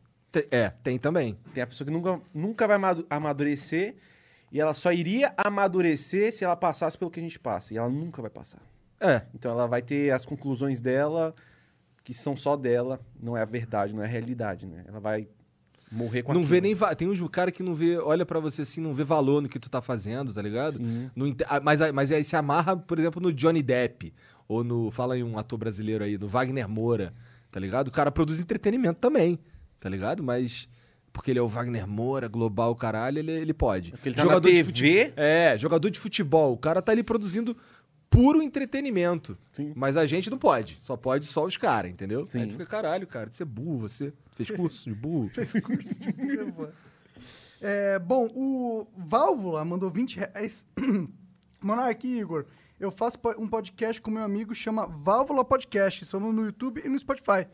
É, 0.52 0.70
tem 0.84 1.00
também. 1.00 1.38
Tem 1.54 1.64
a 1.64 1.68
pessoa 1.68 1.86
que 1.86 1.92
nunca, 1.92 2.20
nunca 2.34 2.68
vai 2.68 2.76
amadu- 2.76 3.06
amadurecer 3.10 3.96
e 4.52 4.60
ela 4.60 4.74
só 4.74 4.92
iria 4.92 5.34
amadurecer 5.38 6.34
se 6.34 6.44
ela 6.44 6.56
passasse 6.56 6.98
pelo 6.98 7.10
que 7.10 7.20
a 7.20 7.24
gente 7.24 7.40
passa. 7.40 7.74
E 7.74 7.78
ela 7.78 7.90
nunca 7.90 8.22
vai 8.22 8.30
passar. 8.30 8.62
É, 9.00 9.24
Então 9.34 9.52
ela 9.52 9.68
vai 9.68 9.82
ter 9.82 10.12
as 10.12 10.26
conclusões 10.26 10.82
dela, 10.82 11.34
que 12.04 12.14
são 12.14 12.36
só 12.38 12.56
dela, 12.56 13.00
não 13.22 13.36
é 13.38 13.42
a 13.42 13.46
verdade, 13.46 13.96
não 13.96 14.02
é 14.02 14.06
a 14.06 14.10
realidade, 14.10 14.66
né? 14.66 14.84
Ela 14.88 15.00
vai 15.00 15.28
morrer 15.92 16.24
com 16.24 16.34
não 16.34 16.42
aquilo. 16.42 16.56
vê 16.56 16.62
nem. 16.62 16.74
va- 16.76 16.94
Tem 16.96 17.08
uns 17.08 17.22
cara 17.30 17.52
que 17.52 17.64
não 17.64 17.74
vê, 17.74 17.98
olha 17.98 18.26
pra 18.26 18.40
você 18.40 18.62
assim, 18.64 18.82
não 18.82 18.94
vê 18.94 19.04
valor 19.04 19.42
no 19.42 19.48
que 19.50 19.60
tu 19.60 19.70
tá 19.70 19.82
fazendo, 19.82 20.34
tá 20.34 20.42
ligado? 20.42 20.80
Ente- 21.16 21.46
ah, 21.48 21.60
mas, 21.62 21.82
aí- 21.82 21.92
mas 21.92 22.12
aí 22.12 22.24
se 22.24 22.36
amarra, 22.36 22.76
por 22.76 22.98
exemplo, 23.00 23.22
no 23.22 23.32
Johnny 23.34 23.62
Depp. 23.64 24.14
Ou 24.48 24.64
no. 24.64 24.90
Fala 24.92 25.14
aí 25.16 25.24
um 25.24 25.38
ator 25.38 25.60
brasileiro 25.60 26.04
aí, 26.04 26.18
no 26.18 26.28
Wagner 26.28 26.68
Moura, 26.70 27.14
tá 27.52 27.60
ligado? 27.60 27.90
O 27.90 27.92
cara 27.92 28.10
produz 28.12 28.40
entretenimento 28.40 29.00
também, 29.00 29.38
tá 29.80 29.90
ligado? 29.90 30.24
Mas. 30.24 30.68
Porque 31.14 31.32
ele 31.32 31.40
é 31.40 31.42
o 31.42 31.48
Wagner 31.48 31.88
Moura, 31.88 32.28
global, 32.28 32.76
caralho, 32.76 33.18
ele, 33.18 33.32
ele 33.32 33.54
pode. 33.54 33.90
Porque 33.92 34.10
ele 34.10 34.16
tá 34.16 34.24
na 34.24 34.38
de 34.38 34.50
TV. 34.52 34.64
fute- 34.66 35.14
É, 35.16 35.58
jogador 35.58 35.90
de 35.90 36.00
futebol. 36.00 36.54
O 36.54 36.58
cara 36.58 36.80
tá 36.80 36.92
ali 36.92 37.02
produzindo 37.02 37.58
puro 38.08 38.40
entretenimento. 38.42 39.36
Sim. 39.52 39.74
Mas 39.76 39.98
a 39.98 40.06
gente 40.06 40.30
não 40.30 40.38
pode. 40.38 40.80
Só 40.84 40.96
pode 40.96 41.26
só 41.26 41.44
os 41.44 41.58
caras, 41.58 41.90
entendeu? 41.92 42.28
Sim. 42.30 42.42
Aí 42.44 42.50
fica, 42.52 42.66
caralho, 42.68 43.08
cara, 43.08 43.32
você 43.32 43.42
é 43.42 43.46
burro, 43.48 43.80
você 43.90 44.14
fez 44.36 44.52
curso 44.52 44.88
de 44.90 44.96
burro. 44.96 45.30
fez 45.34 45.54
curso 45.54 46.00
de 46.00 46.12
burro. 46.12 46.70
É, 47.60 47.98
bom, 47.98 48.28
o 48.36 48.86
Válvula 48.96 49.66
mandou 49.66 49.90
20 49.90 50.18
reais. 50.18 50.66
Monark 51.62 52.08
Igor, 52.08 52.46
eu 52.80 52.92
faço 52.92 53.18
um 53.40 53.48
podcast 53.48 54.00
com 54.02 54.12
meu 54.12 54.22
amigo, 54.24 54.54
chama 54.54 54.86
Válvula 54.86 55.44
Podcast. 55.44 56.06
Somos 56.06 56.34
no 56.36 56.46
YouTube 56.46 56.82
e 56.86 56.88
no 56.88 57.00
Spotify. 57.00 57.48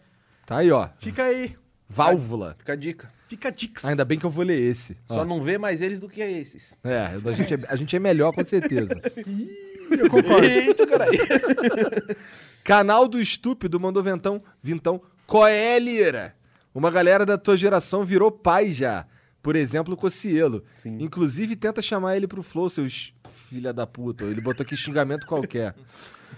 Tá 0.45 0.57
aí, 0.57 0.69
ó. 0.71 0.89
Fica 0.99 1.23
aí, 1.23 1.55
Válvula. 1.89 2.55
Fica 2.57 2.73
a 2.73 2.76
dica. 2.76 3.11
fica 3.27 3.47
a 3.49 3.51
dicas. 3.51 3.85
Ainda 3.85 4.03
bem 4.05 4.18
que 4.18 4.26
eu 4.26 4.30
vou 4.30 4.43
ler 4.43 4.60
esse. 4.61 4.97
Só 5.07 5.22
Ó. 5.22 5.26
não 5.26 5.41
vê 5.41 5.57
mais 5.57 5.81
eles 5.81 5.99
do 5.99 6.10
que 6.10 6.22
esses. 6.22 6.80
É, 6.84 7.11
a 7.26 7.34
gente 7.34 7.53
é, 7.53 7.60
a 7.68 7.76
gente 7.76 7.95
é 7.95 7.99
melhor 7.99 8.34
com 8.34 8.43
certeza. 8.43 8.99
Eu 9.91 10.10
concordo. 10.10 10.47
Eita, 10.47 10.88
caralho. 10.88 11.11
Canal 12.64 13.07
do 13.07 13.19
Estúpido 13.22 13.80
mandou 13.80 14.01
ventão, 14.01 14.41
vintão. 14.61 15.01
Qual 15.27 15.45
é, 15.45 15.77
Lira? 15.77 16.35
Uma 16.73 16.89
galera 16.89 17.26
da 17.26 17.38
tua 17.38 17.55
geração 17.55 18.03
virou 18.03 18.31
pai 18.31 18.72
já. 18.72 19.05
Por 19.41 19.55
exemplo, 19.55 19.93
o 19.93 19.97
Cocielo. 19.97 20.64
Sim. 20.76 20.97
Inclusive, 20.99 21.55
tenta 21.55 21.81
chamar 21.81 22.15
ele 22.15 22.27
pro 22.27 22.41
Flow, 22.41 22.69
seus 22.69 23.14
filha 23.49 23.73
da 23.73 23.85
puta. 23.85 24.23
Ele 24.26 24.41
botou 24.41 24.64
aqui 24.64 24.76
xingamento 24.76 25.27
qualquer. 25.27 25.76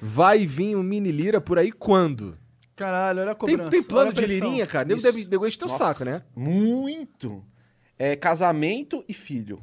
Vai 0.01 0.45
vir 0.45 0.75
um 0.75 0.83
mini 0.83 1.11
Lira 1.11 1.39
por 1.39 1.57
aí 1.57 1.71
quando? 1.71 2.37
Caralho, 2.75 3.21
olha 3.21 3.31
a 3.31 3.35
Tem, 3.35 3.49
cobrança. 3.55 3.71
tem 3.71 3.83
plano 3.83 4.09
olha 4.11 4.19
a 4.19 4.21
de 4.21 4.25
lirinha, 4.27 4.67
cara? 4.67 4.85
Nego 4.85 4.99
Isso. 4.99 5.11
deve 5.11 5.27
nego 5.27 5.47
enche 5.47 5.57
teu 5.57 5.67
Nossa, 5.67 5.85
saco, 5.85 6.03
né? 6.03 6.21
Muito. 6.35 7.43
É 7.97 8.15
casamento 8.15 9.03
e 9.07 9.13
filho. 9.13 9.61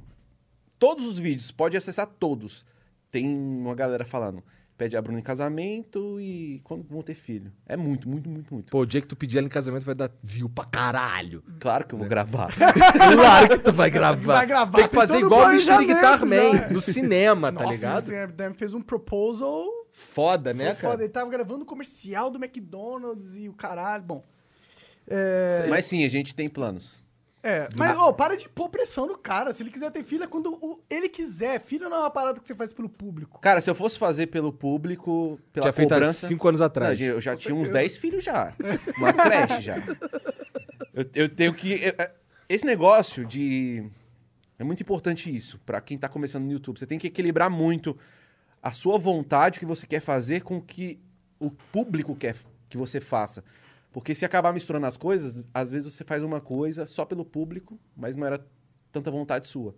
Todos 0.78 1.06
os 1.06 1.18
vídeos, 1.18 1.50
pode 1.50 1.76
acessar 1.76 2.06
todos. 2.06 2.64
Tem 3.10 3.28
uma 3.28 3.74
galera 3.74 4.04
falando. 4.04 4.42
Pede 4.76 4.96
a 4.96 5.02
Bruna 5.02 5.18
em 5.18 5.22
casamento 5.22 6.18
e 6.18 6.60
quando 6.64 6.82
vão 6.88 7.02
ter 7.02 7.14
filho. 7.14 7.52
É 7.66 7.76
muito, 7.76 8.08
muito, 8.08 8.28
muito, 8.28 8.52
muito. 8.52 8.70
Pô, 8.70 8.80
o 8.80 8.86
dia 8.86 9.00
que 9.02 9.06
tu 9.06 9.14
pedir 9.14 9.38
ela 9.38 9.46
em 9.46 9.50
casamento 9.50 9.84
vai 9.84 9.94
dar 9.94 10.10
view 10.22 10.48
pra 10.48 10.64
caralho. 10.64 11.44
Claro 11.60 11.86
que 11.86 11.94
eu 11.94 11.98
vou 11.98 12.08
gravar. 12.08 12.48
Claro 13.14 13.48
que 13.50 13.58
tu 13.58 13.72
vai 13.72 13.90
gravar. 13.90 14.34
Vai 14.38 14.46
gravar, 14.46 14.72
Tem 14.78 14.84
que 14.84 14.90
tem 14.90 14.98
fazer 15.00 15.18
igual 15.18 15.48
o 15.48 15.50
Mr. 15.50 15.84
Guitar. 15.84 16.24
Man, 16.24 16.68
no 16.72 16.80
cinema, 16.80 17.52
tá 17.52 17.62
Nossa, 17.62 17.74
ligado? 17.74 18.08
o 18.08 18.12
Mr. 18.12 18.54
Fez 18.54 18.74
um 18.74 18.80
proposal 18.80 19.81
Foda, 19.92 20.52
né, 20.54 20.66
Foi 20.74 20.74
cara? 20.82 20.92
foda. 20.92 21.02
Ele 21.04 21.12
tava 21.12 21.30
gravando 21.30 21.62
o 21.62 21.66
comercial 21.66 22.30
do 22.30 22.42
McDonald's 22.42 23.36
e 23.36 23.48
o 23.48 23.52
caralho. 23.52 24.02
Bom. 24.02 24.24
É, 25.06 25.66
Mas 25.68 25.84
sim, 25.86 26.04
a 26.04 26.08
gente 26.08 26.34
tem 26.34 26.48
planos. 26.48 27.04
é, 27.42 27.68
mas, 27.76 27.96
ô, 27.98 28.12
para 28.12 28.36
de 28.36 28.48
pôr 28.48 28.68
pressão 28.68 29.06
no 29.06 29.18
cara. 29.18 29.52
Se 29.52 29.62
ele 29.62 29.70
quiser 29.70 29.90
ter 29.90 30.04
filho, 30.04 30.22
é 30.24 30.26
quando 30.26 30.54
o- 30.54 30.80
ele 30.88 31.08
quiser. 31.08 31.60
Filho 31.60 31.88
não 31.88 31.96
é 31.96 32.00
uma 32.00 32.10
parada 32.10 32.40
que 32.40 32.46
você 32.46 32.54
faz 32.54 32.72
pelo 32.72 32.88
público. 32.88 33.40
Cara, 33.40 33.60
se 33.60 33.68
eu 33.68 33.74
fosse 33.74 33.98
fazer 33.98 34.28
pelo 34.28 34.52
público, 34.52 35.38
pela 35.52 35.72
Tinha 35.72 35.86
cobrança... 35.88 36.26
cinco 36.28 36.46
anos 36.48 36.60
Não, 36.60 36.66
atrás. 36.66 37.00
eu 37.00 37.20
já 37.20 37.34
tinha 37.36 37.54
uns 37.54 37.70
10 37.70 37.96
filhos 37.98 38.22
já. 38.24 38.54
Uma 38.96 39.12
creche 39.12 39.60
já. 39.60 39.76
Eu, 40.94 41.04
eu 41.14 41.28
tenho 41.28 41.52
que. 41.52 41.72
eu- 41.84 41.94
é, 41.98 42.12
esse 42.48 42.64
negócio 42.64 43.24
de. 43.26 43.84
É 44.58 44.64
muito 44.64 44.80
importante 44.80 45.34
isso, 45.34 45.58
pra 45.66 45.80
quem 45.80 45.98
tá 45.98 46.08
começando 46.08 46.44
no 46.44 46.52
YouTube. 46.52 46.78
Você 46.78 46.86
tem 46.86 46.98
que 46.98 47.08
equilibrar 47.08 47.50
muito 47.50 47.98
a 48.62 48.70
sua 48.70 48.96
vontade, 48.96 49.58
o 49.58 49.60
que 49.60 49.66
você 49.66 49.86
quer 49.86 50.00
fazer, 50.00 50.42
com 50.42 50.60
que 50.60 51.00
o 51.40 51.50
público 51.50 52.14
quer 52.14 52.36
que 52.68 52.76
você 52.76 53.00
faça. 53.00 53.42
Porque 53.92 54.14
se 54.14 54.24
acabar 54.24 54.52
misturando 54.54 54.86
as 54.86 54.96
coisas, 54.96 55.44
às 55.52 55.72
vezes 55.72 55.92
você 55.92 56.04
faz 56.04 56.22
uma 56.22 56.40
coisa 56.40 56.86
só 56.86 57.04
pelo 57.04 57.24
público, 57.24 57.78
mas 57.96 58.16
não 58.16 58.26
era 58.26 58.44
tanta 58.90 59.10
vontade 59.10 59.48
sua. 59.48 59.74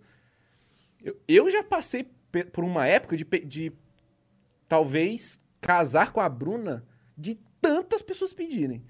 Eu, 1.03 1.17
eu 1.27 1.49
já 1.49 1.63
passei 1.63 2.07
por 2.53 2.63
uma 2.63 2.85
época 2.87 3.17
de, 3.17 3.25
de 3.45 3.73
talvez 4.69 5.39
casar 5.59 6.11
com 6.11 6.21
a 6.21 6.29
Bruna 6.29 6.85
de 7.17 7.35
tantas 7.61 8.01
pessoas 8.01 8.31
pedirem. 8.33 8.83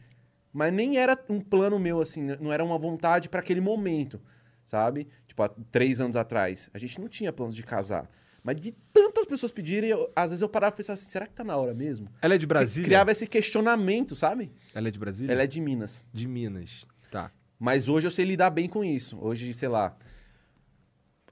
Mas 0.52 0.74
nem 0.74 0.98
era 0.98 1.18
um 1.30 1.40
plano 1.40 1.80
meu, 1.80 2.02
assim, 2.02 2.24
né? 2.24 2.38
não 2.40 2.52
era 2.52 2.64
uma 2.64 2.78
vontade 2.78 3.28
para 3.28 3.40
aquele 3.40 3.62
momento, 3.62 4.22
sabe? 4.66 5.08
Tipo, 5.28 5.44
há 5.44 5.50
três 5.72 6.00
anos 6.00 6.16
atrás, 6.16 6.70
a 6.74 6.78
gente 6.78 7.00
não 7.00 7.10
tinha 7.10 7.34
planos 7.34 7.56
de 7.56 7.64
casar. 7.64 8.10
Mas 8.46 8.58
de 8.58 8.72
tantas 8.94 9.26
pessoas 9.26 9.52
pedirem, 9.52 9.90
eu- 9.90 10.08
às 10.16 10.30
vezes 10.30 10.42
eu 10.44 10.48
parava 10.48 10.76
e 10.76 10.78
pensava 10.78 10.94
assim, 11.00 11.10
será 11.10 11.26
que 11.26 11.34
tá 11.34 11.44
na 11.44 11.58
hora 11.58 11.74
mesmo? 11.74 12.08
Ela 12.22 12.36
é 12.36 12.38
de 12.38 12.46
Brasília? 12.46 12.86
Criava 12.86 13.12
esse 13.12 13.26
questionamento, 13.26 14.16
sabe? 14.16 14.52
Ela 14.72 14.88
é 14.88 14.92
de 14.92 15.00
Brasília? 15.00 15.32
Ela 15.34 15.42
é 15.44 15.48
de 15.48 15.60
Minas. 15.60 16.06
de 16.14 16.28
Minas. 16.28 16.86
Tá. 17.10 17.32
Mas 17.60 17.90
hoje 17.90 18.06
eu 18.06 18.12
sei 18.12 18.24
lidar 18.24 18.52
bem 18.52 18.70
com 18.70 18.84
isso. 18.86 19.18
Hoje, 19.20 19.52
sei 19.56 19.68
lá, 19.68 19.98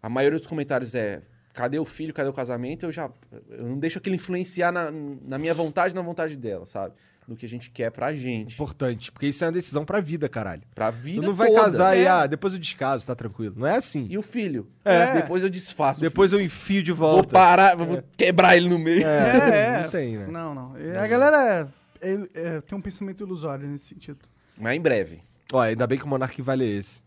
a 0.02 0.10
maioria 0.10 0.40
dos 0.40 0.48
comentários 0.48 0.96
é 0.96 1.22
cadê 1.54 1.78
o 1.78 1.86
filho, 1.86 2.14
cadê 2.16 2.28
o 2.28 2.34
casamento? 2.34 2.88
Eu 2.88 2.92
já 2.92 3.12
eu 3.52 3.64
não 3.68 3.78
deixo 3.78 4.00
aquilo 4.00 4.16
influenciar 4.16 4.72
na, 4.72 4.90
na 4.90 5.38
minha 5.38 5.54
vontade 5.54 5.94
na 5.94 6.02
vontade 6.02 6.36
dela, 6.36 6.66
sabe? 6.66 6.96
Do 7.28 7.36
que 7.38 7.46
a 7.46 7.50
gente 7.50 7.70
quer 7.72 7.90
pra 7.90 8.14
gente. 8.14 8.54
Importante, 8.54 9.12
porque 9.12 9.28
isso 9.28 9.44
é 9.44 9.48
uma 9.48 9.54
decisão 9.54 9.86
pra 9.86 10.02
vida, 10.02 10.28
caralho. 10.28 10.62
Pra 10.76 10.90
vida 10.92 11.22
tu 11.22 11.28
não 11.28 11.34
vai 11.34 11.48
toda. 11.48 11.62
casar 11.62 11.98
e, 11.98 12.02
É. 12.02 12.08
ah, 12.10 12.28
depois 12.28 12.52
eu 12.54 12.60
descaso, 12.60 13.06
tá 13.08 13.16
tranquilo. 13.16 13.56
Não 13.58 13.66
é 13.66 13.78
assim. 13.78 14.06
E 14.10 14.18
o 14.18 14.22
filho? 14.22 14.68
É. 14.84 15.14
Depois 15.22 15.42
eu 15.42 15.50
desfaço. 15.50 16.02
Depois 16.02 16.34
eu 16.34 16.42
enfio 16.42 16.82
de 16.84 16.92
filho. 16.92 16.96
vou 16.98 17.14
volta. 17.14 17.30
parar, 17.32 17.76
vou 17.78 18.04
quebrar 18.18 18.58
ele 18.58 18.68
no 18.68 18.78
meio. 18.78 19.06
É, 19.08 19.84
não 19.84 19.90
tem, 19.90 20.18
né? 20.18 20.28
Não, 20.28 20.54
não. 20.54 20.78
E 20.80 20.92
A 20.98 21.08
galera 21.08 21.70
é- 22.02 22.12
é- 22.12 22.28
é- 22.34 22.62
tem 22.62 22.78
um 22.78 22.82
pensamento 22.82 23.24
ilusório 23.24 23.66
nesse 23.68 23.86
sentido. 23.86 24.20
Mas 24.58 24.76
em 24.76 24.82
breve. 24.82 25.22
Ó, 25.54 25.60
ainda 25.62 25.88
bem 25.88 25.98
que 25.98 26.04
o 26.04 26.08
Monark 26.08 26.42
vai 26.42 26.58
ler 26.58 26.78
esse. 26.80 27.02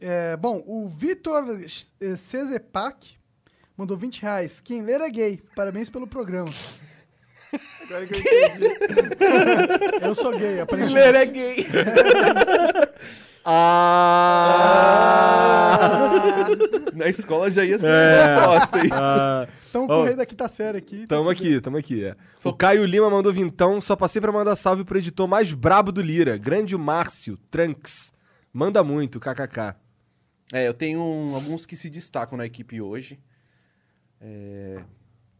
É, 0.00 0.36
bom, 0.36 0.62
o 0.66 0.88
Vitor 0.88 1.44
eh, 2.00 2.16
Cezepac 2.16 3.16
mandou 3.76 3.96
20 3.96 4.20
reais. 4.20 4.60
Quem 4.60 4.82
ler 4.82 5.00
é 5.00 5.08
gay. 5.08 5.40
Parabéns 5.56 5.88
pelo 5.88 6.06
programa. 6.06 6.50
Agora 7.84 8.06
que 8.06 8.14
eu 8.14 8.20
entendi. 8.20 8.70
Eu 10.02 10.14
sou 10.14 10.36
gay, 10.38 10.60
aparentemente. 10.60 11.16
é 11.16 11.26
gay. 11.26 11.66
Ah! 15.84 16.48
Na 16.94 17.08
escola 17.08 17.50
já 17.50 17.64
ia 17.64 17.78
ser 17.78 17.90
É. 17.90 18.36
uma 18.38 18.46
bosta 18.58 18.78
isso. 18.84 18.94
Ah, 18.94 19.48
Estamos 19.64 19.90
Ó, 19.90 19.94
com 19.96 20.02
o 20.02 20.04
rei 20.04 20.14
da 20.16 20.26
quinta 20.26 20.48
série 20.48 20.78
aqui. 20.78 21.06
tamo 21.06 21.28
aqui, 21.30 21.60
tamo 21.60 21.76
aqui. 21.76 22.04
É. 22.04 22.14
O 22.44 22.52
Caio 22.52 22.84
Lima 22.84 23.10
mandou 23.10 23.32
vintão, 23.32 23.80
só 23.80 23.96
passei 23.96 24.20
pra 24.20 24.30
mandar 24.32 24.54
salve 24.56 24.84
pro 24.84 24.98
editor 24.98 25.26
mais 25.26 25.52
brabo 25.52 25.90
do 25.90 26.00
Lira, 26.02 26.36
grande 26.36 26.76
Márcio 26.76 27.36
Trunks. 27.50 28.12
Manda 28.52 28.84
muito, 28.84 29.18
kkk. 29.18 29.74
É, 30.52 30.68
eu 30.68 30.74
tenho 30.74 31.00
um- 31.00 31.34
alguns 31.34 31.64
que 31.64 31.74
se 31.74 31.88
destacam 31.88 32.36
na 32.36 32.44
equipe 32.46 32.80
hoje. 32.80 33.18
É, 34.20 34.80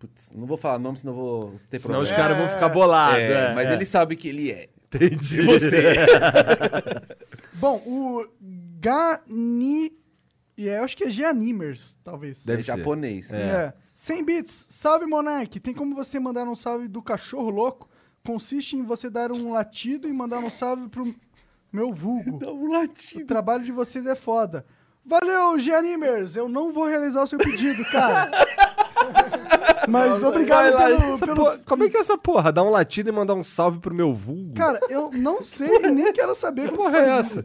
putz, 0.03 0.33
não 0.35 0.47
vou 0.47 0.57
falar 0.57 0.81
nome, 0.81 0.99
senão 0.99 1.15
vou 1.15 1.61
ter 1.71 1.79
Senão 1.79 2.01
os 2.01 2.09
problema. 2.09 2.29
caras 2.29 2.45
vão 2.45 2.57
ficar 2.57 2.69
bolados. 2.69 3.21
É, 3.21 3.51
é, 3.51 3.55
mas 3.55 3.69
é. 3.69 3.75
ele 3.75 3.85
sabe 3.85 4.17
que 4.17 4.29
ele 4.29 4.51
é. 4.51 4.69
Entendi. 4.87 5.41
E 5.41 5.43
você? 5.45 5.95
Bom, 7.55 7.77
o 7.87 8.27
Gani... 8.81 9.93
É, 10.59 10.79
eu 10.79 10.85
acho 10.85 10.97
que 10.97 11.05
é 11.05 11.11
Gianimers, 11.11 11.97
talvez. 12.03 12.45
Deve 12.45 12.61
é 12.61 12.65
ser. 12.65 12.77
japonês. 12.77 13.33
É. 13.33 13.73
100 13.95 14.25
bits. 14.25 14.67
Salve, 14.69 15.07
Monark. 15.07 15.59
Tem 15.61 15.73
como 15.73 15.95
você 15.95 16.19
mandar 16.19 16.45
um 16.45 16.57
salve 16.57 16.89
do 16.89 17.01
cachorro 17.01 17.51
louco? 17.51 17.89
Consiste 18.25 18.77
em 18.77 18.83
você 18.83 19.09
dar 19.09 19.33
um 19.33 19.53
latido 19.53 20.09
e 20.09 20.13
mandar 20.13 20.39
um 20.39 20.51
salve 20.51 20.89
pro 20.89 21.15
meu 21.73 21.93
vulgo. 21.93 22.39
Dá 22.39 22.53
um 22.53 22.65
O 22.65 22.73
latido. 22.73 23.25
trabalho 23.25 23.65
de 23.65 23.73
vocês 23.73 24.07
é 24.07 24.15
foda. 24.15 24.67
Valeu, 25.05 25.59
Gianimers. 25.59 26.37
Eu 26.37 26.49
não 26.49 26.73
vou 26.73 26.85
realizar 26.85 27.23
o 27.23 27.27
seu 27.27 27.39
pedido, 27.39 27.85
cara. 27.87 28.31
Mas 29.89 30.23
obrigado 30.23 30.75
lá, 30.75 30.87
pelo, 30.87 31.19
pelo- 31.19 31.35
porra- 31.37 31.59
como 31.67 31.85
é 31.85 31.91
que 31.91 31.97
é 31.97 32.01
essa 32.01 32.17
porra? 32.19 32.53
Dar 32.53 32.63
um 32.63 32.71
latido 32.71 33.09
e 33.09 33.13
mandar 33.13 33.35
um 33.35 33.43
salve 33.43 33.79
pro 33.79 33.95
meu 33.95 34.15
vulgo? 34.15 34.55
Cara, 34.55 34.79
eu 34.89 35.11
não 35.13 35.43
sei 35.45 35.69
e 35.69 35.79
nem 35.91 36.13
quero 36.13 36.35
saber 36.35 36.63
que 36.71 36.77
como 36.77 36.85
porra 36.85 36.99
é 36.99 37.09
essa? 37.19 37.45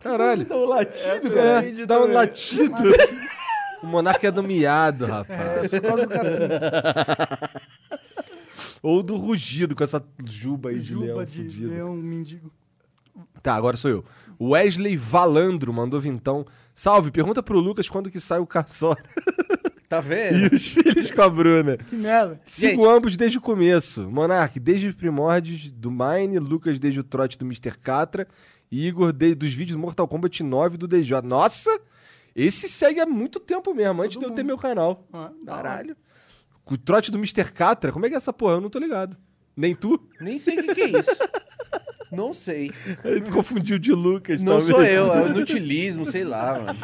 Caralho. 0.00 0.44
Dá 0.46 0.56
um 0.56 0.64
latido, 0.66 1.26
É, 1.28 1.30
cara. 1.34 1.66
É, 1.82 1.86
dá 1.86 2.00
um 2.00 2.12
latido. 2.12 2.74
o 3.82 3.86
monarca 3.86 4.26
é 4.28 4.30
do 4.30 4.42
miado, 4.42 5.06
rapaz. 5.06 5.38
É, 5.40 5.68
só 5.68 5.80
por 5.80 5.88
causa 5.88 6.02
do 6.06 6.08
gatinho. 6.08 6.48
Ou 8.82 9.02
do 9.02 9.16
rugido 9.16 9.74
com 9.74 9.82
essa 9.82 10.02
juba 10.24 10.68
aí 10.68 10.78
de 10.78 10.90
Juba 10.90 11.04
leão 11.06 11.24
de 11.24 11.42
fudido. 11.42 11.70
leão 11.70 11.94
mendigo. 11.96 12.52
Tá, 13.42 13.54
agora 13.54 13.76
sou 13.76 13.90
eu. 13.90 14.04
Wesley 14.40 14.96
Valandro 14.96 15.72
mandou 15.72 15.98
vintão. 16.00 16.44
Salve, 16.74 17.10
pergunta 17.10 17.42
pro 17.42 17.58
Lucas 17.60 17.88
quando 17.88 18.10
que 18.10 18.20
sai 18.20 18.40
o 18.40 18.46
Caçora 18.46 19.02
Tá 20.02 20.06
e 20.06 20.08
vendo? 20.08 20.54
os 20.54 20.68
filhos 20.68 21.10
com 21.10 21.22
a 21.22 21.28
Bruna. 21.28 21.76
Que 21.88 21.96
merda. 21.96 22.40
Sigo 22.44 22.82
Gente. 22.82 22.96
ambos 22.96 23.16
desde 23.16 23.38
o 23.38 23.40
começo. 23.40 24.08
Monark, 24.10 24.58
desde 24.58 24.88
os 24.88 24.94
primórdios 24.94 25.70
do 25.70 25.90
Mine, 25.90 26.38
Lucas 26.38 26.78
desde 26.78 27.00
o 27.00 27.04
trote 27.04 27.38
do 27.38 27.44
Mr. 27.44 27.76
Catra 27.78 28.26
e 28.70 28.86
Igor 28.86 29.12
desde 29.12 29.44
os 29.44 29.52
vídeos 29.52 29.76
do 29.76 29.80
Mortal 29.80 30.08
Kombat 30.08 30.42
9 30.42 30.76
do 30.76 30.88
DJ. 30.88 31.20
Nossa! 31.22 31.70
Esse 32.34 32.68
segue 32.68 33.00
há 33.00 33.06
muito 33.06 33.38
tempo 33.38 33.72
mesmo, 33.72 34.02
antes 34.02 34.18
de 34.18 34.24
eu 34.24 34.30
ter 34.32 34.42
meu 34.42 34.58
canal. 34.58 35.06
Ah. 35.12 35.30
Caralho. 35.46 35.96
O 36.66 36.76
trote 36.76 37.10
do 37.10 37.18
Mr. 37.18 37.52
Catra, 37.52 37.92
como 37.92 38.06
é 38.06 38.08
que 38.08 38.14
é 38.14 38.18
essa 38.18 38.32
porra? 38.32 38.54
Eu 38.54 38.60
não 38.60 38.70
tô 38.70 38.78
ligado. 38.78 39.16
Nem 39.56 39.74
tu? 39.74 40.00
Nem 40.20 40.38
sei 40.38 40.58
o 40.58 40.62
que, 40.62 40.74
que 40.74 40.82
é 40.82 40.98
isso. 40.98 41.10
Não 42.10 42.32
sei. 42.32 42.72
Tu 43.24 43.30
confundiu 43.32 43.78
de 43.78 43.92
Lucas, 43.92 44.42
Não 44.42 44.52
talvez. 44.58 44.70
sou 44.70 44.84
eu, 44.84 45.12
é 45.12 45.22
o 45.22 45.26
inutilismo, 45.28 46.06
sei 46.06 46.24
lá, 46.24 46.60
mano. 46.60 46.78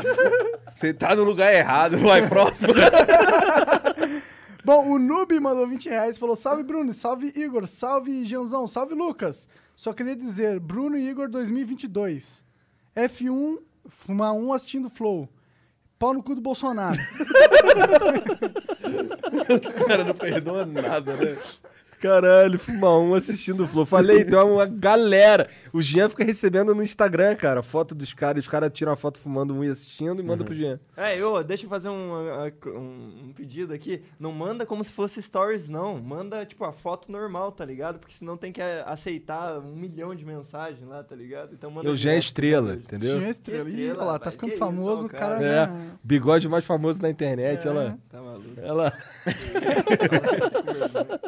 Você 0.71 0.93
tá 0.93 1.15
no 1.15 1.25
lugar 1.25 1.53
errado, 1.55 1.99
vai 1.99 2.29
próximo. 2.29 2.73
Bom, 4.65 4.91
o 4.91 4.99
Noob 4.99 5.39
mandou 5.41 5.67
20 5.67 5.89
reais 5.89 6.17
e 6.17 6.19
falou: 6.19 6.37
Salve 6.37 6.63
Bruno, 6.63 6.93
salve 6.93 7.33
Igor, 7.37 7.67
salve 7.67 8.25
Janzão, 8.25 8.67
salve 8.69 8.95
Lucas. 8.95 9.49
Só 9.75 9.93
queria 9.93 10.15
dizer, 10.15 10.61
Bruno 10.61 10.97
e 10.99 11.09
Igor 11.09 11.29
2022. 11.29 12.45
F1, 12.95 13.59
fumar 13.89 14.33
um 14.35 14.53
assistindo 14.53 14.91
Flow. 14.91 15.29
Pau 15.99 16.13
no 16.15 16.23
cu 16.23 16.35
do 16.35 16.41
Bolsonaro. 16.41 16.97
Os 19.65 19.73
caras 19.73 20.07
não 20.07 20.15
perdoam 20.15 20.67
nada, 20.67 21.15
né? 21.17 21.37
Caralho, 22.01 22.59
fuma 22.59 22.98
um 22.98 23.12
assistindo 23.14 23.64
o 23.64 23.66
Flow. 23.66 23.85
Falei, 23.85 24.24
tem 24.24 24.39
uma 24.39 24.64
galera. 24.64 25.48
O 25.72 25.82
Jean 25.82 26.09
fica 26.09 26.24
recebendo 26.24 26.74
no 26.74 26.82
Instagram, 26.82 27.36
cara, 27.36 27.62
foto 27.62 27.94
dos 27.94 28.14
caras. 28.14 28.44
Os 28.44 28.48
caras 28.48 28.70
tiram 28.72 28.90
a 28.93 28.97
foto 28.97 29.18
fumando 29.18 29.55
um 29.55 29.62
e 29.62 29.68
assistindo 29.68 30.20
e 30.20 30.24
manda 30.24 30.43
pro 30.43 30.55
Jean. 30.55 30.81
É, 30.97 31.16
eu, 31.18 31.44
deixa 31.44 31.66
eu 31.66 31.68
fazer 31.68 31.90
um, 31.90 32.12
um, 32.66 33.27
um 33.27 33.32
pedido 33.35 33.74
aqui. 33.74 34.02
Não 34.18 34.32
manda 34.32 34.64
como 34.64 34.82
se 34.82 34.90
fosse 34.90 35.20
stories, 35.20 35.68
não. 35.68 35.98
Manda, 36.01 36.44
tipo, 36.47 36.64
a 36.64 36.72
foto 36.72 37.12
normal, 37.12 37.52
tá 37.52 37.64
ligado? 37.66 37.98
Porque 37.98 38.14
senão 38.14 38.36
tem 38.36 38.51
que 38.51 38.60
eh, 38.62 38.82
aceitar 38.86 39.59
um 39.59 39.77
milhão 39.77 40.14
de 40.14 40.24
mensagens 40.24 40.89
lá, 40.89 41.05
tá 41.05 41.14
ligado? 41.14 41.52
Então 41.52 41.70
manda 41.70 41.90
O 41.90 41.97
Jean 41.97 42.12
é 42.12 42.18
estrela, 42.18 42.74
entendeu? 42.74 43.18
Tinha 43.18 43.31
estrela. 43.31 43.68
Ih, 43.68 43.72
Estrela, 43.72 43.98
olha 43.98 44.06
lá, 44.12 44.18
tá 44.18 44.31
ficando 44.31 44.56
famoso, 44.56 45.05
o 45.05 45.09
cara. 45.09 45.36
É, 45.44 45.66
já- 45.66 45.77
bigode 46.02 46.48
mais 46.48 46.64
famoso 46.64 47.02
na 47.02 47.10
internet, 47.10 47.68
ela. 47.68 47.98
Tá 48.09 48.20
maluco. 48.22 48.59
Ela. 48.60 48.93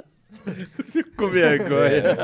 Fico 0.90 1.10
com 1.16 1.28
vergonha. 1.28 2.16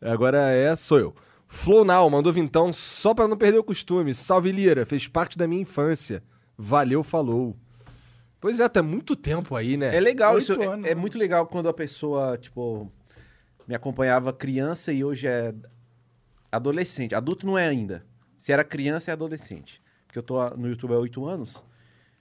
Agora 0.00 0.50
é, 0.50 0.74
sou 0.76 0.98
eu. 0.98 1.14
Flow 1.46 1.84
Now 1.84 2.08
mandou 2.08 2.32
vintão 2.32 2.72
só 2.72 3.12
pra 3.12 3.26
não 3.26 3.36
perder 3.36 3.58
o 3.58 3.64
costume. 3.64 4.14
Salve 4.14 4.52
Lira, 4.52 4.86
fez 4.86 5.08
parte 5.08 5.36
da 5.36 5.46
minha 5.48 5.62
infância. 5.62 6.22
Valeu, 6.56 7.02
falou. 7.02 7.56
Pois 8.40 8.60
é, 8.60 8.68
tá 8.68 8.82
muito 8.82 9.14
tempo 9.16 9.54
aí, 9.56 9.76
né? 9.76 9.94
É 9.94 10.00
legal 10.00 10.34
Oito 10.34 10.52
isso. 10.52 10.62
é- 10.62 10.66
anos, 10.66 10.86
é, 10.86 10.94
né? 10.94 11.00
muito 11.00 11.18
legal 11.18 11.46
quando 11.46 11.68
a 11.68 11.74
pessoa, 11.74 12.38
tipo, 12.38 12.90
me 13.66 13.74
acompanhava 13.74 14.32
criança 14.32 14.92
e 14.92 15.04
hoje 15.04 15.26
é 15.26 15.52
adolescente. 16.50 17.14
Adulto 17.14 17.44
não 17.46 17.58
é 17.58 17.68
ainda. 17.68 18.04
Se 18.36 18.52
era 18.52 18.64
criança, 18.64 19.10
é 19.10 19.12
adolescente. 19.12 19.82
Porque 20.06 20.18
eu 20.18 20.22
tô 20.22 20.48
no 20.50 20.68
YouTube 20.68 20.94
há 20.94 20.98
oito 20.98 21.26
anos. 21.26 21.64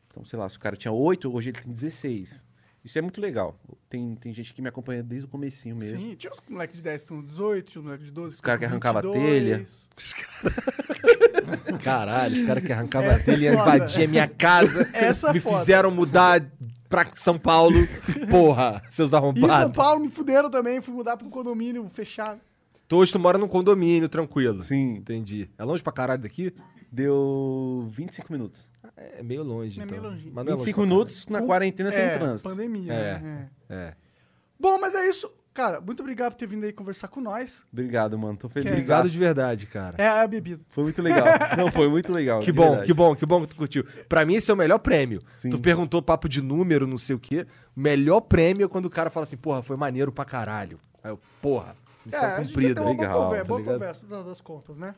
Então, 0.08 0.26
sei 0.26 0.38
lá, 0.38 0.50
se 0.50 0.58
o 0.58 0.60
cara 0.60 0.76
tinha 0.76 0.92
oito, 0.92 1.34
hoje 1.34 1.52
ele 1.52 1.60
tem 1.62 1.72
16. 1.72 2.46
Isso 2.84 2.98
é 2.98 3.02
muito 3.02 3.20
legal. 3.20 3.60
Tem, 3.90 4.16
tem 4.16 4.34
gente 4.34 4.54
que 4.54 4.62
me 4.62 4.70
acompanha 4.70 5.04
desde 5.04 5.26
o 5.26 5.30
comecinho 5.30 5.76
mesmo. 5.76 6.00
Sim, 6.00 6.16
tinha 6.16 6.32
os 6.32 6.40
moleques 6.50 6.78
de 6.78 6.84
10 6.84 6.96
que 6.96 7.14
estão 7.14 7.22
18, 7.22 7.70
tinha 7.70 7.80
os 7.82 7.86
moleques 7.86 8.06
de 8.06 8.12
12 8.12 8.36
Os 8.36 8.42
cara 8.42 8.58
que 8.58 8.66
estão 8.66 8.76
arrancava 8.76 9.02
22. 9.02 9.90
Caralho, 11.84 12.42
os 12.42 12.48
caras 12.48 12.64
que 12.64 12.72
arrancavam 12.72 13.12
a 13.12 13.20
telha 13.20 13.44
e 13.44 13.48
é 13.48 13.54
foda. 13.54 13.76
invadiam 13.76 14.06
a 14.06 14.08
minha 14.08 14.28
casa. 14.28 14.90
Essa 14.94 15.30
é 15.30 15.34
me 15.34 15.40
foda. 15.40 15.58
fizeram 15.58 15.92
mudar 15.92 16.46
pra 16.88 17.06
São 17.16 17.38
Paulo. 17.38 17.76
Porra, 18.30 18.82
seus 18.90 19.10
E 19.10 19.10
em 19.10 19.10
São 19.12 19.18
arrombados. 19.20 19.76
Paulo 19.76 20.02
me 20.02 20.10
fuderam 20.10 20.50
também, 20.50 20.82
fui 20.82 20.94
mudar 20.94 21.18
pra 21.18 21.28
um 21.28 21.30
condomínio 21.30 21.90
fechado. 21.94 22.40
Tu 22.88 22.96
hoje 22.96 23.12
tu 23.12 23.20
mora 23.20 23.38
num 23.38 23.48
condomínio, 23.48 24.10
tranquilo. 24.10 24.64
Sim. 24.64 24.96
Entendi. 24.96 25.50
É 25.58 25.64
longe 25.64 25.84
pra 25.84 25.94
caralho 25.94 26.22
daqui? 26.22 26.54
Deu 26.92 27.88
25 27.90 28.32
minutos. 28.32 28.70
É 28.98 29.22
meio 29.22 29.44
longe, 29.44 29.80
É 29.80 29.84
então. 29.84 30.00
meio 30.00 30.12
longinho. 30.12 30.32
Mas 30.34 30.46
não 30.46 30.52
é 30.52 30.56
longe 30.56 30.66
25 30.66 30.76
pra 30.80 30.88
minutos 30.88 31.28
na 31.28 31.42
quarentena 31.42 31.92
sem 31.92 32.04
é, 32.04 32.18
trânsito. 32.18 32.50
pandemia. 32.50 32.94
É. 32.94 33.20
né? 33.20 33.50
É. 33.70 33.76
É. 33.76 33.94
Bom, 34.60 34.80
mas 34.80 34.96
é 34.96 35.08
isso. 35.08 35.32
Cara, 35.54 35.82
muito 35.82 36.00
obrigado 36.02 36.34
por 36.34 36.38
ter 36.38 36.48
vindo 36.48 36.64
aí 36.64 36.72
conversar 36.72 37.08
com 37.10 37.20
nós. 37.20 37.64
Obrigado, 37.72 38.18
mano. 38.18 38.38
Tô 38.38 38.48
feliz. 38.48 38.72
Obrigado 38.72 39.10
de 39.10 39.18
verdade, 39.18 39.66
cara. 39.66 40.02
É 40.02 40.08
a 40.08 40.26
bebida. 40.28 40.62
Foi 40.70 40.84
muito 40.84 41.02
legal. 41.02 41.26
Não, 41.58 41.72
foi 41.72 41.90
muito 41.90 42.12
legal. 42.14 42.40
Que 42.40 42.52
bom, 42.52 42.70
verdade. 42.70 42.86
que 42.88 42.94
bom, 42.94 43.16
que 43.16 43.26
bom 43.26 43.42
que 43.42 43.48
tu 43.48 43.56
curtiu. 43.56 43.84
Pra 44.08 44.26
mim, 44.26 44.36
esse 44.36 44.50
é 44.50 44.54
o 44.54 44.58
melhor 44.58 44.80
prêmio. 44.80 45.20
Sim. 45.34 45.50
Tu 45.50 45.60
perguntou 45.60 46.02
papo 46.02 46.30
de 46.30 46.42
número, 46.42 46.88
não 46.88 46.98
sei 46.98 47.16
o 47.16 47.20
quê. 47.20 47.46
O 47.76 47.80
melhor 47.80 48.22
prêmio 48.22 48.66
é 48.66 48.68
quando 48.70 48.86
o 48.86 48.90
cara 48.90 49.10
fala 49.10 49.26
assim, 49.26 49.38
porra, 49.38 49.62
foi 49.62 49.76
maneiro 49.76 50.12
pra 50.12 50.24
caralho. 50.24 50.80
Aí 51.04 51.12
eu, 51.12 51.20
porra, 51.42 51.76
missão 52.06 52.24
é, 52.30 52.36
cumprida. 52.38 52.86
legal, 52.86 53.14
boa, 53.14 53.26
conversa, 53.26 53.44
tá 53.44 53.48
boa 53.48 53.64
conversa 53.64 54.24
das 54.24 54.42
contas, 54.42 54.78
né? 54.78 54.96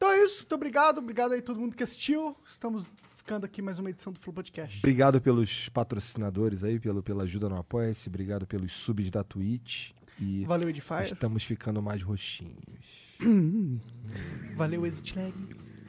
Então 0.00 0.12
é 0.12 0.22
isso. 0.24 0.38
Muito 0.38 0.54
obrigado. 0.54 0.96
Obrigado 0.96 1.32
aí 1.32 1.40
a 1.40 1.42
todo 1.42 1.60
mundo 1.60 1.76
que 1.76 1.82
assistiu. 1.82 2.34
Estamos 2.50 2.90
ficando 3.16 3.44
aqui 3.44 3.60
mais 3.60 3.78
uma 3.78 3.90
edição 3.90 4.10
do 4.10 4.18
Flow 4.18 4.32
Podcast. 4.32 4.78
Obrigado 4.78 5.20
pelos 5.20 5.68
patrocinadores 5.68 6.64
aí, 6.64 6.80
pelo, 6.80 7.02
pela 7.02 7.24
ajuda 7.24 7.50
no 7.50 7.58
Apoia-se. 7.58 8.08
Obrigado 8.08 8.46
pelos 8.46 8.72
subs 8.72 9.10
da 9.10 9.22
Twitch. 9.22 9.90
E 10.18 10.46
Valeu, 10.46 10.70
Edifier. 10.70 11.02
estamos 11.02 11.44
ficando 11.44 11.82
mais 11.82 12.02
roxinhos. 12.02 12.56
Valeu, 14.56 14.86
Exit 14.86 15.18
Lag. 15.18 15.34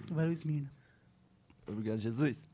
Valeu, 0.10 0.34
Smina. 0.34 0.70
Obrigado, 1.66 2.00
Jesus. 2.00 2.51